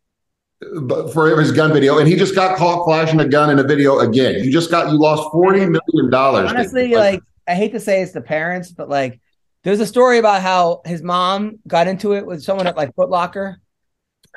for 1.14 1.38
his 1.39 1.51
gun 1.51 1.73
video, 1.73 1.99
and 1.99 2.07
he 2.07 2.15
just 2.15 2.35
got 2.35 2.57
caught 2.57 2.85
flashing 2.85 3.19
a 3.19 3.27
gun 3.27 3.49
in 3.49 3.60
a 3.60 3.64
video 3.64 3.99
again. 3.99 4.43
You 4.43 4.51
just 4.51 4.72
got 4.72 4.91
you 4.91 4.97
lost 4.97 5.30
forty 5.31 5.60
million 5.60 6.10
dollars. 6.10 6.49
honestly, 6.49 6.95
like 6.95 7.22
I 7.48 7.56
hate 7.56 7.72
to 7.74 7.80
say 7.80 8.02
it's 8.02 8.11
the 8.14 8.22
parents, 8.22 8.72
but 8.72 8.90
like 8.90 9.20
there's 9.64 9.80
a 9.80 9.86
story 9.86 10.18
about 10.18 10.41
how 10.41 10.82
his 10.86 11.02
mom 11.02 11.60
got 11.68 11.88
into 11.88 12.14
it 12.14 12.26
with 12.26 12.44
someone 12.44 12.68
at 12.68 12.76
like 12.78 12.94
Foot 12.95 13.10
Locker, 13.10 13.60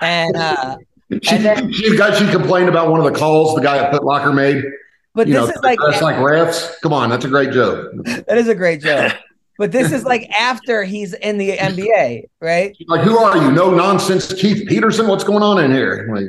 and 0.00 0.36
uh, 0.36 0.76
she, 1.22 1.36
and 1.36 1.44
then 1.44 1.72
she 1.72 1.96
got 1.96 2.16
she 2.16 2.30
complained 2.30 2.68
about 2.68 2.90
one 2.90 3.00
of 3.04 3.12
the 3.12 3.18
calls 3.18 3.54
the 3.54 3.60
guy 3.62 3.78
at 3.78 3.92
Foot 3.92 4.04
Locker 4.04 4.32
made. 4.32 4.62
But 5.14 5.28
You 5.28 5.34
this 5.34 5.46
know, 5.46 5.52
is 5.54 5.62
like 5.62 5.78
that's 5.88 6.02
like 6.02 6.16
refs. 6.16 6.74
Come 6.82 6.92
on, 6.92 7.08
that's 7.10 7.24
a 7.24 7.28
great 7.28 7.50
joke. 7.52 7.90
that 8.04 8.36
is 8.36 8.48
a 8.48 8.54
great 8.54 8.80
joke. 8.82 9.12
But 9.58 9.72
this 9.72 9.90
is 9.90 10.04
like 10.04 10.28
after 10.38 10.84
he's 10.84 11.14
in 11.14 11.38
the 11.38 11.56
NBA, 11.56 12.24
right? 12.42 12.76
Like, 12.88 13.00
who 13.00 13.16
are 13.16 13.38
you? 13.38 13.50
No 13.52 13.70
nonsense, 13.74 14.30
Keith 14.34 14.68
Peterson. 14.68 15.08
What's 15.08 15.24
going 15.24 15.42
on 15.42 15.64
in 15.64 15.70
here? 15.72 16.10
Like, 16.14 16.24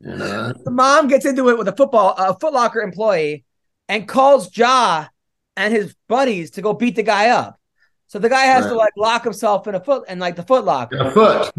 you 0.00 0.16
know, 0.16 0.54
The 0.64 0.70
mom 0.70 1.06
gets 1.06 1.26
into 1.26 1.50
it 1.50 1.58
with 1.58 1.68
a 1.68 1.76
football 1.76 2.14
a 2.16 2.38
Foot 2.38 2.54
Locker 2.54 2.80
employee 2.80 3.44
and 3.90 4.08
calls 4.08 4.56
Ja 4.56 5.08
and 5.56 5.72
his 5.74 5.94
buddies 6.08 6.52
to 6.52 6.62
go 6.62 6.72
beat 6.72 6.96
the 6.96 7.02
guy 7.02 7.30
up. 7.30 7.58
So 8.06 8.18
the 8.18 8.28
guy 8.28 8.42
has 8.46 8.66
to 8.66 8.74
like 8.74 8.92
lock 8.96 9.22
himself 9.24 9.68
in 9.68 9.74
a 9.74 9.80
foot 9.80 10.04
and 10.08 10.18
like 10.20 10.36
the 10.36 10.42
Foot 10.42 10.64
Locker. 10.64 10.96
a 10.98 11.10
foot. 11.12 11.52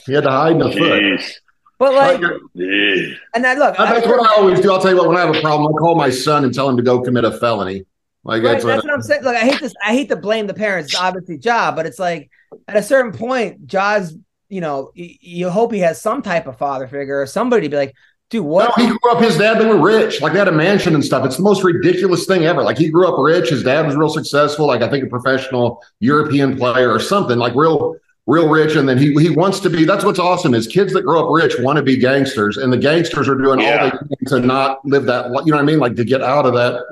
he 0.05 0.13
had 0.13 0.23
to 0.23 0.29
hide 0.31 0.53
in 0.53 0.61
a 0.61 0.71
foot. 0.71 1.01
Jeez. 1.01 1.31
But 1.79 1.93
like, 1.93 2.19
Yeah. 2.53 3.13
and 3.35 3.43
then 3.43 3.59
look, 3.59 3.77
That's 3.77 4.07
what 4.07 4.25
I 4.27 4.35
always 4.41 4.59
do. 4.61 4.71
I'll 4.71 4.81
tell 4.81 4.91
you 4.91 4.97
what. 4.97 5.07
When 5.09 5.17
I 5.17 5.21
have 5.25 5.35
a 5.35 5.41
problem, 5.41 5.71
I 5.75 5.77
call 5.77 5.95
my 5.95 6.09
son 6.09 6.43
and 6.43 6.53
tell 6.53 6.67
him 6.69 6.77
to 6.77 6.83
go 6.83 7.01
commit 7.01 7.23
a 7.23 7.31
felony. 7.37 7.85
Like 8.23 8.41
Right, 8.41 8.53
that's, 8.53 8.65
that's, 8.65 8.83
what. 8.83 8.85
what 8.85 8.93
I'm 8.95 9.01
saying. 9.01 9.23
Look, 9.23 9.35
I 9.35 9.41
hate 9.45 9.59
this. 9.59 9.73
I 9.85 9.93
hate 9.93 10.09
to 10.09 10.15
blame 10.15 10.47
the 10.47 10.53
parents. 10.53 10.91
It's 10.93 10.99
obviously 11.01 11.37
Ja, 11.37 11.71
but 11.71 11.85
it's 11.85 11.99
like 11.99 12.31
at 12.67 12.77
a 12.77 12.83
certain 12.83 13.11
point, 13.11 13.67
Ja's. 13.67 14.15
You 14.49 14.61
know, 14.61 14.91
y- 14.97 15.17
you 15.19 15.49
hope 15.49 15.73
he 15.73 15.79
has 15.79 16.01
some 16.01 16.21
type 16.21 16.47
of 16.47 16.57
father 16.57 16.87
figure 16.87 17.21
or 17.21 17.25
somebody 17.25 17.63
to 17.63 17.69
be 17.69 17.75
like, 17.75 17.93
dude, 18.29 18.43
No, 18.43 18.47
what? 18.49 18.79
he 18.79 18.87
grew 18.87 19.11
up. 19.11 19.21
His 19.21 19.37
dad, 19.37 19.59
they 19.59 19.65
were 19.65 19.79
rich. 19.81 20.21
Like 20.21 20.33
they 20.33 20.39
had 20.39 20.47
a 20.47 20.51
mansion 20.51 20.93
and 20.95 21.03
stuff. 21.03 21.25
It's 21.25 21.37
the 21.37 21.43
most 21.43 21.63
ridiculous 21.63 22.25
thing 22.25 22.45
ever. 22.45 22.63
Like 22.63 22.77
he 22.77 22.89
grew 22.89 23.07
up 23.07 23.15
rich. 23.17 23.49
His 23.49 23.63
dad 23.63 23.85
was 23.85 23.95
real 23.95 24.09
successful. 24.09 24.67
Like 24.67 24.81
I 24.81 24.89
think 24.89 25.03
a 25.03 25.07
professional 25.07 25.83
European 25.99 26.57
player 26.57 26.91
or 26.91 26.99
something. 26.99 27.37
Like 27.37 27.53
real, 27.55 27.95
real 28.25 28.49
rich. 28.49 28.75
And 28.75 28.87
then 28.87 28.97
he 28.97 29.13
he 29.13 29.29
wants 29.29 29.59
to 29.61 29.69
be. 29.69 29.85
That's 29.85 30.03
what's 30.03 30.19
awesome 30.19 30.53
is 30.53 30.67
kids 30.67 30.93
that 30.93 31.03
grow 31.03 31.23
up 31.25 31.29
rich 31.43 31.55
want 31.59 31.77
to 31.77 31.83
be 31.83 31.97
gangsters, 31.97 32.57
and 32.57 32.71
the 32.71 32.77
gangsters 32.77 33.27
are 33.29 33.35
doing 33.35 33.59
all 33.59 33.65
Yeah. 33.65 33.91
they 34.09 34.15
can 34.25 34.41
to 34.41 34.45
not 34.47 34.83
live 34.85 35.05
that. 35.05 35.25
You 35.45 35.51
know 35.51 35.57
what 35.57 35.59
I 35.59 35.61
mean? 35.63 35.79
Like 35.79 35.95
to 35.95 36.03
get 36.05 36.21
out 36.21 36.45
of 36.45 36.53
that 36.53 36.83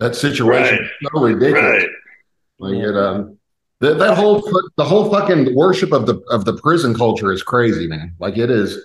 that 0.00 0.14
situation. 0.16 0.78
Right. 0.78 1.10
So 1.14 1.20
ridiculous. 1.20 1.82
Right. 1.82 1.88
Like 2.60 2.74
it, 2.76 2.96
um, 2.96 3.36
that, 3.80 3.98
that 3.98 4.16
whole 4.16 4.40
the 4.76 4.84
whole 4.84 5.10
fucking 5.10 5.54
worship 5.54 5.92
of 5.92 6.06
the 6.06 6.20
of 6.30 6.44
the 6.44 6.54
prison 6.58 6.94
culture 6.94 7.32
is 7.32 7.42
crazy, 7.42 7.86
man. 7.88 8.14
Like 8.20 8.38
it 8.38 8.48
is. 8.50 8.78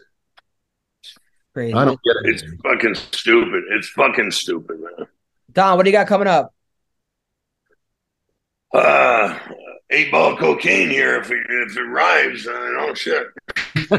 Crazy. 1.53 1.73
I 1.73 1.85
don't 1.85 1.99
get 2.03 2.15
it. 2.23 2.35
It's 2.35 2.43
fucking 2.63 2.95
stupid. 2.95 3.63
It's 3.71 3.89
fucking 3.89 4.31
stupid, 4.31 4.79
man. 4.79 5.07
Don, 5.51 5.77
what 5.77 5.83
do 5.83 5.89
you 5.89 5.97
got 5.97 6.07
coming 6.07 6.27
up? 6.27 6.53
Uh, 8.73 9.37
eight 9.89 10.11
ball 10.11 10.37
cocaine 10.37 10.89
here. 10.89 11.19
If 11.19 11.31
it, 11.31 11.39
if 11.49 11.75
it 11.75 11.81
rhymes, 11.81 12.45
uh, 12.45 12.51
oh 12.53 12.93
shit. 12.93 13.27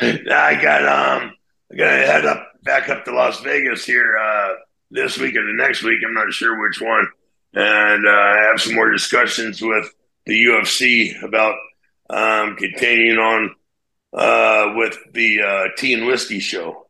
I 0.30 0.58
got 0.62 0.86
um, 0.86 1.32
I 1.72 1.76
got 1.76 1.90
to 1.90 2.06
head 2.06 2.26
up 2.26 2.52
back 2.62 2.88
up 2.88 3.04
to 3.04 3.12
Las 3.12 3.40
Vegas 3.40 3.84
here 3.84 4.16
uh, 4.16 4.54
this 4.90 5.18
week 5.18 5.36
or 5.36 5.44
the 5.44 5.54
next 5.54 5.82
week. 5.82 5.98
I'm 6.06 6.14
not 6.14 6.32
sure 6.32 6.60
which 6.60 6.80
one, 6.80 7.08
and 7.54 8.06
uh, 8.06 8.10
I 8.10 8.48
have 8.50 8.60
some 8.60 8.74
more 8.74 8.90
discussions 8.90 9.60
with 9.60 9.92
the 10.26 10.44
UFC 10.44 11.20
about 11.22 11.56
um, 12.10 12.56
continuing 12.56 13.18
on 13.18 13.54
uh, 14.14 14.72
with 14.76 14.96
the 15.12 15.42
uh, 15.42 15.64
tea 15.76 15.94
and 15.94 16.06
whiskey 16.06 16.38
show. 16.40 16.86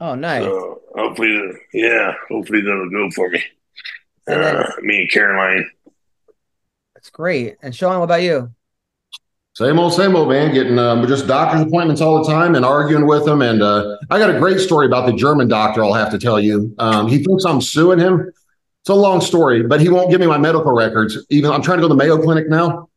Oh, 0.00 0.14
nice. 0.14 0.44
So 0.44 0.80
hopefully, 0.94 1.52
yeah, 1.72 2.12
hopefully 2.28 2.60
that'll 2.60 2.90
go 2.90 3.10
for 3.10 3.30
me. 3.30 3.42
And 4.26 4.42
then- 4.42 4.56
Uh, 4.56 4.70
me 4.82 5.00
and 5.02 5.10
Caroline. 5.10 5.68
That's 6.94 7.10
great. 7.10 7.56
And 7.62 7.74
Sean, 7.74 7.98
what 7.98 8.04
about 8.04 8.22
you? 8.22 8.50
Same 9.54 9.78
old, 9.78 9.92
same 9.92 10.14
old, 10.14 10.28
man. 10.28 10.52
Getting 10.54 10.78
um, 10.78 11.04
just 11.08 11.26
doctor's 11.26 11.62
appointments 11.62 12.00
all 12.00 12.22
the 12.24 12.30
time 12.30 12.54
and 12.54 12.64
arguing 12.64 13.06
with 13.06 13.24
them. 13.24 13.42
And 13.42 13.60
uh, 13.62 13.96
I 14.10 14.18
got 14.18 14.30
a 14.30 14.38
great 14.38 14.60
story 14.60 14.86
about 14.86 15.06
the 15.06 15.12
German 15.12 15.48
doctor. 15.48 15.82
I'll 15.84 15.94
have 15.94 16.10
to 16.10 16.18
tell 16.18 16.38
you. 16.38 16.74
Um, 16.78 17.08
he 17.08 17.18
thinks 17.24 17.44
I'm 17.44 17.60
suing 17.60 17.98
him. 17.98 18.20
It's 18.82 18.88
a 18.88 18.94
long 18.94 19.20
story, 19.20 19.64
but 19.64 19.80
he 19.80 19.88
won't 19.88 20.10
give 20.10 20.20
me 20.20 20.26
my 20.28 20.38
medical 20.38 20.72
records. 20.72 21.18
Even 21.30 21.50
I'm 21.50 21.62
trying 21.62 21.78
to 21.78 21.82
go 21.82 21.88
to 21.88 21.94
the 21.94 21.98
Mayo 21.98 22.22
Clinic 22.22 22.48
now, 22.48 22.88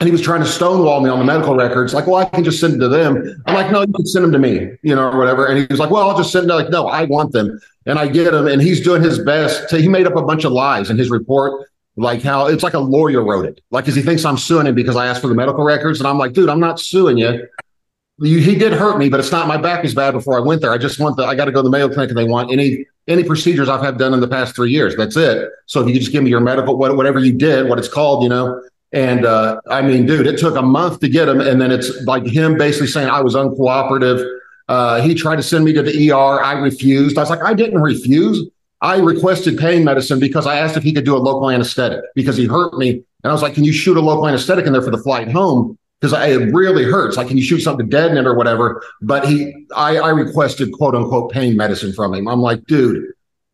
and 0.00 0.06
he 0.06 0.12
was 0.12 0.20
trying 0.20 0.40
to 0.40 0.46
stonewall 0.46 1.00
me 1.00 1.08
on 1.08 1.18
the 1.18 1.24
medical 1.24 1.56
records. 1.56 1.94
Like, 1.94 2.06
well, 2.06 2.16
I 2.16 2.26
can 2.26 2.44
just 2.44 2.60
send 2.60 2.74
them 2.74 2.80
to 2.80 2.88
them. 2.88 3.42
I'm 3.46 3.54
like, 3.54 3.70
no, 3.70 3.80
you 3.80 3.92
can 3.92 4.04
send 4.04 4.24
them 4.24 4.32
to 4.32 4.38
me, 4.38 4.70
you 4.82 4.94
know, 4.94 5.10
or 5.10 5.18
whatever. 5.18 5.46
And 5.46 5.58
he 5.58 5.66
was 5.70 5.78
like, 5.78 5.90
well, 5.90 6.08
I'll 6.08 6.16
just 6.16 6.32
send 6.32 6.50
them. 6.50 6.56
Like, 6.56 6.70
no, 6.70 6.88
I 6.88 7.04
want 7.04 7.32
them, 7.32 7.58
and 7.86 7.98
I 7.98 8.06
get 8.08 8.32
them. 8.32 8.46
And 8.46 8.60
he's 8.60 8.82
doing 8.82 9.02
his 9.02 9.18
best. 9.18 9.70
To, 9.70 9.80
he 9.80 9.88
made 9.88 10.06
up 10.06 10.16
a 10.16 10.22
bunch 10.22 10.44
of 10.44 10.52
lies 10.52 10.90
in 10.90 10.98
his 10.98 11.10
report 11.10 11.68
like 11.96 12.22
how 12.22 12.46
it's 12.46 12.62
like 12.62 12.74
a 12.74 12.78
lawyer 12.78 13.24
wrote 13.24 13.46
it, 13.46 13.60
like 13.70 13.84
because 13.84 13.96
he 13.96 14.02
thinks 14.02 14.24
I'm 14.24 14.36
suing 14.36 14.66
him 14.66 14.74
because 14.74 14.96
I 14.96 15.06
asked 15.06 15.22
for 15.22 15.28
the 15.28 15.34
medical 15.34 15.64
records, 15.64 15.98
and 15.98 16.06
I'm 16.06 16.18
like, 16.18 16.34
dude, 16.34 16.48
I'm 16.48 16.60
not 16.60 16.78
suing 16.78 17.16
you. 17.16 17.48
You, 18.18 18.38
he 18.38 18.54
did 18.54 18.72
hurt 18.72 18.98
me, 18.98 19.08
but 19.08 19.20
it's 19.20 19.32
not 19.32 19.46
my 19.46 19.56
back 19.56 19.84
is 19.84 19.94
bad 19.94 20.12
before 20.12 20.38
I 20.38 20.40
went 20.40 20.62
there. 20.62 20.72
I 20.72 20.78
just 20.78 20.98
want 20.98 21.16
the 21.16 21.24
I 21.24 21.34
got 21.34 21.46
to 21.46 21.52
go 21.52 21.60
to 21.60 21.62
the 21.62 21.70
Mayo 21.70 21.88
Clinic 21.88 22.10
and 22.10 22.18
they 22.18 22.24
want 22.24 22.52
any 22.52 22.86
any 23.08 23.24
procedures 23.24 23.68
I've 23.68 23.82
had 23.82 23.98
done 23.98 24.12
in 24.14 24.20
the 24.20 24.28
past 24.28 24.54
three 24.54 24.70
years. 24.70 24.94
That's 24.96 25.16
it. 25.16 25.48
So 25.66 25.80
if 25.80 25.86
you 25.86 25.94
could 25.94 26.00
just 26.00 26.12
give 26.12 26.22
me 26.22 26.30
your 26.30 26.40
medical 26.40 26.76
what, 26.76 26.96
whatever 26.96 27.18
you 27.18 27.32
did, 27.32 27.68
what 27.68 27.78
it's 27.78 27.88
called, 27.88 28.22
you 28.22 28.28
know. 28.28 28.62
And 28.96 29.26
uh, 29.26 29.60
I 29.68 29.82
mean, 29.82 30.06
dude, 30.06 30.26
it 30.26 30.38
took 30.38 30.56
a 30.56 30.62
month 30.62 31.00
to 31.00 31.08
get 31.10 31.28
him, 31.28 31.38
and 31.38 31.60
then 31.60 31.70
it's 31.70 31.92
like 32.04 32.24
him 32.24 32.56
basically 32.56 32.86
saying 32.86 33.10
I 33.10 33.20
was 33.20 33.34
uncooperative. 33.34 34.26
Uh, 34.68 35.02
he 35.02 35.14
tried 35.14 35.36
to 35.36 35.42
send 35.42 35.66
me 35.66 35.74
to 35.74 35.82
the 35.82 36.10
ER. 36.10 36.42
I 36.42 36.54
refused. 36.54 37.18
I 37.18 37.20
was 37.20 37.28
like, 37.28 37.42
I 37.42 37.52
didn't 37.52 37.82
refuse. 37.82 38.48
I 38.80 38.96
requested 38.96 39.58
pain 39.58 39.84
medicine 39.84 40.18
because 40.18 40.46
I 40.46 40.56
asked 40.56 40.78
if 40.78 40.82
he 40.82 40.94
could 40.94 41.04
do 41.04 41.14
a 41.14 41.18
local 41.18 41.50
anesthetic 41.50 42.00
because 42.14 42.38
he 42.38 42.46
hurt 42.46 42.72
me. 42.78 42.90
And 42.90 43.30
I 43.30 43.32
was 43.32 43.42
like, 43.42 43.52
can 43.52 43.64
you 43.64 43.72
shoot 43.72 43.98
a 43.98 44.00
local 44.00 44.26
anesthetic 44.26 44.66
in 44.66 44.72
there 44.72 44.80
for 44.80 44.90
the 44.90 45.02
flight 45.02 45.30
home? 45.30 45.78
Because 46.00 46.14
it 46.14 46.54
really 46.54 46.84
hurts. 46.84 47.18
Like, 47.18 47.28
can 47.28 47.36
you 47.36 47.42
shoot 47.42 47.60
something 47.60 47.84
to 47.84 47.90
deaden 47.90 48.16
it 48.16 48.26
or 48.26 48.34
whatever? 48.34 48.82
But 49.02 49.28
he, 49.28 49.66
I, 49.74 49.98
I 49.98 50.08
requested 50.08 50.72
quote 50.72 50.94
unquote 50.94 51.32
pain 51.32 51.54
medicine 51.54 51.92
from 51.92 52.14
him. 52.14 52.28
I'm 52.28 52.40
like, 52.40 52.64
dude, 52.64 53.04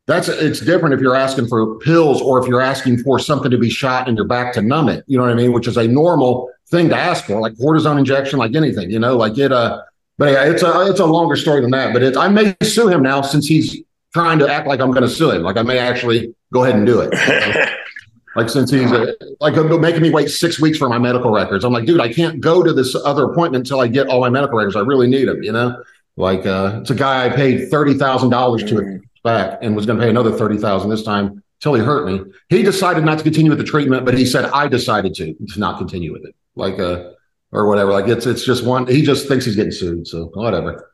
that's 0.06 0.28
it's 0.28 0.60
different 0.60 0.94
if 0.94 1.00
you're 1.00 1.14
asking 1.14 1.46
for 1.46 1.78
pills 1.78 2.20
or 2.20 2.40
if 2.40 2.48
you're 2.48 2.60
asking 2.60 2.98
for 2.98 3.18
something 3.18 3.50
to 3.50 3.58
be 3.58 3.70
shot 3.70 4.08
in 4.08 4.16
your 4.16 4.24
back 4.24 4.52
to 4.54 4.62
numb 4.62 4.88
it. 4.88 5.04
You 5.06 5.16
know 5.16 5.24
what 5.24 5.32
I 5.32 5.36
mean? 5.36 5.52
Which 5.52 5.68
is 5.68 5.76
a 5.76 5.86
normal 5.86 6.50
thing 6.70 6.88
to 6.88 6.96
ask 6.96 7.24
for, 7.26 7.40
like 7.40 7.54
cortisone 7.54 7.98
injection, 7.98 8.38
like 8.38 8.54
anything. 8.54 8.90
You 8.90 8.98
know, 8.98 9.16
like 9.16 9.38
it. 9.38 9.52
Uh, 9.52 9.80
but 10.18 10.32
yeah, 10.32 10.44
it's 10.44 10.62
a 10.62 10.90
it's 10.90 11.00
a 11.00 11.06
longer 11.06 11.36
story 11.36 11.60
than 11.60 11.70
that. 11.70 11.92
But 11.92 12.02
it's 12.02 12.16
I 12.16 12.28
may 12.28 12.56
sue 12.62 12.88
him 12.88 13.02
now 13.02 13.22
since 13.22 13.46
he's 13.46 13.82
trying 14.12 14.38
to 14.40 14.48
act 14.48 14.66
like 14.66 14.80
I'm 14.80 14.90
going 14.90 15.02
to 15.02 15.08
sue 15.08 15.30
him. 15.30 15.42
Like 15.42 15.56
I 15.56 15.62
may 15.62 15.78
actually 15.78 16.34
go 16.52 16.64
ahead 16.64 16.76
and 16.76 16.84
do 16.84 17.00
it. 17.00 17.12
like 18.36 18.48
since 18.48 18.70
he's 18.70 18.90
uh, 18.90 19.12
like 19.40 19.56
uh, 19.56 19.62
making 19.78 20.02
me 20.02 20.10
wait 20.10 20.28
six 20.28 20.60
weeks 20.60 20.78
for 20.78 20.88
my 20.88 20.98
medical 20.98 21.30
records. 21.30 21.64
I'm 21.64 21.72
like, 21.72 21.86
dude, 21.86 22.00
I 22.00 22.12
can't 22.12 22.40
go 22.40 22.62
to 22.62 22.72
this 22.72 22.94
other 22.94 23.30
appointment 23.30 23.62
until 23.62 23.80
I 23.80 23.86
get 23.86 24.08
all 24.08 24.20
my 24.20 24.30
medical 24.30 24.58
records. 24.58 24.74
I 24.74 24.80
really 24.80 25.06
need 25.06 25.28
them. 25.28 25.42
You 25.42 25.52
know, 25.52 25.82
like 26.16 26.44
uh, 26.44 26.80
it's 26.80 26.90
a 26.90 26.94
guy 26.94 27.26
I 27.26 27.28
paid 27.28 27.70
thirty 27.70 27.94
thousand 27.94 28.30
dollars 28.30 28.64
to 28.64 29.00
back 29.22 29.58
and 29.62 29.76
was 29.76 29.86
going 29.86 29.98
to 29.98 30.04
pay 30.04 30.10
another 30.10 30.32
thirty 30.32 30.58
thousand 30.58 30.90
this 30.90 31.02
time 31.02 31.42
till 31.60 31.74
he 31.74 31.82
hurt 31.82 32.06
me. 32.06 32.20
He 32.48 32.62
decided 32.62 33.04
not 33.04 33.18
to 33.18 33.24
continue 33.24 33.50
with 33.50 33.58
the 33.58 33.64
treatment, 33.64 34.04
but 34.04 34.16
he 34.16 34.26
said 34.26 34.46
I 34.46 34.68
decided 34.68 35.14
to 35.14 35.34
to 35.34 35.60
not 35.60 35.78
continue 35.78 36.12
with 36.12 36.24
it. 36.24 36.34
Like 36.54 36.78
uh 36.78 37.10
or 37.52 37.68
whatever. 37.68 37.92
Like 37.92 38.08
it's 38.08 38.26
it's 38.26 38.44
just 38.44 38.64
one. 38.64 38.86
He 38.86 39.02
just 39.02 39.28
thinks 39.28 39.44
he's 39.44 39.56
getting 39.56 39.72
sued. 39.72 40.06
So 40.06 40.26
whatever. 40.34 40.88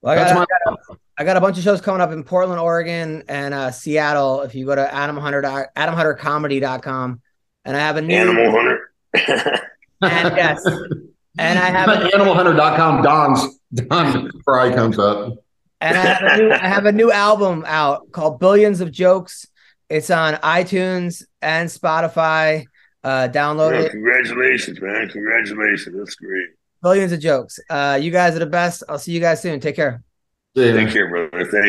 Well, 0.00 0.12
I, 0.12 0.16
got, 0.16 0.34
my- 0.36 0.42
I, 0.42 0.46
got 0.64 0.72
a, 0.72 0.96
I 1.18 1.24
got 1.24 1.36
a 1.36 1.40
bunch 1.40 1.58
of 1.58 1.64
shows 1.64 1.80
coming 1.80 2.00
up 2.00 2.12
in 2.12 2.22
Portland, 2.22 2.60
Oregon, 2.60 3.24
and 3.28 3.52
uh, 3.52 3.72
Seattle. 3.72 4.42
If 4.42 4.54
you 4.54 4.64
go 4.64 4.76
to 4.76 4.94
Adam 4.94 5.16
Hunter, 5.16 5.42
AdamHunterComedy.com, 5.42 7.20
and 7.64 7.76
I 7.76 7.80
have 7.80 7.96
a 7.96 8.02
new 8.02 8.14
Animal 8.14 8.50
Hunter. 8.52 8.92
and 10.02 10.36
yes, 10.36 10.64
And 11.38 11.58
I 11.58 11.70
have 11.70 11.88
a, 11.88 12.08
animalhunter.com. 12.10 13.02
Don's 13.02 13.58
Don 13.74 14.30
Frye 14.44 14.72
comes 14.72 14.98
up. 14.98 15.34
And 15.80 15.96
I 15.96 16.00
have 16.04 16.22
a 16.22 16.36
new 16.42 16.50
I 16.52 16.68
have 16.68 16.86
a 16.86 16.92
new 16.92 17.12
album 17.12 17.64
out 17.66 18.10
called 18.12 18.38
Billions 18.40 18.80
of 18.80 18.90
Jokes. 18.90 19.46
It's 19.88 20.10
on 20.10 20.34
iTunes 20.34 21.24
and 21.40 21.68
Spotify. 21.68 22.64
Uh, 23.04 23.28
download 23.28 23.72
Yeah, 23.72 23.86
it. 23.86 23.90
congratulations, 23.92 24.80
man. 24.80 25.08
Congratulations. 25.08 25.96
That's 25.96 26.14
great. 26.16 26.48
Billions 26.82 27.12
of 27.12 27.20
jokes. 27.20 27.58
Uh, 27.70 27.98
you 28.00 28.10
guys 28.10 28.34
are 28.36 28.40
the 28.40 28.46
best. 28.46 28.82
I'll 28.88 28.98
see 28.98 29.12
you 29.12 29.20
guys 29.20 29.40
soon. 29.40 29.60
Take 29.60 29.76
care. 29.76 30.02
Yeah. 30.54 30.72
Take 30.72 30.90
care, 30.90 31.08
brother. 31.08 31.44
Thank 31.44 31.64